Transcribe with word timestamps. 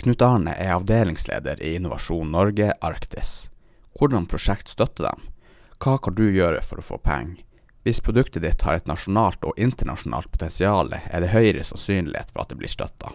Knut 0.00 0.22
Arne 0.22 0.54
er 0.56 0.70
avdelingsleder 0.72 1.60
i 1.62 1.74
Innovasjon 1.76 2.30
Norge 2.32 2.72
Arktis. 2.80 3.50
Hvordan 3.98 4.24
prosjekt 4.32 4.72
støtter 4.72 5.10
dem? 5.10 5.26
Hva 5.76 5.98
kan 6.00 6.16
du 6.16 6.22
gjøre 6.24 6.62
for 6.64 6.80
å 6.80 6.84
få 6.86 6.98
penger? 7.04 7.42
Hvis 7.84 8.00
produktet 8.04 8.46
ditt 8.46 8.64
har 8.64 8.78
et 8.78 8.88
nasjonalt 8.88 9.44
og 9.44 9.60
internasjonalt 9.60 10.32
potensial, 10.32 10.94
er 10.96 11.20
det 11.20 11.34
høyere 11.34 11.66
sannsynlighet 11.68 12.32
for 12.32 12.46
at 12.46 12.52
det 12.54 12.60
blir 12.62 12.72
støtta. 12.72 13.12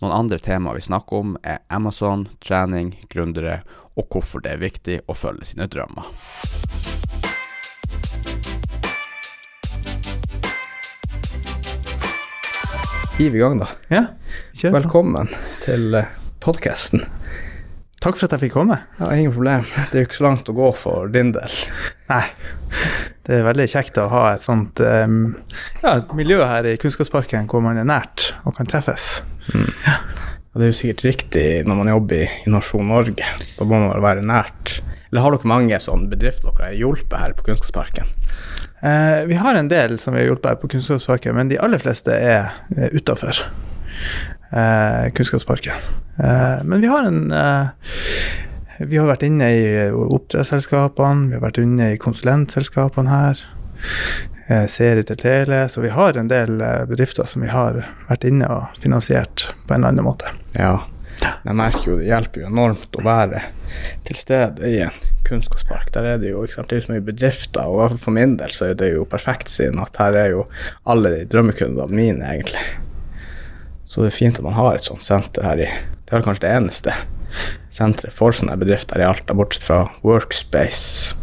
Noen 0.00 0.16
andre 0.16 0.40
temaer 0.40 0.80
vi 0.80 0.88
snakker 0.88 1.20
om, 1.20 1.36
er 1.44 1.60
Amazon, 1.68 2.30
trening, 2.40 2.94
gründere 3.12 3.60
og 3.92 4.08
hvorfor 4.08 4.40
det 4.40 4.56
er 4.56 4.64
viktig 4.64 5.00
å 5.04 5.16
følge 5.16 5.52
sine 5.52 5.68
drømmer. 5.68 6.08
Hiv 13.14 13.36
i 13.36 13.38
gang, 13.38 13.60
da. 13.60 13.68
Ja, 13.94 14.00
kjør. 14.58 14.72
Velkommen 14.74 15.28
til 15.62 15.92
podkasten. 16.42 17.04
Takk 18.02 18.16
for 18.18 18.26
at 18.26 18.32
jeg 18.34 18.42
fikk 18.48 18.56
komme. 18.56 18.80
Ja, 18.98 19.12
ingen 19.14 19.30
problem. 19.36 19.68
Det 19.92 20.00
er 20.00 20.02
jo 20.02 20.08
ikke 20.08 20.16
så 20.16 20.24
langt 20.26 20.50
å 20.50 20.54
gå 20.56 20.70
for 20.74 21.12
din 21.14 21.30
del. 21.36 21.54
Nei, 22.10 22.24
det 23.28 23.36
er 23.36 23.46
veldig 23.46 23.68
kjekt 23.70 24.00
å 24.02 24.08
ha 24.10 24.24
et 24.32 24.42
sånt 24.42 24.82
um, 24.82 25.20
ja, 25.84 25.92
et 25.92 26.10
miljø 26.18 26.40
her 26.42 26.66
i 26.66 26.74
Kunnskapsparken 26.82 27.46
hvor 27.52 27.62
man 27.62 27.78
er 27.78 27.86
nært 27.86 28.32
og 28.42 28.58
kan 28.58 28.66
treffes. 28.72 29.22
Mm. 29.54 29.70
Ja. 29.86 29.96
Og 30.50 30.58
det 30.58 30.66
er 30.66 30.72
jo 30.72 30.80
sikkert 30.80 31.06
riktig 31.06 31.46
når 31.70 31.82
man 31.84 31.94
jobber 31.94 32.26
i 32.26 32.28
Innovasjon 32.48 32.90
Norge. 32.90 33.30
Da 33.54 33.62
må 33.70 33.78
man 33.78 34.02
være 34.02 34.26
nært. 34.26 34.80
Eller 35.12 35.22
har 35.22 35.38
dere 35.38 35.54
mange 35.54 35.78
sånne 35.86 36.10
bedrifter 36.10 36.50
dere 36.50 36.72
har 36.72 36.78
hjulpet 36.82 37.20
her 37.22 37.38
på 37.38 37.46
Kunnskapsparken? 37.46 38.10
Eh, 38.84 39.24
vi 39.26 39.34
har 39.40 39.56
en 39.56 39.68
del 39.68 39.98
som 39.98 40.14
vi 40.14 40.20
har 40.20 40.28
hjulpet 40.28 40.50
her 40.50 40.60
på 40.60 40.68
Kunnskapsparken, 40.74 41.36
men 41.36 41.48
de 41.48 41.60
aller 41.62 41.80
fleste 41.80 42.12
er 42.12 42.50
uh, 42.76 42.88
utafor 42.92 43.40
eh, 44.52 45.12
Kunnskapsparken. 45.16 45.72
Eh, 46.18 46.64
men 46.64 46.80
vi 46.80 46.86
har 46.86 47.08
en 47.08 47.32
eh, 47.32 47.66
Vi 48.78 48.98
har 48.98 49.06
vært 49.06 49.22
inne 49.22 49.48
i 49.54 49.66
oppdrettsselskapene, 49.88 51.28
vi 51.30 51.36
har 51.38 51.44
vært 51.44 51.60
inne 51.62 51.92
i 51.94 51.98
konsulentselskapene 52.02 53.10
her. 53.10 53.42
Eh, 54.48 54.66
serie 54.66 55.06
til 55.06 55.16
tele, 55.16 55.68
så 55.68 55.80
vi 55.80 55.92
har 55.94 56.18
en 56.18 56.28
del 56.28 56.58
eh, 56.60 56.82
bedrifter 56.90 57.24
som 57.30 57.46
vi 57.46 57.52
har 57.52 57.78
vært 58.10 58.26
inne 58.28 58.50
og 58.50 58.74
finansiert 58.82 59.46
på 59.64 59.76
en 59.76 59.80
eller 59.80 59.94
annen 59.94 60.08
måte. 60.10 60.34
Ja, 60.58 60.82
jeg 61.22 61.56
merker 61.56 61.92
jo 61.92 62.00
det 62.02 62.10
hjelper 62.10 62.42
jo 62.42 62.50
enormt 62.50 62.98
å 62.98 63.06
være 63.06 63.46
til 64.04 64.18
stede 64.20 64.68
i 64.68 64.82
en 64.84 65.13
kunnskapspark. 65.26 65.90
Der 65.94 66.08
er 66.12 66.22
det 66.22 66.32
jo 66.32 66.44
sant, 66.50 66.70
det 66.70 66.78
er 66.78 66.86
så 66.86 66.94
mye 66.94 67.04
bedrifter, 67.04 67.66
og 67.68 67.98
for 68.00 68.14
min 68.16 68.36
del 68.40 68.52
så 68.54 68.70
er 68.70 68.78
det 68.80 68.92
jo 68.94 69.06
perfekt 69.08 69.52
siden 69.52 69.82
at 69.82 69.96
her 70.00 70.18
er 70.20 70.30
jo 70.34 70.46
alle 70.88 71.12
de 71.16 71.26
drømmekundene 71.32 71.88
mine, 71.94 72.24
egentlig. 72.34 72.64
Så 73.84 74.02
det 74.02 74.12
er 74.12 74.18
fint 74.18 74.40
at 74.40 74.46
man 74.46 74.56
har 74.56 74.74
et 74.74 74.86
sånt 74.86 75.04
senter 75.04 75.44
her 75.46 75.60
i 75.60 75.68
Det 76.04 76.12
er 76.12 76.24
kanskje 76.24 76.44
det 76.44 76.54
eneste 76.56 76.94
senteret 77.72 78.14
for 78.14 78.34
sånne 78.34 78.56
bedrifter 78.60 79.00
i 79.00 79.06
Alta, 79.06 79.34
bortsett 79.36 79.66
fra 79.66 79.84
Workspace. 80.04 81.14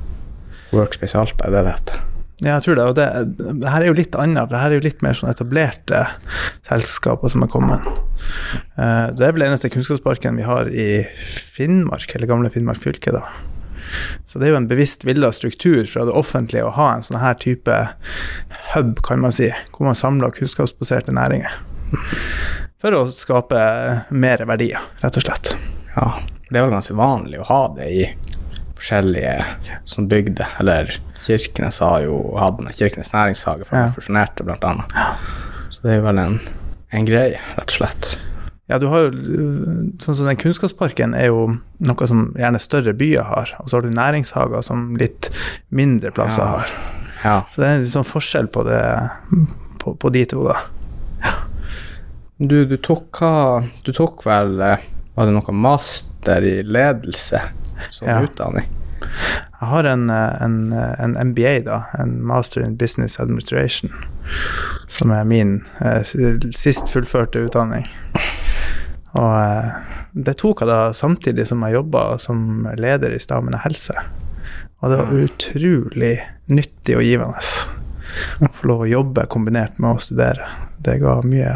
Workspace 0.72 1.20
Alta 1.20 1.48
er 1.48 1.54
det 1.54 1.66
det 1.68 1.76
heter. 1.76 2.08
Ja, 2.42 2.56
jeg 2.56 2.64
tror 2.66 2.78
det. 2.80 2.86
Og 2.90 2.96
det, 2.98 3.08
det, 3.38 3.70
her 3.70 3.84
er 3.84 3.92
jo 3.92 3.98
litt 4.00 4.16
annet, 4.18 4.48
for 4.48 4.56
det 4.56 4.62
her 4.64 4.74
er 4.74 4.80
jo 4.80 4.86
litt 4.88 5.04
mer 5.06 5.18
sånn 5.18 5.30
etablerte 5.30 6.02
selskaper 6.66 7.30
som 7.30 7.46
er 7.46 7.52
kommet. 7.54 7.86
Uh, 8.80 9.14
det 9.14 9.28
er 9.28 9.36
vel 9.38 9.46
eneste 9.46 9.70
kunnskapsparken 9.74 10.40
vi 10.42 10.48
har 10.48 10.72
i 10.74 10.90
Finnmark, 11.54 12.10
eller 12.18 12.32
gamle 12.32 12.50
Finnmark 12.54 12.82
fylke, 12.82 13.14
da. 13.14 13.28
Så 14.28 14.40
det 14.40 14.48
er 14.48 14.54
jo 14.56 14.62
en 14.62 14.70
bevisst 14.70 15.06
villa 15.08 15.32
struktur 15.36 15.84
fra 15.90 16.06
det 16.08 16.16
offentlige 16.18 16.66
å 16.68 16.74
ha 16.78 16.94
en 16.96 17.06
sånn 17.06 17.22
her 17.22 17.38
type 17.42 17.78
hub, 18.74 19.02
kan 19.06 19.22
man 19.24 19.36
si, 19.36 19.52
hvor 19.76 19.90
man 19.90 20.00
samler 20.00 20.34
kunnskapsbaserte 20.36 21.14
næringer. 21.16 21.54
For 22.82 22.96
å 22.98 23.06
skape 23.14 23.62
mer 24.10 24.46
verdier, 24.50 24.82
rett 25.04 25.20
og 25.20 25.26
slett. 25.26 25.54
Ja, 25.96 26.14
det 26.50 26.58
er 26.58 26.66
vel 26.66 26.74
ganske 26.74 26.96
vanlig 26.98 27.42
å 27.42 27.48
ha 27.52 27.62
det 27.76 27.90
i 27.92 28.06
forskjellige 28.80 29.36
som 29.86 30.08
bygde, 30.10 30.48
eller 30.60 30.90
Kirkenes 31.22 31.78
har 31.84 32.02
jo 32.08 32.18
hatt 32.42 32.64
Kirkenes 32.74 33.14
næringshage 33.14 33.68
For 33.70 33.78
ja. 33.78 33.92
fusjonerte, 33.94 34.46
blant 34.48 34.66
annet. 34.66 34.96
Så 35.70 35.84
det 35.84 35.94
er 35.94 36.00
jo 36.00 36.08
vel 36.08 36.22
en, 36.24 36.40
en 36.90 37.08
greie, 37.08 37.42
rett 37.60 37.68
og 37.68 37.78
slett. 37.78 38.16
Ja, 38.72 38.78
du 38.80 38.88
har 38.88 39.04
jo 39.04 39.12
Sånn 40.00 40.16
som 40.16 40.28
den 40.30 40.40
kunnskapsparken 40.40 41.12
er 41.18 41.28
jo 41.28 41.42
noe 41.84 42.08
som 42.08 42.30
gjerne 42.40 42.62
større 42.64 42.94
byer 42.96 43.26
har. 43.28 43.52
Og 43.60 43.68
så 43.68 43.78
har 43.78 43.86
du 43.86 43.92
næringshager 43.94 44.64
som 44.66 44.94
litt 45.00 45.28
mindre 45.76 46.14
plasser 46.16 46.46
ja. 46.46 46.52
har. 46.54 46.76
Ja. 47.22 47.36
Så 47.52 47.62
det 47.62 47.68
er 47.68 47.80
en 47.80 47.90
sånn 47.92 48.08
forskjell 48.08 48.48
på, 48.54 48.64
det, 48.66 48.82
på, 49.84 49.94
på 50.00 50.12
de 50.16 50.24
to, 50.32 50.46
da. 50.48 50.56
Ja. 51.22 51.36
Du, 52.40 52.64
du, 52.66 52.78
tok 52.82 53.20
Du 53.86 53.92
tok 53.94 54.24
vel 54.26 54.56
eh, 54.66 54.88
Var 55.14 55.28
det 55.28 55.34
noe 55.36 55.54
master 55.54 56.42
i 56.42 56.56
ledelse 56.66 57.44
som 57.94 58.08
ja. 58.08 58.22
utdanning? 58.26 58.66
Jeg 59.02 59.68
har 59.70 59.86
en, 59.92 60.10
en, 60.10 60.58
en, 60.74 61.18
MBA, 61.30 61.60
da, 61.68 61.84
en 62.00 62.16
Master 62.26 62.64
in 62.66 62.78
Business 62.78 63.20
Administration, 63.20 63.92
som 64.90 65.14
er 65.14 65.28
min 65.30 65.60
eh, 65.82 66.02
sist 66.58 66.90
fullførte 66.90 67.44
utdanning. 67.46 67.86
Og 69.18 69.32
eh, 69.36 69.98
det 70.28 70.38
tok 70.40 70.64
jeg 70.64 70.72
da 70.72 70.80
samtidig 70.96 71.48
som 71.50 71.64
jeg 71.66 71.78
jobba 71.80 72.06
som 72.22 72.68
leder 72.80 73.14
i 73.16 73.22
Stamene 73.22 73.62
helse. 73.66 73.96
Og 74.82 74.90
det 74.92 74.98
var 74.98 75.14
utrolig 75.26 76.16
nyttig 76.52 76.98
og 76.98 77.06
givende 77.06 77.42
å 78.42 78.50
få 78.52 78.68
lov 78.72 78.84
å 78.86 78.90
jobbe 78.90 79.28
kombinert 79.32 79.78
med 79.80 79.96
å 79.96 80.04
studere. 80.04 80.48
Det 80.82 80.98
ga 81.04 81.20
mye, 81.26 81.54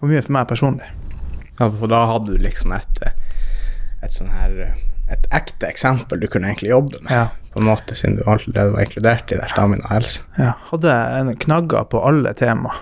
ga 0.00 0.10
mye 0.10 0.22
for 0.24 0.36
meg 0.38 0.48
personlig. 0.50 0.88
Ja, 1.58 1.68
for 1.68 1.90
da 1.92 2.02
hadde 2.10 2.36
du 2.36 2.42
liksom 2.42 2.72
et, 2.76 3.02
et 4.04 4.12
sånn 4.12 4.32
her 4.32 4.56
et 5.06 5.26
ekte 5.34 5.68
eksempel 5.68 6.18
du 6.18 6.26
kunne 6.30 6.50
egentlig 6.50 6.72
jobbe 6.72 6.98
med, 7.04 7.12
ja. 7.14 7.26
på 7.54 7.60
en 7.60 7.68
måte, 7.68 7.94
siden 7.94 8.18
du 8.18 8.24
allerede 8.26 8.72
var 8.74 8.82
inkludert 8.82 9.30
i 9.30 9.38
der 9.38 9.52
stamina 9.52 9.86
helse. 9.92 10.24
Ja, 10.38 10.56
hadde 10.72 10.94
en 11.20 11.30
knagger 11.46 11.86
på 11.92 12.02
alle 12.08 12.32
tema. 12.38 12.72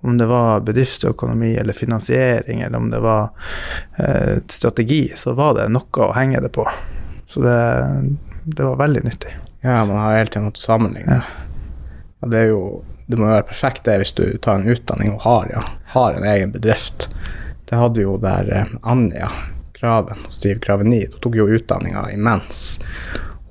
Om 0.00 0.18
det 0.18 0.26
var 0.26 0.60
bedriftsøkonomi 0.60 1.54
eller 1.56 1.72
finansiering, 1.72 2.60
eller 2.60 2.78
om 2.78 2.90
det 2.90 3.00
var 3.00 3.30
eh, 3.96 4.38
strategi, 4.48 5.12
så 5.16 5.32
var 5.32 5.54
det 5.58 5.68
noe 5.72 6.08
å 6.08 6.12
henge 6.16 6.40
det 6.44 6.52
på. 6.54 6.66
Så 7.26 7.42
det, 7.42 7.58
det 8.44 8.64
var 8.64 8.76
veldig 8.76 9.04
nyttig. 9.04 9.36
Ja, 9.60 9.84
man 9.84 9.96
har 9.96 10.18
hele 10.18 10.30
tiden 10.30 10.48
noe 10.48 10.56
å 10.56 10.64
sammenligne. 10.64 11.20
Ja. 11.22 11.54
ja. 12.20 12.28
det 12.28 12.42
er 12.42 12.52
jo 12.52 12.82
Det 13.06 13.18
må 13.20 13.26
være 13.28 13.44
perfekt 13.44 13.84
det 13.84 13.98
hvis 14.00 14.14
du 14.16 14.38
tar 14.40 14.56
en 14.56 14.70
utdanning 14.72 15.10
og 15.12 15.26
har, 15.26 15.48
ja, 15.52 15.62
har 15.92 16.14
en 16.16 16.24
egen 16.24 16.54
bedrift. 16.54 17.10
Det 17.68 17.76
hadde 17.76 18.00
jo 18.00 18.16
der 18.20 18.48
eh, 18.48 18.70
Anja 18.82 19.28
Graven, 19.76 20.24
Stiv 20.32 20.62
Graveni, 20.64 21.02
hun 21.10 21.20
tok 21.20 21.36
jo 21.36 21.48
utdanninga 21.52 22.06
imens 22.14 22.78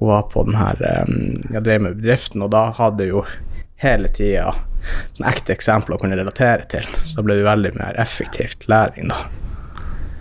hun 0.03 0.07
var 0.07 0.21
på 0.21 0.43
den 0.43 0.55
her 0.55 0.81
eh, 0.83 1.11
Jeg 1.53 1.63
drev 1.63 1.81
med 1.85 1.99
bedriften, 2.01 2.41
og 2.43 2.51
da 2.51 2.65
hadde 2.75 3.05
jo 3.07 3.23
hele 3.81 4.11
tida 4.13 4.53
sånn 5.15 5.27
ekte 5.29 5.55
eksempler 5.55 5.95
å 5.95 6.01
kunne 6.01 6.17
relatere 6.19 6.67
til. 6.71 6.87
Så 7.07 7.17
da 7.17 7.25
ble 7.25 7.39
det 7.39 7.47
veldig 7.47 7.73
mer 7.77 7.99
effektivt 8.01 8.67
læring, 8.71 9.11
da. 9.13 9.25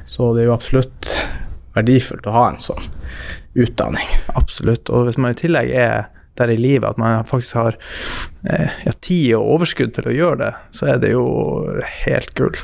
Så 0.06 0.32
det 0.36 0.44
er 0.44 0.50
jo 0.50 0.56
absolutt 0.56 1.08
verdifullt 1.76 2.26
å 2.28 2.34
ha 2.36 2.48
en 2.50 2.60
sånn 2.60 2.90
utdanning. 3.58 4.08
Absolutt. 4.36 4.90
Og 4.92 5.08
hvis 5.08 5.18
man 5.20 5.32
i 5.32 5.38
tillegg 5.38 5.72
er 5.72 6.10
der 6.40 6.52
i 6.52 6.56
livet 6.56 6.88
at 6.88 7.00
man 7.00 7.26
faktisk 7.28 7.58
har 7.60 7.76
eh, 8.48 8.72
ja, 8.86 8.92
tid 9.04 9.34
og 9.36 9.56
overskudd 9.58 9.92
til 9.96 10.08
å 10.08 10.16
gjøre 10.16 10.40
det, 10.44 10.52
så 10.76 10.92
er 10.94 11.00
det 11.02 11.12
jo 11.12 11.24
helt 12.04 12.32
gull. 12.38 12.56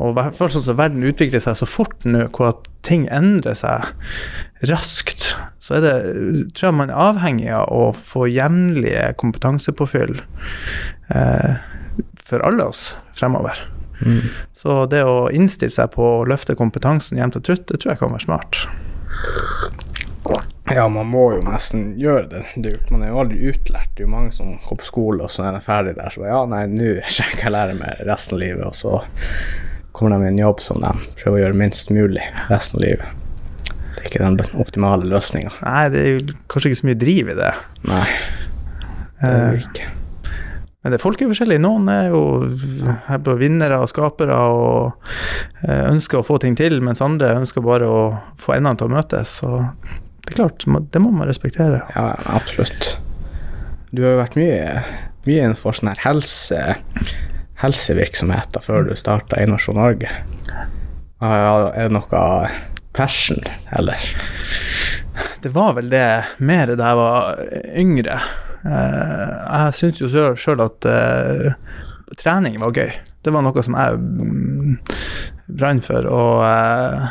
Og 0.00 0.12
i 0.12 0.16
hvert 0.16 0.38
fall 0.38 0.50
sånn 0.50 0.66
som 0.66 0.78
verden 0.78 1.06
utvikler 1.06 1.42
seg 1.42 1.58
så 1.58 1.68
fort 1.68 2.06
nå, 2.08 2.26
hvor 2.34 2.52
at 2.54 2.68
ting 2.86 3.04
endrer 3.12 3.54
seg 3.58 3.92
raskt, 4.70 5.32
så 5.62 5.76
er 5.78 5.84
det, 5.84 5.96
tror 6.58 6.68
jeg 6.68 6.74
man 6.80 6.90
er 6.90 6.98
avhengig 6.98 7.50
av 7.54 7.68
å 7.70 7.92
få 7.94 8.26
jevnlige 8.26 9.12
kompetansepåfyll 9.20 10.16
eh, 11.14 11.60
for 12.18 12.42
alle 12.42 12.66
oss 12.72 12.96
fremover. 13.14 13.60
Mm. 14.02 14.32
Så 14.58 14.80
det 14.90 15.04
å 15.06 15.28
innstille 15.30 15.70
seg 15.70 15.92
på 15.94 16.02
å 16.02 16.26
løfte 16.26 16.58
kompetansen 16.58 17.20
jevnt 17.20 17.38
og 17.38 17.46
trutt, 17.46 17.68
det 17.70 17.78
tror 17.78 17.92
jeg 17.92 18.02
kan 18.02 18.16
være 18.16 18.26
smart. 18.26 18.64
Ja, 20.72 20.88
man 20.90 21.06
må 21.12 21.28
jo 21.36 21.40
nesten 21.46 21.92
gjøre 22.00 22.26
det. 22.32 22.42
det 22.64 22.76
man 22.90 23.06
er 23.06 23.12
jo 23.12 23.22
aldri 23.22 23.52
utlært. 23.52 23.94
Det 23.94 24.02
er 24.02 24.08
jo 24.08 24.14
mange 24.18 24.34
som 24.34 24.56
går 24.66 24.82
på 24.82 24.90
skole, 24.90 25.22
og 25.22 25.30
så 25.30 25.46
er 25.46 25.54
de 25.54 25.62
ferdig 25.62 25.94
der. 25.98 26.10
Så 26.10 26.26
ja, 26.26 26.42
nei, 26.48 26.64
nå 26.74 26.96
skal 27.06 27.38
jeg 27.38 27.54
lære 27.54 27.78
meg 27.78 28.02
resten 28.10 28.38
av 28.38 28.42
livet, 28.42 28.66
og 28.66 28.74
så 28.74 28.98
kommer 29.94 30.16
de 30.16 30.26
i 30.26 30.32
en 30.34 30.42
jobb 30.42 30.62
som 30.64 30.82
de 30.82 30.94
prøver 31.22 31.38
å 31.38 31.44
gjøre 31.46 31.62
minst 31.66 31.94
mulig 31.94 32.26
resten 32.50 32.82
av 32.82 32.88
livet. 32.88 33.21
Er 34.20 34.34
ikke 34.36 34.44
den 34.44 34.60
optimale 34.60 35.08
løsninga. 35.08 35.54
Nei, 35.64 35.82
det 35.92 36.02
er 36.02 36.12
jo 36.12 36.36
kanskje 36.52 36.72
ikke 36.72 36.80
så 36.82 36.88
mye 36.90 37.00
driv 37.00 37.32
i 37.32 37.36
det. 37.38 37.50
Nei, 37.88 38.04
det 39.22 39.32
er 39.32 39.44
det 39.56 39.66
ikke. 39.66 39.90
Men 40.82 40.94
det, 40.94 40.98
folk 40.98 41.20
er 41.22 41.30
forskjellige. 41.30 41.62
Noen 41.62 41.86
er 41.92 42.08
jo 42.10 42.22
på 43.22 43.36
vinnere 43.38 43.78
og 43.78 43.90
skapere 43.90 44.34
og 44.34 45.12
eh, 45.62 45.84
ønsker 45.92 46.18
å 46.18 46.26
få 46.26 46.40
ting 46.42 46.56
til, 46.58 46.80
mens 46.82 47.02
andre 47.04 47.36
ønsker 47.38 47.62
bare 47.62 47.86
å 47.86 48.00
få 48.42 48.56
endene 48.56 48.80
til 48.80 48.90
å 48.90 48.94
møtes. 48.96 49.36
Så 49.38 49.60
det 49.62 50.34
er 50.34 50.40
klart, 50.40 50.66
det 50.66 51.02
må 51.04 51.12
man 51.14 51.30
respektere. 51.30 51.84
Ja, 51.94 52.08
absolutt. 52.34 52.96
Du 53.94 54.02
har 54.02 54.16
jo 54.16 54.22
vært 54.24 54.38
mye, 54.40 54.82
mye 55.28 55.46
innenfor 55.46 55.78
sånn 55.78 55.92
her 55.92 56.02
helse 56.02 56.64
helsevirksomheter 57.62 58.64
før 58.64 58.88
du 58.88 58.96
starta 58.98 59.38
Innovasjon 59.38 59.78
Norge. 59.78 60.10
Ja, 61.22 61.70
Er 61.70 61.86
det 61.86 61.94
noe 61.94 62.22
passion, 62.92 63.40
eller? 63.76 64.00
Det 65.42 65.50
var 65.54 65.74
vel 65.74 65.90
det 65.90 66.06
mer 66.38 66.74
da 66.76 66.90
jeg 66.92 66.98
var 67.00 67.40
yngre. 67.82 68.18
Eh, 68.62 69.32
jeg 69.32 69.74
syns 69.78 70.02
jo 70.02 70.10
sjøl 70.38 70.62
at 70.62 70.86
eh, 70.86 71.56
trening 72.20 72.60
var 72.62 72.76
gøy. 72.76 72.92
Det 73.22 73.32
var 73.34 73.44
noe 73.44 73.64
som 73.64 73.76
jeg 73.78 73.98
mm, 73.98 74.76
brant 75.58 75.86
for. 75.86 76.06
Og 76.06 76.44
eh, 76.46 77.10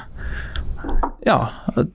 ja, 1.27 1.37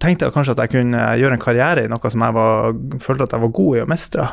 tenkte 0.02 0.30
kanskje 0.34 0.56
at 0.56 0.64
jeg 0.66 0.74
kunne 0.76 1.08
gjøre 1.20 1.38
en 1.38 1.42
karriere 1.42 1.86
i 1.86 1.90
noe 1.90 2.12
som 2.12 2.24
jeg 2.26 2.36
var, 2.36 2.76
følte 3.02 3.26
at 3.26 3.36
jeg 3.36 3.46
var 3.46 3.56
god 3.60 3.78
i 3.78 3.84
å 3.84 3.90
mestre. 3.90 4.28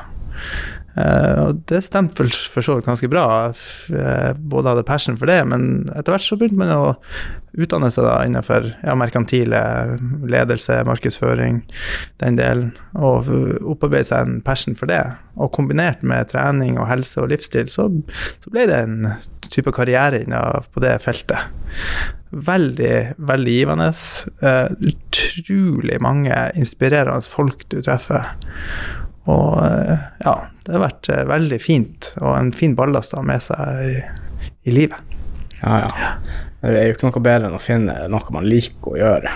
Uh, 0.93 1.47
og 1.47 1.61
det 1.71 1.79
stemte 1.87 2.19
for, 2.19 2.29
for 2.53 2.65
så 2.65 2.77
vidt 2.77 2.89
ganske 2.89 3.09
bra. 3.09 3.25
Jeg 3.89 4.35
både 4.37 4.73
hadde 4.73 4.85
passion 4.85 5.17
for 5.17 5.29
det, 5.29 5.39
men 5.49 5.87
etter 5.93 6.13
hvert 6.13 6.25
så 6.25 6.37
begynte 6.37 6.59
man 6.61 6.73
å 6.75 6.93
utdanne 7.53 7.89
seg 7.93 8.05
da 8.07 8.15
innenfor 8.25 8.67
ja, 8.81 8.95
merkantile 8.97 9.59
ledelse, 10.29 10.79
markedsføring, 10.87 11.61
den 12.21 12.39
delen, 12.39 12.71
og 12.97 13.29
opparbeide 13.61 14.09
seg 14.09 14.25
en 14.25 14.39
passion 14.45 14.77
for 14.77 14.89
det. 14.89 15.01
Og 15.41 15.53
kombinert 15.53 16.05
med 16.05 16.29
trening 16.31 16.79
og 16.79 16.89
helse 16.89 17.21
og 17.21 17.29
livsstil, 17.33 17.69
så, 17.69 17.89
så 18.41 18.53
ble 18.53 18.67
det 18.69 18.81
en 18.85 19.13
type 19.53 19.73
karriere 19.75 20.23
på 20.73 20.83
det 20.83 20.97
feltet. 21.03 21.53
Veldig, 22.33 22.95
veldig 23.29 23.53
givende. 23.53 23.91
Uh, 24.41 24.69
utrolig 24.89 25.99
mange 26.01 26.37
inspirerende 26.57 27.21
folk 27.29 27.65
du 27.69 27.81
treffer. 27.85 28.33
Og 29.31 29.65
eh, 29.65 29.99
ja, 30.25 30.35
det 30.65 30.75
har 30.75 30.83
vært 30.83 31.09
eh, 31.11 31.25
veldig 31.29 31.59
fint, 31.63 32.11
og 32.19 32.35
en 32.35 32.51
fin 32.55 32.75
ballast 32.75 33.15
å 33.15 33.21
ha 33.21 33.27
med 33.27 33.43
seg 33.45 33.83
i, 33.87 33.97
i, 34.67 34.73
livet. 34.75 35.19
Ja, 35.61 35.79
ja. 35.79 36.15
Det 36.63 36.79
er 36.79 36.89
jo 36.89 36.95
ikke 36.95 37.09
noe 37.09 37.23
bedre 37.23 37.49
enn 37.49 37.59
å 37.59 37.63
finne 37.63 37.95
noe 38.11 38.35
man 38.35 38.47
liker 38.47 38.95
å 38.95 38.99
gjøre. 38.99 39.31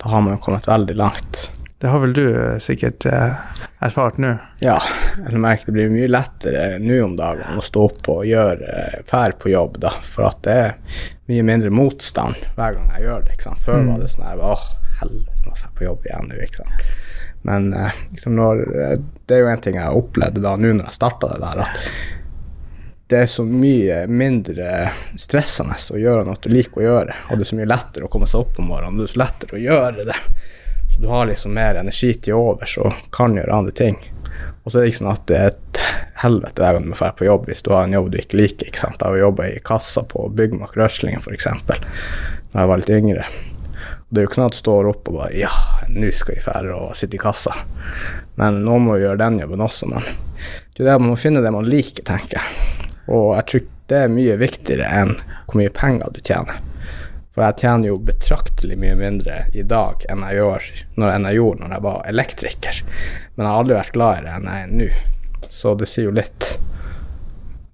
Da 0.00 0.12
har 0.12 0.22
man 0.24 0.36
jo 0.36 0.44
kommet 0.44 0.68
veldig 0.70 0.96
langt. 0.98 1.48
Det 1.80 1.90
har 1.90 2.02
vel 2.02 2.14
du 2.14 2.24
eh, 2.28 2.56
sikkert 2.62 3.06
erfart 3.08 4.20
nå? 4.22 4.34
Ja, 4.62 4.78
jeg 5.16 5.42
merker 5.42 5.70
det 5.70 5.74
blir 5.78 5.90
mye 5.90 6.10
lettere 6.10 6.64
nå 6.82 7.02
om 7.02 7.18
dagen 7.18 7.58
å 7.58 7.64
stå 7.64 7.86
opp 7.90 8.10
og 8.14 8.26
gjøre 8.28 9.02
fær 9.10 9.34
på 9.42 9.50
jobb, 9.50 9.80
da. 9.82 9.96
For 10.06 10.28
at 10.30 10.42
det 10.46 10.58
er 10.68 10.74
mye 11.30 11.46
mindre 11.50 11.74
motstand 11.74 12.38
hver 12.54 12.78
gang 12.78 12.90
jeg 12.94 13.08
gjør 13.08 13.26
det. 13.26 13.34
ikke 13.34 13.50
sant? 13.50 13.64
Før 13.66 13.80
mm. 13.82 13.90
var 13.90 14.02
det 14.04 14.12
sånn 14.14 14.28
her 14.28 14.44
åh, 14.52 14.66
helvete, 15.00 15.46
må 15.48 15.56
jeg 15.56 15.78
på 15.78 15.88
jobb 15.88 16.06
igjen 16.06 16.30
nå, 16.30 16.42
ikke 16.46 16.62
sant. 16.62 16.90
Men 17.42 17.72
eh, 17.72 18.00
liksom 18.10 18.36
når, 18.36 18.62
eh, 18.82 18.96
det 19.26 19.36
er 19.36 19.44
jo 19.44 19.50
en 19.52 19.62
ting 19.64 19.78
jeg 19.80 20.00
opplevde 20.02 20.42
da 20.44 20.56
nå 20.56 20.74
når 20.76 20.90
jeg 20.90 20.98
starta 20.98 21.32
det 21.32 21.40
der, 21.44 21.62
at 21.64 21.84
det 23.10 23.24
er 23.24 23.30
så 23.30 23.42
mye 23.42 24.04
mindre 24.06 24.92
stressende 25.18 25.74
å 25.74 25.98
gjøre 25.98 26.26
noe 26.28 26.38
du 26.38 26.50
liker 26.52 26.82
å 26.82 26.84
gjøre, 26.84 27.16
og 27.26 27.38
det 27.38 27.46
er 27.46 27.48
så 27.48 27.58
mye 27.58 27.70
lettere 27.72 28.06
å 28.06 28.12
komme 28.12 28.28
seg 28.30 28.44
opp 28.44 28.60
om 28.62 28.70
morgenen, 28.70 29.00
det 29.00 29.08
er 29.08 29.14
så 29.16 29.22
lettere 29.24 29.58
å 29.58 29.62
gjøre 29.64 30.06
det. 30.12 30.18
Så 30.94 31.02
du 31.02 31.08
har 31.10 31.26
liksom 31.26 31.56
mer 31.56 31.80
energi 31.80 32.12
til 32.22 32.38
overs 32.38 32.76
og 32.82 33.02
kan 33.14 33.34
gjøre 33.34 33.56
andre 33.56 33.74
ting. 33.74 33.98
Og 34.62 34.70
så 34.70 34.78
er 34.78 34.84
det 34.84 34.92
ikke 34.92 35.00
sånn 35.00 35.10
at 35.10 35.26
det 35.26 35.40
er 35.40 35.50
et 35.50 35.82
helvete 36.20 36.62
hver 36.62 36.76
gang 36.76 36.86
du 36.86 36.92
må 36.92 36.98
dra 36.98 37.10
på 37.16 37.26
jobb 37.26 37.46
hvis 37.48 37.62
du 37.66 37.72
har 37.74 37.86
en 37.86 37.96
jobb 37.96 38.10
du 38.12 38.18
ikke 38.20 38.38
liker. 38.38 38.70
ikke 38.70 38.82
sant? 38.82 39.00
Jeg 39.00 39.16
har 39.16 39.24
jobba 39.24 39.48
i 39.48 39.62
kassa 39.64 40.04
på 40.06 40.26
Byggmark 40.36 40.76
Røslingen 40.78 41.22
f.eks. 41.22 41.48
da 41.66 41.80
jeg 41.80 42.70
var 42.70 42.82
litt 42.82 42.92
yngre. 42.94 43.26
Det 44.10 44.18
er 44.18 44.24
jo 44.24 44.28
ikke 44.32 44.40
sånn 44.40 44.48
at 44.48 44.56
du 44.56 44.58
står 44.58 44.88
opp 44.90 45.08
og 45.12 45.18
bare 45.20 45.34
Ja, 45.38 45.50
nå 45.86 46.08
skal 46.10 46.34
vi 46.34 46.42
fære 46.42 46.74
og 46.74 46.96
sitte 46.98 47.14
i 47.14 47.20
kassa. 47.22 47.52
Men 48.40 48.64
noen 48.66 48.88
må 48.88 48.96
jo 48.98 49.04
gjøre 49.04 49.20
den 49.20 49.38
jobben 49.38 49.62
også. 49.62 49.86
Men 49.90 50.08
det 50.74 50.82
er 50.82 50.88
det 50.88 50.96
man 50.98 51.12
må 51.12 51.18
finne 51.20 51.42
det 51.44 51.52
man 51.54 51.68
liker, 51.70 52.02
tenker 52.08 52.40
jeg. 52.40 52.88
Og 53.06 53.36
jeg 53.36 53.46
tror 53.52 53.62
det 53.90 54.00
er 54.00 54.10
mye 54.10 54.34
viktigere 54.40 54.88
enn 55.02 55.14
hvor 55.44 55.60
mye 55.60 55.70
penger 55.74 56.10
du 56.14 56.18
tjener. 56.26 56.58
For 57.30 57.46
jeg 57.46 57.60
tjener 57.62 57.92
jo 57.92 58.00
betraktelig 58.02 58.80
mye 58.82 58.96
mindre 58.98 59.44
i 59.54 59.62
dag 59.62 60.02
enn 60.10 60.26
jeg, 60.26 60.40
gjør, 60.40 60.66
enn 61.06 61.28
jeg 61.28 61.38
gjorde 61.38 61.62
når 61.62 61.76
jeg 61.76 61.84
var 61.86 62.10
elektriker. 62.10 62.82
Men 63.36 63.44
jeg 63.46 63.52
har 63.52 63.62
aldri 63.62 63.78
vært 63.78 63.94
gladere 63.94 64.34
enn 64.34 64.50
jeg 64.50 64.66
er 64.66 64.74
nå. 64.80 64.90
Så 65.46 65.76
det 65.78 65.86
sier 65.90 66.10
jo 66.10 66.16
litt. 66.18 66.50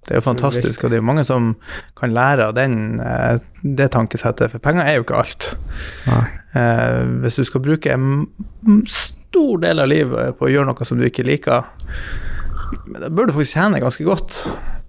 Det 0.07 0.15
er 0.15 0.21
jo 0.21 0.25
fantastisk, 0.25 0.83
og 0.83 0.91
det 0.91 0.97
er 0.97 1.03
jo 1.03 1.09
mange 1.09 1.25
som 1.27 1.51
kan 1.99 2.13
lære 2.15 2.47
av 2.49 2.55
den, 2.55 2.99
eh, 3.03 3.41
det 3.61 3.91
tankesettet, 3.91 4.53
for 4.53 4.63
penger 4.63 4.87
er 4.87 4.97
jo 4.97 5.05
ikke 5.07 5.21
alt. 5.23 5.53
Nei. 6.07 6.25
hvis 7.21 7.35
du 7.37 7.43
skal 7.45 7.61
bruke 7.61 7.91
en 7.93 8.23
stor 8.89 9.59
del 9.61 9.83
av 9.83 9.91
livet 9.91 10.39
på 10.39 10.47
å 10.47 10.49
gjøre 10.49 10.71
noe 10.71 10.87
som 10.87 10.97
du 10.97 11.03
ikke 11.05 11.27
liker, 11.27 11.67
da 12.97 13.09
bør 13.13 13.29
du 13.29 13.35
faktisk 13.35 13.57
tjene 13.59 13.81
ganske 13.83 14.05
godt, 14.07 14.39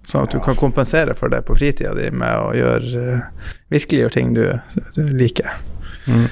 sånn 0.09 0.25
at 0.25 0.33
du 0.33 0.39
kan 0.43 0.57
kompensere 0.59 1.15
for 1.17 1.31
det 1.31 1.43
på 1.47 1.55
fritida 1.57 1.93
di 1.97 2.09
med 2.11 2.33
å 2.33 2.51
gjøre, 2.57 3.03
eh, 3.03 3.53
virkelig 3.75 4.03
gjøre 4.03 4.15
ting 4.15 4.33
du, 4.37 4.45
du 4.95 5.03
liker. 5.13 5.51
Mm. 6.09 6.25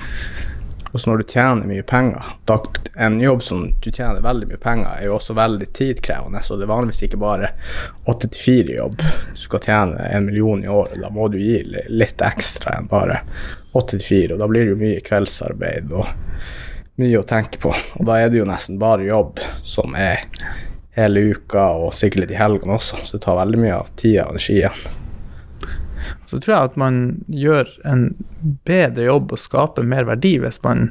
Og 0.92 1.02
så 1.02 1.10
når 1.10 1.22
du 1.22 1.32
tjener 1.32 1.70
mye 1.70 1.84
penger 1.88 2.34
da, 2.48 2.58
En 2.96 3.20
jobb 3.22 3.44
som 3.44 3.66
du 3.84 3.90
tjener 3.92 4.22
veldig 4.24 4.48
mye 4.50 4.62
penger, 4.62 4.88
er 4.98 5.06
jo 5.06 5.18
også 5.18 5.36
veldig 5.38 5.68
tidkrevende, 5.74 6.42
så 6.42 6.58
det 6.58 6.66
er 6.66 6.72
vanligvis 6.72 7.04
ikke 7.06 7.20
bare 7.22 7.52
8-4-jobb. 8.10 9.04
Hvis 9.04 9.44
du 9.44 9.50
skal 9.50 9.66
tjene 9.68 10.08
en 10.10 10.26
million 10.26 10.64
i 10.64 10.72
året, 10.72 10.98
da 11.02 11.12
må 11.14 11.28
du 11.30 11.38
gi 11.42 11.60
litt 11.68 12.24
ekstra 12.26 12.78
enn 12.80 12.90
bare 12.90 13.22
8-4, 13.78 14.34
og 14.34 14.42
da 14.42 14.48
blir 14.50 14.66
det 14.66 14.74
jo 14.74 14.82
mye 14.82 15.04
kveldsarbeid 15.06 15.94
og 15.94 16.10
mye 16.98 17.20
å 17.20 17.28
tenke 17.30 17.62
på. 17.62 17.74
Og 18.00 18.08
da 18.10 18.18
er 18.18 18.32
det 18.34 18.42
jo 18.42 18.50
nesten 18.50 18.80
bare 18.82 19.06
jobb 19.06 19.44
som 19.62 19.94
er 19.94 20.26
hele 20.98 21.28
uka, 21.36 21.68
og 21.78 21.94
sikkert 21.94 22.26
litt 22.26 22.34
i 22.34 22.40
helgene 22.42 22.80
også, 22.80 23.04
så 23.06 23.20
det 23.20 23.26
tar 23.28 23.38
veldig 23.38 23.62
mye 23.62 23.76
av 23.78 23.92
tida 24.00 24.26
og 24.26 24.40
energien. 24.40 25.06
Så 26.28 26.40
tror 26.40 26.54
jeg 26.54 26.72
at 26.72 26.78
man 26.80 27.00
gjør 27.32 27.70
en 27.88 28.10
bedre 28.68 29.08
jobb 29.08 29.34
og 29.36 29.42
skaper 29.42 29.88
mer 29.88 30.08
verdi 30.08 30.36
hvis 30.44 30.60
man, 30.66 30.90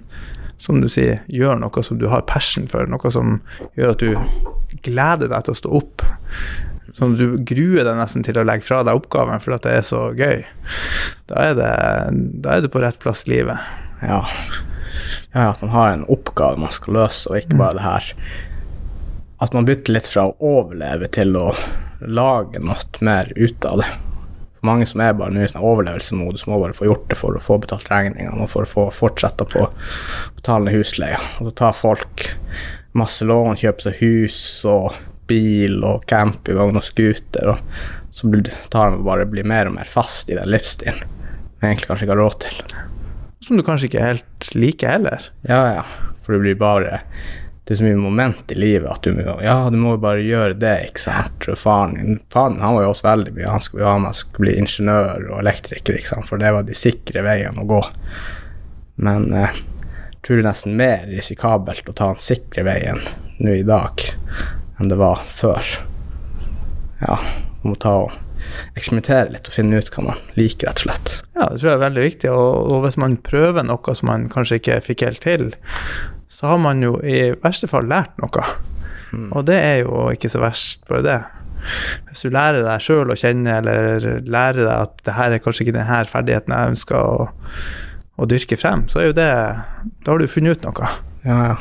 som 0.61 0.81
du 0.81 0.89
sier, 0.93 1.23
gjør 1.29 1.61
noe 1.61 1.85
som 1.85 2.01
du 2.01 2.09
har 2.13 2.27
passion 2.29 2.69
for, 2.71 2.89
noe 2.89 3.13
som 3.13 3.41
gjør 3.77 3.95
at 3.95 4.05
du 4.05 4.81
gleder 4.87 5.31
deg 5.33 5.47
til 5.47 5.55
å 5.57 5.61
stå 5.61 5.75
opp. 5.81 6.07
Sånn 6.97 7.13
at 7.13 7.21
du 7.21 7.37
gruer 7.45 7.85
deg 7.85 7.99
nesten 7.99 8.25
til 8.25 8.39
å 8.41 8.47
legge 8.47 8.65
fra 8.65 8.81
deg 8.87 8.97
oppgaven 8.97 9.43
fordi 9.45 9.61
det 9.67 9.75
er 9.77 9.85
så 9.85 10.07
gøy. 10.17 10.47
Da 11.29 11.43
er, 11.51 11.59
det, 11.59 11.73
da 12.45 12.57
er 12.57 12.65
du 12.65 12.71
på 12.73 12.81
rett 12.81 12.99
plass 13.03 13.27
i 13.27 13.35
livet. 13.35 13.61
Ja. 14.01 14.23
ja. 15.35 15.51
At 15.51 15.61
man 15.65 15.75
har 15.75 15.93
en 15.93 16.07
oppgave 16.13 16.61
man 16.63 16.73
skal 16.73 16.97
løse, 17.03 17.29
og 17.29 17.41
ikke 17.41 17.59
bare 17.61 17.79
det 17.79 17.85
her 17.85 18.09
At 19.45 19.55
man 19.57 19.69
bytter 19.69 19.97
litt 19.97 20.09
fra 20.09 20.29
å 20.29 20.37
overleve 20.41 21.09
til 21.13 21.37
å 21.37 21.51
lage 22.01 22.61
noe 22.61 23.05
mer 23.05 23.33
ut 23.37 23.69
av 23.69 23.81
det 23.83 23.89
mange 24.67 24.87
som 24.91 25.03
er 25.05 25.17
bare 25.17 25.35
nå 25.35 25.45
i 25.45 25.51
sånn 25.51 25.65
overlevelsesmodus, 25.65 26.47
må 26.51 26.61
bare 26.63 26.77
få 26.77 26.89
gjort 26.89 27.09
det 27.11 27.19
for 27.21 27.39
å 27.39 27.43
få 27.43 27.59
betalt 27.63 27.91
regningene 27.93 28.45
og 28.45 28.53
for 28.53 28.67
å 28.67 28.71
få 28.71 28.87
fortsette 28.95 29.47
på 29.49 29.67
betalende 30.39 30.75
husleie. 30.77 31.19
Og 31.41 31.51
så 31.51 31.57
tar 31.63 31.77
folk 31.79 32.29
masse 32.97 33.27
lån, 33.27 33.59
kjøper 33.61 33.89
seg 33.89 34.01
hus 34.03 34.39
og 34.69 34.97
bil 35.31 35.83
og 35.85 36.07
campingvogn 36.11 36.79
og 36.79 36.87
scooter, 36.87 37.57
og 37.57 38.15
så 38.15 38.31
tar 38.73 38.95
de 38.95 39.05
bare 39.07 39.27
blir 39.29 39.47
mer 39.47 39.69
og 39.69 39.77
mer 39.77 39.91
fast 39.91 40.31
i 40.31 40.39
den 40.39 40.49
livsstilen 40.51 41.03
vi 41.57 41.71
egentlig 41.71 41.89
kanskje 41.89 42.07
ikke 42.07 42.15
har 42.15 42.21
råd 42.21 42.39
til. 42.45 42.59
Som 43.47 43.59
du 43.59 43.65
kanskje 43.65 43.89
ikke 43.91 44.05
helt 44.05 44.49
liker 44.57 44.93
heller? 44.93 45.29
Ja, 45.49 45.61
ja. 45.79 45.85
For 46.21 46.37
du 46.37 46.43
blir 46.43 46.59
bare 46.61 47.01
det 47.67 47.75
er 47.75 47.79
så 47.81 47.87
mye 47.89 47.99
moment 47.99 48.53
i 48.55 48.57
livet 48.59 48.87
at 48.87 49.03
du 49.03 49.17
må 49.17 49.41
Ja, 49.43 49.57
du 49.75 49.77
må 49.81 49.97
bare 49.99 50.23
gjøre 50.23 50.55
det, 50.55 50.75
ikke 50.93 51.03
sant. 51.03 51.49
Faren 51.59 52.21
faren 52.31 52.61
han 52.63 52.77
var 52.77 52.85
jo 52.85 52.93
også 52.93 53.09
veldig 53.09 53.33
mye 53.35 53.55
Han 53.57 53.65
skulle 53.65 53.83
jo 53.83 53.89
ha 53.91 53.97
meg 54.05 54.15
skulle 54.15 54.45
bli 54.47 54.55
ingeniør 54.61 55.25
og 55.33 55.41
elektriker, 55.41 55.99
ikke 55.99 56.13
sant, 56.13 56.29
for 56.29 56.39
det 56.39 56.53
var 56.55 56.69
de 56.69 56.79
sikre 56.79 57.25
veiene 57.27 57.65
å 57.65 57.67
gå. 57.67 57.83
Men 59.03 59.33
eh, 59.35 59.59
jeg 60.13 60.21
tror 60.23 60.39
det 60.39 60.45
er 60.45 60.49
nesten 60.53 60.79
mer 60.79 61.11
risikabelt 61.11 61.91
å 61.91 61.97
ta 61.99 62.13
den 62.13 62.23
sikre 62.23 62.67
veien 62.67 63.03
nå 63.43 63.59
i 63.59 63.67
dag 63.67 64.07
enn 64.79 64.93
det 64.93 65.01
var 65.01 65.27
før. 65.27 65.75
Ja, 67.03 67.19
du 67.63 67.73
må 67.73 67.77
ta 67.83 67.99
og 68.07 68.15
eksperimentere 68.79 69.33
litt 69.33 69.49
og 69.51 69.57
finne 69.57 69.81
ut 69.81 69.91
hva 69.91 70.13
man 70.13 70.27
liker, 70.39 70.69
rett 70.69 70.85
og 70.85 70.87
slett. 70.87 71.15
Ja, 71.35 71.49
det 71.51 71.59
tror 71.59 71.73
jeg 71.73 71.79
er 71.81 71.87
veldig 71.89 72.05
viktig. 72.05 72.31
Og, 72.31 72.71
og 72.71 72.85
hvis 72.87 72.99
man 73.01 73.19
prøver 73.27 73.67
noe 73.67 73.95
som 73.99 74.11
man 74.13 74.29
kanskje 74.33 74.61
ikke 74.61 74.85
fikk 74.87 75.03
helt 75.09 75.25
til, 75.25 75.49
så 76.37 76.51
har 76.51 76.61
man 76.61 76.83
jo 76.85 76.99
i 77.01 77.33
verste 77.41 77.69
fall 77.71 77.89
lært 77.89 78.13
noe. 78.21 78.45
Mm. 79.15 79.31
Og 79.33 79.47
det 79.49 79.57
er 79.57 79.77
jo 79.87 80.11
ikke 80.13 80.29
så 80.29 80.43
verst, 80.43 80.83
bare 80.89 81.05
det. 81.07 81.19
Hvis 82.07 82.27
du 82.27 82.35
lærer 82.35 82.61
deg 82.67 82.83
sjøl 82.85 83.11
å 83.11 83.17
kjenne, 83.19 83.59
eller 83.63 84.05
lærer 84.29 84.61
deg 84.61 84.75
at 84.75 84.99
det 85.07 85.15
her 85.17 85.35
er 85.35 85.43
kanskje 85.43 85.65
ikke 85.65 85.77
denne 85.79 86.03
ferdigheten 86.11 86.53
jeg 86.53 86.75
ønsker 86.75 86.99
å, 87.01 87.29
å, 88.21 88.29
dyrke 88.29 88.59
frem, 88.61 88.85
så 88.93 89.01
er 89.01 89.09
jo 89.09 89.17
det 89.17 89.31
Da 89.33 90.13
har 90.13 90.21
du 90.21 90.29
funnet 90.31 90.61
ut 90.61 90.69
noe. 90.69 90.93
Ja, 91.25 91.39
ja. 91.55 91.57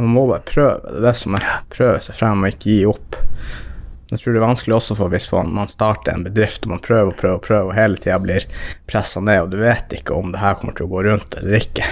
Man 0.00 0.12
må 0.14 0.26
bare 0.28 0.44
prøve. 0.46 0.76
Det 0.84 1.00
er 1.00 1.06
det 1.08 1.16
som 1.18 1.34
er 1.36 1.48
prøve 1.72 1.98
seg 2.04 2.16
frem 2.16 2.44
og 2.44 2.52
ikke 2.52 2.70
gi 2.70 2.78
opp. 2.88 3.18
Jeg 4.10 4.18
tror 4.18 4.34
det 4.34 4.40
er 4.40 4.42
vanskelig 4.48 4.74
også 4.74 4.96
for 4.98 5.12
hvis 5.12 5.28
man 5.30 5.68
starter 5.70 6.16
en 6.16 6.24
bedrift 6.26 6.64
og 6.66 6.72
man 6.72 6.82
prøver 6.82 7.12
og 7.12 7.18
prøver 7.20 7.36
og 7.36 7.44
prøver 7.44 7.68
og 7.68 7.76
hele 7.76 8.00
tida 8.00 8.16
blir 8.18 8.46
pressa 8.90 9.22
ned, 9.22 9.44
og 9.44 9.52
du 9.52 9.60
vet 9.62 9.94
ikke 9.94 10.16
om 10.18 10.32
det 10.34 10.40
her 10.42 10.56
kommer 10.58 10.74
til 10.74 10.88
å 10.88 10.90
gå 10.90 11.04
rundt 11.06 11.36
eller 11.38 11.60
ikke. 11.60 11.86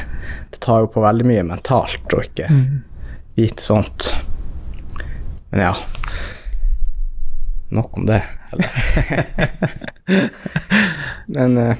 Det 0.50 0.58
tar 0.64 0.82
jo 0.82 0.90
på 0.90 1.04
veldig 1.04 1.28
mye 1.30 1.44
mentalt 1.46 2.16
å 2.16 2.22
ikke 2.24 2.48
mm. 2.50 2.64
vite 3.38 3.62
sånt. 3.62 4.10
Men 5.52 5.70
ja 5.70 5.76
Nok 7.68 7.98
om 8.00 8.06
det, 8.08 8.22
eller? 8.52 8.68
Men 11.36 11.58
uh, 11.60 11.74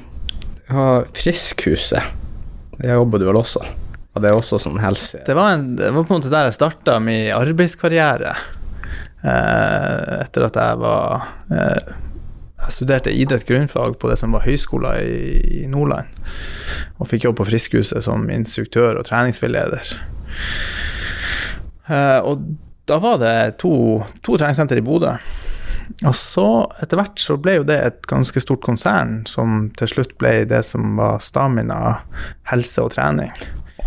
Ja, 0.69 0.85
Friskhuset. 1.17 2.13
Det 2.77 2.93
jobber 2.93 3.19
du 3.19 3.25
vel 3.31 3.39
også? 3.41 3.63
Og 4.13 4.23
det 4.23 4.29
er 4.31 4.37
også 4.37 4.61
sånn 4.61 4.77
helse... 4.83 5.23
Det 5.25 5.35
var, 5.37 5.57
en, 5.57 5.73
det 5.79 5.89
var 5.97 6.05
på 6.05 6.13
en 6.13 6.21
måte 6.21 6.33
der 6.33 6.51
jeg 6.51 6.59
starta 6.59 6.99
min 7.03 7.31
arbeidskarriere. 7.33 8.35
Eh, 9.25 10.21
etter 10.23 10.45
at 10.47 10.55
jeg 10.55 10.79
var 10.79 11.25
eh, 11.51 11.95
Jeg 12.63 12.75
studerte 12.77 13.11
idrett 13.11 13.47
grunnfag 13.49 13.97
på 13.99 14.11
det 14.11 14.19
som 14.21 14.35
var 14.35 14.45
høyskolen 14.47 15.01
i, 15.03 15.65
Nordland. 15.71 16.11
Og 16.99 17.11
fikk 17.11 17.27
jobb 17.27 17.39
på 17.41 17.49
Friskhuset 17.49 18.05
som 18.05 18.29
instruktør 18.35 18.99
og 18.99 19.07
treningsveileder. 19.09 19.93
Eh, 21.89 22.19
og 22.23 22.43
da 22.89 22.99
var 23.03 23.21
det 23.23 23.37
to, 23.63 24.03
to 24.27 24.39
treningssenter 24.39 24.81
i 24.81 24.85
Bodø. 24.85 25.15
Og 26.07 26.15
så, 26.15 26.49
etter 26.83 27.01
hvert, 27.01 27.19
så 27.23 27.39
ble 27.41 27.59
jo 27.59 27.67
det 27.67 27.79
et 27.81 28.03
ganske 28.11 28.43
stort 28.43 28.63
konsern, 28.67 29.23
som 29.27 29.71
til 29.79 29.91
slutt 29.91 30.19
ble 30.21 30.43
det 30.51 30.61
som 30.67 30.99
var 30.99 31.23
Stamina 31.25 31.79
helse 32.51 32.85
og 32.85 32.93
trening. 32.95 33.33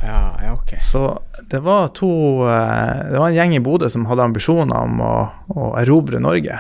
Ja, 0.04 0.40
ja, 0.44 0.54
ok. 0.54 0.74
Så 0.80 1.22
det 1.50 1.60
var 1.60 1.88
to 1.88 2.42
eh, 2.50 3.12
Det 3.12 3.20
var 3.20 3.28
en 3.28 3.36
gjeng 3.36 3.56
i 3.56 3.64
Bodø 3.64 3.90
som 3.90 4.08
hadde 4.10 4.26
ambisjoner 4.26 4.88
om 4.88 5.02
å, 5.06 5.16
å 5.54 5.68
erobre 5.82 6.22
Norge. 6.22 6.58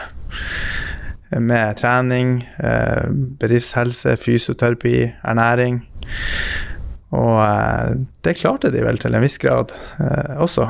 Med 1.31 1.79
trening, 1.79 2.41
eh, 2.60 3.07
bedriftshelse, 3.41 4.17
fysioterapi, 4.19 4.95
ernæring. 5.24 5.81
Og 7.17 7.38
eh, 7.43 7.98
det 8.21 8.38
klarte 8.41 8.71
de 8.74 8.83
vel 8.86 9.01
til 9.01 9.17
en 9.17 9.25
viss 9.25 9.39
grad 9.41 9.74
også. 10.38 10.69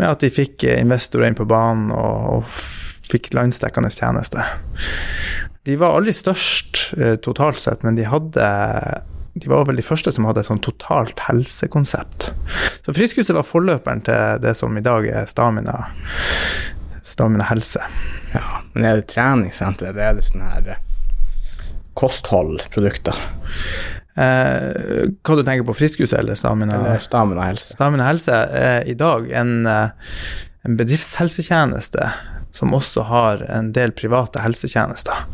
Med 0.00 0.10
at 0.10 0.24
de 0.24 0.32
fikk 0.34 0.66
investorer 0.74 1.30
inn 1.30 1.38
på 1.38 1.48
banen 1.48 1.92
og, 1.94 2.42
og 2.42 3.08
fikk 3.08 3.32
landsdekkende 3.36 3.92
tjeneste. 3.94 4.44
De 5.64 5.78
var 5.80 5.96
aldri 5.96 6.12
størst 6.12 6.80
totalt 7.24 7.60
sett, 7.62 7.84
men 7.86 7.96
de 7.96 8.04
hadde 8.08 8.48
de 9.34 9.50
var 9.50 9.64
vel 9.66 9.80
de 9.80 9.84
første 9.84 10.12
som 10.14 10.26
hadde 10.28 10.44
et 10.44 10.48
sånn 10.48 10.62
totalt 10.62 11.24
helsekonsept. 11.26 12.28
Så 12.86 12.94
Friskhuset 12.94 13.34
var 13.34 13.46
forløperen 13.46 14.04
til 14.06 14.38
det 14.44 14.54
som 14.58 14.76
i 14.78 14.84
dag 14.84 15.08
er 15.10 15.26
Stamina, 15.30 15.88
Stamina 17.02 17.48
helse. 17.48 17.82
Ja, 18.34 18.62
men 18.72 18.86
er 18.86 19.00
det 19.00 19.08
treningssenter, 19.10 19.90
eller 19.90 20.06
er 20.06 20.20
det 20.20 20.26
sånne 20.28 20.52
her 20.52 20.70
eh, 20.76 21.66
kostholdprodukter? 21.98 23.18
Eh, 24.14 25.10
hva 25.26 25.36
du 25.36 25.42
tenker 25.42 25.66
på, 25.66 25.74
Friskhuset 25.80 26.20
eller 26.20 26.38
Stamina? 26.38 26.78
Eller 26.78 27.02
Stamina 27.02 27.48
helse. 27.50 27.74
Stamina 27.74 28.06
helse 28.06 28.38
er 28.54 28.86
i 28.86 28.94
dag 28.98 29.26
en, 29.34 29.56
eh, 29.66 30.14
en 30.64 30.78
bedriftshelsetjeneste 30.78 32.12
som 32.54 32.74
også 32.76 33.02
har 33.10 33.42
en 33.50 33.72
del 33.74 33.90
private 33.98 34.38
helsetjenester. 34.44 35.26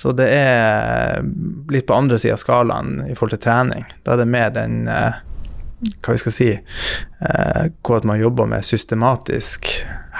Så 0.00 0.14
det 0.16 0.30
er 0.32 1.20
litt 1.72 1.84
på 1.88 1.96
andre 1.96 2.16
sida 2.20 2.38
av 2.38 2.40
skalaen 2.40 3.02
i 3.04 3.12
forhold 3.12 3.34
til 3.36 3.44
trening. 3.44 3.84
Da 4.06 4.14
er 4.14 4.22
det 4.22 4.30
mer 4.32 4.52
den 4.54 4.86
eh, 4.88 5.18
hva 6.00 6.14
vi 6.14 6.20
skal 6.22 6.34
si 6.34 6.48
eh, 6.54 7.66
hvor 7.84 8.00
at 8.00 8.08
man 8.08 8.20
jobber 8.20 8.48
med 8.48 8.64
systematisk 8.64 9.68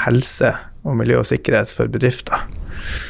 helse 0.05 0.53
og 0.85 0.97
miljø 1.01 1.21
og 1.21 1.29
sikkerhet 1.29 1.73
for 1.73 1.89
bedrifter. 1.93 2.45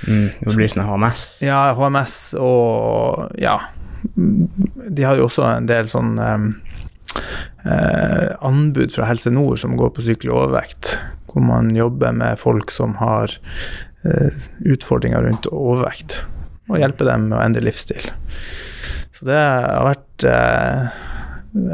Mm, 0.07 0.31
det 0.39 0.55
blir 0.55 0.71
sånn 0.71 0.87
HMS? 0.87 1.27
Ja, 1.47 1.61
HMS 1.79 2.17
og 2.39 3.31
ja. 3.39 3.59
De 4.00 5.05
har 5.05 5.19
jo 5.19 5.29
også 5.29 5.45
en 5.47 5.69
del 5.71 5.91
sånn 5.91 6.19
eh, 6.23 6.49
eh, 7.67 8.31
anbud 8.47 8.95
fra 8.95 9.11
Helse 9.11 9.33
Nord 9.35 9.61
som 9.62 9.77
går 9.79 9.93
på 9.95 10.07
sykelig 10.07 10.35
overvekt 10.35 10.97
hvor 11.31 11.45
man 11.47 11.71
jobber 11.77 12.15
med 12.17 12.41
folk 12.41 12.73
som 12.75 12.97
har 12.99 13.37
eh, 14.03 14.35
utfordringer 14.67 15.23
rundt 15.29 15.47
overvekt, 15.53 16.25
og 16.71 16.81
hjelpe 16.81 17.07
dem 17.09 17.29
med 17.29 17.39
å 17.39 17.45
endre 17.45 17.65
livsstil. 17.67 18.11
Så 19.15 19.29
det 19.29 19.37
har 19.37 19.85
vært 19.85 20.25
uh, 20.25 21.07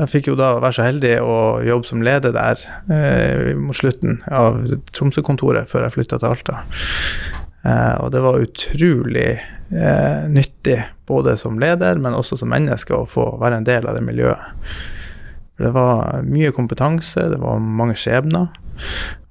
Jeg 0.00 0.10
fikk 0.10 0.30
jo 0.30 0.38
da 0.40 0.54
være 0.56 0.78
så 0.78 0.86
heldig 0.86 1.12
å 1.22 1.36
jobbe 1.66 1.86
som 1.86 2.04
leder 2.04 2.34
der 2.34 2.62
uh, 2.90 3.52
mot 3.60 3.76
slutten 3.76 4.22
av 4.32 4.62
Tromsø-kontoret 4.96 5.68
før 5.70 5.86
jeg 5.86 5.98
flytta 5.98 6.20
til 6.22 6.32
Alta. 6.32 6.62
og 8.00 8.10
det 8.14 8.20
var 8.22 8.42
utrolig 8.42 9.30
nyttig, 10.30 10.76
både 11.10 11.32
som 11.36 11.58
leder, 11.58 11.98
men 11.98 12.14
også 12.14 12.36
som 12.38 12.52
menneske, 12.52 12.94
å 12.94 13.08
få 13.10 13.24
være 13.40 13.58
en 13.58 13.66
del 13.66 13.88
av 13.90 13.96
det 13.98 14.04
miljøet. 14.06 14.54
For 15.56 15.64
det 15.64 15.72
var 15.72 16.22
mye 16.28 16.52
kompetanse, 16.52 17.30
det 17.32 17.40
var 17.40 17.58
mange 17.58 17.96
skjebner. 17.96 18.50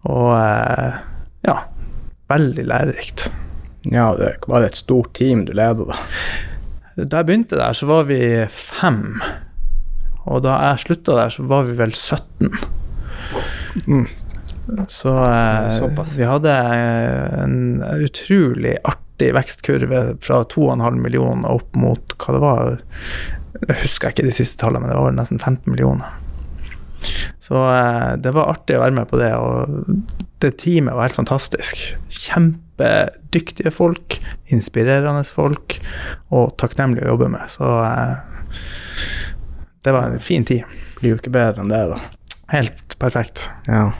Og 0.10 0.31
eh, 0.34 1.01
ja, 1.45 1.57
veldig 2.31 2.65
lærerikt. 2.65 3.27
Ja, 3.91 4.11
det 4.17 4.35
var 4.47 4.63
det 4.63 4.73
et 4.73 4.81
stort 4.81 5.13
team 5.17 5.45
du 5.45 5.53
leda, 5.53 5.85
da? 5.89 5.99
Da 6.95 7.19
jeg 7.19 7.27
begynte 7.27 7.59
der, 7.59 7.75
så 7.75 7.89
var 7.89 8.05
vi 8.07 8.19
fem. 8.49 9.19
Og 10.25 10.41
da 10.45 10.55
jeg 10.69 10.85
slutta 10.85 11.17
der, 11.17 11.33
så 11.33 11.43
var 11.45 11.67
vi 11.67 11.75
vel 11.77 11.91
17. 11.93 12.53
Mm. 13.85 14.05
Så 14.89 15.11
eh, 15.25 16.05
vi 16.15 16.25
hadde 16.25 16.53
en 17.43 17.83
utrolig 18.01 18.77
artig 18.87 19.29
vekstkurve 19.35 20.01
fra 20.23 20.41
2,5 20.55 20.97
millioner 21.03 21.51
opp 21.51 21.77
mot 21.77 22.15
hva 22.17 22.35
det 22.35 22.41
var 22.41 22.71
Jeg 23.61 23.77
husker 23.83 24.11
ikke 24.11 24.25
de 24.25 24.33
siste 24.35 24.59
tallene, 24.63 24.87
men 24.87 24.91
det 24.91 24.97
var 25.03 25.15
nesten 25.19 25.39
15 25.39 25.69
millioner. 25.69 26.09
Så 27.43 27.59
eh, 27.75 28.15
det 28.17 28.33
var 28.33 28.55
artig 28.55 28.79
å 28.79 28.85
være 28.87 28.97
med 28.97 29.11
på 29.11 29.21
det, 29.21 29.33
og 29.37 29.99
det 30.43 30.55
teamet 30.63 30.95
var 30.95 31.09
helt 31.09 31.19
fantastisk. 31.21 31.85
Kjempedyktige 32.75 33.72
folk, 33.72 34.20
inspirerende 34.51 35.24
folk, 35.24 35.77
og 36.27 36.58
takknemlig 36.60 37.05
å 37.05 37.13
jobbe 37.13 37.29
med. 37.32 37.48
Så 37.53 37.70
eh, 37.86 38.17
det 39.86 39.94
var 39.96 40.10
en 40.10 40.20
fin 40.20 40.46
tid. 40.46 40.65
Blir 41.00 41.15
jo 41.15 41.20
ikke 41.22 41.34
bedre 41.36 41.63
enn 41.63 41.72
det, 41.72 41.84
da. 41.94 42.01
Helt 42.51 42.98
perfekt. 43.00 43.48
Ja. 43.67 43.94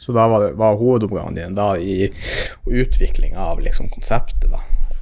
Så 0.00 0.12
da 0.12 0.26
var, 0.28 0.44
det, 0.44 0.52
var 0.60 0.76
hovedoppgaven 0.76 1.34
din 1.34 1.56
da 1.56 1.72
i 1.78 2.10
utvikling 2.66 3.36
av 3.36 3.60
liksom 3.60 3.88
konseptet, 3.88 4.50
da? 4.52 4.60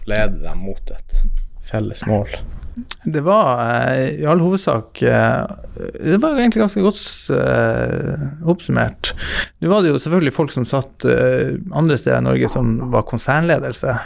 Lede 0.09 0.39
dem 0.45 0.63
mot 0.65 0.95
et 0.95 1.21
felles 1.69 2.07
mål? 2.07 2.31
Det 3.05 3.21
var 3.27 3.61
eh, 3.63 4.21
i 4.21 4.27
all 4.29 4.41
hovedsak 4.43 5.03
eh, 5.03 5.43
Det 5.95 6.19
var 6.23 6.39
egentlig 6.39 6.63
ganske 6.63 6.83
godt 6.83 7.01
uh, 7.33 8.49
oppsummert. 8.49 9.13
Nå 9.59 9.71
var 9.73 9.83
det 9.83 9.93
jo 9.93 10.01
selvfølgelig 10.03 10.35
folk 10.35 10.55
som 10.55 10.67
satt 10.69 11.07
andre 11.07 11.99
steder 11.99 12.21
i 12.21 12.27
Norge 12.27 12.51
som 12.53 12.77
var 12.93 13.07
konsernledelse. 13.09 13.97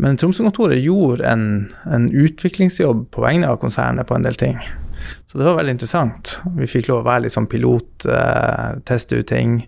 Men 0.00 0.16
Tromsø-kontoret 0.16 0.80
gjorde 0.80 1.28
en, 1.28 1.44
en, 1.84 2.08
utviklingsjobb 2.08 3.06
på 3.12 3.24
vegne 3.24 3.50
av 3.50 3.60
konsernet 3.60 4.08
på 4.08 4.16
en 4.16 4.24
del 4.24 4.38
ting. 4.40 4.56
Så 5.26 5.38
det 5.38 5.44
var 5.46 5.58
veldig 5.60 5.76
interessant. 5.76 6.38
Vi 6.56 6.66
fikk 6.66 6.88
lov 6.90 7.04
å 7.04 7.06
være 7.06 7.24
litt 7.26 7.34
sånn 7.34 7.48
pilot, 7.50 8.06
eh, 8.10 8.80
teste 8.88 9.20
ut 9.20 9.28
ting. 9.30 9.60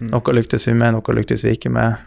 Mm. 0.00 0.08
Noe 0.14 0.34
lyktes 0.36 0.64
vi 0.68 0.74
med, 0.74 0.94
noe 0.96 1.16
lyktes 1.16 1.44
vi 1.44 1.56
ikke 1.56 1.72
med. 1.72 2.00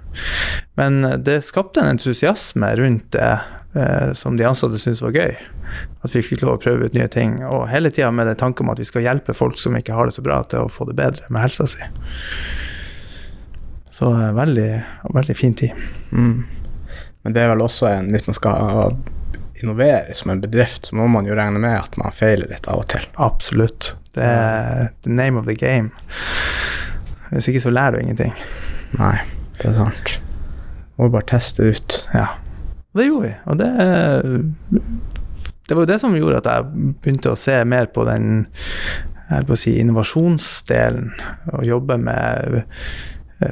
Men 0.79 1.01
det 1.23 1.41
skapte 1.45 1.83
en 1.83 1.93
entusiasme 1.93 2.71
rundt 2.79 3.11
det 3.13 3.29
eh, 3.75 4.13
som 4.17 4.37
de 4.37 4.47
ansatte 4.47 4.79
syntes 4.81 5.03
var 5.05 5.15
gøy. 5.15 5.35
At 6.05 6.15
vi 6.15 6.23
fikk 6.25 6.43
lov 6.43 6.55
å 6.55 6.61
prøve 6.61 6.89
ut 6.89 6.97
nye 6.97 7.09
ting. 7.11 7.37
Og 7.45 7.67
hele 7.69 7.91
tida 7.93 8.11
med 8.11 8.29
den 8.31 8.39
tanken 8.39 8.65
om 8.65 8.73
at 8.73 8.81
vi 8.81 8.87
skal 8.87 9.05
hjelpe 9.05 9.37
folk 9.37 9.59
som 9.61 9.77
ikke 9.77 9.95
har 9.95 10.09
det 10.09 10.17
så 10.17 10.25
bra, 10.25 10.41
til 10.49 10.65
å 10.65 10.71
få 10.71 10.89
det 10.89 10.97
bedre 10.97 11.29
med 11.29 11.45
helsa 11.45 11.67
si. 11.69 11.85
Så 13.95 14.11
eh, 14.11 14.33
veldig, 14.35 14.69
veldig 15.13 15.37
fin 15.37 15.53
tid. 15.53 15.77
Mm. 16.11 16.45
Men 17.25 17.33
det 17.33 17.41
er 17.41 17.53
vel 17.53 17.63
også 17.65 17.87
en 17.89 18.11
Hvis 18.13 18.27
man 18.27 18.35
skal 18.37 18.97
innovere 19.63 20.13
som 20.13 20.31
en 20.33 20.41
bedrift, 20.43 20.89
så 20.89 20.97
må 20.99 21.07
man 21.11 21.27
jo 21.27 21.35
regne 21.37 21.61
med 21.61 21.77
at 21.79 21.97
man 22.01 22.15
feiler 22.15 22.49
litt 22.51 22.67
av 22.71 22.83
og 22.83 22.89
til. 22.91 23.05
Absolutt. 23.21 23.93
Det 24.15 24.23
er 24.23 24.89
the 25.03 25.11
name 25.11 25.39
of 25.39 25.47
the 25.47 25.55
game. 25.55 25.91
Hvis 27.31 27.49
ikke 27.51 27.63
så 27.65 27.73
lærer 27.73 27.97
du 27.97 28.05
ingenting. 28.05 28.33
Nei, 28.99 29.17
det 29.59 29.71
er 29.71 29.77
sant. 29.79 30.17
Må 30.95 31.09
bare 31.11 31.27
teste 31.35 31.65
ut. 31.67 31.97
Ja. 32.15 32.29
Og 32.93 33.01
det 33.01 33.07
gjorde 33.09 33.27
vi. 33.27 33.33
Og 33.45 33.57
det 33.59 33.71
Det 35.65 35.73
var 35.75 35.81
jo 35.81 35.89
det 35.89 35.99
som 35.99 36.15
gjorde 36.15 36.43
at 36.43 36.45
jeg 36.45 36.93
begynte 37.01 37.31
å 37.33 37.39
se 37.39 37.57
mer 37.65 37.87
på 37.89 38.05
den 38.05 38.45
jeg 39.25 39.47
på 39.47 39.55
å 39.55 39.57
si, 39.57 39.71
innovasjonsdelen, 39.81 41.07
og 41.49 41.65
jobbe 41.65 41.97
med 41.97 42.59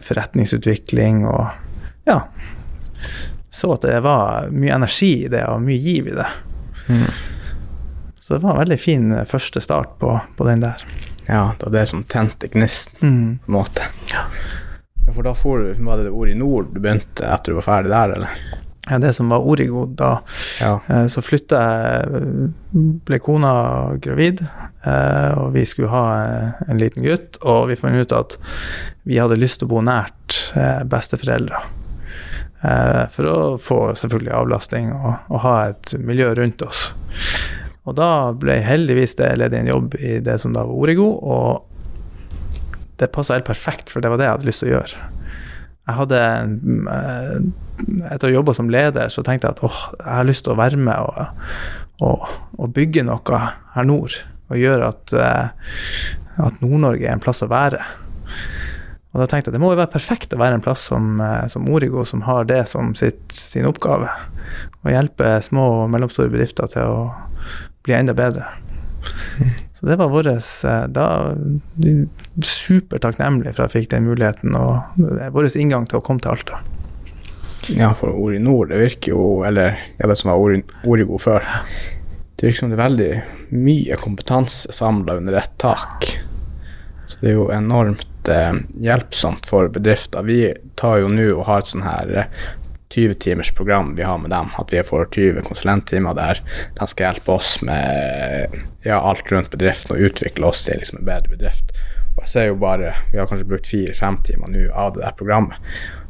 forretningsutvikling 0.06 1.24
og 1.26 1.48
ja. 2.06 2.20
Så 3.54 3.70
at 3.76 3.86
det 3.86 4.00
var 4.06 4.50
mye 4.50 4.74
energi 4.74 5.14
i 5.28 5.32
det, 5.32 5.44
og 5.46 5.62
mye 5.62 5.78
giv 5.78 6.10
i 6.10 6.18
det. 6.18 6.28
Mm. 6.90 7.06
Så 8.24 8.34
det 8.34 8.42
var 8.44 8.56
en 8.56 8.64
veldig 8.64 8.80
fin 8.82 9.14
første 9.30 9.62
start 9.62 9.98
på, 10.02 10.16
på 10.38 10.48
den 10.48 10.64
der. 10.64 10.82
Ja, 11.28 11.54
det 11.60 11.68
var 11.68 11.76
det 11.78 11.86
som 11.92 12.04
tente 12.10 12.50
gnisten, 12.52 12.98
mm. 13.02 13.30
på 13.46 13.52
en 13.52 13.60
måte. 13.60 13.88
Ja. 14.12 14.26
For 15.14 15.22
da 15.26 15.36
for, 15.38 15.64
var 15.86 16.02
det 16.02 16.12
Ord 16.16 16.32
i 16.32 16.36
nord 16.40 16.74
du 16.74 16.80
begynte 16.82 17.28
etter 17.28 17.54
du 17.54 17.60
var 17.60 17.68
ferdig 17.68 17.92
der, 17.94 18.18
eller? 18.18 18.62
ja, 18.90 19.00
det 19.00 19.14
som 19.14 19.30
var 19.30 19.48
Origo 19.48 19.86
da. 19.86 20.22
Ja. 20.62 20.80
Eh, 20.88 21.06
så 21.08 21.22
flytta 21.24 21.60
jeg, 21.62 22.24
ble 23.08 23.20
kona 23.24 23.54
gravid, 24.04 24.44
eh, 24.84 25.32
og 25.40 25.54
vi 25.56 25.66
skulle 25.68 25.92
ha 25.94 26.04
eh, 26.24 26.66
en 26.68 26.82
liten 26.82 27.06
gutt. 27.06 27.40
Og 27.42 27.70
vi 27.72 27.80
fant 27.80 27.96
ut 27.96 28.16
at 28.16 28.38
vi 29.08 29.22
hadde 29.22 29.40
lyst 29.40 29.62
til 29.62 29.70
å 29.70 29.76
bo 29.76 29.84
nært 29.86 30.42
besteforeldre. 30.90 31.62
Eh, 32.64 33.06
for 33.12 33.28
å 33.28 33.38
få 33.60 33.78
selvfølgelig 34.00 34.32
avlastning 34.38 34.92
og, 34.96 35.10
og, 35.28 35.40
ha 35.44 35.56
et 35.74 35.96
miljø 36.00 36.30
rundt 36.38 36.64
oss. 36.64 36.86
Og 37.84 37.98
da 37.98 38.32
ble 38.40 38.62
heldigvis 38.64 39.18
det 39.20 39.34
ledig 39.42 39.60
en 39.60 39.72
jobb 39.74 39.98
i 40.00 40.14
det 40.24 40.38
som 40.40 40.54
da 40.56 40.64
var 40.64 40.86
Origo, 40.86 41.10
og 41.20 42.94
det 43.02 43.12
passa 43.12 43.36
helt 43.36 43.50
perfekt, 43.50 43.92
for 43.92 44.00
det 44.00 44.14
var 44.14 44.22
det 44.22 44.30
jeg 44.30 44.38
hadde 44.38 44.48
lyst 44.48 44.64
til 44.64 44.70
å 44.70 44.76
gjøre. 44.78 45.10
Jeg 45.84 45.98
hadde 46.00 46.24
eh, 46.96 47.38
Etter 47.84 48.30
å 48.30 48.30
ha 48.30 48.36
jobba 48.38 48.54
som 48.56 48.70
leder, 48.72 49.10
så 49.12 49.24
tenkte 49.26 49.50
jeg 49.50 49.58
at 49.58 49.64
åh, 49.66 49.80
jeg 49.98 50.08
har 50.08 50.28
lyst 50.30 50.46
til 50.46 50.54
å 50.54 50.60
være 50.60 50.78
med 50.80 50.96
og, 51.04 51.48
og, 52.06 52.28
og 52.56 52.70
bygge 52.72 53.04
noe 53.04 53.40
her 53.74 53.88
nord. 53.90 54.16
Og 54.54 54.62
gjøre 54.62 54.92
at, 54.94 55.14
eh, 55.18 55.74
at 56.46 56.62
Nord-Norge 56.64 57.10
er 57.10 57.18
en 57.18 57.24
plass 57.24 57.44
å 57.44 57.50
være. 57.52 57.82
Og 59.14 59.22
da 59.22 59.28
tenkte 59.30 59.52
jeg 59.52 59.60
det 59.60 59.62
må 59.62 59.72
jo 59.74 59.78
være 59.78 59.94
perfekt 59.94 60.34
å 60.34 60.40
være 60.42 60.58
en 60.58 60.64
plass 60.66 60.88
som, 60.90 61.20
eh, 61.22 61.46
som 61.54 61.68
Origo, 61.70 62.02
som 62.06 62.26
har 62.26 62.48
det 62.50 62.64
som 62.72 62.96
sitt, 62.98 63.22
sin 63.32 63.68
oppgave. 63.70 64.10
Å 64.84 64.94
hjelpe 64.94 65.36
små 65.46 65.68
og 65.84 65.92
mellomstore 65.94 66.34
bedrifter 66.34 66.72
til 66.74 66.90
å 66.90 67.04
bli 67.86 67.94
enda 67.94 68.18
bedre. 68.18 68.48
Så 69.78 69.86
det 69.86 70.00
var 70.00 70.10
vår 70.10 70.32
eh, 70.34 70.86
da 70.96 71.08
supertakknemlig 72.42 73.54
for 73.54 73.66
at 73.66 73.74
jeg 73.76 73.84
fikk 73.84 73.92
den 73.94 74.08
muligheten, 74.08 74.56
og 74.58 74.98
vår 75.36 75.52
inngang 75.62 75.86
til 75.86 76.00
å 76.00 76.06
komme 76.06 76.24
til 76.24 76.34
Alta. 76.34 76.64
Ja, 77.72 77.94
for 77.96 78.12
Orinor, 78.12 78.66
det 78.68 78.80
virker 78.82 79.14
jo 79.14 79.26
Eller 79.48 79.78
ja, 79.96 80.08
det 80.10 80.18
som 80.20 80.34
var 80.34 80.42
Origo 80.84 81.20
før. 81.22 81.46
Det 82.36 82.50
virker 82.50 82.60
som 82.60 82.74
det 82.74 82.76
er 82.76 82.82
veldig 82.82 83.12
mye 83.56 84.00
kompetanse 84.02 84.74
samla 84.76 85.16
under 85.22 85.38
ett 85.40 85.54
tak. 85.62 86.10
Så 87.08 87.22
det 87.22 87.32
er 87.32 87.38
jo 87.38 87.46
enormt 87.56 88.10
hjelpsomt 88.30 89.48
for 89.50 89.68
bedrifter. 89.74 90.24
Vi 90.24 90.54
tar 90.80 91.02
jo 91.02 91.10
nå 91.12 91.30
og 91.36 91.48
har 91.50 91.64
et 91.64 91.72
sånn 91.72 91.86
her 91.86 92.14
20 92.94 93.14
timers 93.14 93.52
program 93.52 93.96
vi 93.96 94.04
har 94.04 94.18
med 94.18 94.30
dem. 94.30 94.52
At 94.58 94.74
vi 94.74 94.84
får 94.84 95.10
20 95.16 95.42
konsulenttimer 95.48 96.14
der 96.18 96.44
de 96.78 96.88
skal 96.88 97.10
hjelpe 97.10 97.38
oss 97.38 97.56
med 97.66 98.54
ja, 98.86 99.00
alt 99.00 99.32
rundt 99.32 99.52
bedriften 99.54 99.96
og 99.96 100.12
utvikle 100.12 100.52
oss 100.52 100.66
til 100.68 100.80
liksom 100.82 101.02
en 101.02 101.10
bedre 101.10 101.34
bedrift. 101.34 101.74
Og 102.14 102.22
jeg 102.22 102.30
ser 102.30 102.48
jo 102.52 102.62
bare, 102.62 102.94
Vi 103.12 103.18
har 103.18 103.28
kanskje 103.28 103.50
brukt 103.50 103.68
fire-fem 103.68 104.20
timer 104.24 104.52
nå 104.54 104.68
av 104.70 104.94
det 104.94 105.02
der 105.02 105.16
programmet. 105.18 105.58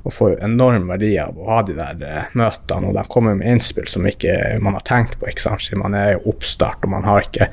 Og 0.03 0.11
får 0.11 0.41
enorm 0.43 0.89
verdi 0.91 1.13
av 1.17 1.37
å 1.39 1.47
ha 1.47 1.61
de 1.63 1.77
der 1.77 2.01
eh, 2.03 2.31
møtene, 2.35 2.89
og 2.89 2.97
de 2.97 3.03
kommer 3.07 3.37
med 3.39 3.47
innspill 3.47 3.87
som 3.87 4.03
ikke 4.03 4.33
man 4.59 4.75
har 4.75 4.83
tenkt 4.83 5.15
på. 5.19 5.29
ikke 5.31 5.45
sant? 5.45 5.63
Siden 5.63 5.79
man 5.79 5.95
er 5.95 6.17
jo 6.17 6.33
oppstart, 6.33 6.83
og 6.83 6.91
man 6.91 7.07
har 7.07 7.23
ikke 7.23 7.47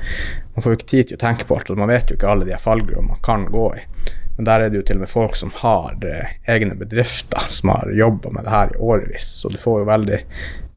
man 0.51 0.65
får 0.65 0.73
jo 0.73 0.77
ikke 0.81 0.91
tid 0.91 1.07
til 1.07 1.15
å 1.15 1.21
tenke 1.21 1.47
på 1.47 1.55
alt, 1.55 1.71
og 1.71 1.79
man 1.79 1.93
vet 1.93 2.11
jo 2.11 2.17
ikke 2.17 2.27
alle 2.27 2.49
de 2.49 2.57
fallgruvene 2.59 3.13
man 3.13 3.23
kan 3.23 3.47
gå 3.53 3.69
i. 3.79 3.85
Men 4.41 4.47
der 4.47 4.59
er 4.59 4.71
det 4.73 4.79
jo 4.79 4.85
til 4.87 4.97
og 4.97 5.03
med 5.03 5.09
folk 5.11 5.35
som 5.37 5.51
har 5.53 6.01
eh, 6.01 6.29
egne 6.49 6.73
bedrifter, 6.73 7.43
som 7.53 7.69
har 7.69 7.91
jobba 7.93 8.31
med 8.33 8.47
det 8.47 8.53
her 8.55 8.71
i 8.73 8.79
årevis. 8.81 9.27
Så 9.43 9.51
du 9.53 9.59
får 9.61 9.83
jo 9.83 9.85
veldig, 9.85 10.17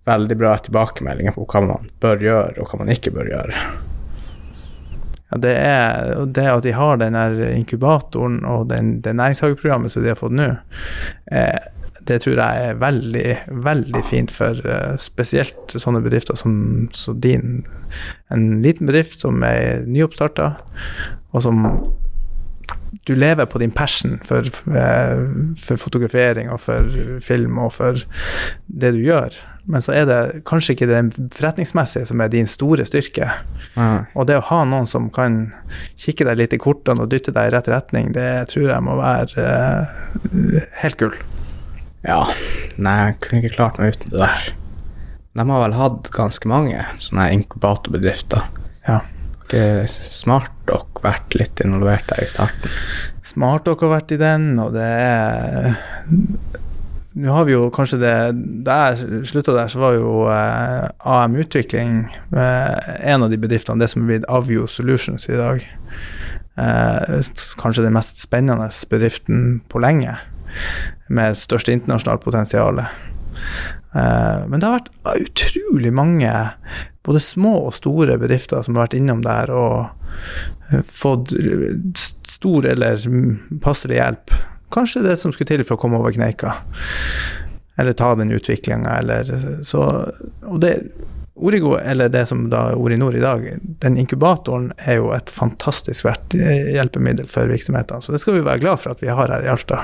veldig 0.04 0.37
bra 0.37 0.50
tilbakemeldinger 0.66 1.33
på 1.33 1.47
hva 1.49 1.62
man 1.71 1.87
bør 2.04 2.26
gjøre, 2.26 2.59
og 2.61 2.68
hva 2.68 2.80
man 2.83 2.92
ikke 2.92 3.14
bør 3.14 3.30
gjøre. 3.33 3.62
Ja, 5.30 5.40
det 5.47 5.54
er 5.62 6.12
det 6.28 6.44
at 6.50 6.68
de 6.68 6.76
har 6.76 7.00
den 7.00 7.16
inkubatoren 7.54 8.42
og 8.44 8.68
den, 8.68 8.99
det 9.00 9.16
næringshageprogrammet 9.16 9.97
som 9.97 10.04
de 10.04 10.12
har 10.12 10.21
fått 10.21 10.37
nå, 10.37 10.50
eh, 11.33 11.73
det 12.04 12.21
tror 12.21 12.37
jeg 12.37 12.68
er 12.68 12.80
veldig, 12.85 13.28
veldig 13.64 14.04
fint 14.04 14.28
for 14.28 14.61
uh, 14.68 14.92
spesielt 15.00 15.73
sånne 15.73 16.04
bedrifter 16.04 16.37
som, 16.37 16.52
som, 16.92 17.16
din. 17.16 17.62
En 18.28 18.59
liten 18.61 18.92
bedrift 18.92 19.25
som 19.25 19.40
er 19.40 19.87
nyoppstarta, 19.88 20.50
og 21.33 21.47
som 21.49 21.64
du 23.05 23.15
lever 23.15 23.47
på 23.47 23.59
din 23.59 23.71
passion 23.71 24.21
for, 24.25 24.47
eh, 24.77 25.19
for, 25.59 25.77
fotografering 25.77 26.51
og 26.53 26.61
for 26.61 26.89
film 27.25 27.59
og 27.59 27.73
for 27.73 28.01
det 28.67 28.95
du 28.95 29.03
gjør. 29.03 29.37
Men 29.65 29.83
så 29.83 29.95
er 29.97 30.05
det 30.09 30.43
kanskje 30.49 30.75
ikke 30.75 30.89
det 30.91 31.01
forretningsmessige 31.33 32.07
som 32.11 32.21
er 32.21 32.33
din 32.33 32.49
store 32.51 32.85
styrke. 32.87 33.31
Mm. 33.77 34.05
Og 34.13 34.27
det 34.29 34.37
å 34.39 34.45
ha 34.51 34.65
noen 34.69 34.89
som 34.89 35.09
kan 35.13 35.55
kikke 36.01 36.27
deg 36.29 36.43
litt 36.43 36.57
i 36.57 36.61
kortene 36.61 37.05
og 37.07 37.13
dytte 37.13 37.33
deg 37.33 37.49
i 37.49 37.55
rett 37.55 37.71
retning, 37.73 38.13
det 38.13 38.51
tror 38.53 38.68
jeg 38.75 38.85
må 38.85 38.99
være 39.01 39.47
uh, 39.47 40.61
helt 40.83 41.01
gull. 41.01 41.16
Ja. 42.05 42.21
Nei, 42.77 42.99
jeg 43.07 43.16
kunne 43.25 43.40
ikke 43.40 43.57
klart 43.57 43.81
meg 43.81 43.97
uten 43.97 44.12
det 44.12 44.21
der. 44.21 44.53
De 45.35 45.49
har 45.49 45.64
vel 45.64 45.81
hatt 45.81 46.12
ganske 46.14 46.51
mange 46.51 46.85
sånne 47.03 47.31
inkubatorbedrifter. 47.38 48.45
Ja 48.85 49.01
ikke 49.44 49.87
Smartdock 49.88 51.02
vært 51.04 51.37
litt 51.37 51.61
involvert 51.64 52.09
der 52.11 52.24
i 52.24 52.30
starten? 52.30 52.72
Smartdock 53.24 53.85
har 53.85 53.96
vært 53.98 54.14
i 54.16 54.20
den, 54.20 54.54
og 54.62 54.74
det 54.76 54.85
er 54.85 55.74
Nå 57.14 57.30
har 57.30 57.46
vi 57.46 57.54
jo 57.54 57.68
kanskje 57.70 58.00
det 58.02 58.14
Da 58.66 58.78
jeg 58.90 59.28
slutta 59.30 59.54
der, 59.54 59.70
så 59.70 59.83
var 59.83 59.94
jo 59.94 60.24
eh, 60.33 60.88
AM 61.14 61.37
Utvikling 61.38 62.09
eh, 62.35 62.90
en 63.12 63.26
av 63.26 63.30
de 63.30 63.38
bedriftene, 63.38 63.78
det 63.78 63.92
som 63.92 64.02
er 64.02 64.11
blitt 64.11 64.28
Avio 64.33 64.66
Solutions 64.70 65.28
i 65.30 65.38
dag. 65.38 65.62
Eh, 66.59 67.20
kanskje 67.61 67.87
den 67.87 67.94
mest 67.94 68.18
spennende 68.22 68.66
bedriften 68.90 69.61
på 69.70 69.83
lenge, 69.83 70.16
med 71.09 71.38
størst 71.38 71.70
internasjonalt 71.70 72.24
potensial. 72.26 72.83
Eh, 73.94 74.46
men 74.48 74.61
det 74.61 74.66
har 74.66 74.80
vært 74.80 75.28
utrolig 75.28 75.92
mange 75.94 76.33
både 77.04 77.20
små 77.20 77.54
og 77.68 77.76
store 77.76 78.16
bedrifter 78.18 78.64
som 78.64 78.76
har 78.76 78.88
vært 78.88 78.98
innom 78.98 79.22
der 79.24 79.52
og 79.54 79.78
eh, 80.72 80.83
fått 80.88 81.35
stor 82.28 82.66
eller 82.66 83.02
passelig 83.64 84.00
hjelp. 84.00 84.37
Kanskje 84.74 85.04
det 85.04 85.18
som 85.20 85.35
skulle 85.35 85.52
til 85.52 85.64
for 85.66 85.76
å 85.76 85.83
komme 85.85 86.00
over 86.00 86.14
kneika. 86.14 86.57
Eller 87.78 87.94
ta 87.98 88.12
den 88.18 88.33
utviklinga, 88.35 89.00
eller 89.02 89.61
så 89.66 89.83
Og 90.46 90.61
det 90.62 90.76
Origo, 91.35 91.72
eller 91.74 92.09
det 92.09 92.28
som 92.30 92.44
da 92.46 92.68
er 92.70 92.78
Orinor 92.78 93.16
i 93.18 93.22
dag, 93.22 93.42
den 93.83 93.96
inkubatoren 93.98 94.68
er 94.78 95.00
jo 95.00 95.09
et 95.16 95.33
fantastisk 95.35 96.07
verdt 96.07 96.37
hjelpemiddel 96.38 97.26
for 97.26 97.50
virksomhetene. 97.50 97.98
Så 97.98 98.14
det 98.14 98.20
skal 98.22 98.37
vi 98.37 98.44
være 98.46 98.62
glad 98.62 98.78
for 98.78 98.94
at 98.94 99.02
vi 99.02 99.11
har 99.11 99.33
her 99.35 99.42
i 99.42 99.50
Alta. 99.50 99.80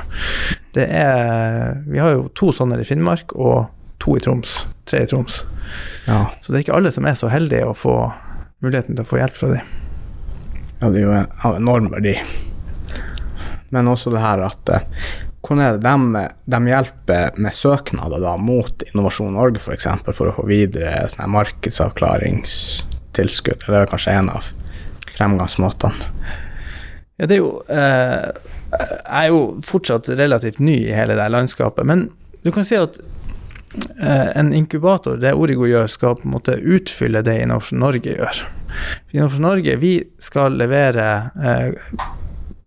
Det 0.78 0.86
er, 0.86 1.80
vi 1.90 1.98
har 1.98 2.14
jo 2.14 2.28
to 2.38 2.52
sånne 2.54 2.78
i 2.78 2.86
Finnmark, 2.86 3.34
og 3.34 3.66
to 4.00 4.16
i 4.16 4.22
Troms, 4.24 4.50
tre 4.88 4.98
i 5.04 5.10
Troms. 5.10 5.34
Ja. 6.06 6.20
Så 6.40 6.50
det 6.50 6.58
er 6.58 6.62
ikke 6.64 6.78
alle 6.78 6.92
som 6.94 7.04
er 7.06 7.16
så 7.18 7.28
heldige 7.32 7.68
å 7.68 7.76
få 7.76 7.94
muligheten 8.64 8.94
til 8.96 9.04
å 9.04 9.08
få 9.08 9.20
hjelp 9.20 9.36
fra 9.38 9.48
dem. 9.54 9.64
Ja, 10.80 10.84
det 10.88 10.98
er 11.00 11.04
jo 11.04 11.12
av 11.48 11.54
enorm 11.58 11.86
verdi. 11.92 12.14
Men 13.70 13.90
også 13.90 14.08
det 14.14 14.22
her 14.24 14.38
at 14.42 14.68
eh, 14.72 14.86
hvordan 15.40 15.64
er 15.64 15.70
det 15.76 15.82
de, 15.86 15.96
de, 16.52 16.58
hjelper 16.68 17.24
med 17.40 17.52
søknader 17.56 18.20
da 18.22 18.32
mot 18.40 18.82
Innovasjon 18.90 19.34
Norge 19.36 19.58
f.eks. 19.58 19.64
For, 19.64 19.72
eksempel, 19.76 20.12
for 20.16 20.26
å 20.30 20.36
få 20.36 20.44
videre 20.50 20.90
sånne 21.12 21.34
markedsavklaringstilskudd? 21.36 23.60
Eller 23.64 23.76
det 23.76 23.82
er 23.84 23.92
kanskje 23.92 24.16
en 24.18 24.30
av 24.34 24.42
fremgangsmåtene? 25.16 26.00
Ja, 27.20 27.24
det 27.28 27.34
er 27.36 27.42
jo 27.42 27.52
eh, 27.68 28.26
Jeg 28.70 29.20
er 29.20 29.28
jo 29.28 29.40
fortsatt 29.66 30.04
relativt 30.16 30.58
ny 30.62 30.78
i 30.86 30.96
hele 30.96 31.14
det 31.18 31.28
landskapet, 31.32 31.84
men 31.84 31.98
du 32.44 32.50
kan 32.54 32.64
si 32.64 32.76
at 32.78 33.00
en 34.34 34.52
inkubator, 34.56 35.16
det 35.22 35.34
Origo 35.38 35.66
gjør, 35.68 35.86
skal 35.86 36.16
på 36.18 36.26
en 36.26 36.34
måte 36.34 36.56
utfylle 36.58 37.22
det 37.22 37.36
Innovasjon 37.44 37.82
Norge 37.82 38.16
gjør. 38.16 38.40
Innovasjon 39.12 39.46
Norge, 39.46 39.76
vi 39.78 39.92
skal 40.18 40.58
levere 40.58 41.06
eh, 41.38 42.02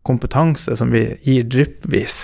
kompetanse 0.03 0.77
som 0.77 0.91
vi 0.91 1.03
gir 1.23 1.43
dryppvis, 1.47 2.17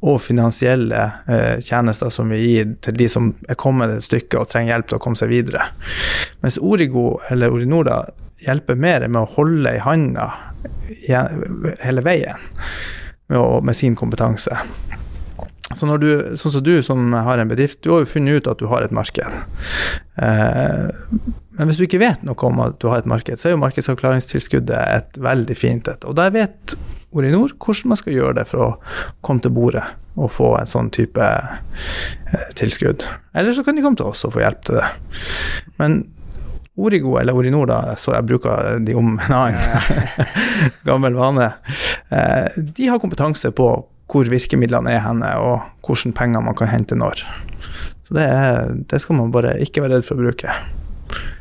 og 0.00 0.20
finansielle 0.24 1.02
eh, 1.28 1.56
tjenester 1.64 2.12
som 2.12 2.32
vi 2.32 2.40
gir 2.40 2.74
til 2.84 2.96
de 2.96 3.08
som 3.12 3.32
er 3.48 3.58
kommet 3.60 3.92
et 3.92 4.06
stykke 4.06 4.40
og 4.40 4.48
trenger 4.52 4.74
hjelp 4.74 4.90
til 4.90 5.00
å 5.00 5.02
komme 5.04 5.20
seg 5.20 5.32
videre. 5.32 5.68
Mens 6.44 6.60
Origo, 6.60 7.18
eller 7.30 7.52
Orinorda, 7.52 8.02
hjelper 8.40 8.78
mer 8.80 9.04
med 9.08 9.20
å 9.20 9.32
holde 9.36 9.74
i 9.76 9.82
handa 9.84 10.30
hele 11.84 12.02
veien 12.04 12.40
med, 13.28 13.36
å, 13.36 13.60
med 13.60 13.76
sin 13.76 13.96
kompetanse. 13.96 14.56
Så 15.76 15.86
når 15.86 16.00
du, 16.02 16.08
sånn 16.40 16.54
som 16.56 16.62
du 16.66 16.72
som 16.82 17.12
har 17.14 17.38
en 17.38 17.50
bedrift, 17.50 17.78
du 17.84 17.92
har 17.92 18.02
jo 18.02 18.10
funnet 18.10 18.40
ut 18.40 18.48
at 18.50 18.58
du 18.58 18.66
har 18.72 18.82
et 18.82 18.94
marked. 18.94 19.36
Eh, 20.18 20.88
men 21.58 21.70
hvis 21.70 21.78
du 21.78 21.84
ikke 21.86 22.00
vet 22.02 22.24
noe 22.26 22.48
om 22.48 22.62
at 22.64 22.80
du 22.82 22.88
har 22.90 23.02
et 23.02 23.10
marked, 23.10 23.38
så 23.38 23.50
er 23.50 23.54
jo 23.54 23.60
markedsavklaringstilskuddet 23.62 24.80
et 24.80 25.20
veldig 25.22 25.56
fint 25.58 25.90
et. 25.92 26.06
Og 26.10 26.16
der 26.18 26.32
vet 26.34 26.74
Orinor 27.14 27.54
hvordan 27.54 27.92
man 27.92 28.00
skal 28.00 28.16
gjøre 28.16 28.38
det 28.40 28.46
for 28.50 28.64
å 28.64 28.70
komme 29.26 29.42
til 29.44 29.54
bordet 29.54 29.84
og 30.18 30.32
få 30.34 30.52
en 30.58 30.70
sånn 30.70 30.90
type 30.94 31.22
eh, 31.22 32.48
tilskudd. 32.58 33.06
Eller 33.34 33.54
så 33.54 33.62
kan 33.66 33.78
de 33.78 33.84
komme 33.86 33.98
til 33.98 34.10
oss 34.10 34.26
og 34.26 34.34
få 34.34 34.42
hjelp 34.42 34.66
til 34.66 34.80
det. 34.80 34.90
Men 35.78 36.00
Origo, 36.80 37.14
eller 37.20 37.36
Orinor, 37.36 37.66
da, 37.68 37.94
så 37.98 38.14
jeg 38.16 38.26
bruker 38.26 38.78
de 38.82 38.94
om 38.96 39.14
en 39.20 39.36
annen 39.36 40.26
gammel 40.88 41.18
vane, 41.18 41.50
eh, 42.10 42.58
de 42.58 42.90
har 42.90 43.02
kompetanse 43.02 43.52
på 43.54 43.70
hvor 44.10 44.30
virkemidlene 44.30 44.94
er 44.96 45.04
henne, 45.04 45.30
og 45.38 45.86
hvilke 45.86 46.12
penger 46.16 46.44
man 46.44 46.56
kan 46.58 46.70
hente 46.72 46.98
når. 46.98 47.22
Så 48.08 48.16
det, 48.16 48.26
er, 48.26 48.70
det, 48.90 49.00
skal 49.02 49.20
man 49.20 49.34
bare 49.34 49.56
ikke 49.62 49.84
være 49.84 49.98
redd 49.98 50.06
for 50.08 50.18
å 50.18 50.24
bruke. 50.24 50.54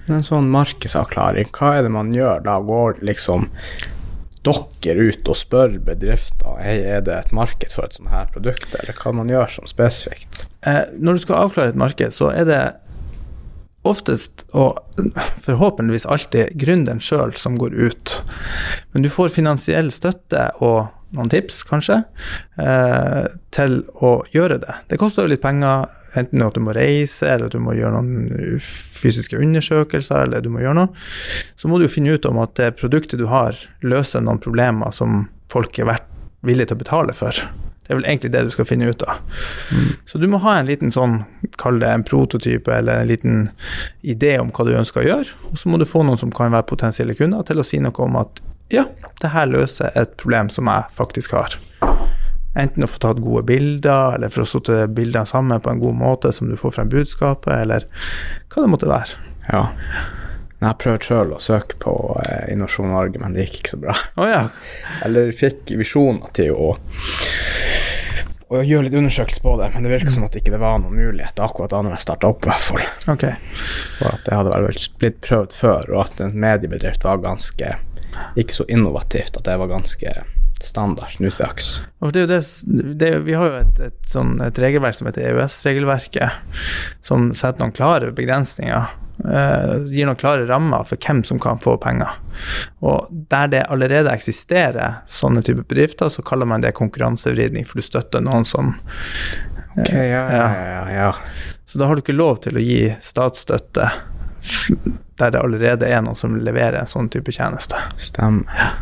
En 0.10 0.25
sånn 0.25 0.49
markedsavklaring, 0.53 1.49
hva 1.53 1.75
er 1.77 1.86
det 1.86 1.93
man 1.93 2.12
gjør 2.13 2.43
da? 2.45 2.58
Går 2.65 3.01
liksom 3.05 3.49
dere 4.82 5.10
ut 5.12 5.27
og 5.29 5.38
spør 5.38 5.75
bedrifter 5.84 6.62
hey, 6.63 6.79
er 6.82 7.01
det 7.05 7.13
et 7.13 7.34
marked 7.36 7.73
for 7.73 7.86
et 7.86 7.97
sånt 7.97 8.10
her 8.10 8.29
produkt, 8.34 8.71
eller 8.79 8.95
hva 8.97 9.12
man 9.13 9.29
gjør 9.29 9.51
som 9.60 9.69
spesifikt? 9.69 10.45
Eh, 10.65 10.86
når 10.97 11.19
du 11.19 11.25
skal 11.25 11.43
avklare 11.43 11.73
et 11.73 11.79
marked, 11.79 12.15
så 12.15 12.32
er 12.34 12.47
det 12.49 12.62
oftest, 13.88 14.45
og 14.58 14.79
forhåpentligvis 15.45 16.08
alltid, 16.10 16.55
gründeren 16.60 17.01
sjøl 17.03 17.36
som 17.38 17.58
går 17.60 17.75
ut. 17.77 18.15
Men 18.93 19.05
du 19.05 19.12
får 19.13 19.36
finansiell 19.36 19.91
støtte 19.95 20.49
og 20.60 20.89
noen 21.15 21.30
tips, 21.32 21.63
kanskje, 21.67 22.04
eh, 22.62 23.30
til 23.56 23.80
å 24.02 24.19
gjøre 24.34 24.60
det. 24.62 24.76
Det 24.91 25.00
koster 25.02 25.26
jo 25.26 25.34
litt 25.34 25.43
penger, 25.45 25.88
enten 26.17 26.41
at 26.41 26.58
du 26.58 26.63
må 26.65 26.74
reise, 26.74 27.28
eller 27.28 27.50
at 27.50 27.56
du 27.56 27.62
må 27.62 27.76
gjøre 27.78 28.02
noen 28.02 28.60
fysiske 28.65 29.38
undersøkelser, 29.38 30.26
eller 30.26 30.41
du 30.45 30.50
må 30.54 30.63
gjøre 30.63 30.82
noe. 30.82 31.08
Så 31.58 31.69
må 31.69 31.78
du 31.78 31.86
jo 31.88 31.93
finne 31.93 32.13
ut 32.13 32.26
om 32.30 32.41
at 32.41 32.56
det 32.60 32.76
produktet 32.82 33.22
du 33.22 33.28
har, 33.30 33.58
løser 33.82 34.26
noen 34.26 34.41
problemer 34.41 34.93
som 34.95 35.28
folk 35.50 35.78
er 35.80 35.89
vært 35.89 36.08
villige 36.45 36.72
til 36.72 36.80
å 36.80 36.84
betale 36.84 37.15
for. 37.17 37.41
Det 37.89 37.95
er 37.95 37.98
vel 38.04 38.06
egentlig 38.12 38.30
det 38.36 38.41
du 38.45 38.52
skal 38.54 38.67
finne 38.69 38.89
ut 38.91 39.02
av. 39.10 39.17
Mm. 39.74 39.86
Så 40.06 40.19
du 40.22 40.28
må 40.30 40.38
ha 40.43 40.60
en 40.60 40.67
liten 40.69 40.91
sånn, 40.93 41.24
kall 41.58 41.80
det 41.82 41.89
en 41.89 42.04
prototype 42.06 42.69
eller 42.69 43.02
en 43.02 43.10
liten 43.10 43.39
idé 44.06 44.36
om 44.38 44.52
hva 44.54 44.65
du 44.67 44.76
ønsker 44.78 45.02
å 45.02 45.08
gjøre. 45.08 45.34
Og 45.50 45.58
så 45.58 45.72
må 45.74 45.80
du 45.82 45.88
få 45.89 46.04
noen 46.06 46.19
som 46.22 46.30
kan 46.30 46.54
være 46.54 46.69
potensielle 46.69 47.17
kunder, 47.17 47.41
til 47.48 47.58
å 47.58 47.65
si 47.65 47.82
noe 47.82 48.06
om 48.06 48.19
at 48.22 48.43
ja, 48.69 48.86
det 49.21 49.34
her 49.34 49.49
løser 49.49 49.95
et 49.97 50.13
problem 50.21 50.49
som 50.53 50.69
jeg 50.69 50.86
faktisk 50.97 51.34
har. 51.38 51.58
Enten 52.58 52.86
å 52.86 52.89
få 52.89 53.01
tatt 53.01 53.21
gode 53.23 53.43
bilder, 53.49 54.15
eller 54.17 54.32
for 54.34 54.43
å 54.43 54.49
sette 54.49 54.84
bildene 54.93 55.29
sammen 55.29 55.62
på 55.62 55.71
en 55.71 55.82
god 55.82 55.97
måte 55.97 56.32
som 56.36 56.49
du 56.49 56.58
får 56.58 56.75
frem 56.77 56.89
budskapet, 56.91 57.53
eller 57.63 57.86
hva 58.49 58.63
det 58.63 58.71
måtte 58.73 58.89
være. 58.89 59.19
Ja. 59.49 59.63
Jeg 60.60 60.75
prøvde 60.82 61.08
sjøl 61.08 61.29
å 61.38 61.39
søke 61.39 61.77
på 61.79 61.93
eh, 62.25 62.49
Innovasjon 62.51 62.91
Norge, 62.91 63.21
men 63.21 63.36
det 63.36 63.45
gikk 63.45 63.62
ikke 63.62 63.75
så 63.77 63.82
bra. 63.86 63.95
Oh, 64.19 64.27
ja. 64.27 64.41
Eller 65.08 65.32
fikk 65.32 65.71
visjoner 65.79 66.34
til 66.36 66.51
å, 66.51 66.73
å 68.51 68.63
gjøre 68.65 68.89
litt 68.89 68.97
undersøkelse 68.99 69.45
på 69.45 69.53
det, 69.62 69.69
men 69.73 69.88
det 69.88 69.93
virker 69.93 70.13
som 70.17 70.25
at 70.27 70.36
det 70.36 70.43
ikke 70.43 70.60
var 70.60 70.82
noen 70.84 70.99
mulighet 70.99 71.39
akkurat 71.39 71.71
da 71.71 71.84
når 71.86 71.95
jeg 71.95 72.05
starta 72.10 72.34
opp, 72.34 72.43
i 72.43 72.51
hvert 72.51 72.65
fall. 72.65 72.84
Okay. 73.15 73.38
For 74.01 74.17
at 74.17 74.25
det 74.27 74.36
hadde 74.36 74.58
vel 74.58 74.67
blitt 74.99 75.21
prøvd 75.29 75.55
før, 75.55 75.93
og 75.93 76.03
at 76.10 76.25
en 76.25 76.36
mediebedrift 76.43 77.08
var 77.08 77.23
ganske 77.23 77.77
ikke 78.39 78.56
så 78.62 78.65
innovativt, 78.72 79.38
at 79.38 79.45
det 79.48 79.58
var 79.62 79.72
ganske 79.72 80.13
standard 80.63 81.38
dags. 81.38 81.82
Det 82.00 82.26
det, 82.26 82.43
det, 83.00 83.19
vi 83.19 83.34
har 83.34 83.45
jo 83.45 83.60
et, 83.62 83.80
et, 83.80 84.00
sånn, 84.08 84.39
et 84.43 84.60
regelverk 84.60 84.98
som 84.98 85.08
heter 85.08 85.30
EØS-regelverket, 85.32 86.58
som 87.06 87.32
setter 87.34 87.63
noen 87.63 87.76
klare 87.76 88.12
begrensninger. 88.15 88.98
Uh, 89.19 89.84
gir 89.91 90.08
noen 90.08 90.19
klare 90.19 90.45
rammer 90.48 90.86
for 90.88 91.00
hvem 91.04 91.22
som 91.28 91.41
kan 91.43 91.60
få 91.60 91.76
penger. 91.84 92.19
Og 92.80 93.10
der 93.32 93.52
det 93.52 93.65
allerede 93.67 94.13
eksisterer 94.13 95.02
sånne 95.12 95.43
typer 95.43 95.67
bedrifter, 95.67 96.12
så 96.12 96.24
kaller 96.24 96.48
man 96.48 96.63
det 96.63 96.76
konkurransevridning, 96.78 97.67
for 97.67 97.80
du 97.80 97.88
støtter 97.88 98.24
noen 98.24 98.48
som 98.48 98.78
Ok, 99.80 99.93
ja, 99.93 100.24
ja, 100.34 100.48
ja, 100.65 100.80
ja. 100.91 101.10
Så 101.69 101.80
da 101.80 101.88
har 101.88 101.95
du 101.95 102.02
ikke 102.02 102.15
lov 102.15 102.41
til 102.43 102.58
å 102.58 102.63
gi 102.63 102.82
statsstøtte 103.06 103.86
der 105.19 105.36
det 105.36 105.43
allerede 105.43 105.88
er 105.88 106.01
noen 106.05 106.17
som 106.17 106.38
leverer 106.39 106.79
en 106.82 106.89
sånn 106.89 107.10
type 107.12 107.34
tjeneste. 107.36 107.79
Stemmer. 107.99 108.75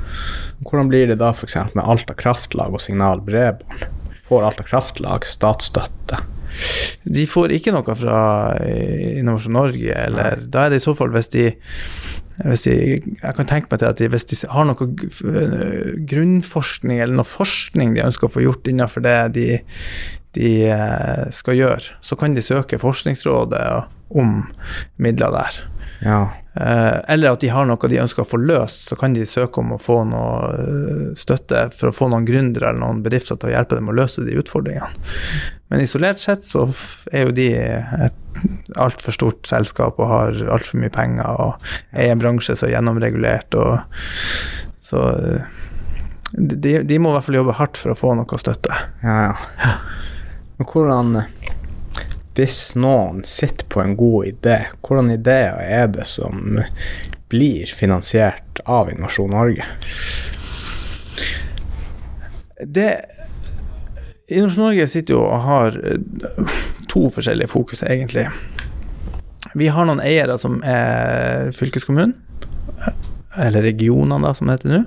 Hvordan 0.63 0.89
blir 0.89 1.11
det 1.11 1.19
da 1.21 1.33
f.eks. 1.33 1.57
med 1.73 1.85
Alta 1.85 2.15
kraftlag 2.17 2.73
og 2.73 2.81
Signal 2.81 3.21
bredbånd? 3.25 3.87
Får 4.27 4.47
Alta 4.49 4.65
kraftlag 4.67 5.27
statsstøtte? 5.27 6.19
De 7.03 7.25
får 7.29 7.53
ikke 7.57 7.73
noe 7.75 7.95
fra 7.99 8.19
Innovasjon 8.63 9.55
Norge, 9.57 9.93
eller 9.93 10.37
Nei. 10.39 10.49
da 10.51 10.65
er 10.65 10.73
det 10.73 10.81
i 10.81 10.85
så 10.85 10.93
fall 10.97 11.11
hvis 11.13 11.29
de, 11.33 11.45
hvis 12.39 12.63
de 12.65 12.75
Jeg 12.77 13.33
kan 13.35 13.49
tenke 13.49 13.71
meg 13.71 13.81
til 13.81 13.89
at 13.89 13.99
de, 13.99 14.09
hvis 14.13 14.27
de 14.31 14.39
har 14.51 14.67
noe 14.67 14.87
grunnforskning 16.11 17.01
eller 17.03 17.19
noe 17.19 17.27
forskning 17.27 17.95
de 17.95 18.05
ønsker 18.07 18.29
å 18.29 18.33
få 18.33 18.45
gjort 18.45 18.71
innenfor 18.71 19.05
det 19.05 19.17
de, 19.37 19.47
de 20.39 20.51
eh, 20.71 21.23
skal 21.35 21.59
gjøre, 21.59 21.97
så 22.01 22.17
kan 22.19 22.35
de 22.35 22.45
søke 22.45 22.79
Forskningsrådet 22.81 23.65
om 24.15 24.45
midler 25.01 25.33
der. 25.35 25.63
Ja. 25.99 26.21
Eh, 26.53 26.99
eller 27.07 27.35
at 27.35 27.41
de 27.43 27.49
har 27.53 27.67
noe 27.69 27.89
de 27.89 27.99
ønsker 28.01 28.23
å 28.23 28.27
få 28.27 28.39
løst, 28.41 28.87
så 28.89 28.97
kan 28.97 29.13
de 29.13 29.25
søke 29.29 29.61
om 29.61 29.75
å 29.75 29.81
få 29.81 29.99
noe 30.09 30.53
eh, 30.53 31.03
støtte 31.19 31.67
for 31.75 31.91
å 31.91 31.95
få 31.95 32.09
noen 32.11 32.25
gründere 32.27 32.71
eller 32.71 32.81
noen 32.81 33.03
bedrifter 33.05 33.37
til 33.37 33.51
å 33.51 33.53
hjelpe 33.53 33.77
dem 33.77 33.91
å 33.91 33.97
løse 33.97 34.25
de 34.25 34.37
utfordringene. 34.41 34.89
Men 35.67 35.83
isolert 35.83 36.23
sett 36.23 36.47
så 36.47 36.65
er 37.11 37.27
jo 37.27 37.35
de 37.35 37.49
et 37.57 38.23
altfor 38.79 39.15
stort 39.15 39.49
selskap 39.49 39.99
og 39.99 40.11
har 40.11 40.41
altfor 40.55 40.81
mye 40.81 40.93
penger 40.93 41.41
og 41.43 41.71
er 41.91 42.07
i 42.07 42.11
en 42.13 42.21
bransje 42.21 42.55
som 42.55 42.69
er 42.69 42.77
gjennomregulert 42.77 43.57
og 43.57 43.79
Så 44.87 45.01
eh, 45.03 45.57
de, 46.31 46.77
de, 46.83 46.99
må 46.99 47.11
i 47.11 47.17
hvert 47.17 47.25
fall 47.27 47.39
jobbe 47.39 47.57
hardt 47.57 47.79
for 47.79 47.91
å 47.91 47.97
få 47.97 48.13
noe 48.17 48.39
støtte. 48.39 48.75
Ja, 49.03 49.17
ja. 49.27 49.73
Men 50.57 50.69
hvordan 50.71 51.11
hvis 52.37 52.75
noen 52.77 53.23
sitter 53.25 53.65
på 53.71 53.81
en 53.81 53.95
god 53.97 54.27
idé, 54.29 54.57
hvordan 54.85 55.09
ideer 55.13 55.57
er 55.63 55.87
det 55.89 56.05
som 56.05 56.59
blir 57.31 57.65
finansiert 57.65 58.61
av 58.65 58.91
Innovasjon 58.91 59.33
Norge? 59.33 59.65
Det 62.61 62.91
Innovasjon 64.27 64.67
Norge 64.67 64.87
sitter 64.91 65.15
jo 65.15 65.23
og 65.23 65.43
har 65.47 65.79
eh, 65.87 66.55
to 66.91 67.07
forskjellige 67.15 67.49
fokus, 67.51 67.83
egentlig. 67.87 68.27
Vi 69.57 69.69
har 69.71 69.87
noen 69.87 70.03
eiere 70.03 70.35
som 70.41 70.59
er 70.67 71.53
fylkeskommunen, 71.55 72.13
eller 73.37 73.63
regionene, 73.63 74.27
da, 74.27 74.33
som 74.35 74.49
det 74.49 74.57
heter 74.57 74.73
nå. 74.73 74.83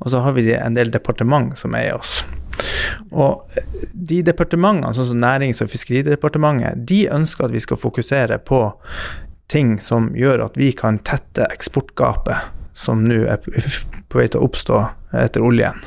Og 0.00 0.12
så 0.14 0.22
har 0.24 0.34
vi 0.38 0.48
en 0.56 0.76
del 0.78 0.90
departement 0.94 1.52
som 1.58 1.76
eier 1.76 1.98
oss. 1.98 2.22
Og 3.10 3.58
de 3.92 4.20
departementene, 4.26 4.94
sånn 4.96 5.10
som 5.12 5.22
Nærings- 5.22 5.62
og 5.64 5.72
fiskeridepartementet, 5.72 6.84
de 6.88 7.06
ønsker 7.14 7.48
at 7.48 7.54
vi 7.54 7.62
skal 7.64 7.80
fokusere 7.80 8.40
på 8.48 8.62
ting 9.48 9.78
som 9.80 10.10
gjør 10.16 10.44
at 10.48 10.58
vi 10.60 10.72
kan 10.76 11.00
tette 11.00 11.46
eksportgapet 11.48 12.54
som 12.78 13.02
nå 13.08 13.24
er 13.26 13.40
på 13.42 14.20
vei 14.20 14.28
til 14.30 14.40
å 14.40 14.46
oppstå 14.46 14.82
etter 15.18 15.42
oljen. 15.42 15.80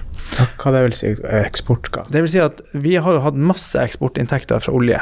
Hva 0.60 0.74
det 0.74 0.84
vil 0.86 0.96
si 0.96 1.12
eksportgap? 1.42 2.10
Det 2.12 2.24
vil 2.24 2.32
si 2.32 2.42
at 2.44 2.62
vi 2.74 2.98
har 2.98 3.18
jo 3.18 3.24
hatt 3.24 3.40
masse 3.40 3.80
eksportinntekter 3.80 4.64
fra 4.64 4.76
olje. 4.76 5.00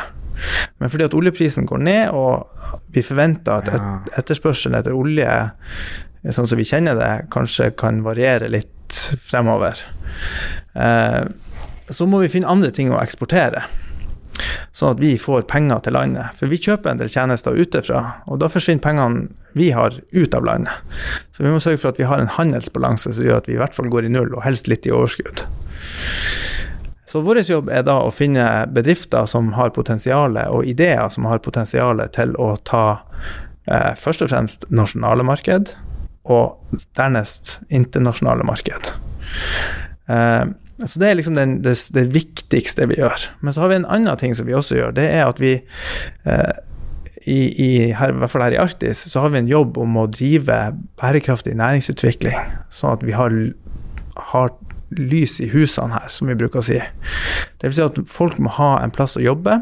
Men 0.80 0.92
fordi 0.92 1.08
at 1.08 1.16
oljeprisen 1.18 1.68
går 1.70 1.82
ned, 1.84 2.04
og 2.16 2.86
vi 2.96 3.04
forventer 3.06 3.60
at 3.60 3.72
et, 3.74 4.14
etterspørselen 4.22 4.78
etter 4.80 4.96
olje, 4.96 5.34
sånn 6.30 6.48
som 6.50 6.60
vi 6.60 6.68
kjenner 6.68 6.98
det, 7.00 7.12
kanskje 7.34 7.72
kan 7.80 8.04
variere 8.06 8.52
litt 8.52 9.00
fremover. 9.26 9.82
Eh, 10.76 11.24
så 11.96 12.08
må 12.10 12.24
vi 12.24 12.32
finne 12.32 12.50
andre 12.50 12.72
ting 12.76 12.92
å 12.94 13.00
eksportere. 13.02 13.66
Sånn 14.76 14.94
at 14.96 15.02
vi 15.02 15.16
får 15.20 15.48
penger 15.50 15.82
til 15.84 15.96
landet. 15.98 16.36
For 16.38 16.52
vi 16.52 16.60
kjøper 16.62 16.94
en 16.94 17.02
del 17.02 17.12
tjenester 17.12 17.58
utefra, 17.58 18.04
og 18.30 18.40
da 18.44 18.50
forsvinner 18.52 18.84
pengene 18.84 19.28
vi 19.58 19.72
har, 19.76 19.98
ut 20.14 20.36
av 20.38 20.46
landet. 20.46 21.02
Så 21.36 21.44
vi 21.44 21.52
må 21.52 21.60
sørge 21.64 21.82
for 21.82 21.92
at 21.92 22.00
vi 22.00 22.08
har 22.08 22.22
en 22.22 22.32
handelsbalanse 22.32 23.16
som 23.18 23.26
gjør 23.26 23.42
at 23.42 23.50
vi 23.50 23.58
i 23.58 23.60
hvert 23.60 23.76
fall 23.76 23.90
går 23.92 24.08
i 24.08 24.14
null, 24.14 24.32
og 24.36 24.46
helst 24.46 24.70
litt 24.72 24.88
i 24.88 24.94
overskudd. 24.96 25.44
Så 27.10 27.24
vår 27.26 27.42
jobb 27.42 27.72
er 27.74 27.84
da 27.88 27.98
å 28.06 28.14
finne 28.14 28.46
bedrifter 28.70 29.26
som 29.30 29.56
har 29.58 29.74
potensial, 29.74 30.38
og 30.54 30.68
ideer 30.70 31.10
som 31.10 31.26
har 31.26 31.42
potensial 31.42 32.04
til 32.14 32.36
å 32.38 32.52
ta 32.70 32.84
eh, 33.66 33.96
først 33.98 34.22
og 34.22 34.30
fremst 34.30 34.68
nasjonale 34.70 35.26
marked, 35.26 35.74
og 36.30 36.78
dernest 36.94 37.58
internasjonale 37.74 38.46
marked. 38.46 38.92
Eh, 40.06 40.44
så 40.88 41.00
Det 41.00 41.10
er 41.10 41.18
liksom 41.20 41.36
den, 41.36 41.58
det, 41.64 41.76
det, 41.94 42.06
viktigste 42.14 42.88
vi 42.88 43.00
gjør. 43.02 43.28
Men 43.42 43.54
så 43.54 43.66
har 43.66 43.72
vi 43.72 43.80
en 43.82 43.90
annen 43.90 44.18
ting 44.18 44.36
som 44.36 44.48
vi 44.48 44.56
også 44.56 44.78
gjør. 44.78 44.96
Det 44.96 45.08
er 45.12 45.26
at 45.26 45.42
vi 45.42 45.58
eh, 45.60 46.54
i, 47.28 47.40
i, 47.52 47.70
her, 47.92 48.14
i 48.14 48.22
hvert 48.22 48.32
fall 48.32 48.46
her 48.46 48.56
i 48.56 48.62
Arktis 48.62 49.04
så 49.12 49.26
har 49.26 49.34
vi 49.34 49.42
en 49.42 49.52
jobb 49.52 49.78
om 49.82 49.98
å 50.00 50.08
drive 50.08 50.60
bærekraftig 51.02 51.58
næringsutvikling. 51.60 52.38
Sånn 52.72 52.96
at 52.96 53.04
vi 53.04 53.16
har, 53.18 53.36
har 54.32 54.54
lys 54.96 55.40
i 55.44 55.50
husene 55.52 56.00
her, 56.00 56.08
som 56.14 56.32
vi 56.32 56.38
bruker 56.40 56.62
å 56.62 56.66
si. 56.66 56.80
Det 57.60 57.70
vil 57.70 57.76
si 57.76 57.86
at 57.86 58.00
folk 58.10 58.40
må 58.42 58.54
ha 58.56 58.78
en 58.84 58.94
plass 58.96 59.18
å 59.20 59.24
jobbe, 59.24 59.60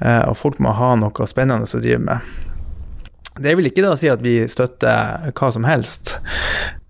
eh, 0.00 0.22
og 0.28 0.38
folk 0.38 0.62
må 0.62 0.76
ha 0.78 0.94
noe 1.00 1.28
spennende 1.30 1.68
å 1.68 1.82
drive 1.82 2.00
med. 2.06 2.36
Det 3.38 3.54
vil 3.54 3.70
ikke 3.70 3.84
da 3.84 3.94
si 3.98 4.08
at 4.10 4.22
vi 4.24 4.40
støtter 4.50 5.30
hva 5.30 5.50
som 5.54 5.66
helst, 5.68 6.16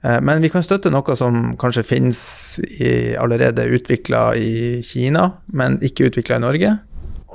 men 0.01 0.43
vi 0.43 0.51
kan 0.53 0.63
støtte 0.63 0.93
noe 0.95 1.17
som 1.19 1.57
kanskje 1.59 1.83
finnes 1.87 2.21
i, 2.63 3.17
allerede 3.19 3.67
utvikla 3.67 4.31
i 4.39 4.83
Kina, 4.87 5.25
men 5.47 5.81
ikke 5.83 6.07
utvikla 6.11 6.39
i 6.39 6.45
Norge. 6.45 6.77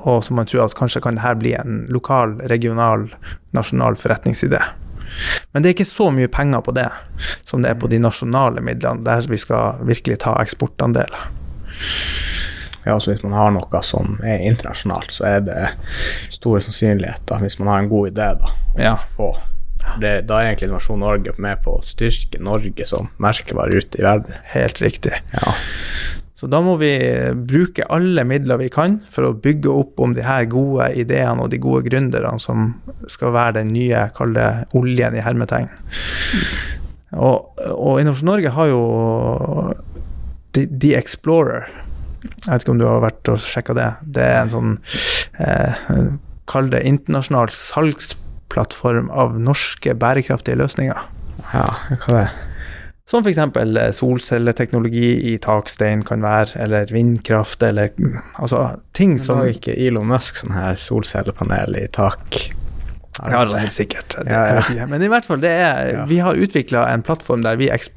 Og 0.04 0.24
som 0.24 0.40
man 0.40 0.48
tror 0.48 0.66
at 0.66 0.78
kanskje 0.78 1.04
kan 1.04 1.20
dette 1.20 1.36
bli 1.40 1.54
en 1.56 1.84
lokal, 1.92 2.38
regional, 2.52 3.10
nasjonal 3.56 4.00
forretningsidé. 4.00 4.62
Men 5.52 5.62
det 5.62 5.70
er 5.70 5.76
ikke 5.78 5.92
så 5.92 6.10
mye 6.12 6.32
penger 6.32 6.64
på 6.66 6.74
det 6.76 6.88
som 7.46 7.62
det 7.64 7.74
er 7.74 7.80
på 7.80 7.90
de 7.92 8.00
nasjonale 8.02 8.64
midlene, 8.66 9.04
der 9.06 9.28
vi 9.30 9.40
skal 9.40 9.84
virkelig 9.86 10.22
ta 10.24 10.36
eksportandeler. 10.42 11.30
Ja, 12.84 12.96
altså 12.96 13.14
Hvis 13.14 13.24
man 13.24 13.36
har 13.38 13.52
noe 13.56 13.82
som 13.86 14.18
er 14.24 14.44
internasjonalt, 14.44 15.14
så 15.16 15.28
er 15.30 15.44
det 15.46 15.60
store 16.34 16.62
sannsynligheter, 16.64 17.40
hvis 17.40 17.60
man 17.60 17.72
har 17.72 17.84
en 17.84 17.92
god 17.92 18.12
idé, 18.12 18.28
da, 18.42 18.56
å 18.76 18.82
ja. 18.82 18.96
få 19.16 19.32
Det, 20.02 20.14
da 20.30 20.40
er 20.40 20.52
egentlig 20.52 20.70
Innovasjon 20.70 21.02
Norge 21.04 21.36
med 21.44 21.62
på 21.64 21.78
å 21.78 21.86
styrke 21.86 22.42
Norge 22.42 22.86
som 22.90 23.10
merkevare 23.22 23.78
ute 23.78 24.00
i 24.00 24.06
verden. 24.06 24.38
Helt 24.54 24.82
riktig. 24.82 25.20
Ja. 25.36 25.54
Så 26.44 26.50
da 26.52 26.60
må 26.60 26.74
vi 26.76 26.92
bruke 27.48 27.86
alle 27.94 28.26
midler 28.28 28.60
vi 28.60 28.72
kan 28.74 28.98
for 29.08 29.30
å 29.30 29.36
bygge 29.38 29.72
opp 29.72 30.02
om 30.04 30.16
de 30.18 30.26
her 30.26 30.48
gode 30.52 30.90
ideene 31.00 31.46
og 31.46 31.54
de 31.54 31.60
gode 31.62 31.86
gründerne 31.86 32.36
som 32.42 32.74
skal 33.08 33.32
være 33.36 33.62
den 33.62 33.72
nye, 33.76 34.10
kall 34.18 34.34
det 34.36 34.50
oljen 34.76 35.16
i 35.16 35.24
hermetegn. 35.24 35.70
Og, 37.14 37.62
og 37.70 38.02
Innovasjon 38.02 38.32
Norge 38.34 38.52
har 38.58 38.72
jo 38.74 38.84
The, 40.54 40.94
Explorer. 40.98 41.70
Jeg 42.24 42.50
vet 42.50 42.66
ikke 42.66 42.76
om 42.76 42.82
du 42.82 42.88
har 42.90 43.02
vært 43.06 43.32
og 43.32 43.42
sjekka 43.42 43.78
det. 43.78 43.90
Det 44.18 44.26
er 44.26 44.42
en 44.42 44.54
sånn 44.54 44.76
eh, 45.40 45.88
Kall 46.52 46.68
det 46.74 46.84
internasjonal 46.84 47.54
salgsplattform 48.54 49.10
av 49.10 49.40
norske 49.40 49.94
bærekraftige 49.96 50.56
løsninger. 50.58 50.98
ja, 51.54 51.70
hva 51.90 52.24
det? 52.24 52.30
Som 53.06 53.26
f.eks. 53.26 53.98
solcelleteknologi 53.98 55.34
i 55.34 55.38
takstein 55.38 56.04
kan 56.04 56.22
være, 56.24 56.56
eller 56.64 56.86
vindkraft, 56.90 57.62
eller 57.64 57.90
mm, 57.98 58.16
altså 58.40 58.80
ting 58.94 59.18
Som 59.20 59.38
Har 59.42 59.50
ikke 59.52 59.76
Elon 59.76 60.08
Musk 60.08 60.38
sånn 60.40 60.54
her 60.56 60.76
solcellepanel 60.80 61.76
i 61.82 61.88
tak? 61.92 62.24
Ja, 63.20 63.44
det 63.46 63.58
er 63.58 63.66
helt 63.66 63.74
sikkert. 63.76 64.16
Det, 64.16 64.32
Ja, 64.32 64.64
ja. 64.74 64.86
Men 64.88 65.04
i 65.04 65.10
hvert 65.12 65.26
fall, 65.26 65.42
det 65.42 65.52
er, 65.52 65.92
Ja. 65.94 66.06
vi 66.06 66.20
har 66.20 66.34
utvikla 66.34 66.88
en 66.94 67.04
plattform 67.04 67.44
der 67.44 67.56
vi 67.60 67.70
eksp 67.70 67.92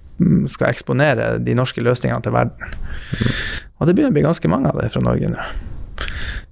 skal 0.48 0.70
eksponere 0.72 1.38
de 1.44 1.52
norske 1.54 1.82
løsningene 1.84 2.22
til 2.24 2.32
verden. 2.32 2.56
Og 3.78 3.86
det 3.86 3.94
begynner 3.94 4.10
å 4.10 4.16
bli 4.16 4.22
ganske 4.24 4.48
mange 4.48 4.70
av 4.70 4.78
det 4.80 4.90
fra 4.94 5.02
Norge 5.04 5.28
nå. 5.28 5.42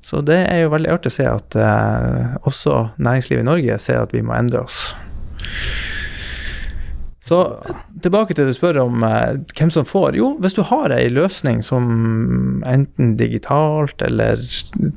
Så 0.04 0.20
det 0.20 0.42
er 0.50 0.64
jo 0.64 0.72
veldig 0.74 0.92
artig 0.92 1.14
å 1.14 1.16
se 1.16 1.26
at 1.30 1.56
eh, 1.56 2.34
også 2.44 2.90
næringslivet 3.00 3.40
i 3.40 3.48
Norge 3.48 3.78
ser 3.80 4.02
at 4.02 4.12
vi 4.12 4.20
må 4.24 4.36
endre 4.36 4.60
oss. 4.66 4.90
Så 7.24 7.38
tilbake 8.04 8.34
til 8.34 8.44
det 8.44 8.52
du 8.52 8.58
spør 8.58 8.82
om 8.82 9.04
eh, 9.06 9.38
hvem 9.56 9.70
som 9.72 9.86
får. 9.88 10.18
Jo, 10.18 10.34
hvis 10.44 10.56
du 10.58 10.60
har 10.68 10.92
ei 10.92 11.08
løsning 11.08 11.62
som 11.64 12.60
enten 12.68 13.14
digitalt 13.16 14.04
eller 14.04 14.44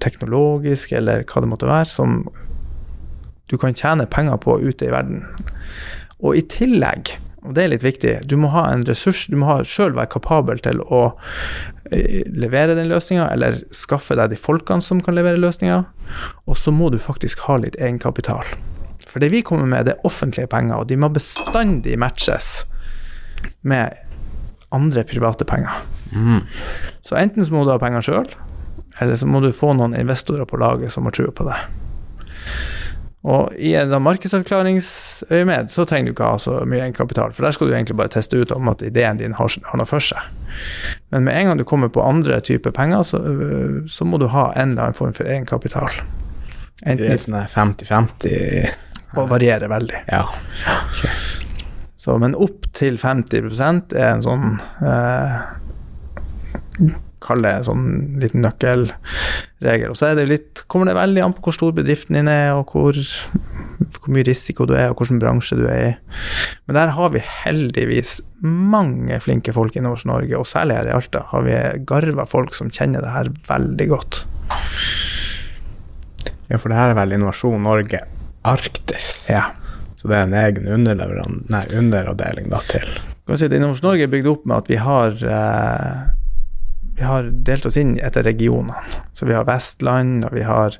teknologisk 0.03 0.91
eller 0.91 1.23
hva 1.23 1.43
det 1.43 1.51
måtte 1.53 1.71
være, 1.71 1.87
som 1.87 2.19
du 3.47 3.55
kan 3.55 3.77
tjene 3.77 4.09
penger 4.11 4.41
på 4.43 4.57
ute 4.59 4.89
i 4.89 4.91
verden. 4.91 5.23
Og 6.19 6.35
i 6.35 6.43
tillegg, 6.51 7.13
og 7.47 7.55
det 7.55 7.63
er 7.63 7.71
litt 7.71 7.85
viktig, 7.85 8.17
du 8.27 8.35
må 8.41 8.51
ha 8.51 8.65
en 8.73 8.83
ressurs, 8.89 9.23
du 9.31 9.37
må 9.39 9.61
sjøl 9.63 9.95
være 9.95 10.11
kapabel 10.17 10.59
til 10.59 10.83
å 10.83 11.05
levere 11.91 12.75
den 12.77 12.89
løsninga, 12.91 13.27
eller 13.33 13.61
skaffe 13.75 14.17
deg 14.17 14.31
de 14.31 14.39
folkene 14.39 14.83
som 14.83 15.01
kan 15.03 15.15
levere 15.17 15.39
løsninga, 15.41 15.83
og 16.45 16.57
så 16.59 16.73
må 16.75 16.89
du 16.93 16.99
faktisk 17.01 17.45
ha 17.47 17.59
litt 17.61 17.77
egenkapital. 17.79 18.43
For 19.07 19.23
det 19.23 19.31
vi 19.33 19.43
kommer 19.45 19.69
med, 19.69 19.87
det 19.87 19.95
er 19.95 20.07
offentlige 20.07 20.49
penger, 20.51 20.81
og 20.81 20.89
de 20.89 20.97
må 20.99 21.09
bestandig 21.13 21.95
matches 21.99 22.65
med 23.61 23.95
andre 24.75 25.03
private 25.07 25.47
penger. 25.47 25.79
Mm. 26.11 26.43
Så 27.05 27.15
enten 27.19 27.45
så 27.45 27.53
må 27.53 27.63
du 27.63 27.71
ha 27.71 27.79
penger 27.81 28.03
sjøl, 28.03 28.29
eller 28.99 29.19
så 29.19 29.29
må 29.29 29.41
du 29.43 29.53
få 29.55 29.71
noen 29.77 29.95
investorer 29.95 30.47
på 30.49 30.59
laget 30.59 30.91
som 30.93 31.07
har 31.07 31.15
trua 31.15 31.31
på 31.35 31.47
det. 31.47 31.57
Og 33.25 33.55
i 33.57 33.73
en 33.75 33.91
markedsavklaringsøyemed 34.03 35.71
så 35.73 35.85
trenger 35.89 36.11
du 36.11 36.13
ikke 36.13 36.29
ha 36.29 36.37
så 36.39 36.59
mye 36.69 36.83
egenkapital, 36.85 37.33
for 37.33 37.47
der 37.47 37.55
skal 37.55 37.67
du 37.67 37.73
egentlig 37.73 37.97
bare 37.97 38.13
teste 38.13 38.37
ut 38.37 38.53
om 38.55 38.69
at 38.69 38.83
ideen 38.85 39.17
din 39.19 39.33
har, 39.39 39.51
har 39.71 39.81
noe 39.81 39.89
for 39.89 40.03
seg. 40.03 40.21
Men 41.11 41.25
med 41.25 41.39
en 41.39 41.49
gang 41.49 41.59
du 41.59 41.65
kommer 41.67 41.89
på 41.91 42.05
andre 42.05 42.39
typer 42.39 42.71
penger, 42.71 43.03
så, 43.03 43.19
øh, 43.19 43.81
så 43.89 44.05
må 44.05 44.21
du 44.21 44.29
ha 44.31 44.51
en 44.53 44.75
eller 44.75 44.89
annen 44.89 44.99
form 44.99 45.17
for 45.17 45.27
egenkapital. 45.27 45.89
Det 46.77 46.93
Enten 46.93 47.09
er 47.09 47.17
sånn 47.17 47.39
50-50 47.49 49.17
og 49.17 49.31
varierer 49.31 49.71
veldig. 49.71 50.03
Ja. 50.11 50.23
Så, 51.97 52.17
men 52.21 52.37
opp 52.37 52.69
til 52.77 52.99
50% 53.01 53.95
er 53.97 54.11
en 54.13 54.23
sånn 54.23 54.59
eh, 54.85 55.39
Kall 57.23 57.41
det 57.41 57.51
en 57.51 57.65
sånn 57.65 57.85
liten 58.21 58.43
nøkkelregel. 58.45 59.89
Og 59.89 59.97
så 59.97 60.11
det 60.17 60.27
litt, 60.29 60.63
kommer 60.69 60.89
det 60.89 60.97
veldig 60.97 61.23
an 61.25 61.33
på 61.33 61.47
hvor 61.47 61.55
stor 61.55 61.73
bedriften 61.77 62.17
din 62.19 62.29
er, 62.29 62.51
og 62.57 62.73
hvor, 62.75 62.97
hvor 63.97 64.13
mye 64.13 64.27
risiko 64.27 64.67
du 64.69 64.75
er, 64.77 64.91
og 64.91 65.01
hvilken 65.01 65.21
bransje 65.23 65.57
du 65.57 65.65
er 65.65 65.81
i. 65.87 65.91
Men 66.67 66.79
der 66.79 66.93
har 66.97 67.13
vi 67.15 67.23
heldigvis 67.25 68.19
mange 68.45 69.17
flinke 69.23 69.55
folk 69.55 69.75
i 69.75 69.81
Innovasjon 69.81 70.13
Norge, 70.13 70.37
og 70.37 70.49
særlig 70.49 70.77
her 70.77 70.91
i 70.91 70.95
Alta 70.97 71.25
har 71.31 71.47
vi 71.47 71.57
garva 71.89 72.27
folk 72.29 72.57
som 72.57 72.69
kjenner 72.73 73.01
det 73.05 73.15
her 73.15 73.33
veldig 73.49 73.89
godt. 73.95 74.23
ja, 76.47 76.57
for 76.57 76.69
det 76.69 76.77
her 76.77 76.93
er 76.93 77.01
vel 77.01 77.17
Innovasjon 77.17 77.65
Norge 77.65 78.05
Arktis. 78.47 79.27
Ja. 79.33 79.49
Så 79.97 80.09
det 80.11 80.19
er 80.19 80.27
en 80.27 80.37
egen 80.37 80.67
underavdeling 80.69 82.51
da 82.53 82.61
til 82.69 82.91
kan 83.27 83.39
si 83.39 83.47
at 83.49 83.55
Innovasjon 83.55 83.89
Norge 83.89 84.07
er 84.07 84.11
bygd 84.11 84.29
opp 84.31 84.45
med 84.47 84.61
at 84.61 84.69
vi 84.71 84.79
har 84.79 85.17
eh, 85.19 85.95
vi 86.97 87.03
har 87.05 87.27
delt 87.45 87.65
oss 87.69 87.77
inn 87.77 87.95
etter 88.01 88.23
regionene. 88.25 88.73
Så 89.13 89.25
vi 89.29 89.35
har 89.37 89.45
Vestland, 89.45 90.25
og 90.25 90.33
vi 90.33 90.43
har 90.47 90.77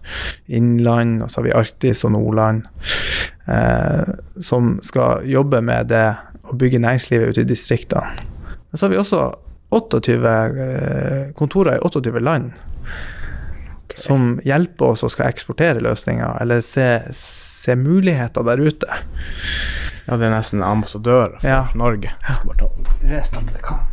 Innland, 0.49 1.21
og 1.23 1.29
så 1.31 1.39
har 1.41 1.45
vi 1.47 1.53
Arktis 1.59 2.01
og 2.07 2.15
Nordland. 2.15 2.63
Eh, 3.45 4.15
som 4.41 4.79
skal 4.83 5.27
jobbe 5.29 5.61
med 5.61 5.91
det 5.93 6.07
å 6.49 6.55
bygge 6.57 6.81
næringslivet 6.81 7.29
ute 7.35 7.43
i 7.45 7.49
distriktene. 7.51 8.09
Men 8.71 8.79
så 8.79 8.85
har 8.87 8.95
vi 8.95 9.01
også 9.01 9.21
28 9.69 10.15
eh, 10.17 11.21
kontorer 11.37 11.77
i 11.77 11.83
28 11.85 12.19
land. 12.23 12.51
Som 13.97 14.37
hjelper 14.45 14.93
oss 14.93 15.03
og 15.05 15.11
skal 15.13 15.29
eksportere 15.31 15.81
løsninger, 15.81 16.37
eller 16.41 16.61
se, 16.65 16.87
se 17.17 17.75
muligheter 17.77 18.45
der 18.45 18.61
ute. 18.61 18.99
Ja, 20.07 20.17
det 20.17 20.27
er 20.29 20.33
nesten 20.33 20.63
ambassadører 20.63 21.37
for 21.41 21.49
Ja. 21.49 21.61
Norge. 21.75 22.09
Jeg 22.27 22.35
skal 22.39 22.51
bare 22.51 22.57
ta 22.65 23.13
resten 23.13 23.37
av 23.41 23.53
det 23.53 23.63
kan. 23.65 23.85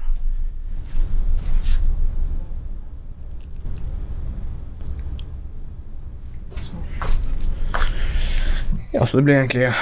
Ja, 8.94 9.06
så 9.06 9.18
det 9.18 9.26
blir 9.26 9.40
egentlig 9.40 9.72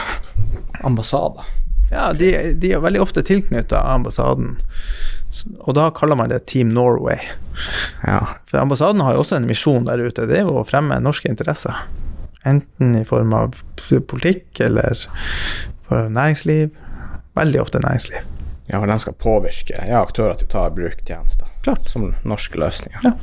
ambassade. 0.83 1.45
Ja, 1.93 2.13
de, 2.17 2.53
de 2.57 2.73
er 2.73 2.81
veldig 2.81 3.03
ofte 3.05 3.21
tilknytta 3.27 3.83
ambassaden, 3.93 4.55
og 5.61 5.75
da 5.77 5.91
kaller 5.93 6.17
man 6.17 6.33
det 6.33 6.47
Team 6.49 6.71
Norway. 6.73 7.21
Ja. 8.07 8.23
For 8.49 8.63
ambassaden 8.63 9.05
har 9.05 9.13
jo 9.13 9.21
også 9.25 9.37
en 9.37 9.49
misjon 9.49 9.85
der 9.85 10.01
ute, 10.01 10.25
det 10.31 10.41
er 10.41 10.49
jo 10.49 10.63
å 10.63 10.65
fremme 10.69 10.97
norske 11.05 11.29
interesser. 11.29 11.85
Enten 12.49 12.97
i 12.97 13.05
form 13.07 13.37
av 13.37 13.61
politikk 14.09 14.63
eller 14.65 15.05
for 15.85 16.09
næringsliv. 16.09 16.73
Veldig 17.37 17.61
ofte 17.61 17.81
næringsliv. 17.85 18.25
ja, 18.67 18.81
og 18.81 18.89
den 18.89 19.01
skal 19.01 19.15
påvirke 19.21 19.77
ja, 19.77 20.01
aktører 20.01 20.41
til 20.41 20.49
å 20.49 20.53
ta 20.53 20.67
i 20.69 20.75
bruk 20.75 21.05
tjenester. 21.05 21.49
Klart. 21.65 21.93
Som 21.93 22.15
norske 22.25 22.59
løsninger. 22.61 23.05
Ja. 23.05 23.15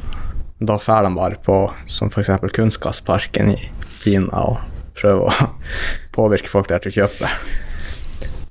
Da 0.59 0.77
drar 0.77 1.05
de 1.07 1.13
bare 1.15 1.41
på, 1.41 1.57
som 1.89 2.09
f.eks. 2.13 2.29
Kunnskapsparken 2.53 3.53
i 3.53 3.59
Kina, 4.03 4.45
og 4.45 4.68
prøver 4.99 5.29
å 5.29 5.49
påvirke 6.17 6.51
folk 6.51 6.69
der 6.71 6.83
til 6.83 6.93
å 6.93 6.97
kjøpe. 7.01 7.31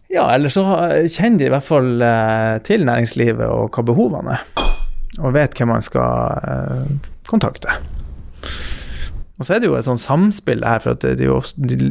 Ja, 0.09 0.25
eller 0.33 0.53
så 0.53 0.65
kjenner 1.13 1.39
de 1.39 1.47
i 1.51 1.53
hvert 1.53 1.67
fall 1.67 2.01
eh, 2.01 2.57
til 2.65 2.87
næringslivet 2.89 3.45
og 3.45 3.77
hva 3.77 3.85
behovene 3.91 4.39
er, 4.39 4.67
og 5.21 5.35
vet 5.37 5.57
hvem 5.59 5.75
man 5.75 5.85
skal 5.85 6.49
eh, 6.49 7.13
kontakte. 7.29 7.77
Og 9.39 9.47
så 9.47 9.55
er 9.55 9.61
det 9.63 9.69
jo 9.69 9.77
et 9.79 9.87
sånn 9.87 10.01
samspill 10.03 10.65
her, 10.67 10.81
for 10.83 10.97
at 10.97 11.05
de, 11.21 11.29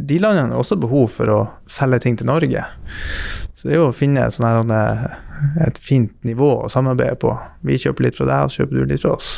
de 0.04 0.20
landene 0.20 0.52
har 0.52 0.60
også 0.60 0.76
behov 0.82 1.14
for 1.16 1.32
å 1.32 1.38
selge 1.72 2.02
ting 2.04 2.18
til 2.20 2.28
Norge. 2.28 2.66
Så 3.56 3.70
det 3.70 3.78
er 3.78 3.80
jo 3.80 3.92
å 3.94 3.96
finne 3.96 4.26
et, 4.28 4.40
her, 4.44 5.16
et 5.64 5.80
fint 5.80 6.12
nivå 6.28 6.50
å 6.66 6.72
samarbeide 6.74 7.16
på. 7.22 7.32
Vi 7.64 7.80
kjøper 7.86 8.10
litt 8.10 8.20
fra 8.20 8.28
deg, 8.28 8.44
og 8.44 8.52
så 8.52 8.64
kjøper 8.64 8.82
du 8.82 8.92
litt 8.92 9.06
fra 9.06 9.16
oss. 9.16 9.32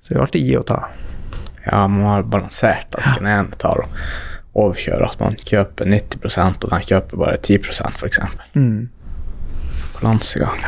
Så 0.00 0.08
det 0.08 0.16
er 0.16 0.20
jo 0.22 0.24
alltid 0.24 0.48
gi 0.48 0.56
og 0.62 0.68
ta. 0.72 0.80
Ja, 1.66 1.86
man 1.88 2.08
har 2.08 2.22
balansert 2.26 2.94
at 2.98 3.20
den 3.20 3.28
ene 3.30 3.58
tar 3.60 3.84
og 3.84 3.98
overkjører 4.52 5.06
at 5.08 5.20
man 5.22 5.38
kjøper 5.38 5.88
90% 5.88 6.66
og 6.66 6.72
den 6.74 6.88
kjøper 6.88 7.20
bare 7.20 7.38
10 7.38 7.60
f.eks. 7.72 8.20
Mm. 8.54 8.88
Balansegang. 10.00 10.66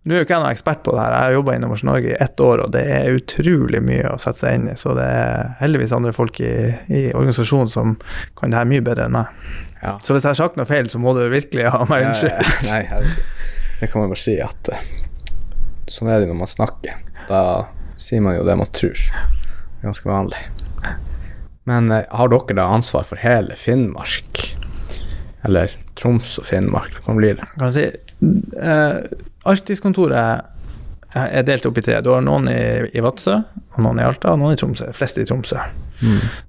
Nå 0.00 0.14
er 0.14 0.22
jo 0.22 0.24
ikke 0.24 0.32
jeg 0.32 0.40
noen 0.40 0.54
ekspert 0.56 0.80
på 0.84 0.94
det 0.96 1.02
her, 1.02 1.12
jeg 1.12 1.28
har 1.28 1.34
jobba 1.36 1.52
i 1.52 1.58
Innovasjon 1.60 1.90
Norge 1.90 2.08
i 2.08 2.20
ett 2.24 2.40
år, 2.40 2.62
og 2.64 2.70
det 2.72 2.82
er 2.88 3.18
utrolig 3.18 3.82
mye 3.84 4.14
å 4.14 4.20
sette 4.20 4.40
seg 4.40 4.56
inn 4.56 4.70
i. 4.72 4.76
Så 4.80 4.94
det 4.96 5.04
er 5.04 5.50
heldigvis 5.60 5.92
andre 5.92 6.12
folk 6.16 6.40
i, 6.40 6.52
i 6.88 7.02
organisasjonen 7.12 7.72
som 7.72 7.98
kan 8.38 8.52
det 8.52 8.62
her 8.62 8.70
mye 8.70 8.84
bedre 8.84 9.10
enn 9.10 9.18
meg. 9.18 9.42
Ja. 9.82 9.98
Så 10.00 10.16
hvis 10.16 10.24
jeg 10.24 10.32
har 10.32 10.38
sagt 10.40 10.56
noe 10.56 10.68
feil, 10.68 10.88
så 10.92 11.00
må 11.00 11.12
du 11.16 11.20
virkelig 11.32 11.68
ha 11.74 11.82
meg 11.88 12.08
unnskyld. 12.08 12.48
Nei. 12.70 12.80
Det 13.80 13.90
kan 13.92 14.02
man 14.02 14.14
bare 14.14 14.24
si 14.24 14.38
at 14.40 14.72
eh, 14.72 14.88
sånn 15.88 16.08
er 16.12 16.24
det 16.24 16.32
når 16.32 16.40
man 16.42 16.52
snakker. 16.52 16.96
Da 17.28 17.42
sier 18.00 18.24
man 18.24 18.38
jo 18.38 18.48
det 18.48 18.56
man 18.56 18.72
tror. 18.76 19.04
Ganske 19.82 20.08
vanlig. 20.08 20.42
Men 21.68 21.90
eh, 21.94 22.06
har 22.10 22.30
dere 22.32 22.56
da 22.58 22.68
ansvar 22.74 23.06
for 23.08 23.20
hele 23.22 23.56
Finnmark? 23.58 24.44
Eller 25.46 25.72
Troms 25.96 26.36
og 26.40 26.48
Finnmark? 26.48 27.00
hva 27.06 27.16
blir 27.16 27.38
det? 27.38 27.48
Kan 27.56 27.70
jeg 27.70 27.76
si, 27.76 28.16
eh, 28.60 28.96
Arktiskontoret 29.48 30.46
er 31.16 31.42
delt 31.42 31.66
opp 31.66 31.78
i 31.80 31.82
tre. 31.82 31.98
Du 32.04 32.12
har 32.12 32.22
noen 32.22 32.46
i, 32.52 32.60
i 32.94 33.02
Vadsø, 33.02 33.40
og 33.74 33.82
noen 33.82 33.98
i 33.98 34.06
Alta, 34.06 34.34
og 34.34 34.42
noen 34.42 34.54
i 34.54 34.60
Tromsø. 34.60 34.90
Flest 34.94 35.18
i 35.18 35.24
Tromsø. 35.26 35.58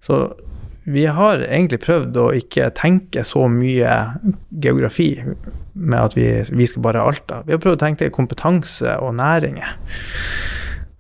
Så 0.03 0.17
vi 0.83 1.05
har 1.05 1.41
egentlig 1.45 1.81
prøvd 1.83 2.17
å 2.17 2.27
ikke 2.33 2.71
tenke 2.77 3.23
så 3.27 3.45
mye 3.51 3.95
geografi 4.63 5.11
med 5.73 5.97
at 5.99 6.15
vi, 6.17 6.27
vi 6.49 6.67
skal 6.69 6.85
bare 6.85 7.03
Alta. 7.05 7.41
Vi 7.45 7.53
har 7.53 7.61
prøvd 7.61 7.77
å 7.77 7.83
tenke 7.85 8.11
kompetanse 8.13 8.95
og 9.01 9.15
næringer. 9.19 9.75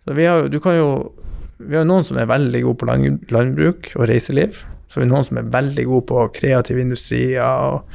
Så 0.05 0.17
vi 0.17 0.27
har, 0.29 0.47
du 0.49 0.59
kan 0.61 0.77
jo, 0.77 0.91
vi 1.67 1.77
har 1.77 1.87
noen 1.87 2.05
som 2.07 2.19
er 2.19 2.29
veldig 2.29 2.61
gode 2.65 2.81
på 2.81 2.89
land, 2.89 3.31
landbruk 3.33 3.91
og 3.97 4.07
reiseliv. 4.09 4.61
Så 4.87 4.99
har 4.99 5.05
vi 5.05 5.11
noen 5.11 5.23
som 5.27 5.39
er 5.39 5.51
veldig 5.53 5.85
gode 5.87 6.07
på 6.09 6.25
kreative 6.35 6.83
industrier 6.83 7.45
og 7.47 7.93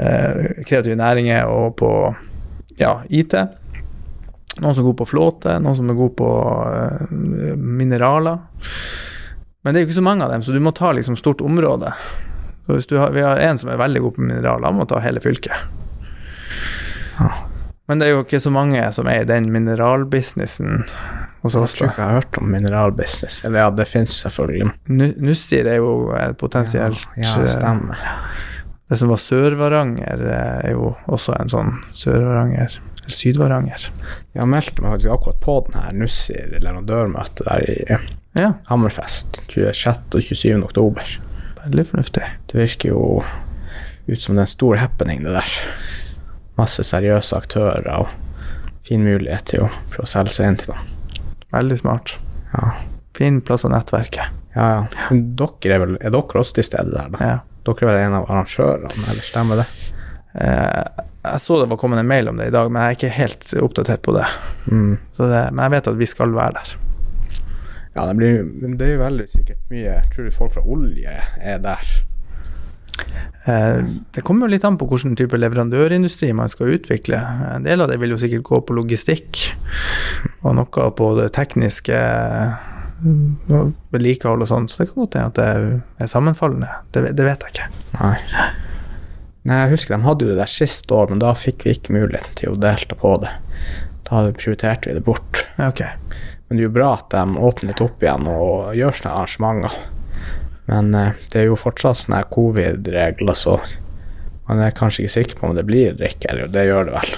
eh, 0.00 0.62
kreative 0.64 0.96
næringer 0.96 1.50
og 1.52 1.74
på 1.80 1.90
ja, 2.80 2.94
IT. 3.08 3.36
Noen 4.56 4.72
som 4.72 4.80
er 4.80 4.88
gode 4.88 5.00
på 5.02 5.10
flåte, 5.10 5.58
noen 5.60 5.76
som 5.76 5.92
er 5.92 5.98
gode 5.98 6.16
på 6.16 6.30
eh, 6.70 7.12
mineraler. 7.60 8.40
Men 9.60 9.74
det 9.74 9.80
er 9.80 9.84
jo 9.84 9.90
ikke 9.90 9.98
så 9.98 10.06
mange 10.06 10.24
av 10.24 10.32
dem, 10.32 10.46
så 10.46 10.54
du 10.54 10.62
må 10.62 10.72
ta 10.72 10.94
liksom 10.96 11.18
stort 11.20 11.44
område. 11.44 11.92
Så 12.66 12.98
har, 12.98 13.12
vi 13.12 13.22
har 13.26 13.42
en 13.42 13.58
som 13.60 13.68
er 13.70 13.82
veldig 13.82 14.02
god 14.06 14.16
på 14.16 14.24
mineraler, 14.24 14.70
han 14.70 14.78
må 14.78 14.86
ta 14.88 15.02
hele 15.04 15.20
fylket. 15.20 15.68
Men 17.86 18.00
det 18.00 18.08
er 18.08 18.16
jo 18.16 18.24
ikke 18.24 18.40
så 18.42 18.50
mange 18.50 18.80
som 18.94 19.06
er 19.10 19.22
i 19.22 19.28
den 19.28 19.50
mineralbusinessen 19.54 20.86
hos 21.46 21.56
Jeg 21.56 21.78
tror 21.78 21.88
ikke 21.90 22.02
jeg 22.02 22.10
har 22.10 22.18
hørt 22.20 22.38
om 22.40 22.50
mineralbusiness. 22.52 23.40
Eller 23.46 23.64
ja, 23.64 23.70
det 23.70 23.86
finnes 23.88 24.18
selvfølgelig. 24.24 24.70
Nussir 25.22 25.68
er 25.70 25.78
jo 25.80 26.12
et 26.18 26.36
potensielt 26.40 27.00
Ja, 27.16 27.30
ja 27.40 27.46
stemmer. 27.54 28.02
Det 28.86 28.98
som 29.00 29.10
var 29.10 29.18
Sør-Varanger, 29.18 30.20
eh, 30.30 30.68
er 30.68 30.76
jo 30.76 30.92
også 31.10 31.34
en 31.40 31.50
sånn 31.50 31.72
Sør-Varanger 31.96 32.76
Eller 32.78 33.14
Syd-Varanger. 33.16 33.88
Jeg 34.34 34.50
meldte 34.50 34.82
meg 34.82 34.94
faktisk 34.94 35.14
akkurat 35.14 35.40
på 35.42 35.56
den 35.66 35.80
her 35.80 35.96
Nussir 35.98 36.52
leverandørmøtet 36.54 37.46
der 37.48 37.66
i 37.66 37.78
Ja, 38.36 38.52
Hammerfest 38.68 39.40
26. 39.48 40.14
og 40.14 40.22
27. 40.22 40.62
oktober. 40.64 41.16
veldig 41.64 41.86
fornuftig. 41.88 42.22
Det 42.46 42.58
virker 42.60 42.88
jo 42.92 43.24
ut 44.06 44.20
som 44.20 44.36
det 44.36 44.44
er 44.44 44.46
en 44.46 44.52
stor 44.54 44.76
happening, 44.76 45.24
det 45.24 45.32
der. 45.34 45.54
Masse 46.58 46.84
seriøse 46.86 47.36
aktører 47.36 47.88
og 47.96 48.12
fin 48.86 49.02
mulighet 49.02 49.50
til 49.50 49.64
å 49.66 49.70
prøve 49.90 50.06
å 50.06 50.12
selge 50.12 50.36
seg 50.36 50.52
inn 50.52 50.60
til 50.62 50.74
noen. 50.74 50.95
Veldig 51.54 51.78
smart. 51.78 52.16
Ja, 52.52 52.72
Fin 53.16 53.40
plass 53.40 53.64
å 53.64 53.70
nettverke. 53.72 54.26
ja. 54.54 54.66
ja. 54.84 55.10
Dere 55.10 55.74
er 55.76 55.82
vel 55.82 55.94
Er 56.00 56.12
dere 56.12 56.40
også 56.42 56.58
til 56.58 56.66
stede 56.68 56.92
der, 56.92 57.12
da? 57.12 57.20
Ja. 57.20 57.36
Dere 57.66 57.86
er 57.86 57.90
vel 57.90 58.00
en 58.04 58.16
av 58.18 58.30
arrangørene, 58.30 58.90
eller 59.10 59.24
stemmer 59.26 59.62
det? 59.62 59.66
Eh, 60.36 61.04
jeg 61.26 61.42
så 61.42 61.56
det 61.58 61.70
var 61.70 61.78
kommet 61.80 61.98
en 61.98 62.06
mail 62.06 62.28
om 62.30 62.36
det 62.38 62.50
i 62.50 62.54
dag, 62.54 62.68
men 62.70 62.82
jeg 62.82 62.92
er 62.92 62.98
ikke 62.98 63.14
helt 63.16 63.48
oppdatert 63.64 64.02
på 64.06 64.14
det. 64.14 64.26
Mm. 64.70 64.92
Så 65.16 65.30
det 65.30 65.46
men 65.50 65.64
jeg 65.64 65.74
vet 65.74 65.88
at 65.90 65.98
vi 65.98 66.06
skal 66.06 66.34
være 66.36 66.60
der. 66.60 66.74
Ja, 67.96 68.04
det, 68.06 68.14
blir, 68.18 68.42
det 68.76 68.84
er 68.84 68.92
jo 68.92 69.00
veldig 69.00 69.24
sikkert 69.32 69.70
mye 69.72 69.84
Jeg 69.86 70.08
tror 70.12 70.26
folk 70.36 70.52
fra 70.58 70.62
olje 70.68 71.14
er 71.40 71.62
der. 71.64 71.92
Eh, 73.46 73.80
det 74.14 74.24
kommer 74.26 74.46
jo 74.46 74.54
litt 74.56 74.64
an 74.66 74.78
på 74.78 74.88
hvilken 74.90 75.14
type 75.18 75.38
leverandørindustri 75.38 76.32
man 76.34 76.50
skal 76.50 76.74
utvikle. 76.76 77.20
En 77.54 77.66
del 77.66 77.82
av 77.82 77.92
det 77.92 78.00
vil 78.02 78.16
jo 78.16 78.20
sikkert 78.20 78.46
gå 78.48 78.60
på 78.66 78.76
logistikk, 78.78 79.44
og 80.42 80.58
noe 80.58 80.90
på 80.98 81.12
det 81.20 81.30
tekniske 81.36 82.00
vedlikehold 83.92 84.42
og 84.42 84.48
sånn, 84.50 84.68
så 84.72 84.82
det 84.82 84.90
kan 84.90 85.02
godt 85.02 85.18
hende 85.18 85.30
at 85.30 85.38
det 85.38 86.04
er 86.04 86.10
sammenfallende. 86.10 86.70
Det, 86.94 87.04
det 87.14 87.26
vet 87.26 87.44
jeg 87.44 87.54
ikke. 87.54 87.82
Nei. 88.00 88.14
Nei, 89.46 89.58
jeg 89.62 89.74
husker 89.76 89.94
de 89.94 90.06
hadde 90.08 90.26
jo 90.26 90.32
det 90.32 90.40
der 90.40 90.50
sist 90.50 90.90
år, 90.90 91.12
men 91.12 91.22
da 91.22 91.34
fikk 91.38 91.66
vi 91.66 91.76
ikke 91.76 91.94
muligheten 91.94 92.38
til 92.40 92.54
å 92.54 92.60
delta 92.60 92.98
på 92.98 93.12
det. 93.22 93.30
Da 94.08 94.24
prioriterte 94.34 94.90
vi 94.90 94.96
det 94.96 95.04
bort. 95.06 95.44
Okay. 95.60 95.92
Men 96.46 96.58
det 96.58 96.64
er 96.64 96.68
jo 96.68 96.76
bra 96.78 96.94
at 96.96 97.12
de 97.14 97.44
åpner 97.46 97.70
litt 97.70 97.82
opp 97.84 98.02
igjen 98.02 98.26
og 98.30 98.74
gjør 98.78 98.98
sånne 98.98 99.14
arrangementer. 99.14 99.78
Men 100.66 100.94
eh, 100.98 101.12
det 101.32 101.40
er 101.42 101.50
jo 101.50 101.56
fortsatt 101.60 101.96
sånne 102.04 102.24
covid-regler, 102.32 103.34
så 103.38 103.58
man 104.48 104.60
er 104.62 104.70
kanskje 104.74 105.02
ikke 105.04 105.12
sikker 105.16 105.38
på 105.40 105.48
om 105.48 105.56
det 105.56 105.64
blir 105.66 105.92
eller 105.92 106.06
ikke. 106.12 106.28
Eller 106.30 106.50
det 106.54 106.66
gjør 106.68 106.84
det 106.88 106.94
vel. 106.94 107.14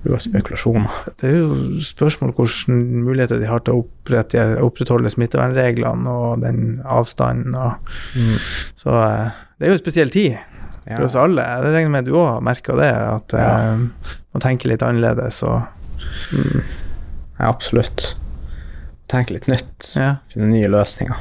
Det 0.00 0.08
er 0.08 0.12
jo 0.14 0.18
spekulasjoner. 0.24 0.98
Det 1.20 1.28
er 1.28 1.34
jo 1.38 1.54
spørsmål 1.84 2.32
hvilke 2.36 2.76
muligheter 3.04 3.40
de 3.40 3.48
har 3.48 3.60
til 3.64 3.74
å 3.76 3.82
opprette, 3.84 4.44
opprettholde 4.64 5.12
smittevernreglene 5.12 6.08
og 6.12 6.40
den 6.44 6.80
avstanden. 6.84 7.56
Og, 7.56 7.92
så 8.80 8.96
eh, 9.04 9.40
det 9.58 9.66
er 9.68 9.72
jo 9.74 9.78
en 9.78 9.84
spesiell 9.84 10.12
tid 10.14 10.38
Ja. 10.88 10.96
for 10.96 11.04
oss 11.10 11.14
alle. 11.20 11.42
Jeg 11.44 11.72
regner 11.74 11.90
med 11.92 12.06
du 12.08 12.14
òg 12.16 12.26
har 12.34 12.40
merka 12.44 12.74
det, 12.76 12.88
at 12.96 13.32
Ja. 13.36 13.50
eh, 13.74 14.12
man 14.32 14.40
tenker 14.44 14.68
litt 14.72 14.82
annerledes 14.82 15.42
og 15.44 15.62
Mm. 16.32 16.62
ja, 17.38 17.48
absolutt. 17.48 18.16
Tenke 19.08 19.34
litt 19.36 19.46
nytt. 19.48 19.90
ja. 19.94 20.16
finne 20.32 20.48
nye 20.48 20.66
løsninger. 20.68 21.16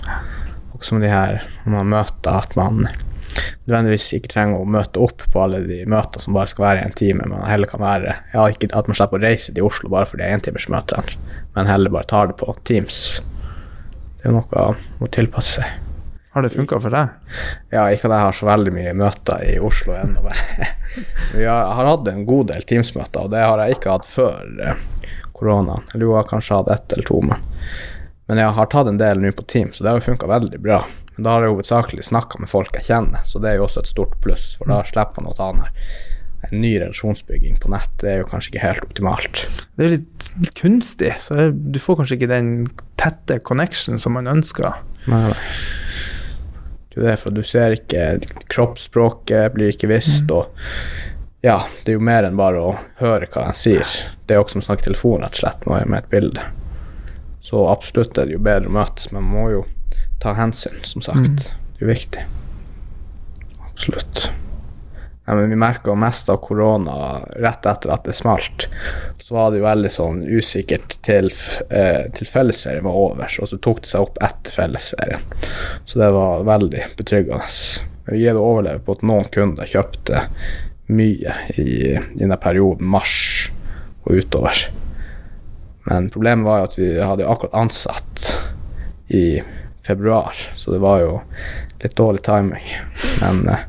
Som 0.81 1.01
de 1.03 1.11
her 1.11 1.41
man 1.67 1.89
møter, 1.91 2.39
at 2.39 2.55
man 2.55 2.85
nødvendigvis 3.67 4.07
ikke 4.17 4.31
trenger 4.31 4.61
å 4.61 4.69
møte 4.69 5.01
opp 5.03 5.25
på 5.31 5.41
alle 5.43 5.61
de 5.67 5.81
møtene 5.89 6.23
som 6.23 6.37
bare 6.37 6.49
skal 6.51 6.65
være 6.65 6.81
i 6.81 6.87
en 6.87 6.95
time, 6.97 7.27
men 7.29 7.43
heller 7.47 7.69
kan 7.69 7.83
være 7.83 8.15
ja, 8.33 8.45
ikke 8.49 8.71
at 8.73 8.89
man 8.89 8.97
slipper 8.97 9.19
å 9.19 9.27
reise 9.27 9.53
til 9.53 9.67
Oslo 9.67 9.91
bare 9.91 10.09
fordi 10.09 10.23
det 10.23 10.29
er 10.29 10.39
entimersmøter, 10.39 11.13
men 11.57 11.69
heller 11.69 11.93
bare 11.93 12.09
tar 12.09 12.31
det 12.31 12.39
på 12.39 12.55
Teams. 12.67 13.03
Det 14.19 14.27
er 14.27 14.35
noe 14.35 14.65
å 14.99 15.11
tilpasse 15.13 15.59
seg. 15.59 15.77
Har 16.29 16.45
det 16.45 16.51
funka 16.53 16.77
for 16.77 16.93
deg? 16.93 17.37
Ja, 17.73 17.87
ikke 17.89 18.05
at 18.05 18.13
jeg 18.13 18.25
har 18.27 18.35
så 18.37 18.47
veldig 18.51 18.73
mye 18.75 18.91
møter 18.97 19.41
i 19.47 19.55
Oslo 19.65 19.95
ennå, 19.97 20.21
vi 21.35 21.45
har, 21.45 21.71
har 21.73 21.89
hatt 21.89 22.09
en 22.11 22.25
god 22.27 22.51
del 22.51 22.67
Teams-møter, 22.69 23.25
og 23.25 23.33
det 23.33 23.41
har 23.41 23.63
jeg 23.63 23.79
ikke 23.79 23.95
hatt 23.95 24.05
før 24.05 24.51
eh, 24.61 24.83
koronaen. 25.33 25.87
Eller 25.89 26.05
jo, 26.05 26.13
jeg 26.13 26.21
har 26.21 26.29
kanskje 26.29 26.59
hatt 26.59 26.69
ett 26.75 26.93
eller 26.95 27.09
to, 27.09 27.21
men, 27.25 27.41
men 28.29 28.37
jeg 28.37 28.53
har 28.53 28.67
tatt 28.69 28.87
en 28.91 28.99
del 29.01 29.21
nå 29.23 29.31
på 29.33 29.43
Teams, 29.49 29.79
og 29.79 29.83
det 29.83 29.89
har 29.89 29.97
jo 29.97 30.05
funka 30.05 30.27
veldig 30.29 30.59
bra. 30.61 30.83
Men 31.15 31.25
da 31.25 31.31
har 31.33 31.47
jeg 31.47 31.53
hovedsakelig 31.55 32.03
snakka 32.05 32.37
med 32.43 32.51
folk 32.51 32.75
jeg 32.77 32.85
kjenner, 32.85 33.23
så 33.25 33.41
det 33.41 33.49
er 33.49 33.57
jo 33.57 33.65
også 33.65 33.81
et 33.81 33.89
stort 33.89 34.13
pluss, 34.21 34.51
for 34.59 34.69
da 34.69 34.83
slipper 34.85 35.25
man 35.25 35.31
å 35.31 35.37
ta 35.39 35.47
den 35.49 35.63
her. 35.65 35.95
En 36.45 36.61
ny 36.61 36.75
relasjonsbygging 36.79 37.57
på 37.59 37.71
nett 37.73 37.89
det 37.99 38.11
er 38.11 38.21
jo 38.21 38.27
kanskje 38.29 38.53
ikke 38.53 38.61
helt 38.67 38.85
optimalt. 38.85 39.41
Det 39.75 39.87
er 39.87 39.95
litt, 39.95 40.29
kunstig, 40.55 41.15
så 41.25 41.49
du 41.51 41.81
får 41.81 41.99
kanskje 41.99 42.19
ikke 42.19 42.29
den 42.29 42.53
tette 43.01 43.39
connection 43.49 43.97
som 43.99 44.13
man 44.15 44.29
ønsker. 44.29 44.77
Nei, 45.09 45.25
nei. 45.33 45.41
Det 46.93 47.01
er 47.01 47.01
jo 47.01 47.09
det, 47.09 47.17
for 47.23 47.33
du 47.33 47.41
ser 47.45 47.73
ikke 47.79 48.05
Kroppsspråket 48.53 49.57
blir 49.57 49.73
ikke 49.73 49.89
visst, 49.89 50.29
og 50.29 50.53
ja, 51.41 51.63
det 51.81 51.95
er 51.95 51.97
jo 51.97 52.05
mer 52.05 52.29
enn 52.29 52.37
bare 52.37 52.61
å 52.61 52.71
høre 53.01 53.25
hva 53.33 53.49
de 53.49 53.57
sier. 53.57 53.99
Det 54.27 54.37
er 54.37 54.39
jo 54.39 54.45
også 54.45 54.59
som 54.59 54.67
å 54.67 54.69
snakke 54.69 54.85
i 54.85 54.91
telefon, 54.91 55.25
rett 55.25 55.37
og 55.39 55.47
slett, 55.47 55.69
med, 55.69 55.89
med 55.89 56.05
et 56.05 56.11
bilde. 56.13 56.49
Så 57.41 57.63
absolutt 57.71 58.17
er 58.17 58.27
det 58.27 58.35
jo 58.35 58.43
bedre 58.43 58.69
å 58.69 58.75
møtes, 58.75 59.11
men 59.11 59.23
man 59.23 59.33
må 59.37 59.47
jo 59.53 59.63
ta 60.19 60.35
hensyn, 60.37 60.75
som 60.83 61.01
sagt. 61.01 61.49
Det 61.49 61.79
er 61.79 61.87
jo 61.87 61.93
viktig. 61.93 62.25
Absolutt. 63.69 64.29
Ja, 65.29 65.35
men 65.35 65.49
vi 65.49 65.55
merka 65.55 65.95
mest 65.95 66.29
av 66.29 66.37
korona 66.41 67.19
rett 67.37 67.65
etter 67.69 67.91
at 67.93 68.03
det 68.03 68.15
smalt. 68.17 68.65
Så 69.21 69.35
var 69.35 69.51
det 69.51 69.59
jo 69.59 69.67
veldig 69.67 69.91
sånn 69.93 70.23
usikkert 70.25 70.95
til, 71.05 71.29
eh, 71.69 72.09
til 72.17 72.27
fellesferien 72.27 72.83
var 72.83 72.97
over, 72.97 73.35
og 73.37 73.51
så 73.51 73.59
tok 73.61 73.83
det 73.83 73.91
seg 73.91 74.07
opp 74.07 74.17
etter 74.25 74.55
fellesferien. 74.57 75.21
Så 75.85 76.01
det 76.01 76.09
var 76.15 76.43
veldig 76.49 76.81
betryggende. 76.97 77.45
Men 78.05 78.15
vi 78.15 78.23
greide 78.23 78.41
å 78.41 78.49
overleve 78.55 78.81
på 78.81 78.97
at 78.97 79.05
noen 79.05 79.29
kunder 79.29 79.69
kjøpte 79.69 80.25
mye 80.89 81.37
i, 81.53 81.69
i 81.93 82.17
denne 82.17 82.39
perioden, 82.41 82.89
mars 82.89 83.51
og 84.07 84.17
utover. 84.23 84.65
Men 85.89 86.09
problemet 86.13 86.45
var 86.45 86.59
jo 86.59 86.67
at 86.67 86.77
vi 86.77 86.89
hadde 87.01 87.27
akkurat 87.27 87.55
ansatt 87.63 88.25
i 89.07 89.41
februar, 89.87 90.35
så 90.55 90.71
det 90.71 90.79
var 90.83 90.99
jo 91.01 91.15
litt 91.81 91.95
dårlig 91.97 92.21
timing. 92.27 92.67
Men 93.23 93.41
eh, 93.49 93.63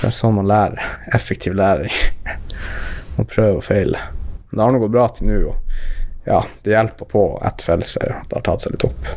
det 0.00 0.08
er 0.08 0.16
sånn 0.16 0.38
man 0.38 0.48
lærer. 0.48 0.94
Effektiv 1.12 1.58
læring. 1.58 1.92
Må 3.18 3.26
prøve 3.28 3.60
og 3.60 3.66
feile. 3.66 4.00
Men 4.48 4.56
det 4.58 4.64
har 4.64 4.72
nå 4.72 4.80
gått 4.80 4.94
bra 4.96 5.06
til 5.12 5.28
nå, 5.28 5.38
og 5.50 6.26
ja, 6.26 6.40
det 6.64 6.72
hjelper 6.72 7.08
på 7.12 7.24
etter 7.44 7.68
fellesferie. 7.68 8.16
at 8.16 8.30
Det 8.30 8.38
har 8.40 8.46
tatt 8.48 8.64
seg 8.64 8.74
litt 8.74 8.86
opp. 8.88 9.10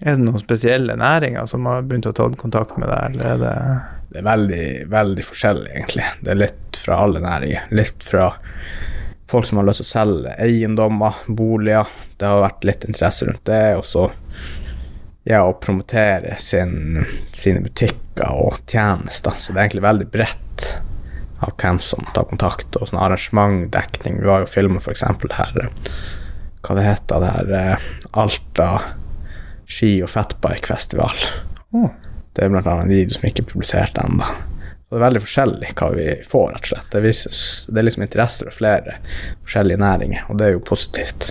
Er 0.00 0.16
det 0.16 0.24
noen 0.24 0.40
spesielle 0.40 0.96
næringer 0.96 1.44
som 1.50 1.68
har 1.68 1.84
begynt 1.84 2.08
å 2.08 2.14
ta 2.16 2.30
kontakt 2.40 2.80
med 2.80 2.88
deg, 2.88 3.18
eller 3.20 3.34
er 3.34 3.42
det 3.44 3.56
Det 4.10 4.18
er 4.18 4.24
veldig, 4.26 4.64
veldig 4.90 5.24
forskjellig, 5.28 5.68
egentlig. 5.70 6.06
Det 6.24 6.32
er 6.32 6.38
litt 6.40 6.78
fra 6.82 6.96
alle 7.04 7.20
næringer. 7.22 7.68
Litt 7.70 8.02
fra 8.02 8.32
folk 9.30 9.46
som 9.46 9.60
har 9.60 9.68
lyst 9.68 9.82
til 9.82 9.88
å 9.88 9.92
selge 9.92 10.34
eiendommer, 10.42 11.22
boliger. 11.26 11.88
Det 12.18 12.28
har 12.28 12.42
vært 12.44 12.66
litt 12.66 12.86
interesse 12.88 13.28
rundt 13.28 13.44
det. 13.48 13.62
Og 13.78 13.86
så 13.86 14.08
ja, 15.28 15.44
å 15.44 15.56
promotere 15.60 16.36
sin, 16.42 17.04
sine 17.36 17.62
butikker 17.64 18.30
og 18.34 18.60
tjenester. 18.70 19.36
Så 19.38 19.52
det 19.52 19.60
er 19.60 19.68
egentlig 19.68 19.86
veldig 19.86 20.08
bredt 20.12 20.70
av 21.40 21.54
hvem 21.60 21.78
som 21.80 22.04
tar 22.14 22.28
kontakt, 22.28 22.76
og 22.76 22.90
sånn 22.90 23.00
arrangementdekning. 23.00 24.20
Vi 24.20 24.28
har 24.28 24.44
jo 24.44 24.50
filma 24.50 24.80
f.eks. 24.82 25.06
det 25.22 25.38
her 25.38 25.70
Hva 26.60 26.76
det 26.76 26.84
heter 26.84 27.22
det 27.22 27.30
her 27.36 27.54
eh, 27.56 27.88
Alta 28.20 28.70
ski- 29.70 30.02
og 30.04 30.10
fatbike-festival. 30.12 31.14
Det 32.34 32.44
er 32.44 32.52
blant 32.52 32.66
annet 32.66 32.88
en 32.88 32.92
video 32.92 33.16
som 33.16 33.28
ikke 33.28 33.44
er 33.46 33.52
publisert 33.52 34.00
ennå. 34.02 34.26
Så 34.90 34.96
det 34.96 34.98
er 34.98 35.04
veldig 35.04 35.20
forskjellig 35.22 35.68
hva 35.78 35.88
vi 35.94 36.04
får, 36.26 36.46
rett 36.50 36.64
og 36.64 36.70
slett. 36.72 36.86
Det, 36.90 37.78
er 37.78 37.84
liksom 37.86 38.02
interesse 38.02 38.46
for 38.48 38.56
flere 38.56 38.96
forskjellige 39.44 39.78
næringer, 39.78 40.24
og 40.26 40.40
det 40.40 40.48
er 40.48 40.56
jo 40.56 40.62
positivt. 40.66 41.28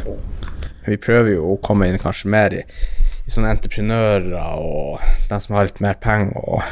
Vi 0.86 0.96
prøver 0.96 1.34
jo 1.34 1.50
å 1.50 1.58
komme 1.60 1.90
inn 1.90 2.00
kanskje 2.00 2.32
mer 2.32 2.56
i, 2.56 2.62
i 2.64 3.34
sånne 3.34 3.52
entreprenører 3.58 4.32
og 4.64 5.04
de 5.28 5.42
som 5.44 5.58
har 5.58 5.68
litt 5.68 5.84
mer 5.84 6.00
penger. 6.00 6.40
og 6.40 6.64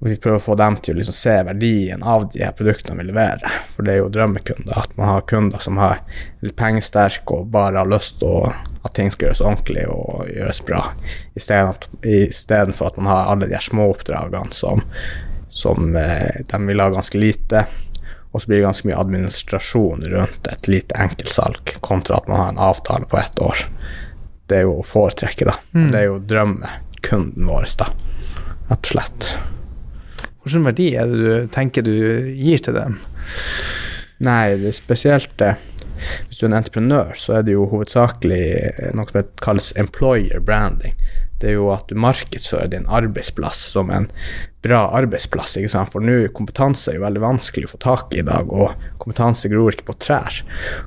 og 0.00 0.08
vi 0.08 0.16
prøver 0.16 0.40
å 0.40 0.40
få 0.40 0.54
dem 0.56 0.78
til 0.80 0.94
å 0.94 0.96
liksom 0.96 1.12
se 1.12 1.32
verdien 1.44 2.02
av 2.08 2.22
de 2.32 2.40
her 2.40 2.54
produktene 2.56 3.02
vi 3.02 3.10
leverer. 3.10 3.56
For 3.74 3.84
det 3.84 3.92
er 3.92 3.98
jo 3.98 4.08
drømmekunder. 4.08 4.72
At 4.80 4.94
man 4.96 5.10
har 5.12 5.26
kunder 5.28 5.60
som 5.60 5.76
er 5.76 6.00
litt 6.40 6.56
pengesterke 6.56 7.36
og 7.36 7.50
bare 7.52 7.82
har 7.82 7.90
lyst 7.90 8.16
til 8.22 8.48
at 8.48 8.94
ting 8.96 9.12
skal 9.12 9.28
gjøres 9.28 9.42
ordentlig 9.44 9.84
og 9.92 10.30
gjøres 10.32 10.62
bra. 10.64 10.86
Istedenfor 11.36 12.88
at 12.88 12.96
man 12.96 13.12
har 13.12 13.28
alle 13.28 13.50
de 13.50 13.58
her 13.58 13.66
småoppdragene 13.66 14.56
som, 14.56 14.80
som 15.50 15.96
eh, 15.96 16.42
de 16.48 16.66
vil 16.66 16.80
ha 16.80 16.88
ganske 16.94 17.18
lite. 17.18 17.66
Og 18.30 18.42
så 18.42 18.50
blir 18.50 18.60
det 18.60 18.68
ganske 18.68 18.86
mye 18.86 18.98
administrasjon 19.00 20.04
rundt 20.12 20.46
et 20.46 20.68
lite 20.70 20.94
enkeltsalg, 21.02 21.74
kontra 21.82 22.20
at 22.20 22.28
man 22.30 22.38
har 22.40 22.52
en 22.52 22.62
avtale 22.70 23.08
på 23.10 23.18
ett 23.18 23.40
år. 23.42 23.64
Det 24.46 24.60
er 24.60 24.68
jo 24.68 24.76
å 24.80 24.86
foretrekke, 24.86 25.48
da. 25.50 25.56
Mm. 25.74 25.88
Det 25.90 25.98
er 25.98 26.06
jo 26.06 26.20
drømmekunden 26.30 27.50
vår, 27.50 27.66
da. 27.80 27.90
Rett 28.70 28.78
og 28.78 28.92
slett. 28.92 29.32
Hvilken 30.40 30.70
verdi 30.70 30.86
er 30.96 31.10
det 31.10 31.18
du 31.20 31.50
tenker 31.52 31.84
du 31.84 31.92
gir 32.30 32.62
til 32.62 32.78
dem? 32.78 33.00
Nei, 34.24 34.56
det 34.60 34.70
er 34.70 34.78
spesielt 34.78 35.34
det. 35.42 35.56
Hvis 36.28 36.38
du 36.38 36.46
er 36.46 36.52
en 36.52 36.58
entreprenør, 36.60 37.12
så 37.18 37.38
er 37.38 37.44
det 37.44 37.56
jo 37.56 37.66
hovedsakelig 37.68 38.44
eh, 38.56 38.92
noe 38.96 39.10
som 39.10 39.34
kalles 39.42 39.72
employer 39.80 40.40
branding. 40.44 40.94
Det 41.40 41.50
er 41.50 41.58
jo 41.58 41.70
at 41.74 41.88
du 41.90 41.98
markedsfører 41.98 42.70
din 42.72 42.88
arbeidsplass 42.88 43.62
som 43.72 43.90
en 43.94 44.10
bra 44.62 44.80
arbeidsplass. 44.96 45.56
ikke 45.56 45.72
sant? 45.72 45.92
For 45.92 46.04
nå, 46.04 46.16
kompetanse 46.36 46.92
er 46.92 46.98
jo 46.98 47.04
veldig 47.06 47.22
vanskelig 47.22 47.68
å 47.68 47.72
få 47.74 47.80
tak 47.80 48.14
i 48.14 48.20
i 48.20 48.26
dag, 48.26 48.50
og 48.52 48.76
kompetanse 49.00 49.48
gror 49.48 49.72
ikke 49.72 49.88
på 49.88 49.96
trær. 50.04 50.40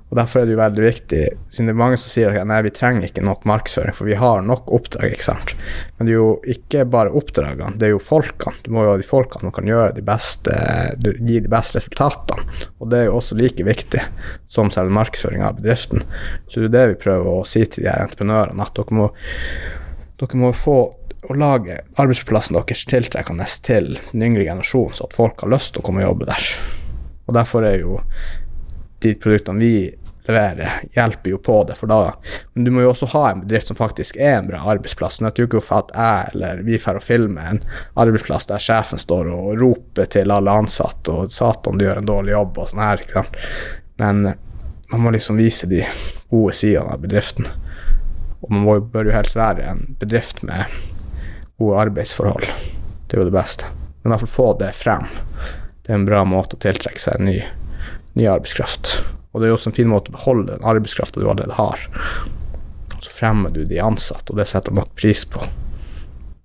Og 0.09 0.17
Derfor 0.19 0.41
er 0.41 0.47
det 0.47 0.55
jo 0.55 0.61
veldig 0.61 0.85
viktig, 0.85 1.21
siden 1.49 1.69
det 1.69 1.73
er 1.73 1.79
mange 1.81 1.97
som 1.97 2.11
sier 2.13 2.35
at 2.37 2.49
nei, 2.49 2.61
vi 2.65 2.73
trenger 2.75 3.07
ikke 3.07 3.25
nok 3.25 3.47
markedsføring, 3.49 3.95
for 3.97 4.09
vi 4.09 4.19
har 4.19 4.45
nok 4.45 4.69
oppdrag. 4.77 5.15
ikke 5.15 5.25
sant? 5.25 5.55
Men 5.97 6.07
det 6.07 6.13
er 6.13 6.19
jo 6.19 6.29
ikke 6.55 6.85
bare 6.93 7.13
oppdragene, 7.17 7.77
det 7.81 7.89
er 7.89 7.95
jo 7.95 8.03
folkene. 8.03 8.61
Du 8.65 8.71
må 8.75 8.85
jo 8.85 8.93
ha 8.93 8.99
de 9.01 9.07
folkene 9.07 9.47
som 9.47 9.55
kan 9.55 9.69
gjøre 9.69 9.95
de 9.97 10.05
beste, 10.05 10.57
gi 11.01 11.39
de 11.39 11.51
beste 11.51 11.79
resultatene. 11.79 12.45
Og 12.79 12.91
det 12.93 13.01
er 13.01 13.09
jo 13.09 13.17
også 13.17 13.39
like 13.39 13.65
viktig 13.65 14.03
som 14.51 14.69
selve 14.73 14.93
markedsføringa 14.93 15.49
av 15.49 15.61
bedriften. 15.61 16.05
Så 16.47 16.61
det 16.61 16.69
er 16.69 16.75
det 16.77 16.89
vi 16.93 17.01
prøver 17.07 17.39
å 17.39 17.47
si 17.47 17.65
til 17.65 17.87
de 17.87 17.89
her 17.89 18.05
entreprenørene, 18.05 18.61
at 18.61 18.77
dere 18.77 18.99
må, 18.99 19.09
dere 20.24 20.39
må 20.41 20.53
få 20.55 20.78
å 21.24 21.36
lage 21.39 21.80
arbeidsplassen 21.99 22.57
deres 22.57 22.86
tiltrekkende 22.89 23.47
til 23.63 23.97
den 24.11 24.26
yngre 24.30 24.47
generasjonen, 24.47 24.95
så 24.97 25.07
at 25.07 25.15
folk 25.15 25.43
har 25.43 25.53
lyst 25.53 25.74
til 25.74 25.84
å 25.84 25.88
komme 25.88 26.03
og 26.03 26.11
jobbe 26.11 26.30
der. 26.32 26.47
Og 27.28 27.38
derfor 27.38 27.67
er 27.67 27.78
jo 27.80 27.99
de 29.03 29.13
produktene 29.19 29.63
vi 29.63 29.76
leverer, 30.24 30.84
hjelper 30.95 31.34
jo 31.34 31.39
på 31.43 31.55
det, 31.67 31.76
for 31.76 31.91
da 31.91 32.13
Men 32.53 32.63
du 32.63 32.71
må 32.71 32.84
jo 32.84 32.91
også 32.93 33.09
ha 33.11 33.24
en 33.32 33.41
bedrift 33.43 33.67
som 33.67 33.80
faktisk 33.80 34.17
er 34.17 34.38
en 34.38 34.47
bra 34.47 34.61
arbeidsplass. 34.71 35.19
Det 35.19 35.32
er 35.34 35.43
jo 35.43 35.49
ikke 35.49 35.63
for 35.63 35.84
at 35.84 35.91
jeg 35.95 36.36
eller 36.36 36.63
vi 36.63 36.80
får 36.80 37.01
filme 37.03 37.43
en 37.43 37.59
arbeidsplass 37.99 38.47
der 38.51 38.63
sjefen 38.63 39.01
står 39.01 39.32
og 39.34 39.59
roper 39.59 40.07
til 40.07 40.32
alle 40.32 40.51
ansatte 40.51 41.11
og 41.11 41.32
'Satan, 41.32 41.78
du 41.78 41.86
gjør 41.86 42.03
en 42.03 42.11
dårlig 42.11 42.34
jobb' 42.34 42.57
og 42.57 42.69
sånn 42.69 42.86
her, 42.86 43.03
ikke 43.03 43.19
sant. 43.19 43.38
Men 43.99 44.24
man 44.91 45.01
må 45.01 45.11
liksom 45.11 45.38
vise 45.38 45.67
de 45.67 45.84
gode 46.30 46.53
sidene 46.53 46.93
av 46.93 47.01
bedriften. 47.01 47.47
Og 48.43 48.51
man 48.51 48.65
må, 48.65 48.77
bør 48.93 49.07
jo 49.07 49.15
helst 49.15 49.39
være 49.39 49.65
en 49.71 49.83
bedrift 50.01 50.43
med 50.43 50.67
gode 51.61 51.79
arbeidsforhold. 51.87 52.47
Det 53.07 53.15
er 53.15 53.23
jo 53.23 53.29
det 53.29 53.35
beste. 53.35 53.69
Men 54.01 54.11
i 54.11 54.13
hvert 54.13 54.25
fall 54.25 54.33
få 54.35 54.47
det 54.59 54.71
frem. 54.75 55.07
Det 55.83 55.91
er 55.91 55.99
en 55.99 56.07
bra 56.07 56.23
måte 56.27 56.57
å 56.57 56.63
tiltrekke 56.63 56.99
seg 56.99 57.23
ny, 57.23 57.37
ny 58.19 58.27
arbeidskraft. 58.27 58.97
Og 59.31 59.41
det 59.41 59.47
er 59.47 59.53
jo 59.53 59.57
også 59.57 59.71
en 59.71 59.77
fin 59.77 59.89
måte 59.89 60.11
å 60.11 60.17
beholde 60.17 60.51
den 60.51 60.67
arbeidskrafta 60.67 61.21
du 61.21 61.27
allerede 61.27 61.57
har. 61.57 61.85
Så 62.99 63.11
fremmer 63.11 63.53
du 63.53 63.63
de 63.67 63.79
ansatte, 63.83 64.31
og 64.31 64.39
det 64.39 64.47
setter 64.51 64.75
nok 64.75 64.91
pris 64.99 65.23
på. 65.27 65.43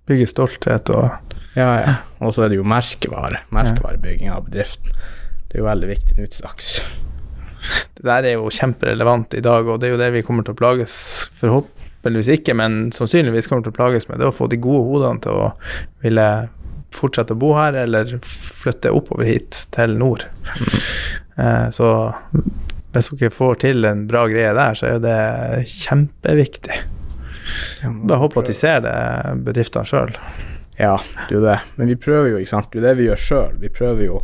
Bygge 0.09 0.29
stolthet 0.31 0.91
og 0.95 1.35
Ja, 1.57 1.69
ja. 1.81 1.93
Og 2.23 2.35
så 2.35 2.45
er 2.45 2.51
det 2.51 2.59
jo 2.59 2.67
merkevare. 2.67 3.41
Merkevarebygging 3.55 4.29
av 4.31 4.45
bedriften. 4.47 4.93
Det 5.49 5.57
er 5.57 5.63
jo 5.63 5.69
veldig 5.69 5.89
viktig 5.89 6.17
nå 6.17 6.27
til 6.29 6.45
dags. 6.45 6.67
Det 7.97 8.05
der 8.05 8.27
er 8.29 8.37
jo 8.37 8.51
kjemperelevant 8.53 9.33
i 9.35 9.43
dag, 9.43 9.67
og 9.67 9.81
det 9.81 9.89
er 9.89 9.95
jo 9.95 10.01
det 10.01 10.11
vi 10.13 10.23
kommer 10.25 10.45
til 10.45 10.55
å 10.55 10.59
plages 10.59 10.95
forhåpentligvis 11.99 12.39
ikke, 12.39 12.53
men 12.55 12.91
sannsynligvis 12.95 13.47
kommer 13.47 13.63
til 13.63 13.73
å 13.73 13.75
plages 13.75 14.07
med. 14.07 14.19
Det 14.19 14.29
å 14.29 14.35
få 14.35 14.47
de 14.47 14.59
gode 14.61 14.85
hodene 14.87 15.19
til 15.23 15.35
å 15.35 15.49
ville 16.03 16.27
fortsette 16.95 17.35
å 17.35 17.39
bo 17.39 17.53
her, 17.57 17.73
eller 17.73 18.17
flytte 18.25 18.91
oppover 18.95 19.27
hit 19.27 19.65
til 19.75 19.97
nord. 19.99 20.25
Eh, 21.39 21.69
så 21.71 21.89
hvis 22.91 23.11
dere 23.19 23.31
får 23.31 23.59
til 23.61 23.85
en 23.85 24.07
bra 24.09 24.25
greie 24.27 24.53
der, 24.57 24.73
så 24.75 24.89
er 24.89 25.03
det 25.03 25.67
kjempeviktig. 25.71 26.79
Bare 27.85 28.19
håper 28.23 28.41
at 28.41 28.49
de 28.49 28.55
ser 28.57 28.81
det, 28.83 28.95
bedriftene 29.45 29.87
sjøl. 29.87 30.11
Ja, 30.79 30.97
det 31.27 31.29
er 31.29 31.37
jo 31.37 31.43
det. 31.45 31.59
Men 31.77 31.91
vi 31.91 31.95
prøver 31.99 32.33
jo, 32.33 32.41
ikke 32.41 32.53
sant. 32.55 32.71
Det 32.73 32.81
er 32.81 32.89
det 32.89 32.97
vi 32.99 33.07
gjør 33.09 33.23
sjøl. 33.23 33.55
Vi 33.61 33.71
prøver 33.71 34.03
jo 34.05 34.19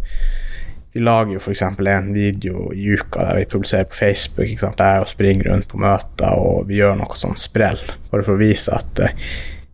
Vi 0.96 1.02
lager 1.04 1.34
jo 1.34 1.40
f.eks. 1.44 1.62
en 1.62 2.14
video 2.16 2.70
i 2.72 2.86
uka 2.96 3.26
der 3.26 3.42
vi 3.42 3.46
publiserer 3.52 3.84
på 3.92 3.98
Facebook. 3.98 4.48
ikke 4.48 4.62
sant? 4.62 4.78
Der 4.80 5.02
og 5.04 5.10
springer 5.12 5.50
rundt 5.52 5.68
på 5.68 5.80
møter, 5.84 6.38
og 6.40 6.70
vi 6.70 6.78
gjør 6.80 6.96
noe 7.02 7.18
sånn 7.20 7.36
sprell. 7.36 7.82
Bare 8.14 8.24
for 8.24 8.38
å 8.38 8.40
vise 8.40 8.72
at 8.72 9.02
uh, 9.04 9.26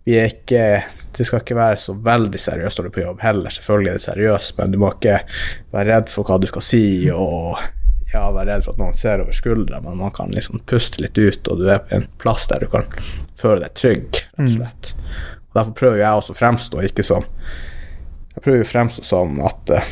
vi 0.08 0.18
er 0.18 0.34
ikke 0.34 0.64
Det 1.12 1.28
skal 1.28 1.44
ikke 1.44 1.58
være 1.60 1.78
så 1.78 1.94
veldig 1.94 2.40
seriøst 2.40 2.80
når 2.80 2.86
du 2.86 2.90
er 2.90 2.96
på 2.96 3.04
jobb 3.04 3.22
heller. 3.22 3.54
Selvfølgelig 3.54 3.92
er 3.92 4.00
det 4.00 4.06
seriøst, 4.08 4.58
men 4.58 4.74
du 4.74 4.78
må 4.82 4.90
ikke 4.96 5.18
være 5.76 5.88
redd 5.92 6.10
for 6.10 6.26
hva 6.26 6.38
du 6.42 6.48
skal 6.50 6.64
si, 6.66 6.86
og 7.14 7.60
ja, 8.14 8.24
være 8.32 8.48
redd 8.48 8.64
for 8.66 8.74
at 8.74 8.82
noen 8.82 8.98
ser 8.98 9.22
over 9.22 9.36
skuldra, 9.36 9.82
men 9.84 10.00
man 10.00 10.14
kan 10.16 10.32
liksom 10.34 10.64
puste 10.72 11.04
litt 11.04 11.20
ut, 11.20 11.52
og 11.52 11.60
du 11.60 11.68
er 11.68 11.84
på 11.84 12.00
en 12.00 12.08
plass 12.24 12.48
der 12.50 12.64
du 12.64 12.72
kan 12.72 12.88
føle 13.38 13.60
deg 13.66 13.76
trygg, 13.78 14.22
rett 14.40 14.48
og 14.48 14.56
slett. 14.56 14.94
Og 15.52 15.60
Derfor 15.60 15.76
prøver 15.84 16.02
jeg 16.02 16.24
også 16.24 16.34
å 16.34 16.40
fremstå 16.40 16.88
ikke 16.88 17.06
som 17.06 17.28
Jeg 18.32 18.46
prøver 18.48 18.64
å 18.64 18.72
fremstå 18.72 19.04
som 19.04 19.36
at 19.44 19.76
uh, 19.76 19.92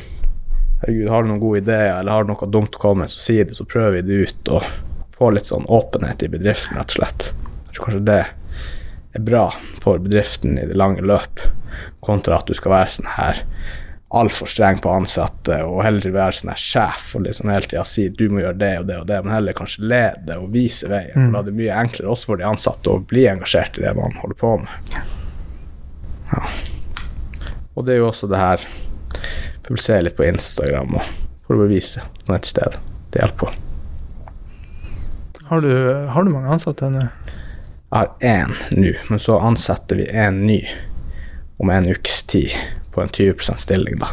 herregud, 0.82 1.10
har 1.12 1.24
du 1.24 1.32
noen 1.32 1.42
gode 1.44 1.64
ideer, 1.64 2.00
eller 2.00 2.12
har 2.16 2.26
du 2.26 2.34
noe 2.34 2.52
dumt 2.52 2.76
å 2.76 2.82
komme 2.82 3.06
med, 3.06 3.14
så 3.14 3.22
si 3.24 3.38
det, 3.44 3.58
så 3.58 3.68
prøver 3.68 4.00
vi 4.00 4.06
det 4.08 4.30
ut, 4.30 4.54
og 4.56 4.68
får 5.20 5.36
litt 5.36 5.52
sånn 5.52 5.68
åpenhet 5.68 6.24
i 6.24 6.32
bedriften, 6.32 6.80
rett 6.80 6.96
og 6.96 7.02
slett. 7.02 7.30
Jeg 7.68 7.76
tror 7.76 7.90
kanskje 7.90 8.06
det 8.08 8.22
er 9.18 9.26
bra 9.26 9.46
for 9.84 10.02
bedriften 10.02 10.60
i 10.62 10.66
det 10.70 10.78
lange 10.80 11.04
løp, 11.04 11.44
kontra 12.06 12.40
at 12.40 12.50
du 12.50 12.56
skal 12.58 12.76
være 12.78 12.98
sånn 12.98 13.14
her 13.18 13.46
altfor 14.10 14.50
streng 14.50 14.80
på 14.82 14.90
ansatte, 14.90 15.60
og 15.68 15.84
heller 15.86 16.14
være 16.16 16.40
sånn 16.40 16.50
her 16.50 16.62
sjef 16.62 17.12
og 17.18 17.28
liksom 17.28 17.52
hele 17.54 17.70
tida 17.70 17.84
si 17.86 18.08
du 18.10 18.26
må 18.34 18.42
gjøre 18.42 18.58
det 18.58 18.72
og 18.80 18.88
det 18.90 18.98
og 19.04 19.06
det, 19.12 19.20
men 19.26 19.36
heller 19.36 19.58
kanskje 19.58 19.86
lede 19.86 20.38
og 20.42 20.50
vise 20.56 20.90
veien. 20.90 21.14
Mm. 21.14 21.36
da 21.36 21.44
er 21.44 21.50
det 21.50 21.58
mye 21.60 21.78
enklere 21.84 22.10
også 22.10 22.32
for 22.32 22.42
de 22.42 22.48
ansatte 22.50 22.90
å 22.90 23.04
bli 23.12 23.28
engasjert 23.30 23.78
i 23.78 23.86
det 23.86 23.94
man 23.98 24.18
holder 24.18 24.40
på 24.40 24.56
med. 24.64 24.96
Ja. 26.34 26.42
Og 27.78 27.86
det 27.86 27.96
er 27.96 28.02
jo 28.02 28.10
også 28.10 28.30
det 28.32 28.42
her 28.42 28.66
Publisere 29.70 30.02
litt 30.08 30.18
på 30.18 30.26
Instagram 30.26 30.96
og 30.98 31.06
for 31.46 31.56
å 31.58 31.64
bevise 31.64 32.02
noe 32.28 32.38
et 32.40 32.48
sted. 32.50 32.76
Det 33.14 33.22
hjelper. 33.22 33.54
Har, 35.50 35.62
du- 35.62 36.08
har 36.14 36.24
du 36.24 36.30
mange 36.34 36.50
ansatte 36.54 36.90
nå? 36.94 37.08
Jeg 37.90 37.98
har 37.98 38.10
én 38.22 38.52
nå, 38.78 38.92
men 39.10 39.20
så 39.22 39.40
ansetter 39.42 39.98
vi 39.98 40.06
én 40.14 40.44
ny 40.46 40.60
om 41.60 41.70
en 41.74 41.88
ukes 41.90 42.22
tid 42.30 42.54
på 42.94 43.02
en 43.02 43.10
20 43.10 43.56
stilling, 43.58 43.98
da. 44.02 44.12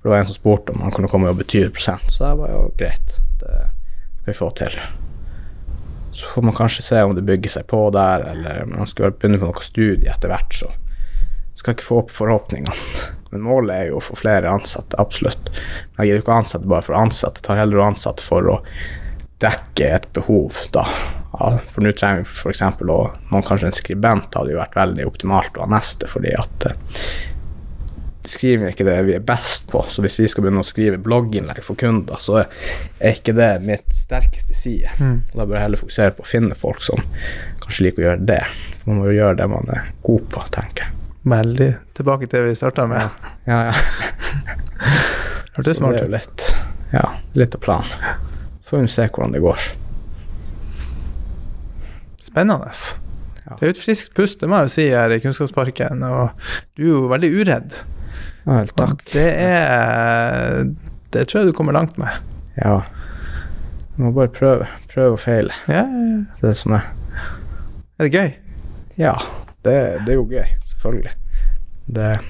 For 0.00 0.08
det 0.08 0.12
var 0.12 0.18
en 0.20 0.28
som 0.28 0.36
spurte 0.36 0.74
om 0.74 0.82
han 0.84 0.92
kunne 0.92 1.08
komme 1.08 1.28
og 1.28 1.32
jobbe 1.34 1.46
20 1.48 1.72
så 2.12 2.26
jeg 2.28 2.36
var 2.42 2.52
jo 2.52 2.60
greit, 2.76 3.16
det 3.40 3.54
skal 4.20 4.28
vi 4.28 4.36
få 4.36 4.50
til. 4.60 4.76
Så 6.16 6.28
får 6.34 6.44
man 6.44 6.54
kanskje 6.56 6.82
se 6.84 7.00
om 7.04 7.14
det 7.16 7.24
bygger 7.28 7.50
seg 7.56 7.66
på 7.72 7.80
der, 7.92 8.26
eller 8.34 8.62
om 8.66 8.76
man 8.78 8.86
skal 8.88 9.12
begynne 9.16 9.40
på 9.40 9.48
noe 9.48 9.64
studie 9.64 10.12
etter 10.12 10.28
hvert, 10.32 10.52
så 10.60 10.68
skal 11.56 11.72
jeg 11.72 11.78
ikke 11.80 11.88
få 11.88 11.98
opp 12.04 12.12
forhåpningene. 12.12 12.76
Men 13.36 13.44
målet 13.44 13.74
er 13.76 13.90
jo 13.90 13.98
å 14.00 14.04
få 14.04 14.16
flere 14.16 14.48
ansatte, 14.48 14.96
absolutt. 14.96 15.50
Jeg 15.98 16.08
gidder 16.08 16.22
ikke 16.22 16.32
å 16.32 16.40
ansette 16.40 16.70
bare 16.72 16.86
for 16.86 16.96
ansatte. 16.96 17.42
jeg 17.42 17.50
tar 17.50 17.60
heller 17.60 17.82
å 17.82 17.90
ansette 17.90 18.24
for 18.24 18.48
å 18.48 18.56
dekke 19.44 19.92
et 19.98 20.08
behov, 20.16 20.56
da. 20.72 20.86
For 21.36 21.84
nå 21.84 21.92
trenger 21.92 22.24
vi 22.24 22.30
f.eks. 22.32 22.62
å 22.64 22.80
noen 22.80 23.44
Kanskje 23.44 23.68
en 23.68 23.76
skribent 23.76 24.32
hadde 24.38 24.54
jo 24.54 24.60
vært 24.62 24.78
veldig 24.78 25.04
optimalt 25.04 25.58
å 25.58 25.66
ha 25.66 25.68
neste, 25.68 26.08
fordi 26.08 26.32
at 26.32 26.70
eh, 26.70 26.78
skriver 28.26 28.72
ikke 28.72 28.86
det 28.88 28.96
vi 29.06 29.16
er 29.18 29.24
best 29.26 29.68
på. 29.68 29.84
Så 29.92 30.00
hvis 30.04 30.16
vi 30.22 30.30
skal 30.32 30.46
begynne 30.46 30.64
å 30.64 30.66
skrive 30.66 31.00
blogginnlegg 31.02 31.60
for 31.64 31.78
kunder, 31.78 32.16
så 32.20 32.40
er 32.40 33.12
ikke 33.12 33.36
det 33.36 33.52
mitt 33.66 33.92
sterkeste 33.94 34.56
side. 34.56 34.96
Og 35.34 35.36
Da 35.36 35.44
bør 35.44 35.58
jeg 35.58 35.66
heller 35.68 35.84
fokusere 35.84 36.16
på 36.16 36.24
å 36.24 36.30
finne 36.32 36.56
folk 36.58 36.80
som 36.82 37.04
kanskje 37.62 37.90
liker 37.90 38.02
å 38.02 38.08
gjøre 38.10 38.28
det. 38.32 38.42
For 38.80 38.90
man 38.90 39.02
må 39.02 39.10
jo 39.10 39.18
gjøre 39.20 39.40
det 39.42 39.50
man 39.52 39.74
er 39.76 39.92
god 40.08 40.30
på, 40.32 40.46
tenker 40.56 40.86
jeg. 40.88 41.05
Veldig 41.26 41.70
tilbake 41.96 42.28
til 42.28 42.38
det 42.38 42.50
vi 42.52 42.58
starta 42.58 42.84
med. 42.86 43.08
Ja, 43.50 43.58
ja. 43.70 43.72
Hørtes 45.56 45.80
smart 45.80 45.98
ut. 46.02 46.10
litt, 46.12 46.44
ja, 46.92 47.02
litt 47.34 47.56
av 47.56 47.62
planen. 47.64 48.22
Får 48.66 48.84
vi 48.84 48.90
se 48.92 49.06
hvordan 49.08 49.34
det 49.34 49.40
går. 49.42 49.66
Spennende. 52.26 52.70
Ja. 53.46 53.54
Det 53.56 53.62
er 53.62 53.70
jo 53.70 53.74
et 53.76 53.80
friskt 53.82 54.14
pust, 54.16 54.40
det 54.42 54.48
må 54.50 54.58
jeg 54.60 54.68
jo 54.68 54.72
si, 54.74 54.86
her 54.90 55.14
i 55.14 55.20
Kunnskapsparken. 55.22 56.02
Og 56.06 56.48
du 56.76 56.82
er 56.84 56.90
jo 56.90 57.02
veldig 57.10 57.30
uredd. 57.40 57.76
Ja, 58.46 58.58
vel, 58.60 58.70
takk. 58.78 59.00
Og 59.00 59.14
det 59.14 59.26
er 59.42 60.64
Det 61.14 61.24
tror 61.30 61.42
jeg 61.42 61.50
du 61.52 61.56
kommer 61.56 61.72
langt 61.74 61.96
med. 61.98 62.10
Ja. 62.58 62.80
Du 63.96 64.02
må 64.04 64.12
bare 64.16 64.28
prøve. 64.34 64.66
Prøve 64.92 65.14
og 65.16 65.20
feile. 65.22 65.54
Ja, 65.70 65.82
ja, 65.86 66.04
ja. 66.10 66.20
Det 66.36 66.44
er 66.44 66.52
det 66.52 66.56
som 66.60 66.74
er 66.76 66.86
Er 67.98 68.04
det 68.08 68.12
gøy? 68.12 68.30
Ja, 69.00 69.14
Det, 69.64 69.72
det 70.06 70.12
er 70.12 70.18
jo 70.20 70.26
gøy, 70.30 70.44
selvfølgelig. 70.86 71.12
Det 71.86 72.08
er 72.14 72.24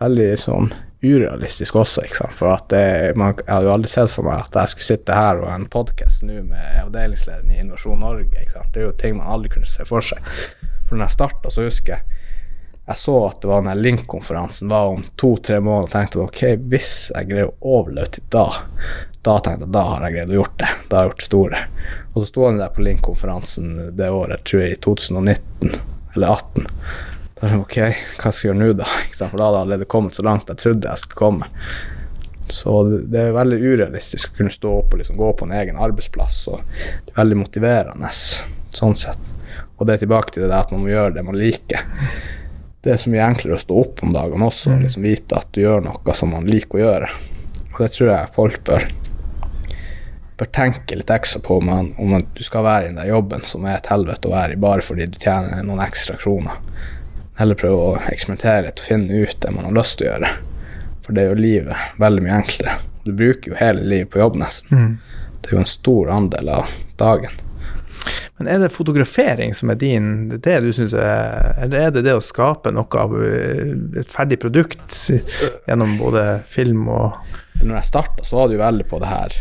veldig 0.00 0.32
sånn 0.40 0.74
urealistisk 1.06 1.76
også, 1.76 2.06
ikke 2.06 2.18
sant. 2.18 2.36
For 2.36 2.52
at 2.54 2.68
det, 2.72 3.16
man, 3.20 3.36
jeg 3.38 3.52
hadde 3.52 3.68
jo 3.68 3.74
aldri 3.76 3.92
sett 3.92 4.12
for 4.12 4.26
meg 4.26 4.42
at 4.46 4.56
jeg 4.60 4.72
skulle 4.72 4.88
sitte 4.88 5.16
her 5.16 5.40
og 5.40 5.50
ha 5.50 5.56
en 5.58 5.68
podkast 5.70 6.24
nå 6.26 6.40
med 6.48 6.80
avdelingslederen 6.82 7.52
i 7.52 7.60
Innovasjon 7.62 8.00
Norge. 8.00 8.32
ikke 8.32 8.56
sant? 8.56 8.72
Det 8.74 8.82
er 8.82 8.88
jo 8.88 8.96
ting 8.98 9.18
man 9.18 9.32
aldri 9.36 9.52
kunne 9.52 9.70
se 9.70 9.86
for 9.88 10.04
seg. 10.04 10.22
For 10.86 10.96
når 10.96 11.08
jeg 11.08 11.18
starta, 11.18 11.52
så 11.52 11.66
husker 11.66 11.98
jeg 11.98 12.22
jeg 12.86 13.00
så 13.00 13.14
at 13.26 13.40
det 13.42 13.48
var 13.50 13.64
den 13.66 13.80
Link-konferansen 13.82 14.68
var 14.70 14.92
om 14.92 15.00
to-tre 15.18 15.56
måneder, 15.58 15.88
og 15.88 15.90
tenkte 15.90 16.20
ok, 16.22 16.42
hvis 16.70 16.92
jeg 17.10 17.26
greier 17.32 17.48
å 17.50 17.80
overleve 17.80 18.12
til 18.14 18.28
da, 18.30 18.44
da 19.26 19.34
tenkte 19.42 19.66
jeg 19.66 19.74
da 19.74 19.82
har 19.88 20.06
jeg 20.06 20.14
greid 20.14 20.30
å 20.30 20.36
gjort 20.36 20.54
det. 20.62 20.68
Da 20.86 21.00
har 21.00 21.02
jeg 21.02 21.10
gjort 21.10 21.24
det 21.24 21.26
store. 21.26 21.64
Og 22.12 22.20
så 22.20 22.28
sto 22.30 22.46
han 22.46 22.60
der 22.62 22.70
på 22.76 22.86
Link-konferansen 22.86 23.72
det 23.98 24.12
året, 24.14 24.44
tror 24.46 24.62
jeg 24.62 24.76
i 24.76 24.80
2019 24.86 25.74
eller 26.14 26.38
2018. 26.38 26.70
Da 27.36 27.46
er 27.46 27.52
det 27.52 27.60
ok, 27.60 27.78
hva 28.16 28.32
skal 28.32 28.48
jeg 28.48 28.52
gjøre 28.52 28.60
nå, 28.62 28.70
da? 28.80 28.88
For 29.18 29.36
da 29.36 29.48
hadde 29.48 29.58
jeg 29.60 29.66
allerede 29.66 29.90
kommet 29.96 30.16
så 30.16 30.24
langt 30.26 30.50
jeg 30.52 30.62
trodde 30.62 30.88
jeg 30.88 31.02
skulle 31.02 31.20
komme. 31.20 31.50
Så 32.52 32.76
det 33.10 33.20
er 33.20 33.34
veldig 33.34 33.58
urealistisk 33.60 34.32
å 34.32 34.38
kunne 34.38 34.54
stå 34.54 34.72
opp 34.80 34.94
og 34.94 35.02
liksom 35.02 35.18
gå 35.18 35.32
på 35.36 35.48
en 35.48 35.54
egen 35.58 35.80
arbeidsplass. 35.82 36.44
og 36.52 36.62
Det 36.78 37.12
er 37.12 37.20
veldig 37.20 37.40
motiverende 37.42 38.12
sånn 38.14 38.96
sett. 38.96 39.32
Og 39.76 39.86
det 39.86 39.96
er 39.96 40.04
tilbake 40.06 40.32
til 40.32 40.46
det 40.46 40.52
der 40.52 40.62
at 40.62 40.72
man 40.72 40.84
må 40.84 40.92
gjøre 40.92 41.16
det 41.16 41.24
man 41.26 41.38
liker 41.38 41.84
det 42.86 42.92
er 42.94 43.00
så 43.02 43.10
mye 43.10 43.24
enklere 43.26 43.56
å 43.56 43.58
stå 43.58 43.78
opp 43.80 44.02
om 44.06 44.12
dagene 44.14 44.46
også 44.46 44.70
og 44.76 44.82
liksom 44.84 45.02
vite 45.02 45.34
at 45.34 45.48
du 45.56 45.64
gjør 45.64 45.80
noe 45.88 46.14
som 46.14 46.30
man 46.30 46.44
liker 46.46 46.78
å 46.78 46.82
gjøre. 46.84 47.08
Og 47.72 47.80
det 47.82 47.88
tror 47.96 48.10
jeg 48.12 48.30
folk 48.36 48.60
bør, 48.68 48.86
bør 50.38 50.50
tenke 50.54 50.98
litt 51.00 51.10
ekstra 51.10 51.40
på 51.42 51.56
om, 51.58 51.72
om 51.98 52.14
du 52.22 52.42
skal 52.46 52.62
være 52.62 52.92
i 52.92 52.94
den 52.94 53.08
jobben 53.10 53.42
som 53.48 53.66
er 53.66 53.80
et 53.80 53.90
helvete 53.90 54.30
å 54.30 54.36
være 54.36 54.54
i 54.54 54.60
bare 54.62 54.86
fordi 54.86 55.08
du 55.10 55.18
tjener 55.18 55.66
noen 55.66 55.82
ekstra 55.82 56.14
kroner. 56.20 56.62
Heller 57.36 57.58
prøve 57.58 57.76
å 57.76 57.96
eksperimentere 58.10 58.68
litt 58.68 58.80
og 58.80 58.88
finne 58.88 59.22
ut 59.24 59.40
det 59.42 59.52
man 59.52 59.68
har 59.68 59.74
lyst 59.76 59.98
til 60.00 60.08
å 60.08 60.12
gjøre. 60.14 60.34
For 61.04 61.16
det 61.16 61.22
er 61.22 61.32
jo 61.32 61.40
livet 61.40 61.98
veldig 62.02 62.24
mye 62.24 62.38
enklere. 62.40 62.78
Du 63.04 63.12
bruker 63.14 63.52
jo 63.52 63.58
hele 63.60 63.84
livet 63.86 64.10
på 64.10 64.22
jobb, 64.22 64.38
nesten. 64.40 64.72
Mm. 64.76 65.26
Det 65.40 65.50
er 65.50 65.58
jo 65.58 65.62
en 65.62 65.70
stor 65.70 66.12
andel 66.16 66.48
av 66.56 66.72
dagen. 66.98 67.42
Men 68.36 68.48
er 68.52 68.58
det 68.60 68.72
fotografering 68.74 69.54
som 69.56 69.70
er 69.72 69.78
din, 69.80 70.08
det 70.28 70.58
du 70.60 70.68
syns 70.74 70.92
er 70.92 71.54
Eller 71.64 71.86
er 71.86 71.94
det 71.94 72.02
det 72.04 72.12
å 72.18 72.22
skape 72.22 72.68
noe 72.74 73.00
av 73.00 73.14
eh, 73.24 73.72
et 74.02 74.10
ferdig 74.12 74.36
produkt 74.42 74.84
gjennom 75.66 75.96
både 75.96 76.42
film 76.52 76.84
og 76.92 77.16
Når 77.62 77.78
jeg 77.78 77.88
starta, 77.88 78.26
så 78.26 78.42
var 78.42 78.50
det 78.50 78.58
jo 78.58 78.64
veldig 78.66 78.88
på 78.90 79.00
det 79.00 79.12
her 79.12 79.38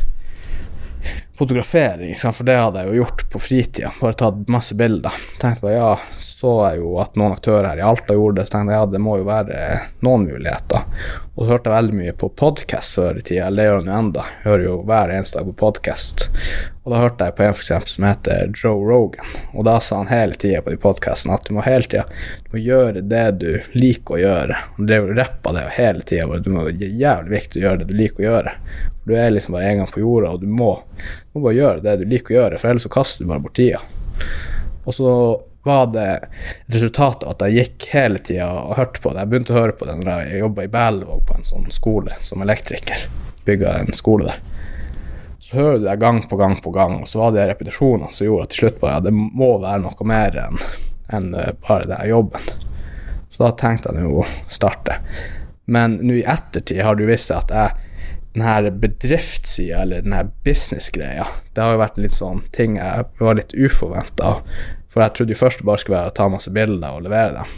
fotografering, 1.38 2.16
for 2.16 2.48
det 2.48 2.56
hadde 2.60 2.84
jeg 2.84 2.92
jo 2.92 3.02
gjort 3.02 3.24
på 3.32 3.42
fritida. 3.44 3.92
Bare 4.02 4.18
tatt 4.20 4.48
masse 4.52 4.76
bilder. 4.76 5.16
Tenkte 5.42 5.66
bare 5.66 5.76
ja, 5.76 5.90
så 6.20 6.54
jeg 6.70 6.82
jo 6.84 6.94
at 7.04 7.18
noen 7.20 7.36
aktører 7.36 7.70
her 7.72 7.82
i 7.82 7.86
Alta 7.86 8.16
gjorde 8.16 8.42
det, 8.42 8.48
så 8.48 8.58
tenkte 8.58 8.76
jeg 8.76 8.84
ja, 8.84 8.92
det 8.94 9.04
må 9.04 9.18
jo 9.20 9.28
være 9.28 9.66
noen 10.06 10.28
muligheter. 10.30 10.88
Og 11.36 11.44
så 11.44 11.50
hørte 11.52 11.72
jeg 11.72 11.80
veldig 11.80 12.00
mye 12.00 12.16
på 12.24 12.32
podkast 12.44 13.00
før 13.00 13.20
i 13.20 13.26
tida, 13.26 13.50
eller 13.50 13.62
det 13.62 13.68
gjør 13.68 13.82
jeg 13.82 13.90
jo 13.92 14.00
enda. 14.00 14.30
Hører 14.46 14.66
jo 14.70 14.80
hver 14.88 15.18
eneste 15.18 15.42
dag 15.42 15.52
på 15.52 15.60
podkast. 15.66 16.30
Og 16.86 16.94
da 16.94 17.00
hørte 17.02 17.26
jeg 17.26 17.34
på 17.34 17.42
en 17.42 17.54
for 17.56 17.64
eksempel, 17.64 17.90
som 17.90 18.06
heter 18.06 18.52
Joe 18.54 18.84
Rogan, 18.86 19.32
og 19.58 19.66
da 19.66 19.80
sa 19.82 20.04
han 20.04 20.12
hele 20.12 20.36
tida 20.38 20.60
på 20.62 20.70
de 20.70 20.78
podkastene 20.78 21.34
at 21.34 21.48
du 21.48 21.56
må 21.58 21.64
hele 21.66 21.88
tida 21.90 22.04
du 22.46 22.52
må 22.54 22.62
gjøre 22.62 23.02
det 23.02 23.24
du 23.42 23.50
liker 23.74 24.20
å 24.20 24.22
gjøre. 24.22 24.60
Det 24.92 25.00
rappa 25.18 25.56
det 25.58 25.66
hele 25.80 26.06
tida, 26.06 26.38
du 26.38 26.52
det 26.54 26.86
er 26.86 27.02
jævlig 27.02 27.34
viktig 27.40 27.64
å 27.64 27.66
gjøre 27.66 27.82
det 27.82 27.90
du 27.90 27.98
liker 27.98 28.22
å 28.22 28.28
gjøre. 28.30 28.56
Du 29.10 29.16
er 29.18 29.34
liksom 29.34 29.58
bare 29.58 29.72
en 29.72 29.82
gang 29.82 29.92
på 29.96 30.06
jorda, 30.06 30.36
og 30.38 30.46
du 30.46 30.54
må, 30.62 30.72
du 31.34 31.40
må 31.40 31.48
bare 31.48 31.58
gjøre 31.58 31.86
det 31.90 31.98
du 32.04 32.08
liker 32.14 32.36
å 32.36 32.40
gjøre, 32.40 32.62
for 32.62 32.70
ellers 32.70 32.86
så 32.86 32.96
kaster 33.00 33.26
du 33.26 33.34
bare 33.34 33.46
bort 33.48 33.58
tida. 33.58 33.82
Og 34.86 34.94
så 34.94 35.12
var 35.66 35.88
det 35.90 36.10
et 36.14 36.76
resultat 36.78 37.26
av 37.26 37.34
at 37.34 37.48
jeg 37.48 37.64
gikk 37.64 37.88
hele 37.96 38.22
tida 38.22 38.52
og 38.54 38.76
hørte 38.78 39.02
på 39.02 39.10
det. 39.10 39.24
Jeg 39.24 39.34
begynte 39.34 39.56
å 39.56 39.64
høre 39.64 39.74
på 39.74 39.90
det 39.90 39.98
når 40.04 40.28
jeg 40.28 40.44
jobba 40.44 40.66
i 40.68 40.76
Berlevåg 40.78 41.24
på 41.26 41.40
en 41.40 41.48
sånn 41.48 41.72
skole 41.74 42.18
som 42.22 42.46
elektriker. 42.46 43.08
Bygga 43.50 43.80
en 43.82 43.98
skole 43.98 44.30
der. 44.30 44.55
Så 45.46 45.60
hører 45.60 45.78
du 45.78 45.84
det 45.86 45.96
gang 46.02 46.24
på 46.26 46.36
gang 46.36 46.56
på 46.62 46.72
gang, 46.74 46.96
og 47.04 47.08
så 47.08 47.20
var 47.20 47.34
det 47.36 47.44
repetisjoner 47.52 48.10
som 48.10 48.26
gjorde 48.26 48.48
at 48.48 48.54
til 48.56 48.64
slutt 48.64 48.80
bare 48.82 48.96
ja, 48.96 49.02
det 49.06 49.12
må 49.14 49.52
være 49.62 49.84
noe 49.84 50.08
mer 50.10 50.38
enn 50.42 50.56
en 51.14 51.28
eh, 51.38 51.52
bare 51.68 51.86
det 51.86 52.00
jobben. 52.10 52.48
Så 53.30 53.44
da 53.44 53.52
tenkte 53.54 53.92
jeg 53.94 54.08
nå 54.08 54.24
å 54.24 54.26
starte. 54.50 54.98
Men 55.70 56.00
nå 56.02 56.16
i 56.18 56.24
ettertid 56.26 56.82
har 56.82 56.98
det 56.98 57.06
jo 57.06 57.12
vist 57.12 57.30
seg 57.30 57.44
at 57.44 57.54
jeg 57.54 57.86
den 58.34 58.44
her 58.48 58.72
bedriftssida, 58.72 59.84
eller 59.84 60.02
den 60.02 60.18
her 60.18 60.32
business-greia, 60.44 61.28
det 61.54 61.62
har 61.62 61.76
jo 61.76 61.84
vært 61.84 62.02
litt 62.02 62.18
sånn 62.18 62.42
ting 62.58 62.80
jeg 62.80 63.06
var 63.22 63.38
litt 63.38 63.54
uforventa. 63.54 64.34
For 64.90 65.06
jeg 65.06 65.14
trodde 65.14 65.38
jo 65.38 65.44
først 65.44 65.62
det 65.62 65.70
bare 65.70 65.84
skulle 65.84 66.00
være 66.00 66.16
å 66.16 66.18
ta 66.18 66.28
masse 66.32 66.52
bilder 66.58 66.98
og 66.98 67.06
levere 67.06 67.38
dem. 67.38 67.54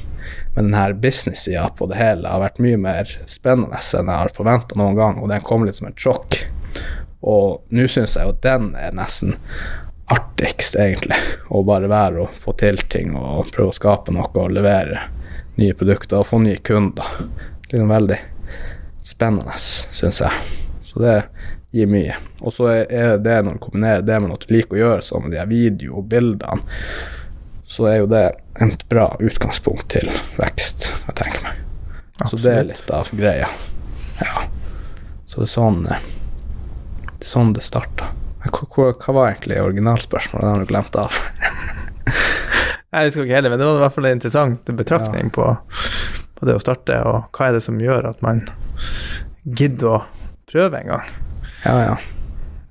Men 0.58 0.74
denne 0.74 1.00
business-sida 1.08 1.70
på 1.80 1.88
det 1.88 2.02
hele 2.04 2.36
har 2.36 2.44
vært 2.44 2.60
mye 2.68 2.84
mer 2.84 3.16
spennende 3.32 3.80
enn 3.80 4.12
jeg 4.12 4.26
har 4.26 4.36
forventa 4.36 4.76
noen 4.76 5.00
gang, 5.00 5.24
og 5.24 5.32
den 5.32 5.48
kom 5.48 5.64
litt 5.64 5.80
som 5.80 5.88
et 5.88 6.04
sjokk. 6.04 6.44
Og 7.22 7.64
nå 7.74 7.88
syns 7.90 8.16
jeg 8.18 8.28
jo 8.28 8.38
den 8.44 8.72
er 8.78 8.96
nesten 8.96 9.36
artigst, 10.14 10.78
egentlig. 10.80 11.18
Å 11.50 11.64
bare 11.68 11.90
være 11.92 12.24
og 12.24 12.38
få 12.38 12.54
til 12.60 12.80
ting 12.92 13.16
og 13.18 13.50
prøve 13.56 13.74
å 13.74 13.78
skape 13.78 14.14
noe 14.16 14.30
og 14.34 14.54
levere 14.56 15.08
nye 15.58 15.76
produkter 15.76 16.22
og 16.22 16.30
få 16.30 16.40
nye 16.44 16.62
kunder. 16.64 17.28
Liksom 17.68 17.92
veldig 17.92 18.20
spennende, 19.04 19.58
syns 19.58 20.22
jeg. 20.24 20.48
Så 20.88 21.04
det 21.04 21.18
gir 21.76 21.90
mye. 21.92 22.16
Og 22.40 22.54
så 22.56 22.70
er 22.86 23.18
det 23.20 23.42
når 23.44 23.58
du 23.58 23.64
kombinerer 23.66 24.06
det 24.06 24.20
med 24.22 24.32
noe 24.32 24.42
du 24.42 24.54
liker 24.54 24.78
å 24.78 24.84
gjøre, 24.84 25.06
som 25.06 25.32
de 25.34 25.48
video 25.50 26.00
og 26.00 26.12
bildene 26.12 26.64
så 27.68 27.90
er 27.90 27.98
jo 28.00 28.06
det 28.08 28.24
et 28.64 28.84
bra 28.90 29.10
utgangspunkt 29.20 29.90
til 29.92 30.08
vekst, 30.40 30.88
jeg 31.04 31.18
tenker 31.20 31.44
meg. 31.44 31.58
Så 32.32 32.40
det 32.40 32.54
er 32.54 32.70
litt 32.70 32.94
av 32.96 33.10
greia. 33.14 33.50
Ja. 34.22 34.46
Så 35.28 35.44
det 35.44 35.50
er 35.50 35.52
sånn 35.52 35.82
sånn 37.28 37.54
det 37.56 37.66
starta. 37.66 38.12
Hva, 38.48 38.92
hva, 38.94 39.14
var 39.14 39.32
egentlig 39.32 39.60
originalspørsmålet? 39.62 40.46
Det 40.46 40.52
har 40.52 40.64
du 40.64 40.72
glemt 40.72 41.00
av. 41.00 41.16
jeg 42.96 43.10
husker 43.10 43.26
ikke 43.26 43.38
heller, 43.38 43.54
men 43.54 43.62
det 43.62 43.70
var 43.70 43.80
i 43.80 43.86
hvert 43.86 43.96
fall 43.98 44.10
en 44.10 44.20
interessant 44.20 44.74
betraktning 44.82 45.32
ja. 45.32 45.36
på, 45.38 45.48
på, 46.40 46.50
det 46.50 46.58
å 46.58 46.64
starte, 46.64 47.00
og 47.04 47.38
hva 47.38 47.50
er 47.50 47.58
det 47.58 47.64
som 47.66 47.80
gjør 47.82 48.12
at 48.12 48.22
man 48.26 48.44
gidder 49.44 49.98
å 49.98 50.04
prøve 50.50 50.82
en 50.82 50.94
gang? 50.94 51.16
Ja, 51.66 51.78
ja. 51.92 51.96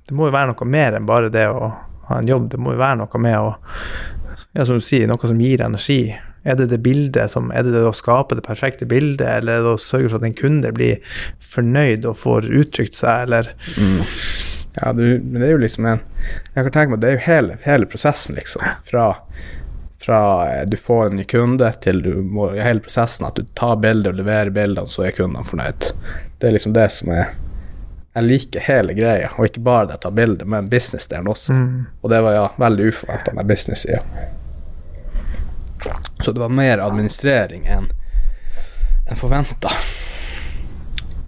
Det 0.07 0.15
må 0.15 0.29
jo 0.29 0.35
være 0.37 0.53
noe 0.53 0.69
mer 0.71 0.95
enn 0.95 1.07
bare 1.07 1.31
det 1.33 1.49
å 1.51 1.71
ha 2.07 2.21
en 2.21 2.29
jobb. 2.29 2.47
Det 2.53 2.59
må 2.63 2.73
jo 2.73 2.79
være 2.79 3.01
noe 3.01 3.19
med 3.21 3.35
å 3.43 3.49
ja, 4.55 4.65
som 4.65 4.79
du 4.79 4.85
sier, 4.85 5.05
noe 5.09 5.29
som 5.29 5.41
gir 5.41 5.61
energi. 5.61 6.15
Er 6.47 6.55
det 6.55 6.69
det 6.71 6.79
bildet 6.79 7.33
som, 7.33 7.49
er 7.51 7.65
det 7.67 7.73
det 7.75 7.83
å 7.83 7.95
skape 7.95 8.37
det 8.37 8.45
perfekte 8.45 8.87
bildet, 8.89 9.27
eller 9.27 9.59
er 9.59 9.65
det 9.65 9.73
å 9.75 9.81
sørge 9.81 10.13
for 10.13 10.21
at 10.21 10.27
en 10.29 10.37
kunde 10.37 10.71
blir 10.73 11.01
fornøyd 11.43 12.07
og 12.07 12.15
får 12.21 12.47
uttrykt 12.47 12.95
seg, 12.95 13.27
eller 13.27 13.51
mm. 13.75 13.99
Ja, 14.81 14.93
du, 14.93 15.19
men 15.19 15.41
det 15.41 15.47
er 15.47 15.55
jo 15.55 15.61
liksom 15.63 15.87
en 15.89 16.03
Jeg 16.53 16.67
kan 16.67 16.73
tenke 16.73 16.91
meg 16.93 16.99
det 17.01 17.09
er 17.09 17.15
jo 17.15 17.23
hele, 17.25 17.57
hele 17.63 17.87
prosessen, 17.89 18.37
liksom. 18.37 18.61
Fra, 18.85 19.07
fra 20.03 20.19
du 20.69 20.77
får 20.77 21.07
en 21.07 21.17
ny 21.17 21.25
kunde 21.29 21.71
til 21.81 22.03
du 22.05 22.13
må 22.21 22.51
Hele 22.53 22.83
prosessen 22.85 23.25
at 23.25 23.39
du 23.39 23.47
tar 23.57 23.79
bilder 23.81 24.13
og 24.13 24.21
leverer 24.21 24.53
bildene, 24.53 24.89
så 24.91 25.07
er 25.07 25.17
kundene 25.17 25.45
fornøyd. 25.47 25.91
Det 26.37 26.49
er 26.49 26.57
liksom 26.57 26.77
det 26.77 26.89
som 26.93 27.13
er 27.15 27.35
jeg 28.17 28.25
liker 28.25 28.63
hele 28.65 28.95
greia, 28.97 29.27
og 29.37 29.45
ikke 29.45 29.61
bare 29.61 29.91
det 29.91 29.99
å 29.99 30.01
ta 30.07 30.09
bilder, 30.09 30.47
men 30.49 30.71
businessdelen 30.71 31.27
også. 31.29 31.53
Mm. 31.53 31.83
Og 32.01 32.09
det 32.09 32.21
var 32.25 32.33
ja, 32.33 32.45
veldig 32.57 32.87
uforventa 32.89 33.33
med 33.37 33.45
business-sida. 33.45 33.99
Så 36.25 36.33
det 36.33 36.41
var 36.41 36.49
mer 36.49 36.81
administrering 36.81 37.67
enn 37.69 37.85
en 39.05 39.21
forventa. 39.21 39.69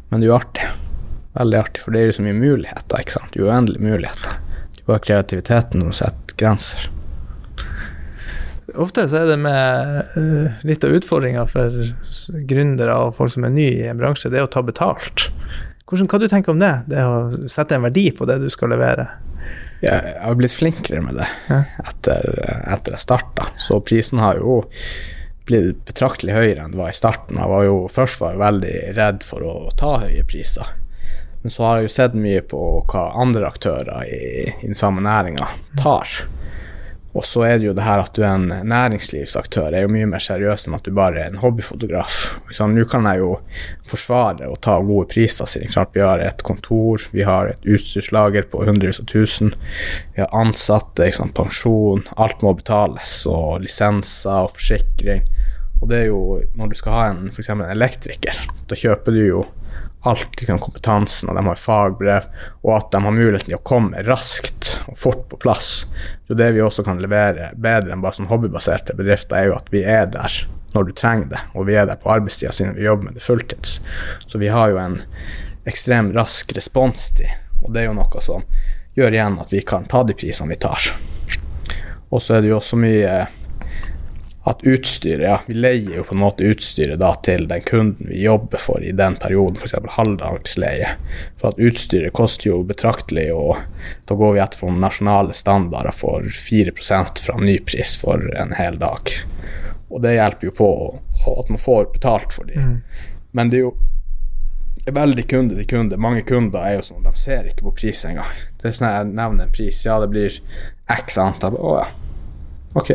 Men 0.10 0.18
det 0.18 0.26
er 0.26 0.32
jo 0.32 0.40
artig. 0.40 0.66
Veldig 1.38 1.60
artig, 1.60 1.84
for 1.84 1.94
det 1.94 2.02
er 2.02 2.10
jo 2.10 2.16
så 2.18 2.26
mye 2.26 2.38
muligheter, 2.38 3.04
ikke 3.04 3.18
sant. 3.20 3.38
Uendelige 3.38 3.86
muligheter. 3.86 4.40
Det 4.74 4.82
er 4.82 4.90
bare 4.90 5.06
kreativiteten 5.06 5.86
som 5.86 5.94
setter 6.02 6.40
grenser. 6.40 6.90
Ofte 8.80 9.08
så 9.10 9.24
er 9.24 9.32
det 9.32 9.40
med 9.42 10.12
uh, 10.16 10.60
litt 10.68 10.84
av 10.86 10.94
utfordringa 10.94 11.46
for 11.50 11.74
gründere 12.50 12.98
og 13.02 13.16
folk 13.18 13.34
som 13.34 13.48
er 13.48 13.56
nye 13.56 13.78
i 13.78 13.88
en 13.90 14.02
bransje, 14.02 14.30
det 14.30 14.42
er 14.42 14.46
å 14.46 14.52
ta 14.52 14.62
betalt. 14.66 15.30
Hvordan, 15.90 16.10
hva 16.12 16.20
du 16.22 16.28
tenker 16.30 16.54
om 16.54 16.62
det? 16.62 16.74
Det 16.90 17.02
å 17.02 17.48
sette 17.50 17.78
en 17.78 17.86
verdi 17.88 18.10
på 18.14 18.28
det 18.30 18.38
du 18.44 18.50
skal 18.54 18.74
levere? 18.76 19.08
Jeg 19.82 20.18
har 20.22 20.36
blitt 20.36 20.54
flinkere 20.54 21.00
med 21.02 21.18
det 21.22 21.28
ja. 21.48 21.64
etter, 21.88 22.28
etter 22.68 22.98
jeg 22.98 23.06
starta. 23.06 23.48
Så 23.58 23.80
prisen 23.82 24.20
har 24.22 24.38
jo 24.42 24.60
blitt 25.50 25.80
betraktelig 25.88 26.36
høyere 26.36 26.66
enn 26.66 26.76
det 26.76 26.82
var 26.82 26.92
i 26.92 26.98
starten. 26.98 27.40
Jeg 27.40 27.50
var 27.50 27.66
jo 27.66 27.80
først 27.90 28.20
var 28.22 28.36
jeg 28.36 28.44
veldig 28.44 28.76
redd 29.00 29.26
for 29.26 29.48
å 29.48 29.56
ta 29.80 29.96
høye 30.04 30.26
priser. 30.30 30.76
Men 31.42 31.54
så 31.54 31.64
har 31.64 31.78
jeg 31.78 31.88
jo 31.88 31.94
sett 31.94 32.18
mye 32.20 32.42
på 32.44 32.60
hva 32.92 33.06
andre 33.22 33.48
aktører 33.48 34.04
i, 34.10 34.50
den 34.66 34.76
samme 34.76 35.04
næringa 35.06 35.48
tar. 35.80 36.20
Og 37.18 37.26
så 37.26 37.42
er 37.48 37.58
det 37.58 37.66
jo 37.66 37.74
det 37.74 37.84
her 37.84 38.04
at 38.04 38.14
du 38.14 38.22
er 38.22 38.36
en 38.38 38.68
næringslivsaktør, 38.70 39.74
er 39.74 39.88
jo 39.88 39.92
mye 39.92 40.08
mer 40.12 40.22
seriøs 40.22 40.68
enn 40.68 40.76
at 40.78 40.86
du 40.86 40.94
bare 40.94 41.18
er 41.24 41.32
en 41.32 41.40
hobbyfotograf. 41.42 42.18
Sånn, 42.54 42.76
Nå 42.78 42.86
kan 42.92 43.08
jeg 43.10 43.24
jo 43.24 43.32
forsvare 43.90 44.46
å 44.46 44.60
ta 44.62 44.78
gode 44.86 45.08
priser, 45.16 45.50
siden 45.50 45.74
vi 45.96 46.04
har 46.06 46.22
et 46.22 46.44
kontor, 46.46 47.02
vi 47.16 47.26
har 47.26 47.50
et 47.50 47.66
utstyrslager 47.66 48.46
på 48.52 48.62
hundrevis 48.68 49.02
av 49.02 49.10
tusen, 49.10 49.56
vi 50.14 50.22
har 50.22 50.30
ansatte, 50.38 51.10
pensjon, 51.36 52.06
alt 52.16 52.46
må 52.46 52.54
betales, 52.60 53.24
og 53.28 53.66
lisenser 53.66 54.46
og 54.46 54.54
forsikring. 54.60 55.26
Og 55.80 55.90
det 55.90 56.04
er 56.04 56.10
jo 56.12 56.22
når 56.60 56.72
du 56.72 56.78
skal 56.78 56.94
ha 56.94 57.04
en 57.10 57.32
f.eks. 57.34 57.50
en 57.56 57.66
elektriker, 57.66 58.38
da 58.70 58.78
kjøper 58.78 59.16
du 59.16 59.24
jo 59.24 59.46
alt 60.08 60.40
liksom, 60.40 60.60
kompetansen, 60.64 61.30
og 61.30 61.36
de 61.36 61.44
har 61.48 61.60
fagbrev, 61.60 62.28
og 62.64 62.72
at 62.78 62.92
de 62.94 63.02
har 63.04 63.16
muligheten 63.16 63.52
til 63.52 63.58
å 63.58 63.66
komme 63.68 64.04
raskt 64.08 64.72
og 64.88 64.98
fort 65.00 65.26
på 65.32 65.40
plass. 65.44 65.84
Så 66.28 66.38
det 66.40 66.52
vi 66.56 66.64
også 66.64 66.86
kan 66.88 67.02
levere 67.04 67.52
bedre 67.60 67.94
enn 67.94 68.04
bare 68.04 68.20
sånn 68.20 68.32
hobbybaserte 68.32 68.96
bedrifter, 69.00 69.36
er 69.36 69.52
jo 69.52 69.58
at 69.60 69.70
vi 69.74 69.84
er 69.84 70.08
der 70.12 70.42
når 70.74 70.86
du 70.86 70.94
trenger 70.94 71.32
det, 71.32 71.44
og 71.58 71.68
vi 71.68 71.76
er 71.82 71.88
der 71.90 72.00
på 72.00 72.12
arbeidstida 72.14 72.54
siden 72.54 72.78
vi 72.78 72.86
jobber 72.86 73.10
med 73.10 73.18
det 73.18 73.26
fulltids. 73.26 73.80
Så 74.28 74.40
vi 74.42 74.52
har 74.54 74.70
jo 74.72 74.80
en 74.80 75.00
ekstrem 75.68 76.14
rask 76.16 76.54
responstid, 76.56 77.32
og 77.64 77.74
det 77.74 77.84
er 77.84 77.90
jo 77.90 77.98
noe 77.98 78.24
som 78.24 78.46
gjør 78.96 79.16
igjen 79.16 79.40
at 79.42 79.52
vi 79.54 79.64
kan 79.66 79.88
ta 79.90 80.04
de 80.06 80.16
prisene 80.18 80.54
vi 80.54 80.60
tar. 80.62 80.92
Og 82.10 82.22
så 82.24 82.38
er 82.38 82.46
det 82.46 82.54
jo 82.54 82.60
også 82.60 82.80
mye 82.80 83.26
at 84.48 84.64
utstyret 84.64 85.26
Ja, 85.26 85.42
vi 85.48 85.54
leier 85.54 85.98
jo 85.98 86.04
på 86.08 86.16
en 86.16 86.22
måte 86.22 86.48
utstyret 86.48 87.02
da 87.02 87.12
til 87.26 87.48
den 87.50 87.64
kunden 87.68 88.08
vi 88.08 88.22
jobber 88.24 88.62
for 88.62 88.84
i 88.84 88.94
den 88.96 89.18
perioden, 89.20 89.60
f.eks. 89.60 89.76
halvdagsleie. 89.98 90.94
For 91.42 91.52
at 91.52 91.60
utstyret 91.60 92.16
koster 92.16 92.50
jo 92.50 92.62
betraktelig, 92.64 93.28
og 93.36 93.60
da 94.08 94.16
går 94.16 94.38
vi 94.38 94.44
etter 94.44 94.62
for 94.62 94.80
nasjonale 94.80 95.36
standarder 95.36 95.96
for 95.96 96.32
4% 96.32 97.22
fra 97.26 97.38
nypris 97.38 97.98
for 98.00 98.24
en 98.40 98.56
hel 98.56 98.80
dag. 98.80 99.14
Og 99.90 100.02
det 100.06 100.16
hjelper 100.16 100.50
jo 100.50 100.56
på 100.56 100.72
at 101.36 101.52
man 101.52 101.60
får 101.60 101.92
betalt 101.94 102.34
for 102.34 102.48
det. 102.48 102.64
Mm. 102.64 102.82
Men 103.36 103.52
det 103.52 103.60
er 103.60 103.68
jo 103.68 103.76
er 104.90 104.96
veldig 104.96 105.28
kunde 105.30 105.60
til 105.60 105.68
kunde. 105.70 105.98
Mange 106.02 106.24
kunder 106.26 106.66
er 106.66 106.80
jo 106.80 106.88
sånn, 106.90 107.06
de 107.06 107.14
ser 107.20 107.50
ikke 107.50 107.68
på 107.68 107.76
pris 107.84 108.02
engang. 108.08 108.32
Det 108.60 108.70
er 108.70 108.76
sånn 108.78 108.90
jeg 108.90 109.12
nevner 109.12 109.46
en 109.46 109.54
pris, 109.54 109.86
ja, 109.86 110.00
det 110.02 110.10
blir 110.14 110.42
x 110.90 111.20
antall. 111.22 111.58
Å 111.60 111.78
ja, 111.82 111.88
ok. 112.80 112.94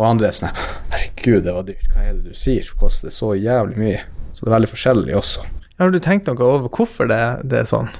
Og 0.00 0.06
andre 0.08 0.30
er 0.30 0.36
sånn 0.36 0.52
Herregud, 0.90 1.42
det 1.44 1.52
var 1.52 1.66
dyrt. 1.68 1.88
Hva 1.92 2.04
er 2.08 2.14
det 2.16 2.32
du 2.32 2.36
sier? 2.38 2.64
Det 2.64 2.78
koster 2.80 3.12
så 3.12 3.34
jævlig 3.36 3.76
mye. 3.80 4.04
Så 4.32 4.46
det 4.46 4.48
er 4.48 4.56
veldig 4.56 4.70
forskjellig 4.70 5.16
også. 5.18 5.44
Har 5.80 5.92
du 5.92 5.98
tenkt 6.00 6.28
noe 6.28 6.46
over 6.46 6.72
hvorfor 6.72 7.08
det, 7.10 7.20
det 7.48 7.62
er 7.62 7.68
sånn? 7.68 7.90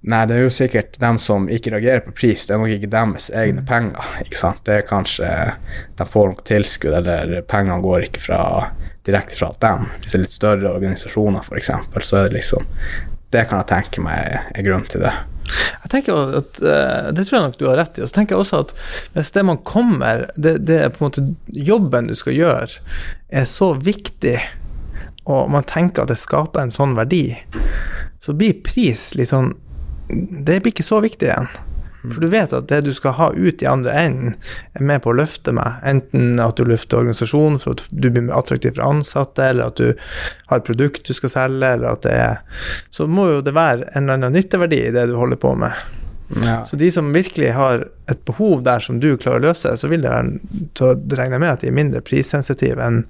Nei, 0.00 0.22
det 0.28 0.36
er 0.36 0.46
jo 0.46 0.52
sikkert 0.52 0.94
dem 1.00 1.18
som 1.20 1.48
ikke 1.52 1.74
reagerer 1.74 2.04
på 2.04 2.14
pris. 2.16 2.46
Det 2.48 2.54
er 2.54 2.60
nok 2.60 2.72
ikke 2.72 2.92
deres 2.92 3.28
egne 3.36 3.64
mm. 3.64 3.68
penger. 3.68 4.14
ikke 4.24 4.40
sant? 4.40 4.62
Det 4.64 4.78
er 4.78 4.86
kanskje 4.88 5.30
de 5.98 6.06
får 6.08 6.30
nok 6.30 6.44
tilskudd, 6.48 6.96
eller 7.02 7.34
pengene 7.48 7.80
går 7.84 8.06
ikke 8.08 8.24
fra, 8.24 8.42
direkte 9.08 9.36
fra 9.36 9.50
dem. 9.64 9.88
Hvis 10.00 10.12
det 10.12 10.18
er 10.18 10.24
litt 10.24 10.36
større 10.36 10.72
organisasjoner, 10.72 11.44
f.eks., 11.44 11.72
så 12.08 12.20
er 12.20 12.28
det 12.28 12.38
liksom 12.40 12.68
Det 13.30 13.46
kan 13.48 13.62
jeg 13.62 13.70
tenke 13.70 14.02
meg 14.04 14.40
er 14.40 14.66
grunnen 14.66 14.88
til 14.90 15.04
det. 15.04 15.12
Jeg 15.50 15.90
tenker 15.90 16.36
at, 16.38 16.60
uh, 16.62 17.10
Det 17.14 17.24
tror 17.26 17.36
jeg 17.36 17.46
nok 17.46 17.58
du 17.58 17.66
har 17.68 17.78
rett 17.80 17.98
i. 17.98 18.04
Og 18.04 18.10
så 18.10 18.18
tenker 18.18 18.36
jeg 18.36 18.44
også 18.44 18.62
at 18.66 18.74
hvis 19.16 19.32
det 19.34 19.44
man 19.46 19.62
kommer 19.66 20.26
det, 20.36 20.56
det 20.68 20.78
er 20.84 20.92
på 20.94 21.02
en 21.02 21.10
måte 21.10 21.26
jobben 21.70 22.10
du 22.10 22.16
skal 22.18 22.36
gjøre, 22.36 22.82
er 23.30 23.48
så 23.48 23.72
viktig, 23.74 24.38
og 25.30 25.50
man 25.52 25.66
tenker 25.68 26.04
at 26.04 26.12
det 26.12 26.18
skaper 26.18 26.62
en 26.62 26.74
sånn 26.74 26.96
verdi, 26.98 27.38
så 28.20 28.34
blir 28.36 28.62
pris 28.64 29.12
litt 29.16 29.30
sånn 29.30 29.54
Det 30.10 30.58
blir 30.58 30.72
ikke 30.72 30.82
så 30.82 30.98
viktig 31.04 31.28
igjen. 31.28 31.46
For 32.00 32.22
du 32.22 32.30
vet 32.32 32.52
at 32.56 32.68
det 32.70 32.80
du 32.86 32.92
skal 32.96 33.12
ha 33.18 33.28
ut 33.36 33.62
i 33.62 33.68
andre 33.68 33.92
enden, 33.92 34.34
er 34.72 34.84
med 34.88 35.02
på 35.04 35.12
å 35.12 35.18
løfte 35.18 35.52
meg. 35.56 35.80
Enten 35.84 36.40
at 36.40 36.56
du 36.56 36.64
løfter 36.64 37.02
organisasjonen 37.02 37.60
for 37.60 37.76
at 37.76 37.84
du 37.90 38.08
blir 38.08 38.24
mer 38.24 38.38
attraktiv 38.40 38.78
for 38.78 38.86
ansatte, 38.88 39.50
eller 39.52 39.68
at 39.68 39.80
du 39.80 39.92
har 40.50 40.60
et 40.60 40.68
produkt 40.68 41.04
du 41.06 41.16
skal 41.16 41.34
selge, 41.34 41.74
eller 41.76 41.92
at 41.92 42.04
det 42.06 42.16
er 42.16 42.38
Så 42.90 43.06
må 43.06 43.28
jo 43.30 43.40
det 43.44 43.54
være 43.56 43.90
en 43.92 44.04
eller 44.04 44.18
annen 44.18 44.38
nytteverdi 44.38 44.80
i 44.86 44.94
det 44.94 45.08
du 45.10 45.16
holder 45.18 45.40
på 45.40 45.54
med. 45.60 45.76
Ja. 46.44 46.60
Så 46.64 46.76
de 46.76 46.90
som 46.94 47.12
virkelig 47.12 47.52
har 47.56 47.88
et 48.08 48.24
behov 48.24 48.62
der 48.62 48.80
som 48.80 49.00
du 49.02 49.16
klarer 49.18 49.42
å 49.42 49.48
løse, 49.50 49.74
så 49.76 49.90
vil 49.90 50.04
det 50.04 50.12
være 50.12 50.70
Så 50.78 50.94
regner 50.94 51.36
jeg 51.36 51.42
med 51.42 51.52
at 51.52 51.64
de 51.64 51.70
er 51.70 51.76
mindre 51.76 52.04
prissensitive 52.06 52.86
enn 52.86 53.04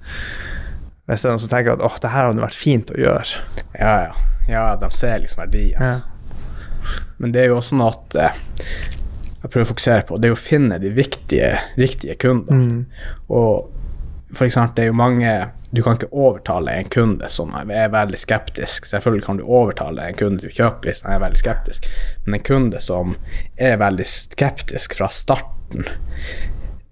hvis 1.09 1.23
det 1.23 1.27
er 1.27 1.33
noen 1.33 1.41
som 1.43 1.49
tenker 1.51 1.73
at 1.73 1.81
åh, 1.83 1.95
det 1.99 2.09
her 2.13 2.29
hadde 2.29 2.43
vært 2.43 2.55
fint 2.55 2.91
å 2.93 2.99
gjøre. 3.01 3.39
Ja, 3.75 3.95
ja. 4.05 4.11
Ja, 4.47 4.61
de 4.79 4.87
ser 4.95 5.19
liksom 5.19 5.41
verdien. 5.43 5.81
Ja. 5.81 5.97
Men 7.21 7.33
det 7.33 7.43
er 7.43 7.51
jo 7.51 7.59
også 7.59 7.77
noe 7.79 7.93
at 7.93 8.17
eh, 8.19 8.41
jeg 9.41 9.49
prøver 9.49 9.65
å 9.65 9.71
fokusere 9.71 10.05
på, 10.07 10.19
det 10.21 10.29
er 10.29 10.35
å 10.35 10.39
finne 10.39 10.77
de 10.81 10.91
viktige, 10.93 11.55
riktige 11.79 12.17
kundene. 12.21 12.61
Mm. 12.61 13.15
Og 13.33 13.71
for 14.37 14.47
eksempel, 14.47 14.75
det 14.77 14.83
er 14.85 14.91
jo 14.91 14.99
mange 14.99 15.31
Du 15.71 15.79
kan 15.83 15.95
ikke 15.95 16.11
overtale 16.11 16.73
en 16.75 16.89
kunde 16.91 17.29
som 17.31 17.53
er 17.55 17.91
veldig 17.93 18.17
skeptisk. 18.19 18.89
Selvfølgelig 18.89 19.23
kan 19.23 19.37
du 19.39 19.45
overtale 19.47 20.03
en 20.03 20.17
kunde 20.19 20.43
til 20.43 20.51
å 20.51 20.55
kjøpe 20.57 20.89
hvis 20.89 20.99
han 21.05 21.15
er 21.15 21.21
veldig 21.23 21.39
skeptisk, 21.39 21.87
men 22.25 22.35
en 22.35 22.43
kunde 22.43 22.81
som 22.83 23.13
er 23.55 23.77
veldig 23.79 24.07
skeptisk 24.11 24.97
fra 24.99 25.07
starten, 25.15 25.87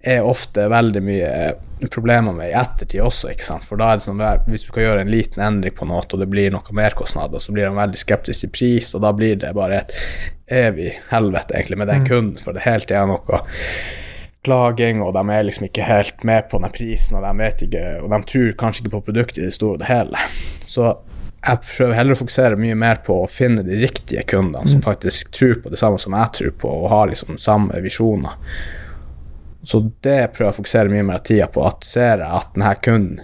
er 0.00 0.24
ofte 0.24 0.64
veldig 0.72 1.02
mye 1.04 1.32
problemer 1.92 2.32
med 2.36 2.50
i 2.50 2.56
ettertid 2.56 3.02
også, 3.04 3.30
ikke 3.32 3.46
sant. 3.46 3.66
For 3.68 3.80
da 3.80 3.90
er 3.90 4.00
det 4.00 4.06
sånn 4.06 4.20
at 4.24 4.46
hvis 4.48 4.66
du 4.66 4.72
kan 4.74 4.84
gjøre 4.84 5.04
en 5.04 5.12
liten 5.12 5.42
endring 5.44 5.74
på 5.76 5.88
noe, 5.88 6.04
og 6.04 6.20
det 6.20 6.28
blir 6.32 6.52
noe 6.52 6.76
merkostnader, 6.76 7.40
så 7.40 7.54
blir 7.56 7.68
de 7.68 7.74
veldig 7.76 8.00
skeptisk 8.00 8.46
til 8.46 8.52
pris, 8.54 8.94
og 8.96 9.04
da 9.04 9.12
blir 9.16 9.40
det 9.40 9.52
bare 9.56 9.82
et 9.82 9.96
evig 10.50 10.94
helvete 11.10 11.56
egentlig 11.56 11.80
med 11.80 11.92
den 11.92 12.04
mm. 12.04 12.08
kunden, 12.08 12.40
for 12.44 12.56
det 12.56 12.64
hele 12.66 12.86
tida 12.86 13.04
er 13.04 13.12
noe 13.12 13.42
klaging, 14.44 15.02
og 15.04 15.12
de 15.16 15.24
er 15.36 15.46
liksom 15.46 15.68
ikke 15.68 15.84
helt 15.84 16.24
med 16.24 16.48
på 16.48 16.60
den 16.62 16.72
prisen, 16.74 17.18
og 17.18 17.24
de 17.26 17.44
vet 17.44 17.64
ikke, 17.68 17.86
og 18.00 18.12
de 18.12 18.20
tror 18.32 18.58
kanskje 18.64 18.84
ikke 18.84 18.96
på 18.96 19.04
produktet 19.10 19.42
i 19.42 19.48
det 19.48 19.56
store 19.56 19.76
og 19.76 19.82
det 19.82 19.90
hele. 19.90 20.26
Så 20.64 20.94
jeg 21.40 21.64
prøver 21.64 21.96
heller 21.96 22.16
å 22.16 22.20
fokusere 22.20 22.60
mye 22.60 22.76
mer 22.76 23.00
på 23.04 23.22
å 23.22 23.28
finne 23.30 23.64
de 23.64 23.76
riktige 23.80 24.24
kundene 24.28 24.66
mm. 24.66 24.72
som 24.74 24.84
faktisk 24.84 25.32
tror 25.36 25.60
på 25.60 25.72
det 25.72 25.80
samme 25.80 26.00
som 26.00 26.16
jeg 26.16 26.36
tror 26.36 26.56
på, 26.64 26.72
og 26.84 26.92
har 26.92 27.12
liksom 27.12 27.40
samme 27.40 27.80
visjoner. 27.84 28.36
Så 29.62 29.82
det 30.00 30.32
prøver 30.32 30.48
jeg 30.48 30.54
å 30.54 30.58
fokusere 30.60 30.92
mye 30.92 31.04
mer 31.04 31.20
av 31.20 31.26
tida 31.28 31.50
på. 31.52 31.64
At 31.68 31.84
ser 31.84 32.22
jeg 32.22 32.40
at 32.40 32.54
denne 32.54 32.72
kunden 32.80 33.20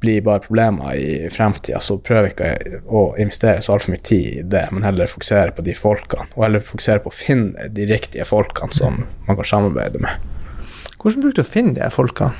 blir 0.00 0.22
bare 0.24 0.40
problemer 0.40 0.96
i 0.96 1.28
fremtida, 1.32 1.80
så 1.84 1.98
prøver 2.00 2.30
jeg 2.30 2.34
ikke 2.34 2.80
å 2.88 3.02
investere 3.20 3.60
så 3.64 3.74
altfor 3.74 3.92
mye 3.92 4.04
tid 4.08 4.28
i 4.30 4.44
det, 4.48 4.62
men 4.72 4.86
heller 4.86 5.10
fokusere 5.10 5.52
på 5.56 5.64
de 5.66 5.74
folkene. 5.76 6.28
Og 6.36 6.46
heller 6.46 6.64
fokusere 6.64 7.02
på 7.04 7.12
å 7.12 7.16
finne 7.16 7.68
de 7.76 7.88
riktige 7.90 8.24
folkene 8.28 8.76
som 8.76 9.02
man 9.26 9.36
kan 9.40 9.50
samarbeide 9.50 10.00
med. 10.00 10.30
Hvordan 11.00 11.24
bruker 11.24 11.42
du 11.42 11.44
å 11.44 11.50
finne 11.50 11.76
de 11.76 11.90
folkene? 11.92 12.32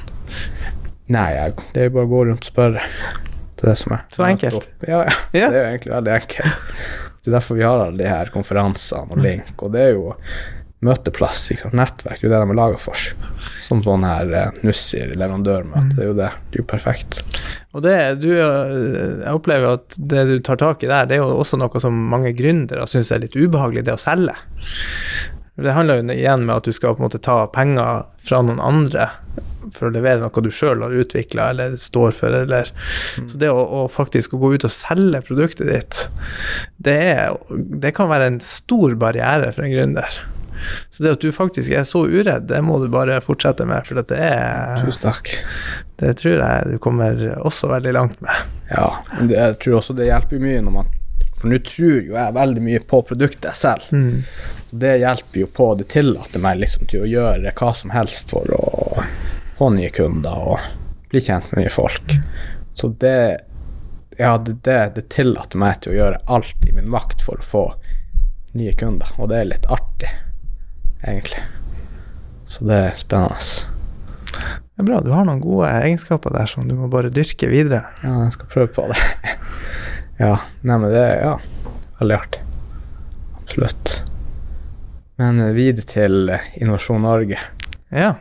Nei, 1.13 1.29
jeg, 1.35 1.59
det 1.75 1.85
er 1.85 1.93
bare 1.93 2.09
å 2.09 2.13
gå 2.13 2.23
rundt 2.29 2.47
og 2.47 2.53
spørre. 2.53 2.87
Det 3.57 3.67
er 3.67 3.73
det 3.75 3.77
som 3.81 3.93
er. 3.97 4.05
Så 4.17 4.25
enkelt? 4.25 4.69
Ja, 4.89 5.03
ja. 5.05 5.15
Det 5.33 5.45
er 5.51 5.57
jo 5.59 5.69
egentlig 5.75 5.95
veldig 5.97 6.17
enkelt. 6.17 6.67
Det 7.21 7.29
er 7.29 7.37
derfor 7.37 7.59
vi 7.59 7.67
har 7.67 7.83
alle 7.85 8.01
de 8.01 8.09
her 8.09 8.31
konferansene 8.33 9.13
og 9.13 9.21
link, 9.21 9.53
og 9.61 9.75
det 9.75 9.83
er 9.85 9.91
jo 9.93 10.15
møteplass, 10.85 11.43
liksom, 11.51 11.75
nettverk. 11.77 12.21
Det 12.21 12.25
er 12.25 12.29
jo 12.29 12.33
det 12.33 12.41
de 12.41 12.55
er 12.55 12.59
laga 12.59 12.79
for. 12.81 13.09
Som 13.67 13.83
sånn 13.85 14.07
her 14.09 14.31
uh, 14.33 14.61
Nussir 14.65 15.13
leverandørmøte. 15.13 15.97
Det 15.97 16.05
er 16.05 16.09
jo 16.09 16.17
det. 16.19 16.31
Det 16.49 16.61
er 16.61 16.63
jo 16.63 16.69
perfekt. 16.71 17.21
Og 17.77 17.85
det, 17.85 17.97
du, 18.25 18.31
eh, 18.35 19.21
jeg 19.21 19.35
opplever 19.37 19.77
at 19.77 19.99
det 19.99 20.25
du 20.27 20.37
tar 20.45 20.59
tak 20.59 20.83
i 20.83 20.91
der, 20.91 21.07
det 21.07 21.19
er 21.19 21.23
jo 21.23 21.37
også 21.39 21.61
noe 21.61 21.83
som 21.83 21.99
mange 22.11 22.33
gründere 22.39 22.89
syns 22.91 23.13
er 23.15 23.23
litt 23.23 23.37
ubehagelig, 23.39 23.85
det 23.87 23.95
å 23.95 24.01
selge. 24.01 24.35
Det 25.61 25.77
handler 25.77 26.01
jo 26.01 26.15
igjen 26.15 26.47
med 26.49 26.57
at 26.57 26.67
du 26.67 26.75
skal 26.75 26.97
på 26.97 27.03
en 27.03 27.11
måte 27.11 27.21
ta 27.23 27.45
penger 27.53 28.07
fra 28.25 28.41
noen 28.47 28.63
andre 28.65 29.11
for 29.77 29.89
å 29.89 29.93
levere 29.93 30.23
noe 30.23 30.43
du 30.43 30.49
sjøl 30.55 30.83
har 30.85 30.95
utvikla 31.03 31.51
eller 31.53 31.77
står 31.81 32.15
for, 32.17 32.35
eller 32.43 32.71
mm. 32.73 33.29
Så 33.31 33.41
det 33.43 33.51
å, 33.53 33.61
å, 33.61 33.85
faktisk 33.93 34.35
gå 34.41 34.55
ut 34.57 34.67
og 34.67 34.73
selge 34.75 35.23
produktet 35.29 35.69
ditt, 35.69 36.03
det, 36.81 36.97
er, 37.13 37.39
det 37.53 37.93
kan 37.97 38.11
være 38.11 38.33
en 38.33 38.41
stor 38.45 38.97
barriere 39.01 39.53
for 39.55 39.67
en 39.67 39.75
gründer. 39.75 40.21
Så 40.91 41.05
det 41.05 41.15
at 41.17 41.25
du 41.25 41.33
faktisk 41.33 41.73
er 41.73 41.85
så 41.89 42.05
uredd, 42.07 42.49
det 42.51 42.61
må 42.65 42.79
du 42.83 42.89
bare 42.93 43.21
fortsette 43.25 43.67
med, 43.69 43.87
for 43.87 44.01
det 44.01 44.19
er 44.19 44.85
Tusen 44.85 45.03
takk. 45.05 45.33
Det 46.01 46.15
tror 46.21 46.39
jeg 46.39 46.71
du 46.71 46.79
kommer 46.83 47.21
også 47.41 47.71
veldig 47.71 47.93
langt 47.97 48.21
med. 48.25 48.47
Ja, 48.71 48.89
men 49.17 49.31
det, 49.31 49.39
jeg 49.39 49.59
tror 49.65 49.81
også 49.81 49.97
det 49.99 50.09
hjelper 50.09 50.43
mye 50.43 50.65
når 50.65 50.77
man 50.79 50.97
For 51.41 51.49
nå 51.49 51.57
tror 51.65 52.01
jo 52.05 52.17
jeg 52.19 52.37
veldig 52.37 52.63
mye 52.65 52.81
på 52.85 53.03
produktet 53.09 53.57
selv. 53.57 53.87
Mm. 53.97 54.25
Det 54.71 54.97
hjelper 55.01 55.41
jo 55.41 55.47
på. 55.57 55.71
Det 55.79 55.89
tillater 55.89 56.43
meg 56.43 56.61
liksom 56.61 56.89
til 56.91 57.07
å 57.07 57.09
gjøre 57.09 57.55
hva 57.57 57.71
som 57.75 57.95
helst 57.95 58.33
for 58.35 58.53
å 58.53 59.05
få 59.57 59.71
nye 59.73 59.89
kunder 59.93 60.51
og 60.53 60.69
bli 61.11 61.23
kjent 61.25 61.49
med 61.53 61.65
nye 61.65 61.73
folk. 61.73 62.13
Så 62.77 62.93
det 63.01 63.17
ja, 64.21 64.39
det, 64.39 64.59
det, 64.65 64.93
det 64.95 65.09
tillater 65.09 65.59
meg 65.59 65.81
til 65.81 65.95
å 65.95 65.97
gjøre 65.97 66.21
alt 66.29 66.69
i 66.69 66.75
min 66.77 66.91
makt 66.93 67.23
for 67.25 67.41
å 67.41 67.47
få 67.47 67.65
nye 68.59 68.75
kunder, 68.77 69.09
og 69.17 69.31
det 69.31 69.39
er 69.41 69.49
litt 69.53 69.69
artig 69.71 70.11
egentlig. 71.03 71.43
Så 72.51 72.67
det 72.67 72.79
er 72.91 72.97
spennende. 72.99 73.71
Det 74.31 74.85
er 74.85 74.89
bra. 74.89 75.01
Du 75.05 75.11
har 75.15 75.27
noen 75.29 75.43
gode 75.43 75.71
egenskaper 75.71 76.33
der 76.35 76.49
som 76.51 76.69
du 76.69 76.75
må 76.79 76.89
bare 76.93 77.13
dyrke 77.13 77.51
videre. 77.51 77.85
Ja, 78.05 78.15
jeg 78.25 78.37
skal 78.37 78.53
prøve 78.55 78.73
på 78.75 78.87
det. 78.93 79.01
ja. 80.25 80.37
Nei, 80.63 80.77
men 80.77 80.89
det 80.93 81.03
er 81.03 81.21
ja, 81.25 81.35
veldig 82.01 82.17
artig. 82.17 82.47
Absolutt. 83.43 83.95
Men 85.21 85.43
videre 85.53 85.85
til 85.85 86.33
Innovasjon 86.57 87.05
Norge. 87.05 87.39
Ja. 87.93 88.15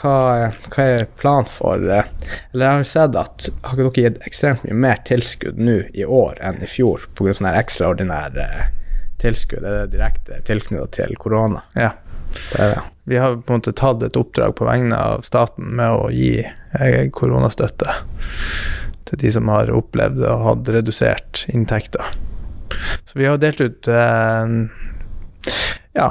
Hva, 0.00 0.50
hva 0.70 0.84
er 0.86 1.08
planen 1.18 1.48
for 1.50 1.82
eh, 1.82 2.06
Eller 2.52 2.62
jeg 2.62 2.70
har 2.70 2.78
jo 2.80 2.86
sett 2.88 3.16
at 3.18 3.46
har 3.66 3.72
ikke 3.74 3.86
dere 3.90 4.04
gitt 4.04 4.20
ekstremt 4.28 4.62
mye 4.64 4.76
mer 4.86 5.00
tilskudd 5.06 5.58
nå 5.58 5.80
i 5.98 6.06
år 6.06 6.38
enn 6.46 6.60
i 6.62 6.68
fjor 6.70 7.08
pga. 7.18 7.32
ekstraordinære 7.34 7.62
ekstraordinær 7.64 8.38
eh, 8.44 8.68
tilskudd? 9.20 9.66
Er 9.66 9.80
det 9.80 9.96
direkte 9.96 10.40
tilknyttet 10.46 11.00
til 11.00 11.18
korona? 11.20 11.64
Ja. 11.74 11.90
Det 12.30 12.62
er 12.62 12.74
det. 12.74 12.80
Vi 13.10 13.16
har 13.16 13.36
på 13.36 13.52
en 13.52 13.58
måte 13.58 13.72
tatt 13.72 14.04
et 14.06 14.16
oppdrag 14.16 14.52
på 14.54 14.66
vegne 14.68 14.94
av 14.94 15.24
staten 15.26 15.72
med 15.74 15.90
å 15.90 16.10
gi 16.14 16.44
eh, 16.44 17.08
koronastøtte 17.10 17.90
til 19.08 19.18
de 19.18 19.32
som 19.34 19.50
har 19.50 19.72
opplevd 19.74 20.20
og 20.22 20.44
hatt 20.44 20.70
redusert 20.76 21.40
inntekter. 21.50 22.12
Så 23.10 23.18
vi 23.18 23.26
har 23.26 23.40
delt 23.42 23.58
ut 23.58 23.88
eh, 23.90 24.52
Ja, 25.98 26.08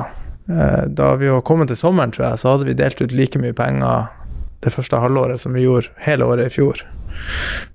eh, 0.52 0.84
da 0.92 1.14
vi 1.22 1.32
var 1.32 1.46
kommet 1.48 1.72
til 1.72 1.80
sommeren, 1.80 2.12
tror 2.12 2.32
jeg, 2.32 2.42
så 2.42 2.52
hadde 2.52 2.68
vi 2.68 2.76
delt 2.82 3.00
ut 3.00 3.16
like 3.16 3.40
mye 3.40 3.56
penger 3.56 4.10
det 4.60 4.74
første 4.76 5.00
halvåret 5.00 5.40
som 5.40 5.56
vi 5.56 5.64
gjorde 5.64 5.94
hele 6.04 6.28
året 6.28 6.50
i 6.50 6.56
fjor. 6.58 6.84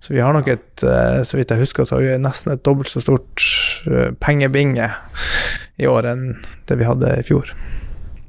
Så 0.05 0.12
vi 0.12 0.20
har 0.20 0.36
nok 0.36 0.51
et, 0.53 0.84
så 0.84 1.38
vidt 1.38 1.49
jeg 1.49 1.62
husker, 1.62 1.88
så 1.88 1.97
har 1.97 2.05
vi 2.05 2.20
nesten 2.20 2.53
et 2.53 2.64
dobbelt 2.64 2.92
så 2.92 3.01
stort 3.01 3.40
pengebinge 4.20 4.90
i 5.80 5.88
år 5.88 6.11
enn 6.12 6.26
det 6.68 6.76
vi 6.80 6.88
hadde 6.88 7.16
i 7.16 7.24
fjor. 7.24 7.57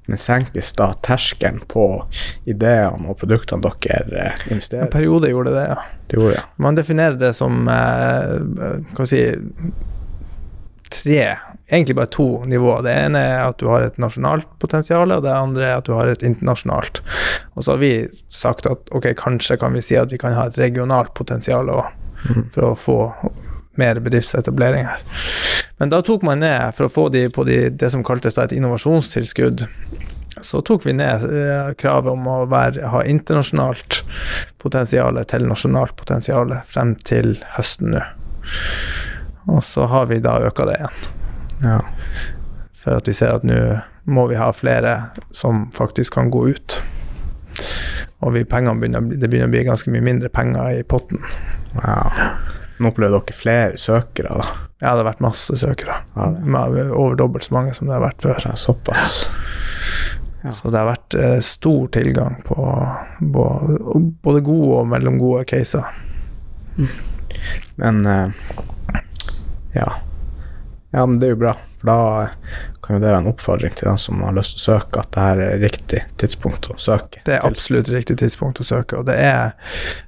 Men 0.06 0.22
senkes 0.22 0.74
da 0.78 0.92
terskelen 1.06 1.64
på 1.72 1.88
ideene 2.46 3.10
og 3.10 3.18
produktene 3.22 3.66
dere 3.66 4.30
eh, 4.30 4.46
En 4.46 4.58
investerer 4.58 4.88
i? 4.88 4.94
periode 4.94 5.32
gjorde 5.32 5.56
det, 5.56 5.66
ja. 5.72 5.82
Det 6.08 6.20
gjorde 6.20 6.38
det. 6.38 6.46
Man 6.62 6.78
definerer 6.78 7.20
det 7.20 7.34
som 7.38 7.68
eh, 7.72 8.36
kan 8.94 9.06
vi 9.06 9.12
si 9.12 9.24
tre, 10.96 11.38
egentlig 11.68 11.96
bare 11.96 12.12
to 12.14 12.28
nivåer. 12.46 12.84
Det 12.86 12.94
ene 12.94 13.20
er 13.20 13.40
at 13.48 13.58
du 13.60 13.68
har 13.72 13.86
et 13.86 13.98
nasjonalt 14.02 14.48
potensial, 14.62 15.12
og 15.12 15.26
det 15.26 15.34
andre 15.34 15.68
er 15.70 15.80
at 15.80 15.90
du 15.90 15.96
har 15.98 16.10
et 16.10 16.24
internasjonalt. 16.26 17.02
Og 17.56 17.66
så 17.66 17.74
har 17.74 17.82
vi 17.82 17.94
sagt 18.30 18.70
at 18.70 18.94
ok, 18.96 19.12
kanskje 19.18 19.58
kan 19.62 19.74
vi 19.76 19.84
si 19.86 19.98
at 20.00 20.14
vi 20.14 20.22
kan 20.22 20.38
ha 20.38 20.48
et 20.50 20.60
regionalt 20.62 21.14
potensial 21.18 21.72
òg, 21.74 21.90
for 22.54 22.72
å 22.72 22.76
få 22.80 23.00
mer 23.82 24.00
bedriftsetableringer. 24.00 25.02
Men 25.78 25.92
da 25.92 26.02
tok 26.06 26.24
man 26.24 26.40
ned, 26.40 26.72
for 26.78 26.88
å 26.88 26.92
få 26.92 27.10
de 27.12 27.26
på 27.30 27.44
de, 27.48 27.70
det 27.70 27.90
som 27.92 28.04
kaltes 28.06 28.38
et 28.40 28.54
innovasjonstilskudd, 28.56 29.66
så 30.44 30.62
tok 30.68 30.86
vi 30.86 30.94
ned 30.96 31.24
eh, 31.28 31.74
kravet 31.80 32.12
om 32.12 32.28
å 32.28 32.38
være, 32.52 32.88
ha 32.92 33.04
internasjonalt 33.08 34.02
potensial 34.62 35.20
til 35.28 35.48
nasjonalt 35.48 35.96
potensial 36.00 36.52
frem 36.68 36.96
til 37.08 37.36
høsten 37.58 37.96
nå. 37.96 38.04
Og 39.52 39.62
så 39.64 39.86
har 39.92 40.08
vi 40.10 40.22
da 40.24 40.40
øka 40.48 40.66
det 40.70 40.80
igjen, 40.80 41.04
Ja. 41.64 41.80
for 42.76 42.98
at 43.00 43.08
vi 43.08 43.14
ser 43.14 43.36
at 43.36 43.44
nå 43.48 43.60
må 44.06 44.28
vi 44.30 44.36
ha 44.38 44.52
flere 44.54 44.96
som 45.34 45.72
faktisk 45.74 46.14
kan 46.14 46.30
gå 46.34 46.48
ut. 46.54 46.82
Og 48.22 48.34
begynner, 48.82 49.02
det 49.16 49.30
begynner 49.30 49.50
å 49.50 49.54
bli 49.54 49.64
ganske 49.66 49.90
mye 49.94 50.04
mindre 50.06 50.30
penger 50.30 50.80
i 50.80 50.84
potten. 50.84 51.20
ja. 51.82 52.32
Nå 52.76 52.90
opplever 52.92 53.22
dere 53.24 53.38
flere 53.38 53.78
søkere, 53.80 54.36
da. 54.36 54.46
Ja, 54.82 54.92
det 54.92 55.00
har 55.00 55.08
vært 55.08 55.24
masse 55.24 55.56
søkere. 55.58 56.02
Ja, 56.16 56.30
det. 56.36 56.88
Over 56.92 57.16
dobbelt 57.20 57.46
så 57.48 57.56
mange 57.56 57.74
som 57.78 57.88
det 57.88 57.96
har 57.96 58.04
vært 58.04 58.26
før. 58.26 58.42
Ja, 58.44 58.56
såpass. 58.60 59.22
Ja. 60.44 60.52
Så 60.54 60.70
det 60.70 60.82
har 60.82 60.90
vært 60.92 61.16
eh, 61.18 61.38
stor 61.42 61.88
tilgang 61.96 62.36
på, 62.46 62.56
på 63.34 63.46
både 64.26 64.44
gode 64.46 64.82
og 64.82 64.90
mellomgode 64.92 65.46
caser. 65.50 65.88
Men 67.82 68.04
eh, 68.06 68.52
ja. 69.80 69.88
Ja, 70.92 71.06
men 71.06 71.18
det 71.20 71.32
er 71.32 71.34
jo 71.34 71.42
bra. 71.48 71.56
For 71.86 71.92
da 71.92 72.30
kan 72.82 72.96
jo 72.96 73.02
det 73.02 73.10
være 73.10 73.20
en 73.22 73.30
oppfordring 73.30 73.74
til 73.78 73.90
den 73.90 74.00
som 74.02 74.22
har 74.26 74.34
lyst 74.34 74.56
til 74.56 74.62
å 74.62 74.80
søke, 74.80 75.02
at 75.02 75.12
det 75.14 75.26
her 75.26 75.42
er 75.46 75.60
riktig 75.62 76.00
tidspunkt 76.22 76.70
å 76.74 76.78
søke. 76.82 77.22
Det 77.26 77.36
er 77.38 77.46
absolutt 77.46 77.90
riktig 77.94 78.18
tidspunkt 78.22 78.62
å 78.62 78.66
søke, 78.66 78.98
og 79.02 79.06
det 79.10 79.18
er 79.22 79.54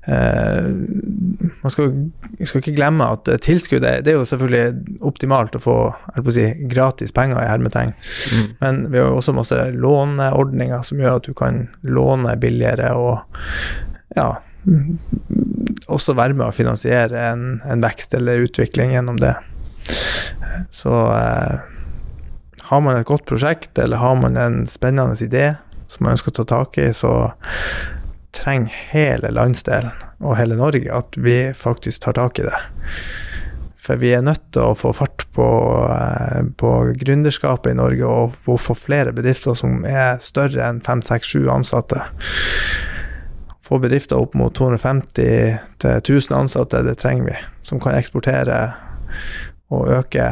eh, 0.10 0.70
Man 1.62 1.74
skal, 1.74 1.94
skal 2.42 2.62
ikke 2.64 2.76
glemme 2.78 3.10
at 3.14 3.26
tilskudd 3.28 3.46
tilskuddet 3.48 4.06
Det 4.06 4.12
er 4.12 4.18
jo 4.18 4.26
selvfølgelig 4.28 5.00
optimalt 5.06 5.58
å 5.58 5.62
få 5.62 5.78
si, 6.34 6.46
gratis 6.70 7.14
penger 7.14 7.42
i 7.44 7.50
hermetegn, 7.50 7.94
Mm. 8.28 8.48
men 8.60 8.80
vi 8.92 9.00
har 9.00 9.08
jo 9.12 9.18
også 9.20 9.34
masse 9.36 9.56
låneordninger 9.74 10.82
som 10.84 11.00
gjør 11.00 11.20
at 11.20 11.28
du 11.28 11.34
kan 11.38 11.68
låne 11.86 12.34
billigere 12.40 12.90
og 12.98 13.20
ja 14.18 14.32
også 15.88 16.16
være 16.18 16.36
med 16.36 16.50
å 16.50 16.56
finansiere 16.56 17.22
en, 17.32 17.46
en 17.64 17.84
vekst 17.84 18.18
eller 18.18 18.44
utvikling 18.48 18.92
gjennom 18.96 19.20
det. 19.22 19.36
Så 20.72 20.94
eh, 21.14 21.60
har 22.70 22.82
man 22.84 22.98
et 23.00 23.08
godt 23.08 23.26
prosjekt, 23.30 23.78
eller 23.80 23.98
har 24.02 24.16
man 24.20 24.38
en 24.38 24.66
spennende 24.68 25.16
idé 25.24 25.56
som 25.88 26.04
man 26.04 26.18
ønsker 26.18 26.34
å 26.34 26.40
ta 26.42 26.48
tak 26.52 26.78
i, 26.84 26.90
så 26.94 27.32
trenger 28.36 28.74
hele 28.92 29.32
landsdelen 29.32 29.94
og 30.20 30.36
hele 30.38 30.58
Norge 30.60 30.92
at 30.94 31.16
vi 31.18 31.54
faktisk 31.56 32.04
tar 32.04 32.18
tak 32.18 32.40
i 32.42 32.48
det. 32.50 32.60
For 33.88 33.96
vi 34.02 34.10
er 34.18 34.26
nødt 34.26 34.50
til 34.52 34.66
å 34.68 34.76
få 34.76 34.92
fart 34.98 35.24
på, 35.38 35.46
eh, 35.88 36.42
på 36.60 36.72
gründerskapet 37.00 37.72
i 37.72 37.78
Norge 37.80 38.04
og 38.04 38.36
få- 38.44 38.76
flere 38.76 39.14
bedrifter 39.16 39.56
som 39.56 39.86
er 39.86 40.18
større 40.20 40.60
enn 40.68 40.82
5-6-7 40.82 41.48
ansatte. 41.54 42.02
Få 43.64 43.80
bedrifter 43.80 44.20
opp 44.20 44.36
mot 44.36 44.54
250 44.54 45.60
til 45.80 46.02
1000 46.02 46.36
ansatte, 46.36 46.84
det 46.84 46.98
trenger 46.98 47.26
vi. 47.32 47.38
Som 47.64 47.80
kan 47.80 47.96
eksportere 47.96 48.74
og 49.74 49.92
øke 50.00 50.32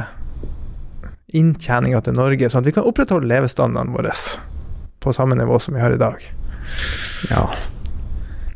inntjeninga 1.36 2.02
til 2.06 2.16
Norge, 2.16 2.50
sånn 2.50 2.64
at 2.64 2.70
vi 2.70 2.76
kan 2.78 2.88
opprettholde 2.88 3.30
levestandarden 3.30 3.96
vår 3.96 4.12
på 5.04 5.14
samme 5.14 5.38
nivå 5.38 5.60
som 5.62 5.76
vi 5.76 5.84
har 5.84 5.94
i 5.94 6.02
dag. 6.02 6.22
Ja. 7.30 7.46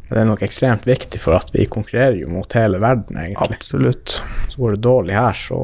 Det 0.10 0.18
er 0.18 0.26
nok 0.26 0.42
ekstremt 0.42 0.88
viktig, 0.90 1.20
for 1.22 1.38
at 1.38 1.52
vi 1.54 1.68
konkurrerer 1.70 2.18
jo 2.18 2.32
mot 2.34 2.54
hele 2.58 2.80
verden, 2.82 3.20
egentlig. 3.22 3.60
Absolutt. 3.60 4.16
Så 4.50 4.62
går 4.62 4.78
det 4.78 4.86
dårlig 4.88 5.18
her, 5.18 5.38
så 5.38 5.60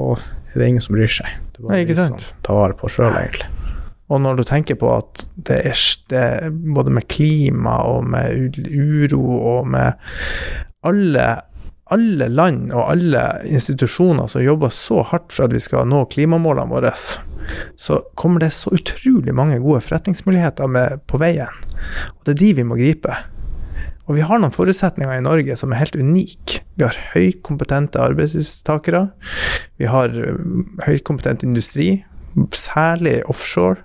er 0.53 0.59
det 0.59 0.68
ingen 0.70 0.86
som 0.86 0.97
bryr 0.97 1.09
seg. 1.09 1.32
Det 1.49 1.61
er 1.61 1.66
bare 1.66 1.74
Nei, 1.74 1.86
ikke 1.88 1.97
sant. 1.97 2.28
som 2.28 2.43
tar 2.45 2.59
vare 2.59 2.78
på 2.78 2.91
sjøl, 2.93 3.16
egentlig. 3.18 3.49
Og 4.13 4.22
når 4.22 4.38
du 4.38 4.43
tenker 4.45 4.78
på 4.78 4.91
at 4.93 5.26
det 5.47 5.57
er, 5.72 5.82
det 6.13 6.22
er 6.22 6.53
både 6.53 6.93
med 6.93 7.07
klima 7.09 7.80
og 7.89 8.05
med 8.13 8.59
uro 8.70 9.24
og 9.55 9.72
med 9.74 9.97
alle, 10.86 11.26
alle 11.94 12.28
land 12.34 12.72
og 12.74 12.88
alle 12.90 13.22
institusjoner 13.46 14.30
som 14.32 14.42
jobber 14.42 14.74
så 14.74 15.04
hardt 15.06 15.34
for 15.36 15.46
at 15.46 15.54
vi 15.54 15.62
skal 15.62 15.86
nå 15.90 16.06
klimamålene 16.10 16.72
våre, 16.72 16.94
så 17.78 18.00
kommer 18.18 18.42
det 18.42 18.54
så 18.56 18.74
utrolig 18.74 19.36
mange 19.38 19.60
gode 19.62 19.84
forretningsmuligheter 19.86 20.70
med, 20.72 21.04
på 21.06 21.22
veien. 21.22 21.62
Og 22.18 22.26
det 22.26 22.36
er 22.36 22.42
de 22.42 22.52
vi 22.62 22.68
må 22.68 22.80
gripe. 22.80 23.14
Og 24.06 24.18
vi 24.18 24.26
har 24.26 24.42
noen 24.42 24.54
forutsetninger 24.54 25.18
i 25.18 25.24
Norge 25.26 25.58
som 25.58 25.74
er 25.74 25.82
helt 25.82 25.98
unike. 25.98 26.62
Vi 26.78 26.86
har 26.86 26.98
høykompetente 27.14 28.02
arbeidstakere. 28.02 29.08
Vi 29.82 29.90
har 29.90 30.14
høykompetent 30.86 31.46
industri, 31.46 32.04
særlig 32.54 33.20
offshore. 33.32 33.82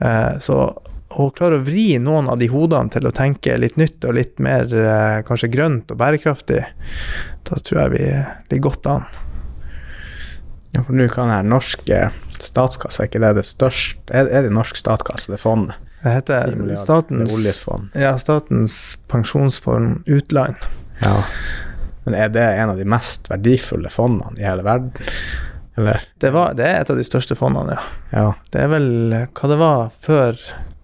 Eh, 0.00 0.38
så 0.40 0.62
å 1.10 1.26
klare 1.34 1.58
å 1.58 1.64
vri 1.66 1.98
noen 1.98 2.28
av 2.30 2.38
de 2.38 2.46
hodene 2.52 2.92
til 2.92 3.08
å 3.08 3.14
tenke 3.14 3.56
litt 3.58 3.78
nytt 3.80 4.04
og 4.06 4.14
litt 4.14 4.38
mer 4.42 4.70
eh, 4.70 5.22
kanskje 5.26 5.50
grønt 5.50 5.90
og 5.90 5.98
bærekraftig, 5.98 6.62
da 7.48 7.58
tror 7.58 7.82
jeg 7.82 7.94
vi 7.96 8.06
ligger 8.52 8.68
godt 8.68 8.88
an. 8.90 9.08
Ja, 10.70 10.84
for 10.86 10.94
nå 10.94 11.08
kan 11.10 11.32
den 11.32 11.50
norske 11.50 12.10
statskassa, 12.38 13.02
er 13.02 13.10
ikke 13.10 13.22
det 13.24 13.32
det 13.40 13.46
største 13.48 14.14
Er, 14.14 14.44
det 14.46 14.52
norsk 14.54 14.78
statskasse, 14.78 15.32
det 15.32 15.40
fondet? 15.42 15.74
Det 16.00 16.14
heter 16.14 16.54
statens, 16.80 17.34
det 17.44 18.00
ja, 18.00 18.14
statens 18.16 18.76
pensjonsfond 19.10 20.06
utland. 20.08 20.62
Ja. 21.02 21.18
Men 22.06 22.16
er 22.16 22.30
det 22.32 22.46
en 22.62 22.72
av 22.72 22.80
de 22.80 22.86
mest 22.88 23.28
verdifulle 23.28 23.90
fondene 23.92 24.40
i 24.40 24.46
hele 24.46 24.64
verden? 24.64 24.94
Eller? 25.76 26.06
Det, 26.22 26.30
var, 26.32 26.54
det 26.56 26.64
er 26.64 26.80
et 26.80 26.94
av 26.94 26.96
de 26.96 27.04
største 27.04 27.36
fondene, 27.36 27.76
ja. 27.76 27.84
Ja. 28.14 28.24
Det 28.54 28.62
er 28.64 28.72
vel 28.72 28.88
hva 29.26 29.50
det 29.52 29.60
var 29.60 29.92
før 30.06 30.40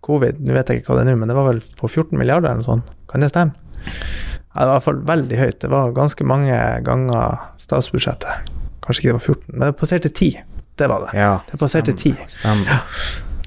covid, 0.07 0.39
nå 0.47 0.55
vet 0.57 0.71
jeg 0.73 0.81
ikke 0.83 0.93
hva 0.95 1.01
det 1.01 1.07
er 1.07 1.11
nå, 1.13 1.19
men 1.21 1.31
det 1.33 1.37
var 1.39 1.49
vel 1.51 1.61
på 1.81 1.91
14 1.91 2.15
milliarder 2.21 2.49
eller 2.53 2.63
noe 2.63 2.71
sånt. 2.71 2.95
Kan 3.11 3.25
det 3.27 3.33
stemme? 3.33 3.55
Ja, 3.87 4.63
det 4.63 4.67
var 4.67 4.71
i 4.71 4.75
hvert 4.79 4.87
fall 4.89 5.01
veldig 5.11 5.39
høyt. 5.43 5.59
Det 5.63 5.71
var 5.73 5.91
ganske 5.97 6.25
mange 6.27 6.59
ganger 6.87 7.41
statsbudsjettet. 7.61 8.53
Kanskje 8.87 9.03
ikke 9.03 9.11
det 9.11 9.19
var 9.19 9.27
14, 9.27 9.53
men 9.57 9.65
det 9.67 9.77
passerte 9.83 10.11
10. 10.15 10.43
Det 10.77 10.89
var 10.93 11.07
det. 11.07 11.13
ja. 11.19 11.33
Det 11.51 11.59
passerte 11.61 11.93
10. 11.97 12.15
Stemmer. 12.39 12.83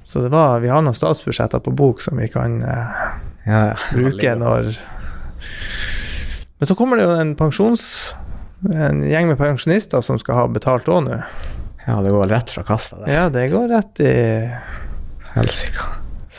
Så 0.10 0.24
det 0.26 0.32
var, 0.34 0.60
vi 0.64 0.70
har 0.74 0.82
noen 0.82 0.96
statsbudsjetter 0.98 1.62
på 1.66 1.74
bok 1.78 2.02
som 2.02 2.18
vi 2.18 2.26
kan 2.34 2.56
eh, 2.66 3.02
Ja, 3.46 3.60
ja. 3.72 3.76
bruke 3.94 4.32
når 4.42 4.72
Men 6.60 6.68
så 6.68 6.76
kommer 6.76 6.98
det 7.00 7.06
jo 7.06 7.14
en 7.20 7.36
pensjons... 7.40 7.84
En 8.74 9.04
gjeng 9.08 9.30
med 9.30 9.38
pensjonister 9.40 10.02
som 10.04 10.18
skal 10.20 10.36
ha 10.36 10.48
betalt 10.52 10.90
òg 10.92 11.06
nå. 11.06 11.20
ja, 11.86 11.94
det 12.04 12.12
går 12.12 12.28
rett 12.28 12.50
fra 12.52 12.64
kassa, 12.68 12.98
det. 13.06 13.14
Ja, 13.14 13.30
det 13.32 13.46
går 13.54 13.70
rett 13.72 14.02
i 14.04 14.10
Helsike. 15.32 15.86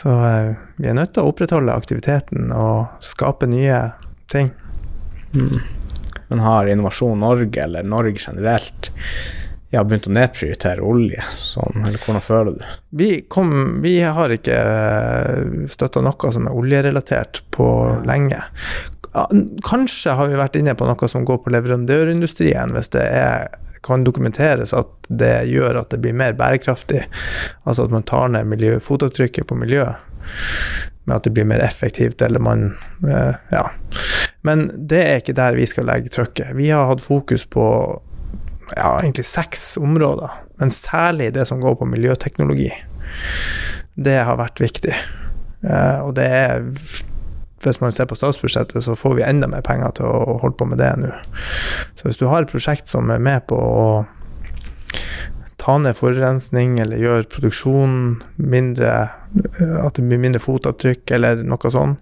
Så 0.01 0.09
eh, 0.09 0.55
vi 0.81 0.89
er 0.89 0.97
nødt 0.97 1.13
til 1.13 1.21
å 1.21 1.29
opprettholde 1.29 1.75
aktiviteten 1.77 2.49
og 2.55 3.03
skape 3.05 3.49
nye 3.49 3.83
ting. 4.31 4.49
Men 6.31 6.41
har 6.41 6.69
Innovasjon 6.71 7.21
Norge, 7.21 7.61
eller 7.61 7.85
Norge 7.85 8.17
generelt, 8.17 8.89
ja, 9.69 9.83
begynt 9.83 10.07
å 10.09 10.13
nedprioritere 10.15 10.83
olje? 10.83 11.21
Sånn, 11.37 11.83
eller 11.85 12.01
hvordan 12.01 12.23
føler 12.25 12.57
du? 12.57 12.65
Vi, 12.97 13.11
kom, 13.31 13.53
vi 13.83 13.99
har 14.01 14.33
ikke 14.33 14.57
støtta 15.71 16.03
noe 16.03 16.33
som 16.33 16.49
er 16.49 16.57
oljerelatert 16.57 17.43
på 17.53 17.67
lenge. 18.07 18.41
Kanskje 19.67 20.15
har 20.17 20.31
vi 20.31 20.39
vært 20.39 20.57
inne 20.59 20.75
på 20.79 20.87
noe 20.87 21.11
som 21.11 21.27
går 21.27 21.43
på 21.43 21.53
leverandørindustrien, 21.53 22.73
hvis 22.73 22.91
det 22.95 23.05
er 23.05 23.51
kan 23.85 24.03
dokumenteres 24.05 24.73
at 24.77 24.89
det 25.09 25.47
gjør 25.49 25.81
at 25.81 25.89
det 25.93 26.01
blir 26.03 26.13
mer 26.17 26.35
bærekraftig. 26.37 27.03
Altså 27.65 27.87
at 27.87 27.93
man 27.93 28.05
tar 28.07 28.31
ned 28.33 28.49
miljø, 28.49 28.77
fotavtrykket 28.79 29.49
på 29.49 29.57
miljøet 29.57 29.97
med 31.09 31.17
at 31.17 31.25
det 31.25 31.33
blir 31.35 31.47
mer 31.49 31.63
effektivt, 31.65 32.21
eller 32.21 32.39
man 32.39 32.71
eh, 33.07 33.33
Ja. 33.51 33.69
Men 34.41 34.69
det 34.89 35.01
er 35.01 35.19
ikke 35.21 35.37
der 35.37 35.57
vi 35.57 35.67
skal 35.69 35.85
legge 35.85 36.09
trykket. 36.09 36.55
Vi 36.57 36.71
har 36.73 36.87
hatt 36.89 37.03
fokus 37.03 37.43
på 37.45 37.65
ja, 38.75 38.99
egentlig 39.01 39.25
seks 39.29 39.77
områder, 39.77 40.31
men 40.57 40.71
særlig 40.73 41.33
det 41.35 41.45
som 41.49 41.61
går 41.61 41.75
på 41.77 41.89
miljøteknologi. 41.89 42.71
Det 43.95 44.17
har 44.25 44.39
vært 44.39 44.61
viktig. 44.63 44.95
Eh, 45.61 45.99
og 46.01 46.15
det 46.17 46.25
er 46.25 46.65
hvis 47.65 47.81
man 47.81 47.93
ser 47.95 48.07
på 48.09 48.17
statsbudsjettet, 48.17 48.83
så 48.83 48.95
får 48.97 49.17
vi 49.19 49.27
enda 49.27 49.49
mer 49.51 49.63
penger 49.65 49.93
til 49.99 50.09
å 50.09 50.39
holde 50.41 50.57
på 50.59 50.67
med 50.71 50.81
det 50.81 50.91
nå. 51.01 51.11
Så 51.99 52.07
hvis 52.07 52.19
du 52.21 52.27
har 52.31 52.43
et 52.43 52.51
prosjekt 52.51 52.91
som 52.91 53.11
er 53.13 53.21
med 53.21 53.45
på 53.49 53.57
å 53.57 53.85
ta 55.61 55.77
ned 55.77 55.93
forurensning 55.97 56.79
eller 56.81 56.97
gjøre 56.97 57.27
produksjonen 57.29 58.23
mindre 58.41 58.93
At 59.61 59.95
det 59.95 60.07
blir 60.09 60.19
mindre 60.19 60.41
fotavtrykk 60.41 61.11
eller 61.15 61.43
noe 61.45 61.69
sånt, 61.71 62.01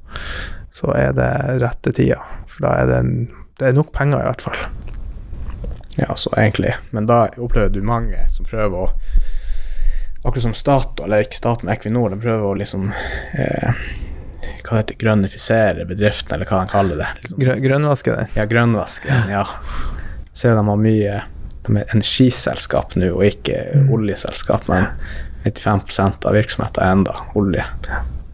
så 0.74 0.94
er 0.96 1.12
det 1.14 1.30
rette 1.62 1.92
tida. 1.94 2.22
For 2.50 2.66
da 2.66 2.72
er 2.80 2.88
det, 2.90 3.02
en, 3.04 3.12
det 3.60 3.68
er 3.68 3.76
nok 3.78 3.92
penger, 3.94 4.24
i 4.24 4.30
hvert 4.32 4.46
fall. 4.48 4.64
Ja, 6.00 6.16
så 6.16 6.32
egentlig. 6.38 6.72
Men 6.96 7.10
da 7.10 7.28
opplever 7.38 7.70
du 7.70 7.84
mange 7.86 8.24
som 8.34 8.48
prøver 8.50 8.88
å 8.88 8.90
Akkurat 10.20 10.44
som 10.44 10.54
Statoil, 10.58 11.06
eller 11.06 11.24
ikke 11.24 11.38
Statoil, 11.38 11.64
men 11.64 11.78
Equinor, 11.78 12.10
de 12.12 12.18
prøver 12.20 12.44
å 12.44 12.56
liksom 12.60 12.90
eh, 12.92 13.84
hva 14.64 14.76
det 14.78 14.82
heter, 14.84 14.98
grønnifisere 15.04 15.86
bedriften, 15.90 16.34
eller 16.36 16.46
hva 16.50 16.62
de 16.66 16.72
kaller 16.72 17.02
det. 17.02 17.08
Grø 17.40 17.56
grønnvaske 17.64 18.16
den. 18.16 18.28
Ja, 18.36 18.46
grønnvaske 18.50 19.08
den, 19.10 19.30
ja. 19.34 19.46
Ser 20.34 20.56
de 20.56 20.64
har 20.68 20.78
mye 20.80 21.22
De 21.70 21.76
er 21.78 21.90
energiselskap 21.94 22.96
nå, 22.96 23.12
og 23.14 23.26
ikke 23.28 23.58
Mm. 23.76 23.90
oljeselskap, 23.94 24.68
men 24.72 24.88
95% 25.46 26.26
av 26.26 26.34
virksomheten 26.34 26.82
er 26.84 26.92
enda 26.96 27.16
olje. 27.36 27.66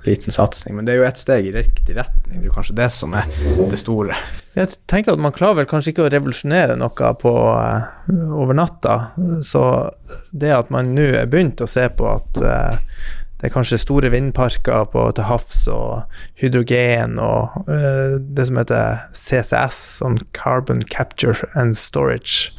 Liten 0.06 0.32
satsing. 0.32 0.76
Men 0.76 0.86
det 0.86 0.94
er 0.94 0.98
jo 1.02 1.08
et 1.08 1.18
steg 1.18 1.48
i 1.50 1.52
riktig 1.52 1.96
retning. 1.98 2.36
Det 2.38 2.44
er 2.44 2.46
jo 2.46 2.54
kanskje 2.54 2.76
det 2.78 2.92
som 2.94 3.14
er 3.18 3.26
det 3.72 3.80
store. 3.82 4.16
Jeg 4.56 4.76
tenker 4.88 5.14
at 5.14 5.20
man 5.20 5.34
klarer 5.34 5.56
vel 5.64 5.66
kanskje 5.66 5.92
ikke 5.92 6.06
å 6.06 6.12
revolusjonere 6.14 6.78
noe 6.78 7.10
på, 7.20 7.34
eh, 7.58 8.14
over 8.32 8.54
natta. 8.54 9.12
Så 9.42 9.92
det 10.32 10.52
at 10.54 10.70
man 10.70 10.94
nå 10.96 11.08
er 11.16 11.26
begynt 11.26 11.60
å 11.60 11.68
se 11.68 11.90
på 11.90 12.06
at 12.16 12.42
eh, 12.46 12.78
det 13.42 13.50
er 13.50 13.54
kanskje 13.54 13.78
store 13.82 14.10
vindparker 14.14 14.86
på, 14.94 15.02
til 15.18 15.28
havs 15.28 15.66
og 15.68 16.06
hydrogen 16.40 17.18
og 17.20 17.58
uh, 17.68 18.16
det 18.20 18.48
som 18.48 18.62
heter 18.62 19.02
CCS, 19.12 19.80
sånn 20.00 20.16
Carbon 20.38 20.82
Capture 20.88 21.50
and 21.60 21.76
Storage, 21.78 22.54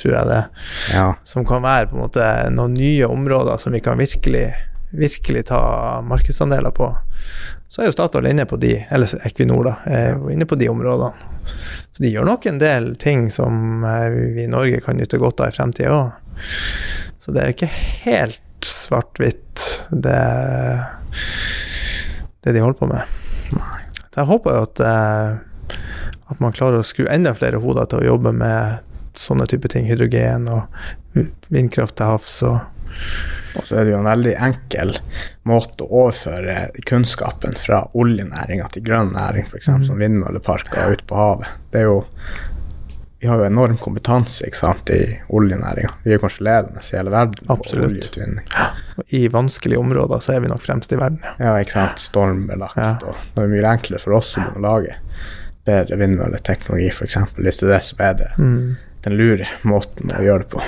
tror 0.00 0.16
jeg 0.16 0.30
det, 0.30 0.40
Ja. 0.94 1.04
som 1.28 1.44
kan 1.44 1.62
være 1.62 1.90
på 1.90 1.98
en 1.98 2.04
måte 2.06 2.26
noen 2.56 2.74
nye 2.78 3.04
områder 3.12 3.60
som 3.60 3.76
vi 3.76 3.82
kan 3.84 4.00
virkelig, 4.00 4.46
virkelig 4.96 5.44
ta 5.52 5.60
markedsandeler 6.02 6.72
på. 6.72 6.88
Så 7.70 7.82
er 7.84 7.90
jo 7.90 7.92
Statoil 7.94 8.26
inne 8.32 8.48
på 8.48 8.56
de, 8.58 8.78
eller 8.90 9.12
Equinor, 9.28 9.68
da, 9.68 9.74
er 9.86 10.14
jo 10.16 10.30
inne 10.32 10.48
på 10.48 10.56
de 10.58 10.66
områdene. 10.72 11.12
Så 11.92 12.02
de 12.02 12.10
gjør 12.14 12.26
nok 12.26 12.46
en 12.48 12.58
del 12.58 12.94
ting 12.98 13.28
som 13.30 13.84
eh, 13.84 14.08
vi 14.34 14.44
i 14.46 14.50
Norge 14.50 14.80
kan 14.82 14.96
nyte 14.98 15.20
godt 15.20 15.42
av 15.44 15.52
i 15.52 15.54
fremtida 15.54 15.92
òg. 15.94 16.40
Så 17.20 17.34
det 17.36 17.42
er 17.44 17.52
ikke 17.52 17.68
helt 18.06 18.40
svart-hvitt, 18.66 19.64
det, 19.90 20.20
det 22.44 22.54
de 22.56 22.64
holder 22.64 22.78
på 22.78 22.90
med. 22.90 23.16
Så 24.10 24.22
jeg 24.22 24.30
håper 24.30 24.56
jo 24.56 24.66
at, 24.66 24.82
eh, 24.84 25.78
at 26.32 26.42
man 26.42 26.54
klarer 26.56 26.80
å 26.80 26.86
skru 26.86 27.06
enda 27.10 27.34
flere 27.36 27.60
hoder 27.62 27.88
til 27.90 28.02
å 28.02 28.08
jobbe 28.12 28.34
med 28.34 28.86
sånne 29.18 29.46
type 29.50 29.70
ting. 29.70 29.86
Hydrogen 29.90 30.48
og 30.50 31.18
vindkraft 31.48 31.98
til 31.98 32.12
havs 32.14 32.42
og 32.46 32.60
Og 33.54 33.66
så 33.66 33.80
er 33.80 33.86
det 33.86 33.92
jo 33.92 33.98
en 34.00 34.06
veldig 34.06 34.32
enkel 34.46 34.92
måte 35.48 35.86
å 35.86 36.04
overføre 36.04 36.68
kunnskapen 36.86 37.56
fra 37.58 37.80
oljenæringa 37.98 38.68
til 38.74 38.84
grønn 38.86 39.10
næring, 39.14 39.46
f.eks. 39.46 39.68
Mm. 39.70 39.84
som 39.88 39.98
vindmølleparker 39.98 40.94
ute 40.94 41.06
på 41.10 41.18
havet. 41.18 41.48
Det 41.72 41.80
er 41.80 41.88
jo 41.88 41.96
Vi 43.20 43.28
har 43.28 43.36
jo 43.36 43.44
enorm 43.44 43.76
kompetanse 43.76 44.48
sant, 44.56 44.88
i 44.90 45.18
oljenæringa. 45.28 45.90
Vi 46.06 46.14
er 46.14 46.20
kanskje 46.22 46.44
ledende 46.46 46.80
i 46.80 46.96
hele 46.96 47.10
verden 47.12 47.34
på 47.46 47.52
Absolutt. 47.52 47.90
oljeutvinning. 47.90 48.46
og 48.96 49.04
i 49.16 49.26
vanskelige 49.28 49.78
områder 49.78 50.22
så 50.24 50.32
er 50.34 50.40
vi 50.40 50.48
nok 50.48 50.62
fremst 50.64 50.92
i 50.92 50.96
verden, 50.96 51.18
ja. 51.24 51.34
Ja, 51.38 51.52
ikke 51.60 51.72
sant. 51.76 52.00
Stormbelagt. 52.00 52.76
Ja. 52.80 52.94
Og 53.04 53.16
det 53.36 53.44
er 53.44 53.52
mye 53.52 53.66
enklere 53.74 54.00
for 54.00 54.16
oss 54.16 54.32
å 54.40 54.46
lage 54.64 54.96
bedre 55.68 55.98
vindmølleteknologi, 56.00 56.88
f.eks. 56.94 57.18
Hvis 57.36 57.60
det 57.60 57.68
er 57.68 57.74
det 57.74 57.82
som 57.90 58.00
er 58.08 58.14
det, 58.22 58.30
Mm. 58.38 58.76
den 59.04 59.16
lure 59.20 59.46
måten 59.68 60.08
å 60.16 60.22
gjøre 60.24 60.46
det 60.46 60.50
på. 60.56 60.62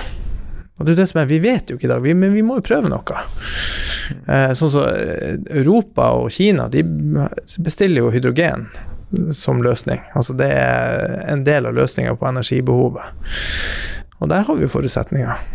Og 0.78 0.86
det 0.86 0.92
er 0.92 0.96
det 1.03 1.09
som 1.09 1.20
er, 1.22 1.26
Vi 1.26 1.38
vet 1.38 1.70
jo 1.70 1.76
ikke 1.76 1.84
i 1.88 1.88
dag, 1.94 2.03
vi, 2.03 2.12
men 2.14 2.34
vi 2.34 2.42
må 2.42 2.57
jo 2.61 2.61
prøve 2.68 2.88
noe. 2.88 3.24
Eh, 4.28 4.53
sånn 4.53 4.70
som 4.70 4.84
eh, 4.88 5.36
Europa 5.57 6.11
og 6.20 6.30
Kina 6.30 6.68
de 6.68 6.82
bestiller 7.64 8.03
jo 8.03 8.11
hydrogen 8.11 8.68
som 9.36 9.62
løsning. 9.64 10.00
Altså 10.16 10.36
Det 10.36 10.48
er 10.48 11.22
en 11.32 11.44
del 11.44 11.68
av 11.68 11.76
løsninga 11.76 12.14
på 12.16 12.28
energibehovet. 12.28 13.02
Og 14.22 14.30
der 14.30 14.44
har 14.46 14.58
vi 14.58 14.66
jo 14.66 14.72
forutsetninger 14.72 15.46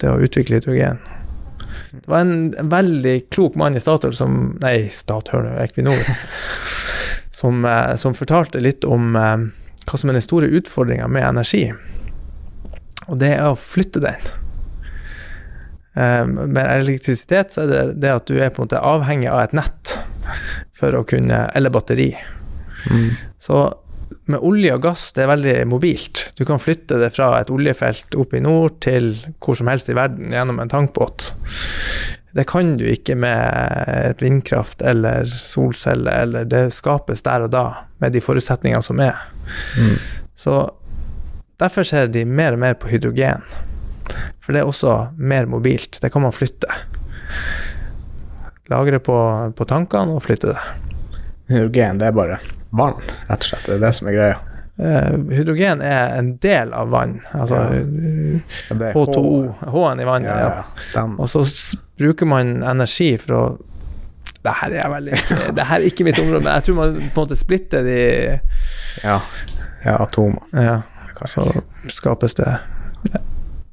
til 0.00 0.10
å 0.10 0.20
utvikle 0.24 0.58
hydrogen. 0.58 1.02
Det 1.92 2.08
var 2.08 2.24
en, 2.24 2.52
en 2.58 2.70
veldig 2.72 3.16
klok 3.30 3.56
mann 3.60 3.76
i 3.76 3.82
Statoil 3.82 4.14
som 4.16 4.54
Nei, 4.62 4.88
Statoil, 4.92 5.50
Equinor. 5.60 6.00
som, 7.42 7.64
eh, 7.64 7.94
som 7.94 8.14
fortalte 8.14 8.60
litt 8.62 8.84
om 8.84 9.16
eh, 9.16 9.48
hva 9.82 9.98
som 9.98 10.10
er 10.10 10.18
den 10.18 10.24
store 10.24 10.50
utfordringa 10.58 11.08
med 11.10 11.26
energi. 11.26 11.64
Og 13.10 13.18
det 13.18 13.34
er 13.34 13.48
å 13.48 13.58
flytte 13.58 14.02
den. 14.04 14.28
Eh, 15.98 16.22
med 16.26 16.62
elektrisitet 16.62 17.52
så 17.52 17.64
er 17.64 17.72
det 17.72 17.82
det 18.04 18.14
at 18.14 18.30
du 18.30 18.38
er 18.38 18.52
på 18.52 18.62
en 18.62 18.68
måte 18.68 18.80
avhengig 18.80 19.28
av 19.32 19.42
et 19.42 19.56
nett 19.58 19.96
for 20.78 20.94
å 20.94 21.02
kunne 21.04 21.44
Eller 21.54 21.74
batteri. 21.74 22.12
Så 23.42 23.62
med 24.30 24.42
olje 24.44 24.74
og 24.76 24.82
gass, 24.84 25.08
det 25.16 25.24
er 25.24 25.32
veldig 25.32 25.54
mobilt. 25.70 26.24
Du 26.38 26.44
kan 26.46 26.60
flytte 26.62 26.98
det 27.00 27.10
fra 27.14 27.34
et 27.40 27.50
oljefelt 27.52 28.14
opp 28.18 28.34
i 28.36 28.42
nord 28.42 28.78
til 28.84 29.14
hvor 29.42 29.58
som 29.58 29.70
helst 29.70 29.90
i 29.90 29.96
verden 29.98 30.34
gjennom 30.34 30.60
en 30.62 30.70
tankbåt. 30.70 31.32
Det 32.32 32.46
kan 32.48 32.76
du 32.80 32.86
ikke 32.88 33.16
med 33.18 33.88
et 33.92 34.22
vindkraft 34.24 34.82
eller 34.88 35.28
solceller, 35.28 36.22
eller 36.24 36.46
det 36.48 36.62
skapes 36.72 37.24
der 37.26 37.44
og 37.44 37.52
da 37.52 37.64
med 38.00 38.14
de 38.14 38.22
forutsetningene 38.24 38.84
som 38.84 39.02
er. 39.04 39.18
Mm. 39.76 39.98
Så 40.38 40.62
derfor 41.60 41.84
ser 41.86 42.08
de 42.08 42.24
mer 42.24 42.56
og 42.56 42.62
mer 42.62 42.78
på 42.80 42.88
hydrogen. 42.94 43.44
For 44.40 44.54
det 44.54 44.62
er 44.62 44.70
også 44.70 44.96
mer 45.18 45.50
mobilt. 45.50 46.00
Det 46.00 46.12
kan 46.12 46.24
man 46.24 46.34
flytte. 46.34 46.70
Lagre 48.72 49.02
på, 49.02 49.18
på 49.52 49.68
tankene 49.68 50.16
og 50.16 50.24
flytte 50.24 50.54
det. 50.54 50.64
Hydrogen, 51.52 52.00
det 52.00 52.08
er 52.08 52.16
bare 52.16 52.40
vann, 52.72 52.98
rett 53.28 53.38
og 53.44 53.48
slett. 53.50 53.66
Det 53.68 53.76
er 53.76 53.84
det 53.86 53.92
som 53.94 54.08
er 54.10 54.16
greia. 54.16 54.38
Uh, 54.80 55.18
hydrogen 55.36 55.82
er 55.84 56.14
en 56.16 56.30
del 56.42 56.72
av 56.74 56.88
vann. 56.90 57.18
Altså 57.36 57.58
Ja. 57.60 57.66
eh, 57.76 58.40
Ja, 58.70 58.76
er 58.88 58.94
H2O, 58.96 59.54
H-en 59.74 60.00
i 60.00 60.06
vannet. 60.08 60.30
Ja, 60.32 60.64
Ja. 60.94 61.04
Og 61.18 61.28
så 61.28 61.44
bruker 61.98 62.26
man 62.26 62.62
energi 62.62 63.16
for 63.18 63.34
å 63.36 63.44
det 64.42 64.52
her 64.58 64.72
er 64.74 64.88
veldig 64.90 65.18
det 65.56 65.64
her 65.68 65.76
er 65.78 65.86
ikke 65.86 66.04
mitt 66.04 66.18
område, 66.18 66.42
men 66.42 66.54
jeg 66.56 66.64
tror 66.66 66.74
man 66.74 66.94
på 66.94 67.02
en 67.20 67.26
måte 67.26 67.36
splitter 67.38 67.84
de 67.86 67.98
Ja, 69.04 69.20
ja 69.84 69.96
atomer. 70.02 70.42
Ja, 70.52 70.80
så 71.30 71.44
skapes 71.92 72.34
det 72.34 72.48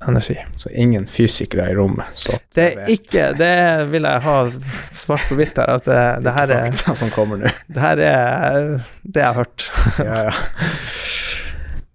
energi. 0.07 0.37
så 0.55 0.69
ingen 0.69 1.07
fysikere 1.07 1.71
i 1.71 1.75
rommet. 1.75 2.05
Så 2.13 2.37
Det 2.55 2.73
er 2.77 2.87
ikke 2.87 3.33
Det 3.37 3.87
vil 3.91 4.03
jeg 4.07 4.21
ha 4.21 4.49
svart 4.95 5.25
på 5.29 5.35
hvitt 5.35 5.57
her, 5.57 5.65
at 5.75 5.85
det, 5.89 6.23
det 6.23 6.31
her 6.37 6.47
er 6.55 6.71
som 6.95 7.09
kommer 7.11 7.37
nå. 7.37 7.47
Det 7.73 7.81
her 7.83 7.97
er 7.97 8.79
det 9.03 9.19
jeg 9.19 9.27
har 9.27 9.33
hørt. 9.43 9.71
Ja, 10.05 10.23
ja. 10.29 10.33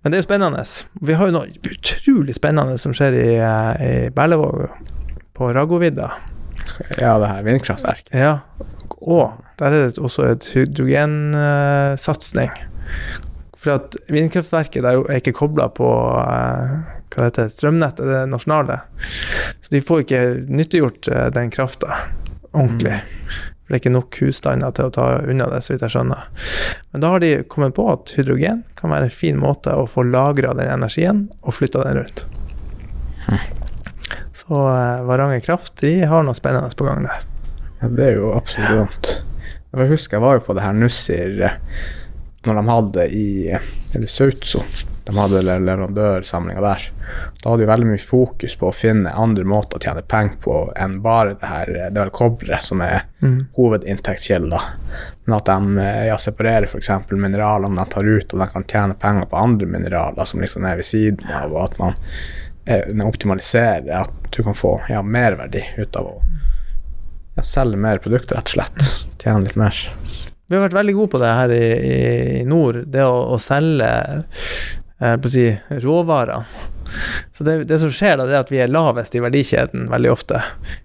Men 0.05 0.13
det 0.13 0.19
er 0.19 0.21
jo 0.21 0.27
spennende. 0.27 0.65
Vi 1.01 1.15
har 1.17 1.27
jo 1.31 1.33
noe 1.33 1.49
utrolig 1.65 2.35
spennende 2.37 2.77
som 2.79 2.93
skjer 2.93 3.13
i, 3.17 3.41
i 3.41 4.11
Berlevåg, 4.13 4.69
på 5.35 5.49
Raggovidda. 5.57 6.11
ja, 7.01 7.19
det 7.19 7.29
her 7.31 7.43
vindkraftverket. 7.47 8.13
Ja. 8.13 8.35
Og 9.01 9.33
der 9.59 9.67
er 9.67 9.71
det 9.89 9.99
også 9.99 10.23
et 10.29 10.45
hydrogensatsing. 10.53 12.51
For 13.65 13.79
at 13.79 13.97
vindkraftverket 14.13 14.85
der 14.85 15.01
er 15.09 15.23
ikke 15.23 15.33
kobla 15.39 15.71
på 15.73 15.89
eh, 16.21 16.75
hva 17.15 17.23
det 17.23 17.31
heter, 17.31 17.49
strømnettet, 17.49 18.05
det 18.11 18.21
nasjonale. 18.29 18.83
Så 19.65 19.73
de 19.73 19.81
får 19.81 20.05
ikke 20.05 20.23
nyttiggjort 20.53 21.09
eh, 21.09 21.31
den 21.33 21.53
krafta 21.55 21.97
ordentlig. 22.53 23.01
For 23.65 23.73
det 23.73 23.79
er 23.79 23.81
ikke 23.81 23.95
nok 23.95 24.21
husstander 24.21 24.75
til 24.77 24.91
å 24.91 24.93
ta 24.93 25.07
unna 25.25 25.49
det, 25.49 25.63
så 25.65 25.73
vidt 25.73 25.87
jeg 25.87 25.95
skjønner. 25.95 26.29
Men 26.93 27.07
da 27.07 27.15
har 27.15 27.25
de 27.25 27.33
kommet 27.49 27.77
på 27.79 27.89
at 27.89 28.13
hydrogen 28.19 28.61
kan 28.77 28.93
være 28.93 29.09
en 29.09 29.17
fin 29.17 29.41
måte 29.41 29.73
å 29.73 29.89
få 29.89 30.05
lagra 30.05 30.53
den 30.59 30.69
energien 30.75 31.25
og 31.41 31.57
flytta 31.57 31.87
den 31.87 32.03
rundt. 32.03 32.27
Så 34.37 34.61
eh, 34.61 35.05
Varanger 35.09 35.41
Kraft 35.41 35.79
de 35.81 35.97
har 36.11 36.29
noe 36.29 36.37
spennende 36.37 36.77
på 36.77 36.85
gang 36.85 37.09
der. 37.09 37.25
Ja, 37.81 37.89
det 37.89 38.11
er 38.11 38.19
jo 38.21 38.35
absolutt. 38.37 39.15
Jeg 39.75 39.91
husker 39.91 40.21
jeg 40.21 40.23
var 40.29 40.37
jo 40.37 40.45
på 40.45 40.55
det 40.55 40.69
her 40.69 40.77
Nussir 40.77 41.33
når 42.47 42.55
de 42.61 42.69
hadde 42.69 43.07
i 43.13 43.27
Eller 43.95 44.07
Sautso. 44.11 44.61
De 45.05 45.13
hadde 45.19 45.43
le- 45.45 45.59
leverandørsamlinga 45.61 46.61
der. 46.65 46.85
Da 47.43 47.51
hadde 47.51 47.61
de 47.65 47.69
veldig 47.69 47.87
mye 47.91 48.01
fokus 48.01 48.55
på 48.57 48.71
å 48.71 48.75
finne 48.75 49.13
andre 49.13 49.45
måter 49.45 49.77
å 49.77 49.83
tjene 49.85 50.01
penger 50.09 50.39
på 50.41 50.55
enn 50.81 50.95
bare 51.05 51.35
det 51.41 51.51
her 51.51 51.67
Det 51.75 51.83
er 51.91 51.99
vel 51.99 52.11
kobberet 52.11 52.63
som 52.65 52.81
er 52.81 53.03
Mm. 53.23 53.47
hovedinntektskilda. 53.57 54.61
Men 55.27 55.37
at 55.37 55.45
de 55.47 55.85
ja, 56.09 56.17
separerer 56.17 56.67
f.eks. 56.69 56.89
mineralene 57.11 57.77
de 57.85 57.91
tar 57.91 58.05
ut, 58.05 58.33
og 58.35 58.41
de 58.41 58.47
kan 58.53 58.65
tjene 58.65 58.95
penger 59.01 59.27
på 59.27 59.37
andre 59.43 59.67
mineraler 59.67 60.25
som 60.27 60.41
liksom 60.41 60.65
er 60.67 60.77
ved 60.77 60.85
siden 60.85 61.31
av, 61.33 61.53
og 61.53 61.65
at 61.71 61.79
man 61.79 61.95
eh, 62.67 63.07
optimaliserer 63.07 63.91
at 64.03 64.11
du 64.31 64.43
kan 64.43 64.55
få 64.55 64.81
ja, 64.89 65.03
merverdi 65.03 65.63
ut 65.79 65.97
av 65.97 66.07
å 66.07 66.23
ja, 67.37 67.43
selge 67.43 67.77
mer 67.77 67.99
produkter, 67.99 68.37
rett 68.37 68.49
og 68.49 68.57
slett. 68.57 69.09
Tjene 69.23 69.43
litt 69.45 69.57
mer. 69.57 69.75
Vi 70.49 70.57
har 70.57 70.67
vært 70.67 70.77
veldig 70.77 70.95
gode 70.99 71.13
på 71.15 71.23
det 71.23 71.33
her 71.39 71.53
i, 71.57 71.65
i 72.41 72.45
nord, 72.49 72.83
det 72.93 73.05
å, 73.07 73.17
å 73.33 73.41
selge 73.41 73.91
eh, 75.01 75.29
si, 75.33 75.47
råvarer. 75.85 76.45
Så 77.33 77.45
det, 77.45 77.57
det 77.71 77.79
som 77.81 77.91
skjer 77.91 78.19
da, 78.21 78.27
det 78.29 78.37
er 78.37 78.45
at 78.45 78.53
vi 78.53 78.61
er 78.63 78.71
lavest 78.71 79.17
i 79.17 79.23
verdikjeden 79.25 79.89
veldig 79.91 80.13
ofte. 80.13 80.43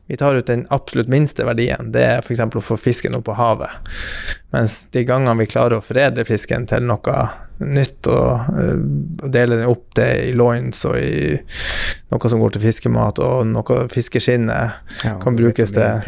Vi 0.10 0.18
tar 0.18 0.40
ut 0.40 0.48
den 0.48 0.64
absolutt 0.74 1.12
minste 1.12 1.46
verdien, 1.46 1.92
det 1.94 2.06
er 2.06 2.24
f.eks. 2.24 2.42
å 2.48 2.64
få 2.64 2.80
fisken 2.80 3.20
opp 3.20 3.28
på 3.28 3.38
havet. 3.38 3.92
Mens 4.56 4.82
de 4.96 5.04
gangene 5.06 5.38
vi 5.44 5.52
klarer 5.52 5.78
å 5.78 5.86
foredle 5.86 6.26
fisken 6.26 6.66
til 6.70 6.88
noe 6.90 7.20
nytt 7.60 8.08
og, 8.08 8.48
uh, 8.56 9.28
dele 9.30 9.58
den 9.60 9.68
opp 9.68 9.94
det 10.00 10.08
i 10.30 10.34
loins 10.38 10.86
og 10.88 10.96
i 11.00 11.36
noe 12.10 12.30
som 12.32 12.40
går 12.42 12.56
til 12.56 12.64
fiskemat, 12.64 13.20
og 13.22 13.46
noe 13.52 13.84
fiskeskinnet 13.92 14.72
Ja, 15.04 15.18
Kan 15.22 15.36
brukes 15.38 15.72
til- 15.76 16.02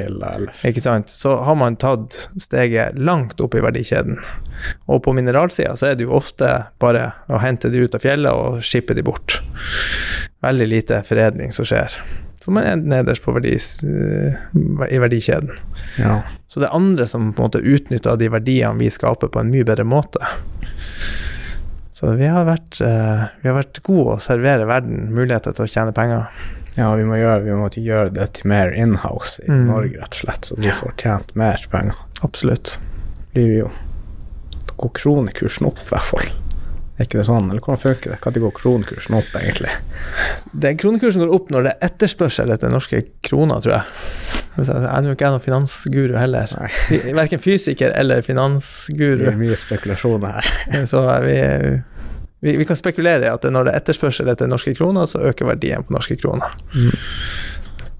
ikke 0.65 0.81
sant? 0.81 1.09
Så 1.09 1.35
har 1.43 1.55
man 1.55 1.75
tatt 1.75 2.15
steget 2.39 2.97
langt 2.99 3.39
opp 3.41 3.55
i 3.55 3.61
verdikjeden. 3.61 4.17
Og 4.87 5.03
på 5.03 5.13
mineralsida 5.13 5.75
så 5.77 5.91
er 5.91 5.95
det 5.95 6.07
jo 6.07 6.15
ofte 6.17 6.65
bare 6.79 7.13
å 7.29 7.39
hente 7.39 7.69
de 7.71 7.83
ut 7.85 7.95
av 7.95 8.01
fjellet 8.01 8.31
og 8.33 8.61
skippe 8.61 8.95
de 8.95 9.03
bort. 9.03 9.41
Veldig 10.43 10.67
lite 10.67 11.03
foredling 11.05 11.51
som 11.53 11.65
skjer. 11.65 11.93
Som 12.41 12.57
er 12.57 12.75
nederst 12.81 13.21
på 13.21 13.33
verdis, 13.35 13.83
eh, 13.83 14.33
i 14.89 14.97
verdikjeden. 14.97 15.51
Ja. 15.99 16.23
Så 16.49 16.59
det 16.59 16.69
er 16.69 16.75
andre 16.75 17.05
som 17.07 17.33
på 17.33 17.43
en 17.43 17.51
måte 17.51 17.61
utnytter 17.61 18.17
de 18.17 18.29
verdiene 18.33 18.79
vi 18.79 18.89
skaper, 18.89 19.29
på 19.29 19.39
en 19.39 19.51
mye 19.51 19.63
bedre 19.63 19.85
måte. 19.85 20.19
Så 22.01 22.15
vi 22.17 22.25
har 22.25 22.47
vært, 22.47 22.79
eh, 22.81 23.27
vi 23.43 23.49
har 23.51 23.59
vært 23.59 23.77
gode 23.85 24.15
å 24.15 24.21
servere 24.21 24.65
verden 24.65 25.11
muligheter 25.13 25.53
til 25.53 25.67
å 25.67 25.69
tjene 25.69 25.93
penger. 25.93 26.25
ja, 26.75 26.87
vi 26.95 27.03
må 27.05 27.13
gjøre, 27.19 27.43
vi 27.45 27.51
må 27.59 27.69
gjøre 27.69 28.09
det 28.15 28.33
til 28.33 28.47
mer 28.49 28.71
inhouse 28.73 29.39
i 29.43 29.51
Mm. 29.51 29.67
Norge, 29.67 29.99
rett 29.99 30.15
og 30.17 30.21
slett, 30.23 30.41
så 30.49 30.57
vi 30.57 30.71
får 30.71 30.95
tjent 30.97 31.35
mer 31.35 31.61
penger. 31.69 31.95
Absolutt. 32.23 32.77
blir 33.33 33.47
vi 33.47 33.57
jo 33.59 33.69
Da 34.65 34.73
går 34.77 34.89
kronekursen 34.93 35.67
opp, 35.67 35.77
i 35.77 35.89
hvert 35.89 36.01
fall. 36.09 36.40
Er 37.01 37.07
ikke 37.07 37.17
det 37.17 37.25
sånn? 37.25 37.47
Eller 37.49 37.63
hvordan 37.65 37.79
funker 37.81 38.11
det? 38.13 38.17
Når 38.21 38.43
går 38.43 38.51
kronekursen 38.59 39.15
opp, 39.17 39.29
egentlig? 39.39 39.71
Det, 40.53 40.75
kronekursen 40.77 41.23
går 41.23 41.31
opp 41.33 41.47
når 41.49 41.63
det 41.65 41.71
er 41.71 41.87
etterspørsel 41.87 42.51
etter 42.53 42.69
norske 42.69 42.99
kroner, 43.25 43.63
tror 43.63 43.73
jeg. 43.73 43.95
Jeg 44.51 44.67
jeg 44.67 44.83
er 44.83 45.07
jo 45.07 45.15
ikke 45.15 45.25
jeg 45.25 45.33
noen 45.33 45.43
finansguru 45.47 46.13
heller. 46.19 46.53
Verken 47.17 47.41
fysiker 47.41 47.95
eller 47.97 48.21
finansguru. 48.21 49.23
Det 49.23 49.31
er 49.31 49.39
mye 49.39 49.57
spekulasjoner 49.57 50.35
her. 50.35 50.51
Så 50.91 51.01
vi, 51.25 51.39
vi, 52.45 52.53
vi 52.61 52.69
kan 52.69 52.77
spekulere 52.77 53.25
i 53.25 53.31
at 53.31 53.49
når 53.49 53.65
det 53.65 53.73
er 53.73 53.81
etterspørsel 53.81 54.29
etter 54.29 54.51
norske 54.51 54.75
kroner, 54.77 55.09
så 55.09 55.23
øker 55.31 55.49
verdien 55.55 55.87
på 55.87 55.97
norske 55.97 56.19
kroner. 56.21 56.53
Mm. 56.75 56.93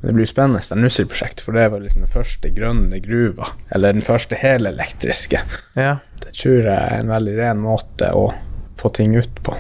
det 0.02 0.14
blir 0.20 0.30
spennende, 0.30 0.62
det 0.70 0.78
Nussir-prosjektet, 0.78 1.42
for 1.48 1.58
det 1.58 1.72
var 1.74 1.82
liksom 1.82 2.06
den 2.06 2.14
første 2.14 2.54
grønne 2.54 3.02
gruva. 3.02 3.50
Eller 3.74 3.98
den 3.98 4.06
første 4.06 4.38
helelektriske. 4.38 5.42
Ja. 5.74 5.98
Det 6.22 6.38
tror 6.38 6.62
jeg 6.62 6.78
er 6.78 7.02
en 7.02 7.16
veldig 7.16 7.38
ren 7.42 7.66
måte 7.66 8.14
å 8.14 8.30
få 8.82 8.90
ting 8.98 9.16
ut 9.16 9.42
på, 9.46 9.56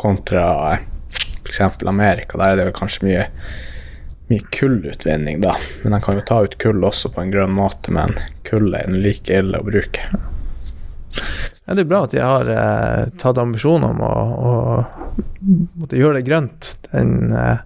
kontra 0.00 0.46
f.eks. 1.44 1.60
Amerika. 1.86 2.38
Der 2.40 2.54
er 2.54 2.56
det 2.60 2.68
vel 2.70 2.76
kanskje 2.76 3.04
mye, 3.06 3.24
mye 4.32 4.46
kullutvinning, 4.56 5.42
da. 5.44 5.54
Men 5.84 5.96
de 5.96 6.00
kan 6.04 6.16
jo 6.20 6.24
ta 6.26 6.42
ut 6.46 6.56
kull 6.62 6.84
også 6.88 7.12
på 7.14 7.22
en 7.24 7.32
grønn 7.34 7.52
måte, 7.54 7.92
men 7.94 8.16
kullet 8.48 8.86
er 8.86 8.96
like 9.04 9.36
ille 9.42 9.60
å 9.60 9.66
bruke. 9.66 10.08
Ja, 11.64 11.72
det 11.76 11.84
er 11.84 11.88
bra 11.88 12.02
at 12.04 12.12
de 12.12 12.20
har 12.24 12.48
eh, 12.50 13.04
tatt 13.22 13.38
ambisjon 13.40 13.84
om 13.86 14.00
å, 14.04 14.14
å 14.34 15.86
gjøre 15.94 16.18
det 16.18 16.24
grønt. 16.26 16.72
Den, 16.90 17.30
eh, 17.32 17.60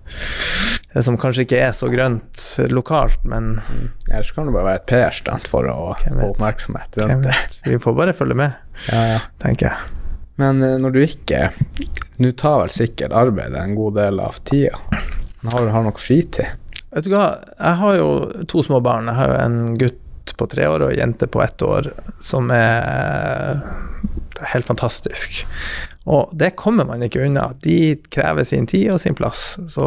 som 1.04 1.16
kanskje 1.20 1.44
ikke 1.46 1.58
er 1.62 1.74
så 1.76 1.88
grønt 1.92 2.42
lokalt, 2.74 3.22
men 3.28 3.58
Ellers 4.10 4.32
kan 4.34 4.48
det 4.48 4.54
bare 4.56 4.66
være 4.72 4.80
et 4.82 4.86
PR-stunt 4.90 5.46
for 5.50 5.68
å 5.70 5.92
få 6.00 6.30
oppmerksomhet? 6.32 6.98
Vi 7.66 7.78
får 7.82 7.96
bare 7.98 8.14
følge 8.16 8.36
med, 8.40 8.56
Ja, 8.90 9.02
ja. 9.14 9.20
tenker 9.42 9.70
jeg. 9.70 9.97
Men 10.38 10.62
eh, 10.62 10.78
når 10.80 10.94
du 10.94 11.00
ikke 11.04 11.50
Nå 12.18 12.32
tar 12.38 12.62
vel 12.64 12.72
sikkert 12.74 13.14
arbeidet 13.14 13.60
en 13.60 13.76
god 13.78 13.94
del 14.00 14.18
av 14.22 14.40
tida. 14.48 14.78
Har 15.52 15.68
har 15.70 15.84
nok 15.86 16.00
fritid? 16.02 16.56
Vet 16.90 17.06
du 17.06 17.12
hva, 17.12 17.36
jeg 17.54 17.78
har 17.78 17.98
jo 18.00 18.08
to 18.50 18.64
små 18.66 18.80
barn. 18.82 19.06
Jeg 19.06 19.18
har 19.20 19.30
jo 19.30 19.36
en 19.44 19.58
gutt 19.78 20.32
på 20.38 20.48
tre 20.50 20.66
år 20.66 20.82
og 20.82 20.90
en 20.90 20.98
jente 20.98 21.28
på 21.30 21.42
ett 21.44 21.62
år, 21.62 21.92
som 22.24 22.50
er 22.54 23.60
helt 24.52 24.66
fantastisk. 24.66 25.44
Og 26.10 26.32
det 26.32 26.56
kommer 26.58 26.88
man 26.88 27.04
ikke 27.06 27.22
unna. 27.26 27.52
De 27.62 27.96
krever 28.10 28.46
sin 28.48 28.66
tid 28.66 28.90
og 28.94 29.02
sin 29.02 29.16
plass. 29.18 29.58
Så 29.70 29.86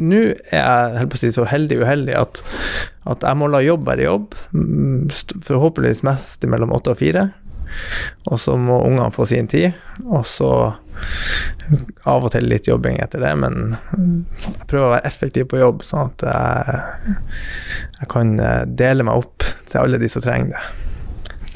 nå 0.00 0.22
er 0.50 0.60
jeg 0.60 0.96
helt 0.98 1.12
på 1.12 1.20
å 1.20 1.22
si, 1.22 1.32
så 1.34 1.48
heldig 1.48 1.82
uheldig 1.82 2.16
at, 2.18 2.40
at 3.10 3.26
jeg 3.26 3.38
må 3.40 3.50
la 3.52 3.60
jobb 3.64 3.84
være 3.88 4.06
jobb, 4.06 4.34
mm, 4.56 5.10
forhåpentligvis 5.46 6.04
mest 6.08 6.46
mellom 6.48 6.72
åtte 6.76 6.94
og 6.94 7.00
fire. 7.02 7.30
Og 8.30 8.40
så 8.40 8.56
må 8.60 8.80
ungene 8.84 9.10
få 9.14 9.26
sin 9.30 9.48
tid, 9.50 9.72
og 10.06 10.26
så 10.28 10.50
av 12.10 12.26
og 12.26 12.32
til 12.34 12.48
litt 12.50 12.66
jobbing 12.68 12.98
etter 13.00 13.22
det, 13.22 13.30
men 13.40 13.76
jeg 14.42 14.66
prøver 14.68 14.86
å 14.88 14.92
være 14.96 15.06
effektiv 15.08 15.46
på 15.52 15.60
jobb, 15.60 15.84
sånn 15.86 16.10
at 16.10 16.24
jeg, 16.26 17.16
jeg 18.00 18.10
kan 18.12 18.34
eh, 18.42 18.62
dele 18.66 19.06
meg 19.06 19.22
opp 19.22 19.46
til 19.70 19.80
alle 19.80 20.00
de 20.02 20.10
som 20.12 20.24
trenger 20.24 20.52
det. 20.56 20.62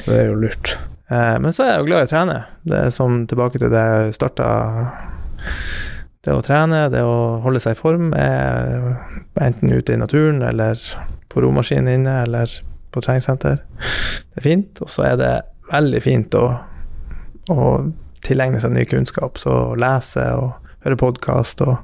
Det 0.05 0.17
er 0.21 0.29
jo 0.31 0.39
lurt. 0.39 0.77
Eh, 1.09 1.37
Men 1.41 1.53
så 1.53 1.65
er 1.65 1.73
jeg 1.75 1.83
jo 1.83 1.89
glad 1.91 2.05
i 2.05 2.09
å 2.09 2.13
trene. 2.13 2.39
Det 2.65 2.81
er 2.87 2.95
som 2.95 3.25
tilbake 3.31 3.61
til 3.61 3.73
det 3.73 3.83
jeg 3.85 4.17
starta 4.17 4.49
Det 6.25 6.33
å 6.33 6.45
trene, 6.45 6.87
det 6.93 7.03
å 7.05 7.41
holde 7.45 7.61
seg 7.61 7.75
i 7.75 7.81
form, 7.81 8.13
er 8.17 8.95
enten 9.45 9.73
ute 9.75 9.93
i 9.93 10.01
naturen 10.01 10.41
eller 10.47 10.81
på 11.29 11.43
romaskinen 11.45 11.91
inne 11.99 12.23
eller 12.23 12.53
på 12.95 13.03
treningssenter. 13.05 13.59
Det 14.31 14.41
er 14.41 14.47
fint. 14.47 14.81
Og 14.81 14.89
så 14.89 15.05
er 15.11 15.19
det 15.21 15.33
veldig 15.71 16.03
fint 16.05 16.35
å, 16.39 16.45
å 17.53 17.69
tilegne 18.25 18.61
seg 18.61 18.75
ny 18.75 18.85
kunnskap. 18.89 19.41
Så 19.41 19.53
å 19.53 19.79
lese 19.79 20.27
og 20.39 20.53
høre 20.85 21.01
podkast 21.01 21.65
og 21.65 21.79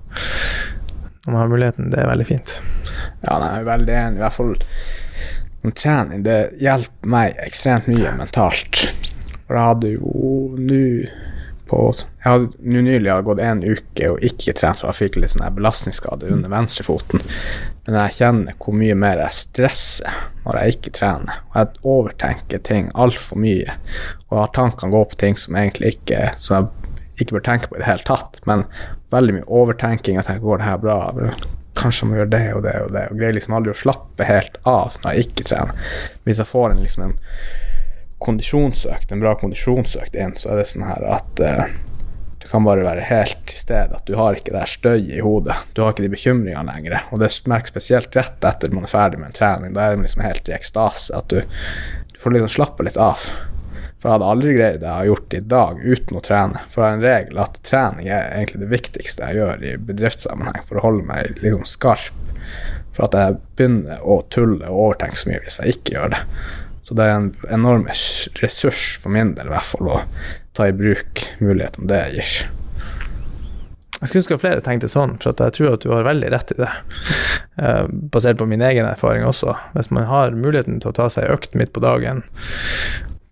når 1.24 1.32
man 1.32 1.40
har 1.42 1.48
muligheten, 1.52 1.90
det 1.92 2.00
er 2.00 2.08
veldig 2.08 2.26
fint. 2.26 2.52
Ja, 3.22 3.36
nei, 3.36 3.50
jeg 3.52 3.60
er 3.60 3.66
veldig 3.68 3.96
enig. 4.02 4.20
I 4.20 4.24
hvert 4.24 4.36
fall 4.38 4.54
om 5.60 5.74
trening. 5.76 6.22
Det 6.24 6.38
hjelper 6.60 7.12
meg 7.12 7.42
ekstremt 7.44 7.90
mye 7.90 8.14
mentalt. 8.16 8.86
For 9.44 9.58
jeg 9.58 9.66
hadde 9.72 9.92
jo 9.96 10.14
nå 10.56 10.84
på 11.70 11.80
Jeg 11.94 12.24
hadde 12.24 12.48
nå 12.66 12.80
nylig 12.82 13.12
gått 13.28 13.40
en 13.44 13.60
uke 13.62 14.08
og 14.10 14.24
ikke 14.26 14.56
trent, 14.58 14.80
for 14.80 14.90
jeg 14.90 15.04
fikk 15.04 15.20
litt 15.20 15.30
sånn 15.36 15.44
belastningsskade 15.54 16.26
under 16.34 16.50
venstrefoten. 16.50 17.22
Men 17.90 18.04
jeg 18.04 18.20
kjenner 18.20 18.58
hvor 18.62 18.76
mye 18.78 18.94
mer 18.94 19.18
jeg 19.18 19.34
stresser 19.34 20.18
når 20.44 20.58
jeg 20.60 20.74
ikke 20.76 20.92
trener. 20.94 21.40
Og 21.50 21.56
jeg 21.58 21.80
overtenker 21.92 22.60
ting 22.62 22.90
altfor 22.94 23.40
mye. 23.42 23.74
Og 24.28 24.36
har 24.38 24.52
tankene 24.54 24.94
gå 24.94 25.00
på 25.10 25.18
ting 25.18 25.38
som 25.40 25.58
egentlig 25.58 25.96
ikke 25.96 26.28
Som 26.38 26.54
jeg 26.54 27.24
ikke 27.24 27.36
bør 27.36 27.46
tenke 27.48 27.68
på 27.68 27.76
i 27.76 27.82
det 27.82 27.88
hele 27.88 28.06
tatt. 28.06 28.38
Men 28.46 28.62
veldig 29.10 29.40
mye 29.40 29.48
overtenking. 29.48 30.20
Jeg 30.20 30.28
tenker, 30.28 30.44
går 30.44 30.62
det 30.62 30.68
her 30.68 30.78
bra? 30.84 31.00
Kanskje 31.80 32.04
jeg 32.04 32.12
må 32.12 32.20
gjøre 32.20 32.32
det 32.36 32.44
og 32.54 32.62
det 32.68 32.76
og 32.84 32.94
det. 32.94 33.04
Og 33.10 33.18
greier 33.18 33.36
liksom 33.40 33.58
aldri 33.58 33.74
å 33.74 33.80
slappe 33.82 34.30
helt 34.30 34.62
av 34.70 34.94
når 35.02 35.10
jeg 35.10 35.26
ikke 35.26 35.48
trener. 35.50 35.92
Hvis 36.28 36.44
jeg 36.44 36.52
får 36.52 36.70
en 36.70 36.84
liksom 36.86 37.06
en 37.08 37.18
kondisjonsøkt, 38.22 39.10
en 39.10 39.22
bra 39.24 39.34
kondisjonsøkt 39.40 40.14
inn, 40.14 40.38
så 40.38 40.52
er 40.52 40.60
det 40.60 40.70
sånn 40.70 40.86
her 40.86 41.10
at 41.18 41.30
du 41.40 41.46
kan 42.50 42.66
bare 42.66 42.84
være 42.86 43.06
helt 43.06 43.44
til 43.46 43.60
stede. 43.62 43.96
At 43.96 44.06
du 44.08 44.16
har 44.18 44.36
ikke 44.36 44.54
det 44.54 44.66
støyet 44.72 45.12
i 45.14 45.22
hodet. 45.22 45.56
Du 45.74 45.84
har 45.84 45.94
ikke 45.94 46.06
de 46.06 46.12
bekymringene 46.16 46.66
lenger. 46.66 47.06
Og 47.14 47.22
det 47.22 47.30
merkes 47.50 47.72
spesielt 47.72 48.16
rett 48.18 48.44
etter 48.46 48.74
man 48.74 48.88
er 48.88 48.92
ferdig 48.92 49.20
med 49.20 49.30
en 49.30 49.38
trening. 49.38 49.76
Da 49.76 49.86
er 49.86 49.94
det 49.94 50.08
liksom 50.08 50.26
helt 50.26 50.50
i 50.50 50.56
ekstase. 50.56 51.14
At 51.16 51.30
du, 51.30 51.40
du 52.10 52.20
får 52.20 52.36
liksom 52.36 52.54
slappe 52.56 52.86
litt 52.86 52.98
av. 53.00 53.22
For 54.00 54.08
jeg 54.08 54.16
hadde 54.16 54.30
aldri 54.32 54.52
greid 54.56 54.78
det 54.80 54.88
jeg 54.88 54.96
har 54.96 55.08
gjort 55.10 55.34
i 55.36 55.42
dag 55.52 55.80
uten 55.84 56.16
å 56.16 56.24
trene. 56.24 56.64
For 56.72 56.82
jeg 56.82 56.88
har 56.88 56.96
en 56.96 57.04
regel 57.04 57.42
at 57.42 57.60
trening 57.68 58.08
er 58.08 58.30
egentlig 58.32 58.62
det 58.62 58.70
viktigste 58.70 59.28
jeg 59.28 59.42
gjør 59.42 59.66
i 59.68 59.76
bedriftssammenheng 59.90 60.64
for 60.64 60.80
å 60.80 60.84
holde 60.86 61.06
meg 61.10 61.42
liksom 61.44 61.66
skarp. 61.68 62.10
For 62.96 63.06
at 63.06 63.14
jeg 63.14 63.38
begynner 63.60 64.00
å 64.02 64.22
tulle 64.32 64.66
og 64.72 64.86
overtenke 64.86 65.20
så 65.20 65.28
mye 65.30 65.42
hvis 65.44 65.60
jeg 65.60 65.76
ikke 65.76 65.94
gjør 65.98 66.14
det. 66.16 66.22
Så 66.90 66.96
det 66.98 67.04
er 67.06 67.12
en 67.14 67.28
enorm 67.54 67.84
ressurs 68.40 68.96
for 68.98 69.14
min 69.14 69.36
del 69.36 69.46
i 69.46 69.52
hvert 69.52 69.68
fall 69.68 69.90
å 69.92 69.98
ta 70.58 70.66
i 70.66 70.74
bruk 70.74 71.22
mulighetene 71.38 71.86
det 71.86 72.00
gir. 72.16 72.32
Jeg 74.00 74.08
skulle 74.08 74.22
ønske 74.24 74.34
at 74.34 74.42
flere 74.42 74.64
tenkte 74.66 74.90
sånn, 74.90 75.12
for 75.22 75.30
jeg 75.30 75.54
tror 75.54 75.76
at 75.76 75.84
du 75.84 75.92
har 75.92 76.08
veldig 76.08 76.32
rett 76.34 76.54
i 76.56 76.58
det. 76.64 76.72
Eh, 77.60 77.84
basert 77.90 78.38
på 78.40 78.46
min 78.48 78.62
egen 78.64 78.86
erfaring 78.88 79.20
også. 79.26 79.52
Hvis 79.74 79.90
man 79.92 80.06
har 80.08 80.30
muligheten 80.32 80.78
til 80.80 80.88
å 80.88 80.94
ta 80.96 81.10
seg 81.12 81.26
en 81.26 81.34
økt 81.34 81.56
midt 81.58 81.74
på 81.76 81.82
dagen 81.84 82.22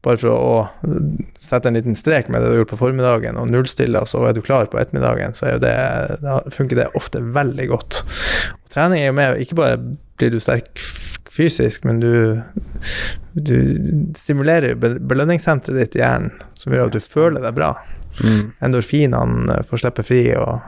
bare 0.04 0.18
for 0.20 0.34
å 0.34 0.98
sette 1.40 1.70
en 1.70 1.78
liten 1.78 1.96
strek 1.96 2.28
med 2.28 2.42
det 2.42 2.50
du 2.50 2.58
gjort 2.58 2.74
på 2.74 2.80
formiddagen, 2.82 3.38
og 3.40 3.48
nullstille, 3.48 4.02
og 4.02 4.10
så 4.10 4.20
er 4.28 4.36
du 4.36 4.42
klar 4.44 4.68
på 4.68 4.78
ettermiddagen, 4.82 5.32
så 5.34 5.54
det, 5.62 5.72
da 6.20 6.38
funker 6.52 6.82
det 6.82 6.90
ofte 6.98 7.22
veldig 7.24 7.70
godt. 7.72 8.02
Og 8.58 8.74
trening 8.74 9.02
er 9.02 9.10
jo 9.10 9.16
med, 9.16 9.40
ikke 9.42 9.58
bare 9.62 9.80
blir 10.18 10.34
du 10.34 10.38
sterk 10.42 10.68
fysisk, 11.38 11.86
men 11.88 12.00
du, 12.02 12.12
du 13.32 13.56
stimulerer 14.18 14.76
belønningssenteret 14.78 15.78
ditt 15.78 15.98
i 15.98 16.02
hjernen, 16.02 16.34
som 16.58 16.74
gjør 16.74 16.90
at 16.90 16.98
du 16.98 17.04
føler 17.04 17.44
deg 17.44 17.56
bra. 17.56 17.72
Mm. 18.18 18.52
Endorfinene 18.66 19.62
får 19.68 19.84
slippe 19.84 20.04
fri, 20.06 20.22
og 20.34 20.58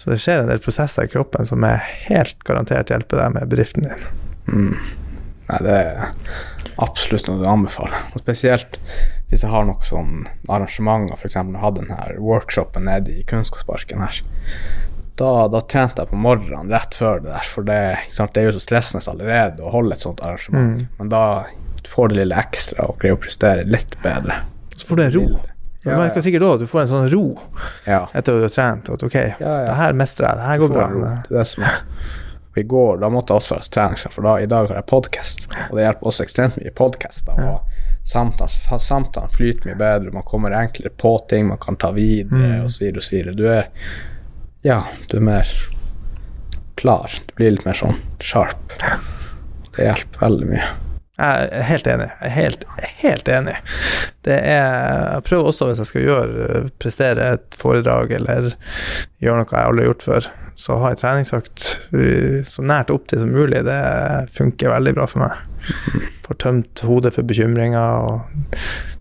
så 0.00 0.12
det 0.12 0.20
skjer 0.22 0.42
en 0.42 0.50
del 0.52 0.62
prosesser 0.64 1.04
i 1.04 1.12
kroppen 1.12 1.48
som 1.48 1.64
er 1.68 1.82
helt 2.06 2.38
garantert 2.48 2.92
hjelper 2.92 3.20
deg 3.20 3.36
med 3.36 3.52
bedriften 3.52 3.88
din. 3.88 4.04
Mm. 4.48 4.76
Nei, 5.50 5.58
det 5.66 5.74
er 5.76 6.12
absolutt 6.80 7.26
noe 7.28 7.40
du 7.40 7.48
anbefaler. 7.48 8.06
Og 8.14 8.22
spesielt 8.22 8.78
hvis 9.30 9.44
jeg 9.44 9.52
har 9.52 9.66
noen 9.66 9.84
sånn 9.86 10.24
arrangementer, 10.50 11.18
f.eks. 11.18 11.36
når 11.38 11.56
jeg 11.56 11.64
hadde 11.64 11.82
denne 11.84 12.22
workshopen 12.22 12.88
nede 12.88 13.12
i 13.14 13.26
Kunnskapsparken 13.30 14.02
her. 14.02 14.22
Da, 15.20 15.30
da 15.52 15.60
trente 15.68 16.00
jeg 16.00 16.08
på 16.10 16.16
morgenen 16.16 16.70
rett 16.72 16.94
før 16.96 17.20
det 17.20 17.28
der, 17.34 17.44
for 17.44 17.66
det, 17.68 17.80
sant, 18.16 18.32
det 18.34 18.40
er 18.40 18.48
jo 18.48 18.56
så 18.56 18.62
stressende 18.64 19.04
allerede 19.12 19.60
å 19.66 19.72
holde 19.74 19.92
et 19.98 20.00
sånt 20.06 20.22
arrangement. 20.24 20.78
Mm. 20.80 20.86
Men 20.98 21.10
da 21.12 21.22
får 21.90 22.08
du 22.08 22.14
det 22.14 22.22
lille 22.22 22.38
ekstra 22.40 22.86
og 22.88 22.98
greier 23.02 23.18
å 23.18 23.20
prestere 23.20 23.66
litt 23.68 23.96
bedre. 24.04 24.38
Så 24.76 24.86
får 24.88 24.96
du 24.96 25.02
en 25.04 25.12
ro. 25.18 25.24
Du 25.80 25.88
Ja, 25.88 25.96
merker 25.96 26.20
sikkert 26.24 26.42
òg 26.44 26.54
at 26.58 26.60
du 26.64 26.66
får 26.68 26.80
en 26.82 26.88
sånn 26.90 27.06
ro 27.12 27.22
Ja. 27.86 28.02
etter 28.12 28.34
at 28.34 28.40
du 28.40 28.42
har 28.44 28.52
trent. 28.52 28.90
At 28.92 29.02
ok, 29.06 29.14
Ja, 29.40 29.52
det 29.66 29.76
her 29.78 29.92
mestrer 29.96 30.28
jeg, 30.28 30.36
det 30.40 30.46
her 30.50 30.58
går 30.58 30.72
bra. 30.74 30.88
Det 31.28 31.44
er. 31.64 31.80
Og 32.50 32.58
I 32.58 32.62
går 32.68 33.00
da 33.00 33.08
måtte 33.08 33.32
jeg 33.32 33.40
også 33.44 33.54
være 33.56 33.70
trening, 33.76 34.12
for 34.12 34.22
da, 34.26 34.34
i 34.42 34.46
dag 34.50 34.68
har 34.68 34.76
jeg 34.80 34.86
podkast. 34.90 35.44
Og 35.70 35.76
det 35.78 35.84
hjelper 35.86 36.10
også 36.10 36.24
ekstremt 36.26 36.56
mye 36.60 36.72
podkast. 36.76 37.28
Ja. 37.38 37.58
Samtalen, 38.04 38.80
samtalen 38.80 39.30
flyter 39.30 39.68
mye 39.70 39.78
bedre, 39.78 40.12
man 40.12 40.22
kommer 40.26 40.50
enklere 40.58 40.90
på 40.98 41.12
ting, 41.28 41.46
man 41.48 41.58
kan 41.62 41.76
ta 41.76 41.92
videre 41.92 42.40
Mm. 42.60 42.64
osv. 42.66 42.90
osv. 42.96 43.36
Du 43.36 43.46
er 43.48 43.68
Ja, 44.62 44.82
du 45.08 45.16
er 45.16 45.24
mer 45.24 45.48
klar. 46.76 47.12
Du 47.26 47.34
blir 47.38 47.54
litt 47.54 47.64
mer 47.64 47.76
sånn 47.78 47.96
sharp. 48.20 48.74
Det 49.72 49.86
hjelper 49.86 50.26
veldig 50.26 50.48
mye. 50.50 50.66
Jeg 51.20 51.46
er 51.52 51.64
helt 51.68 51.88
enig. 51.88 52.08
Jeg 52.10 52.28
er 52.28 52.34
helt, 52.34 52.66
helt 53.00 53.30
enig. 53.32 53.54
Det 54.24 54.36
er 54.36 55.14
Jeg 55.14 55.24
prøver 55.24 55.48
også, 55.48 55.68
hvis 55.68 55.80
jeg 55.80 55.88
skal 55.90 56.04
gjøre 56.04 56.60
prestere 56.80 57.28
et 57.36 57.56
foredrag 57.56 58.12
eller 58.16 58.50
gjøre 59.20 59.40
noe 59.40 59.48
jeg 59.48 59.70
aldri 59.70 59.84
har 59.84 59.90
gjort 59.90 60.06
før, 60.08 60.28
så 60.60 60.76
ha 60.82 60.90
en 60.92 61.00
treningsøkt 61.00 61.68
uh, 61.96 62.40
så 62.44 62.64
nært 62.64 62.92
opp 62.92 63.08
til 63.08 63.22
som 63.22 63.32
mulig. 63.32 63.62
Det 63.64 63.80
funker 64.36 64.74
veldig 64.74 64.94
bra 64.98 65.06
for 65.08 65.24
meg. 65.24 65.40
Får 66.26 66.40
tømt 66.44 66.84
hodet 66.84 67.14
for 67.16 67.28
bekymringer, 67.28 68.04
og 68.04 68.52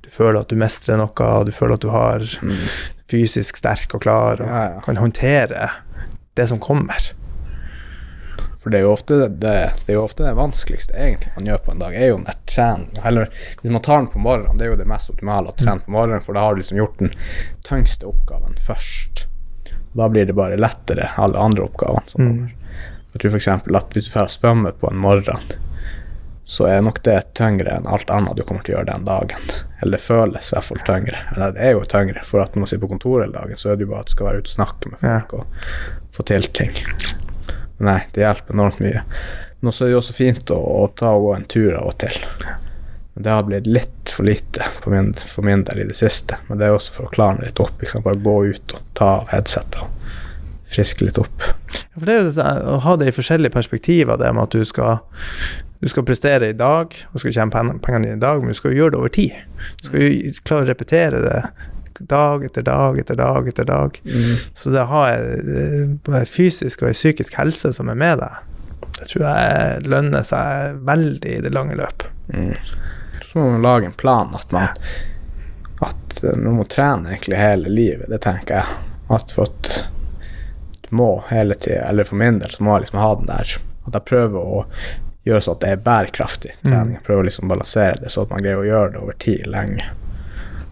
du 0.06 0.10
føler 0.12 0.40
at 0.40 0.52
du 0.52 0.60
mestrer 0.60 1.00
noe, 1.00 1.12
og 1.12 1.48
du 1.48 1.54
føler 1.56 1.76
at 1.76 1.84
du 1.84 1.92
har 1.92 2.24
fysisk 3.10 3.58
sterk 3.58 3.96
og 3.98 4.02
klar, 4.06 4.42
og 4.42 4.48
Ja, 4.48 4.64
ja. 4.76 4.82
kan 4.86 4.98
håndtere 5.02 5.70
det 6.38 6.48
som 6.50 6.60
kommer. 6.60 7.10
For 8.60 8.70
det 8.74 8.80
er 8.82 8.84
jo 8.84 8.92
ofte 8.92 9.16
det, 9.40 9.54
det 9.88 9.94
jo 9.96 10.02
ofte 10.04 10.26
det 10.26 10.34
vanskeligste 10.36 10.92
egentlig 11.00 11.32
man 11.38 11.46
gjør 11.48 11.62
på 11.64 11.72
en 11.72 11.80
dag, 11.80 11.94
er 11.96 12.10
jo 12.10 12.18
den 12.18 12.26
der 12.28 12.40
trening. 12.46 12.90
Eller 13.08 13.30
hvis 13.62 13.72
man 13.72 13.82
tar 13.86 14.02
den 14.02 14.10
på 14.12 14.20
morgenen, 14.20 14.58
det 14.60 14.66
er 14.68 14.74
jo 14.74 14.80
det 14.82 14.88
mest 14.90 15.10
optimale 15.14 15.54
å 15.54 15.56
trene 15.56 15.80
på 15.86 15.94
morgenen, 15.96 16.22
for 16.26 16.36
da 16.36 16.44
har 16.44 16.54
du 16.58 16.60
liksom 16.60 16.78
gjort 16.82 17.00
den 17.00 17.14
tyngste 17.64 18.06
oppgaven 18.10 18.60
først. 18.68 19.26
Da 19.96 20.10
blir 20.12 20.28
det 20.28 20.36
bare 20.38 20.60
lettere, 20.60 21.08
alle 21.18 21.40
andre 21.40 21.64
oppgavene 21.70 22.04
som 22.12 22.22
Mm. 22.26 22.34
kommer. 22.36 22.56
Jeg 23.14 23.22
tror 23.22 23.32
f.eks. 23.32 23.48
at 23.48 23.90
hvis 23.96 24.06
du 24.06 24.12
får 24.12 24.28
svømme 24.36 24.72
på 24.78 24.92
en 24.92 24.98
morgen, 25.02 25.42
så 26.46 26.68
er 26.68 26.82
nok 26.82 27.02
det 27.04 27.34
tyngre 27.34 27.78
enn 27.80 27.88
alt 27.88 28.10
annet 28.12 28.36
du 28.38 28.44
kommer 28.44 28.62
til 28.64 28.76
å 28.76 28.78
gjøre 28.80 28.92
den 28.92 29.06
dagen. 29.06 29.40
Eller 29.80 29.96
det 29.96 30.04
føles 30.04 30.52
i 30.52 30.56
hvert 30.56 30.68
fall 30.68 30.82
tyngre. 30.88 31.24
Eller 31.34 31.56
det 31.56 31.64
er 31.64 31.76
jo 31.76 31.84
tyngre, 31.88 32.24
for 32.28 32.44
at 32.44 32.56
når 32.56 32.66
man 32.66 32.72
sitter 32.72 32.84
på 32.84 32.92
kontoret 32.94 33.28
hele 33.28 33.38
dagen, 33.38 33.60
så 33.60 33.72
er 33.72 33.80
det 33.80 33.88
jo 33.88 33.92
bare 33.94 34.04
at 34.04 34.12
du 34.12 34.16
skal 34.16 34.30
være 34.30 34.42
ute 34.42 34.52
og 34.52 34.56
snakke 34.58 34.92
med 34.92 35.04
folk 35.04 35.36
og 35.40 35.70
få 36.16 36.26
til 36.28 36.50
ting. 36.60 36.74
Nei, 37.80 38.00
det 38.16 38.26
hjelper 38.26 38.58
enormt 38.58 38.82
mye. 38.84 39.06
Men 39.60 39.72
også 39.72 39.86
er 39.86 39.92
det 39.92 39.96
jo 39.96 40.02
også 40.02 40.18
fint 40.18 40.52
å, 40.56 40.60
å 40.60 40.88
ta 41.00 41.14
og 41.16 41.28
gå 41.28 41.36
en 41.36 41.48
tur 41.52 41.78
av 41.80 41.92
og 41.92 41.96
til. 42.04 42.20
Det 43.20 43.32
har 43.32 43.48
blitt 43.48 43.68
litt 43.68 44.12
for 44.16 44.28
lite 44.28 44.68
for 44.80 44.92
min, 44.96 45.14
for 45.14 45.48
min 45.48 45.64
del 45.68 45.84
i 45.84 45.88
det 45.88 45.96
siste. 45.96 46.40
Men 46.48 46.60
det 46.60 46.68
er 46.68 46.76
også 46.76 46.96
for 46.96 47.08
å 47.08 47.14
klare 47.16 47.38
meg 47.38 47.50
litt 47.50 47.64
opp. 47.64 47.80
Liksom. 47.80 48.04
Bare 48.04 48.20
gå 48.24 48.36
ut 48.52 48.76
og 48.76 48.94
ta 49.00 49.10
av 49.22 49.32
headsetet 49.34 49.82
og 49.84 50.14
friske 50.70 51.08
litt 51.08 51.20
opp. 51.20 51.44
For 52.00 52.10
det 52.10 52.18
er 52.18 52.62
jo 52.62 52.76
å 52.76 52.84
ha 52.86 52.96
det 53.00 53.10
i 53.12 53.16
forskjellige 53.16 53.56
perspektiver, 53.56 54.20
det 54.20 54.32
med 54.36 54.48
at 54.48 54.56
du 54.56 54.64
skal, 54.68 55.04
du 55.84 55.90
skal 55.92 56.08
prestere 56.08 56.52
i 56.52 56.58
dag, 56.58 56.96
og 57.12 57.22
skal 57.22 57.36
tjene 57.36 57.80
pengene 57.84 58.08
dine 58.08 58.20
i 58.20 58.24
dag, 58.24 58.42
men 58.42 58.56
du 58.56 58.60
skal 58.60 58.74
jo 58.74 58.84
gjøre 58.84 58.96
det 58.96 59.02
over 59.02 59.14
tid. 59.20 59.44
Du 59.82 59.90
skal 59.90 60.06
jo 60.06 60.34
klare 60.48 60.66
å 60.66 60.72
repetere 60.72 61.26
det 61.26 61.42
dag 62.00 62.46
etter 62.46 62.62
dag 62.62 63.00
etter 63.00 63.16
dag 63.16 63.48
etter 63.48 63.66
dag. 63.66 64.02
Så 64.54 64.70
det 64.70 64.84
å 64.84 64.92
ha 64.94 65.04
eh, 65.14 65.88
både 66.06 66.26
fysisk 66.30 66.84
og 66.84 66.96
psykisk 66.96 67.36
helse 67.40 67.74
som 67.76 67.92
er 67.92 68.00
med 68.00 68.22
deg, 68.22 68.40
det 69.00 69.08
tror 69.12 69.26
jeg 69.26 69.86
lønner 69.88 70.26
seg 70.28 70.80
veldig 70.88 71.38
i 71.38 71.44
det 71.44 71.54
lange 71.56 71.78
løp. 71.80 72.06
Mm. 72.34 72.56
Så 73.24 73.40
må 73.40 73.52
man 73.56 73.66
lage 73.66 73.90
en 73.90 73.98
plan 73.98 74.32
at 74.38 74.52
man 74.56 74.70
At 75.80 76.24
eh, 76.24 76.36
man 76.36 76.60
må 76.60 76.66
trene 76.68 77.14
egentlig 77.14 77.40
hele 77.40 77.72
livet, 77.72 78.10
det 78.12 78.22
tenker 78.26 78.62
jeg. 78.62 78.80
At 79.16 79.32
for 79.32 79.48
at 79.48 79.90
må 80.96 81.24
hele 81.30 81.56
tida, 81.56 81.86
eller 81.90 82.04
for 82.08 82.16
min 82.22 82.40
del, 82.40 82.50
så 82.52 82.64
må 82.64 82.76
jeg 82.78 82.88
liksom 82.88 83.00
ha 83.00 83.16
den 83.16 83.30
der 83.30 83.56
At 83.88 83.94
jeg 83.94 84.06
prøver 84.10 84.40
å 84.40 84.66
gjøre 85.26 85.42
sånn 85.42 85.56
at 85.58 85.62
det 85.64 85.70
er 85.76 85.82
bærekraftig 85.86 86.52
trening. 86.64 86.94
Jeg 86.96 87.04
prøver 87.06 87.24
liksom 87.28 87.46
å 87.48 87.54
balansere 87.54 88.00
det, 88.02 88.10
så 88.14 88.22
at 88.24 88.30
man 88.32 88.42
greier 88.44 88.62
å 88.62 88.68
gjøre 88.68 88.92
det 88.94 89.00
over 89.04 89.18
tid 89.20 89.48
lenge. 89.48 89.86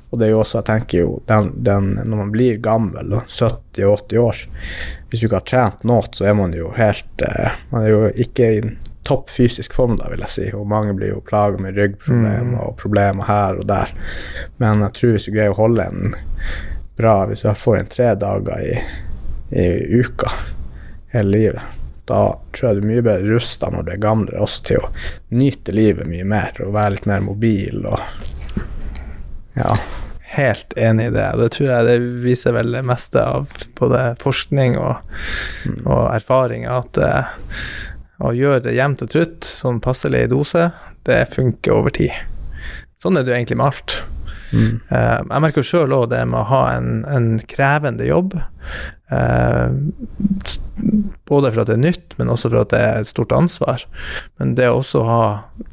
Og 0.10 0.20
det 0.20 0.28
er 0.28 0.32
jo 0.32 0.40
også, 0.40 0.58
jeg 0.62 0.66
tenker 0.70 1.02
jo, 1.02 1.10
den, 1.28 1.50
den, 1.68 1.90
når 2.06 2.18
man 2.22 2.32
blir 2.32 2.58
gammel, 2.64 3.18
70-80 3.28 4.18
år 4.24 4.38
Hvis 5.10 5.20
du 5.20 5.26
ikke 5.28 5.42
har 5.42 5.48
trent 5.50 5.84
noe, 5.84 6.06
så 6.16 6.30
er 6.30 6.38
man 6.40 6.54
jo 6.56 6.70
helt 6.78 7.22
eh, 7.28 7.58
Man 7.74 7.84
er 7.84 7.90
jo 7.92 8.00
ikke 8.16 8.48
i 8.56 8.62
topp 9.08 9.30
fysisk 9.32 9.74
form, 9.76 9.98
da, 10.00 10.08
vil 10.12 10.20
jeg 10.24 10.30
si. 10.34 10.46
Og 10.56 10.66
mange 10.68 10.94
blir 10.96 11.14
jo 11.14 11.22
plaga 11.24 11.60
med 11.64 11.76
ryggproblemer 11.80 12.44
Mm. 12.44 12.56
og 12.60 12.74
problemer 12.80 13.24
her 13.28 13.60
og 13.60 13.68
der. 13.70 13.92
Men 14.60 14.82
jeg 14.84 14.94
tror 14.98 15.12
hvis 15.16 15.28
du 15.28 15.32
greier 15.36 15.54
å 15.54 15.60
holde 15.62 15.86
en 15.92 16.16
bra 16.98 17.26
Hvis 17.30 17.44
du 17.46 17.52
får 17.54 17.78
en 17.78 17.88
tre 17.94 18.16
dager 18.16 18.64
i, 18.64 18.80
i 19.50 19.68
uka 20.02 20.32
hele 21.14 21.32
livet, 21.32 21.62
da 22.08 22.40
tror 22.56 22.70
jeg 22.70 22.78
du 22.78 22.82
er 22.82 22.90
mye 22.92 23.06
bedre 23.06 23.36
rusta 23.36 23.70
når 23.72 23.86
du 23.88 23.94
er 23.94 24.02
gamlere, 24.04 24.42
også 24.44 24.64
til 24.68 24.82
å 24.84 24.90
nyte 25.36 25.76
livet 25.76 26.08
mye 26.10 26.28
mer 26.28 26.60
og 26.64 26.76
være 26.76 26.98
litt 26.98 27.08
mer 27.10 27.24
mobil 27.26 27.86
og 27.86 28.02
Ja. 29.58 29.78
Helt 30.28 30.74
enig 30.78 31.06
i 31.08 31.12
det, 31.16 31.26
det 31.40 31.48
tror 31.56 31.70
jeg 31.72 31.86
det 31.88 31.94
viser 32.22 32.54
vel 32.54 32.74
det 32.76 32.84
meste 32.86 33.22
av 33.24 33.48
både 33.80 34.02
forskning 34.22 34.76
og, 34.78 35.00
og 35.88 36.02
erfaring, 36.12 36.66
at 36.68 37.00
uh, 37.00 37.32
å 38.20 38.34
gjøre 38.36 38.66
det 38.68 38.76
jevnt 38.76 39.06
og 39.06 39.14
trutt, 39.16 39.48
sånn 39.48 39.80
passelig 39.82 40.26
dose, 40.36 40.68
det 41.08 41.22
funker 41.32 41.80
over 41.80 41.96
tid. 41.96 42.12
Sånn 43.02 43.18
er 43.18 43.24
det 43.24 43.34
jo 43.34 43.38
egentlig 43.40 43.60
med 43.62 43.70
alt. 43.72 43.98
Mm. 44.52 44.80
Uh, 44.92 45.20
jeg 45.22 45.44
merker 45.44 45.66
sjøl 45.66 45.96
òg 45.96 46.10
det 46.14 46.22
med 46.30 46.40
å 46.40 46.50
ha 46.52 46.62
en, 46.76 47.02
en 47.10 47.34
krevende 47.50 48.08
jobb. 48.08 48.38
Uh, 49.12 49.74
både 51.28 51.52
for 51.52 51.64
at 51.64 51.70
det 51.70 51.76
er 51.78 51.84
nytt, 51.84 52.16
men 52.20 52.32
også 52.32 52.52
for 52.52 52.62
at 52.62 52.72
det 52.74 52.82
er 52.84 53.02
et 53.02 53.10
stort 53.10 53.36
ansvar. 53.36 53.84
Men 54.40 54.56
det 54.60 54.70
å 54.70 54.80
også 54.82 55.04
ha 55.08 55.22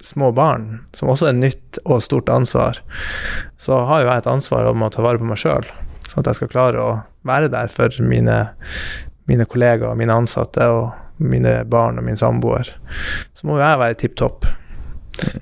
små 0.05 0.33
barn, 0.37 0.85
som 0.97 1.13
også 1.13 1.31
er 1.31 1.39
nytt 1.39 1.81
og 1.85 2.03
stort 2.05 2.33
ansvar, 2.33 2.81
så 3.61 3.85
har 3.89 4.03
jo 4.03 4.11
jeg 4.11 4.25
et 4.25 4.33
ansvar 4.35 4.71
om 4.71 4.85
å 4.85 4.91
ta 4.93 5.05
vare 5.05 5.21
på 5.21 5.29
meg 5.29 5.41
sjøl, 5.41 5.69
sånn 6.09 6.23
at 6.23 6.33
jeg 6.33 6.43
skal 6.43 6.53
klare 6.53 6.83
å 6.83 6.91
være 7.27 7.51
der 7.53 7.71
for 7.73 7.95
mine, 8.05 8.41
mine 9.31 9.47
kollegaer, 9.49 9.97
mine 9.99 10.19
ansatte 10.25 10.69
og 10.73 10.93
mine 11.23 11.61
barn 11.71 12.01
og 12.01 12.07
min 12.07 12.19
samboer. 12.19 12.75
Så 13.35 13.47
må 13.47 13.59
jo 13.59 13.65
jeg 13.65 13.81
være 13.81 13.99
tipp 14.01 14.19
topp. 14.19 14.49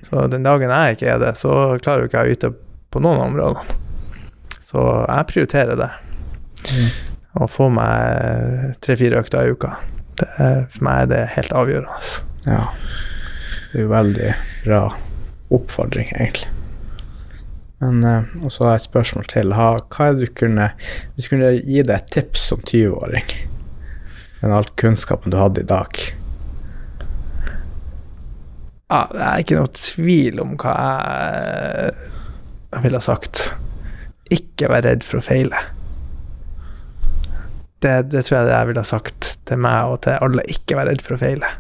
Så 0.05 0.27
den 0.29 0.45
dagen 0.45 0.71
jeg 0.71 0.97
ikke 0.97 1.15
er 1.15 1.23
det, 1.23 1.33
så 1.41 1.79
klarer 1.83 2.05
jo 2.05 2.11
ikke 2.11 2.25
jeg 2.25 2.29
å 2.29 2.37
yte 2.37 2.53
på 2.93 3.03
noen 3.03 3.23
områder. 3.27 3.75
Så 4.63 4.83
jeg 5.09 5.29
prioriterer 5.33 5.81
det. 5.81 5.91
Å 7.41 7.49
få 7.49 7.69
meg 7.73 8.77
tre-fire 8.85 9.23
økter 9.25 9.49
i 9.49 9.57
uka. 9.57 9.75
Det 10.21 10.29
for 10.71 10.85
meg 10.87 11.05
er 11.05 11.13
det 11.13 11.23
helt 11.37 11.55
avgjørende. 11.57 12.01
Ja. 12.47 12.65
Det 13.73 13.81
er 13.81 13.87
jo 13.87 13.93
veldig 13.93 14.33
bra 14.67 14.83
oppfordring, 15.53 16.13
egentlig. 16.13 16.51
Men 17.83 18.05
uh, 18.05 18.45
Og 18.45 18.53
så 18.53 18.65
har 18.65 18.77
jeg 18.77 18.83
et 18.83 18.91
spørsmål 18.91 19.29
til. 19.33 19.55
Ha, 19.59 19.69
hva 19.91 20.09
er 20.09 20.15
det 20.15 20.29
du 20.29 20.35
kunne 20.39 20.69
Hvis 21.15 21.27
du 21.27 21.33
kunne 21.33 21.53
gi 21.57 21.83
deg 21.83 21.95
et 21.97 22.13
tips 22.15 22.45
som 22.53 22.63
20-åring, 22.63 23.33
med 24.43 24.55
all 24.55 24.69
kunnskapen 24.79 25.35
du 25.35 25.39
hadde 25.39 25.63
i 25.63 25.69
dag 25.71 25.99
Ja, 28.91 29.07
det 29.11 29.23
er 29.23 29.43
ikke 29.43 29.61
noe 29.61 29.71
tvil 29.79 30.41
om 30.43 30.57
hva 30.61 30.73
jeg, 30.79 31.93
jeg 32.73 32.85
ville 32.87 33.01
sagt. 33.05 33.53
Ikke 34.33 34.71
vær 34.73 34.85
redd 34.87 35.05
for 35.07 35.21
å 35.21 35.25
feile. 35.25 35.59
Det, 37.83 37.97
det 38.13 38.23
tror 38.25 38.39
jeg 38.39 38.49
det 38.49 38.55
jeg 38.55 38.69
ville 38.71 38.85
ha 38.85 38.89
sagt 38.89 39.33
til 39.49 39.61
meg 39.61 39.91
og 39.91 40.01
til 40.07 40.19
alle. 40.23 40.47
Ikke 40.51 40.79
vær 40.79 40.89
redd 40.91 41.03
for 41.05 41.17
å 41.17 41.21
feile. 41.23 41.51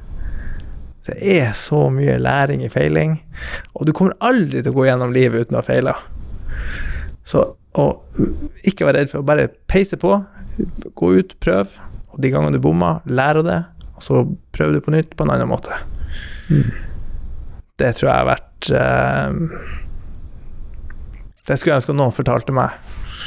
Det 1.06 1.16
er 1.18 1.50
så 1.58 1.88
mye 1.90 2.14
læring 2.22 2.62
i 2.62 2.70
feiling, 2.70 3.16
og 3.74 3.88
du 3.88 3.90
kommer 3.96 4.14
aldri 4.22 4.60
til 4.62 4.70
å 4.70 4.76
gå 4.76 4.84
gjennom 4.86 5.14
livet 5.14 5.48
uten 5.48 5.58
å 5.58 5.58
ha 5.58 5.66
feila. 5.66 5.96
Så 7.26 7.42
ikke 8.62 8.86
være 8.86 9.00
redd 9.00 9.10
for 9.10 9.22
å 9.22 9.26
bare 9.26 9.48
peise 9.70 9.98
på, 9.98 10.14
gå 10.94 11.10
ut, 11.18 11.34
prøv, 11.42 11.74
og 12.12 12.22
de 12.22 12.30
gangene 12.30 12.54
du 12.54 12.62
bommer, 12.62 13.02
lær 13.10 13.40
av 13.40 13.48
det, 13.48 13.58
og 13.96 14.06
så 14.06 14.22
prøver 14.54 14.78
du 14.78 14.84
på 14.86 14.94
nytt 14.94 15.16
på 15.18 15.26
en 15.26 15.34
annen 15.34 15.50
måte. 15.50 15.74
Det 17.82 17.94
tror 17.98 18.08
jeg 18.08 18.14
har 18.20 18.30
vært 18.30 18.70
eh, 18.78 19.81
Det 21.52 21.58
skulle 21.60 21.74
jeg 21.74 21.82
ønske 21.82 21.92
at 21.92 21.98
noen 21.98 22.14
fortalte 22.16 22.52
meg. 22.56 22.76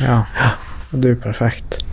Ja. 0.02 0.24
ja. 0.34 0.48
det 0.98 1.12
er 1.14 1.20
perfekt. 1.22 1.84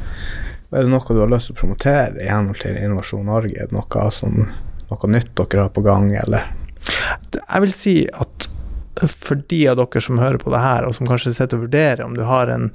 Er 0.72 0.86
det 0.86 0.88
noe 0.88 1.04
du 1.04 1.18
har 1.20 1.28
lyst 1.28 1.50
til 1.50 1.58
å 1.58 1.60
promotere 1.60 2.22
i 2.24 2.30
henhold 2.30 2.62
til 2.62 2.78
Innovasjon 2.80 3.26
Norge? 3.28 3.52
Er 3.52 3.68
det 3.68 3.76
noe, 3.76 4.04
som, 4.16 4.46
noe 4.88 5.10
nytt 5.12 5.34
dere 5.36 5.66
har 5.66 5.74
på 5.76 5.84
gang, 5.84 6.08
eller? 6.16 6.48
Jeg 7.36 7.64
vil 7.66 7.74
si 7.76 7.94
at 8.08 8.48
for 9.12 9.42
de 9.48 9.58
av 9.68 9.76
dere 9.76 10.00
som 10.04 10.20
hører 10.22 10.40
på 10.40 10.54
det 10.54 10.62
her, 10.64 10.86
og 10.88 10.96
som 10.96 11.10
kanskje 11.10 11.34
sitter 11.36 11.60
og 11.60 11.66
vurderer 11.66 12.00
om 12.06 12.16
du 12.16 12.24
har 12.28 12.48
en 12.48 12.70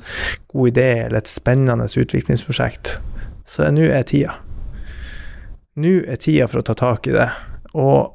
god 0.54 0.70
idé 0.70 0.88
eller 1.08 1.24
et 1.24 1.32
spennende 1.32 1.90
utviklingsprosjekt, 1.90 3.00
så 3.50 3.72
nå 3.74 3.90
er 3.90 4.06
tida. 4.06 4.38
Nå 5.82 5.98
er 6.06 6.22
tida 6.22 6.46
for 6.50 6.62
å 6.62 6.68
ta 6.70 6.78
tak 6.78 7.10
i 7.10 7.18
det. 7.18 7.32
Og 7.74 8.14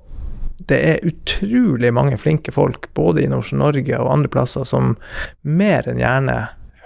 det 0.69 0.79
er 0.79 1.07
utrolig 1.07 1.93
mange 1.95 2.19
flinke 2.21 2.53
folk, 2.53 2.89
både 2.95 3.25
i 3.25 3.31
Norsk 3.31 3.57
Norge 3.59 3.99
og 3.99 4.13
andre 4.13 4.31
plasser, 4.33 4.67
som 4.69 4.97
mer 5.43 5.89
enn 5.89 6.01
gjerne 6.03 6.37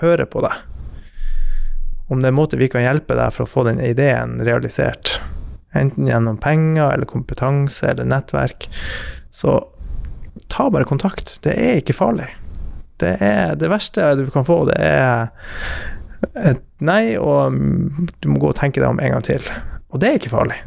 hører 0.01 0.29
på 0.31 0.43
deg. 0.45 0.55
Om 2.07 2.23
det 2.23 2.29
er 2.29 2.35
en 2.35 2.39
måte 2.39 2.61
vi 2.61 2.69
kan 2.71 2.85
hjelpe 2.85 3.17
deg 3.19 3.35
for 3.35 3.47
å 3.47 3.51
få 3.51 3.67
den 3.67 3.83
ideen 3.83 4.39
realisert, 4.47 5.19
enten 5.77 6.09
gjennom 6.09 6.39
penger 6.41 6.95
eller 6.95 7.09
kompetanse 7.11 7.91
eller 7.91 8.09
nettverk, 8.09 8.69
så 9.35 9.59
ta 10.53 10.69
bare 10.71 10.89
kontakt. 10.89 11.39
Det 11.45 11.57
er 11.57 11.81
ikke 11.81 11.97
farlig. 11.97 12.31
Det, 13.03 13.17
er, 13.21 13.57
det 13.61 13.69
verste 13.69 14.15
du 14.17 14.29
kan 14.33 14.47
få, 14.47 14.63
det 14.71 14.79
er 14.81 15.29
et 16.47 16.63
nei, 16.81 17.17
og 17.21 17.59
du 18.23 18.31
må 18.31 18.41
gå 18.41 18.55
og 18.55 18.59
tenke 18.59 18.81
deg 18.81 18.89
om 18.89 19.03
en 19.03 19.17
gang 19.17 19.27
til. 19.27 19.45
Og 19.93 20.01
det 20.01 20.09
er 20.09 20.21
ikke 20.21 20.33
farlig. 20.33 20.63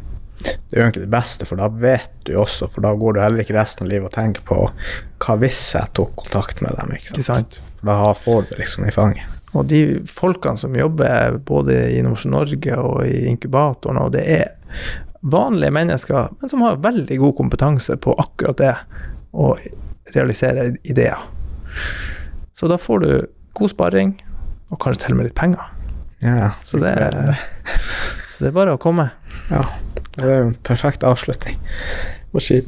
Det 0.46 0.76
er 0.76 0.80
jo 0.80 0.84
egentlig 0.86 1.04
det 1.06 1.12
beste, 1.12 1.46
for 1.48 1.60
da 1.60 1.68
vet 1.82 2.10
du 2.28 2.34
også, 2.40 2.68
for 2.70 2.84
da 2.84 2.94
går 2.98 3.16
du 3.16 3.20
heller 3.22 3.44
ikke 3.44 3.56
resten 3.58 3.86
av 3.86 3.90
livet 3.92 4.08
og 4.10 4.14
tenker 4.14 4.44
på 4.46 4.60
hva 4.70 5.36
hvis 5.42 5.60
jeg 5.76 5.92
tok 5.98 6.14
kontakt 6.24 6.62
med 6.64 6.76
dem, 6.78 6.94
ikke 6.96 7.10
sant? 7.10 7.18
Ikke 7.18 7.28
sant? 7.28 7.60
For 7.80 7.90
da 7.92 8.14
får 8.16 8.48
du 8.48 8.56
liksom 8.60 8.86
i 8.88 8.94
fanget. 8.94 9.36
Og 9.58 9.66
de 9.66 9.80
folkene 10.06 10.60
som 10.60 10.76
jobber 10.78 11.40
både 11.46 11.74
i 11.90 11.98
Innovasjon 11.98 12.36
Norge 12.36 12.76
og 12.78 13.00
i 13.08 13.24
inkubatoren, 13.32 13.98
og 13.98 14.12
det 14.14 14.22
er 14.30 14.52
vanlige 15.20 15.74
mennesker, 15.74 16.30
men 16.40 16.52
som 16.52 16.62
har 16.64 16.78
veldig 16.80 17.18
god 17.20 17.36
kompetanse 17.36 17.96
på 18.00 18.14
akkurat 18.22 18.60
det, 18.60 18.74
å 19.30 19.52
realisere 20.14 20.72
ideer. 20.82 21.18
Så 22.58 22.68
da 22.70 22.78
får 22.80 23.04
du 23.04 23.10
god 23.58 23.72
sparing, 23.74 24.14
og 24.70 24.80
kanskje 24.82 25.04
til 25.04 25.14
og 25.14 25.20
med 25.20 25.28
litt 25.28 25.38
penger. 25.38 25.68
Ja, 26.22 26.50
Så 26.64 26.78
det, 26.82 26.92
så 28.34 28.44
det 28.44 28.50
er 28.50 28.56
bare 28.56 28.74
å 28.76 28.80
komme. 28.80 29.08
Ja, 29.50 29.62
det 30.26 30.34
er 30.34 30.42
jo 30.44 30.50
en 30.50 30.58
perfekt 30.66 31.06
avslutning. 31.06 31.58
Må 32.34 32.42
si 32.44 32.60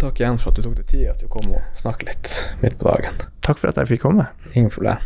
takk 0.00 0.20
igjen 0.20 0.38
for 0.40 0.52
at 0.52 0.58
du 0.58 0.66
tok 0.66 0.76
deg 0.76 0.88
tid 0.90 1.06
til 1.16 1.28
å 1.28 1.32
komme 1.32 1.56
og 1.56 1.78
snakke 1.78 2.10
litt 2.10 2.32
midt 2.60 2.76
på 2.80 2.90
dagen. 2.90 3.16
Takk 3.46 3.62
for 3.62 3.72
at 3.72 3.80
jeg 3.80 3.94
fikk 3.94 4.04
komme. 4.04 4.28
Ingen 4.52 4.72
problem. 4.74 5.00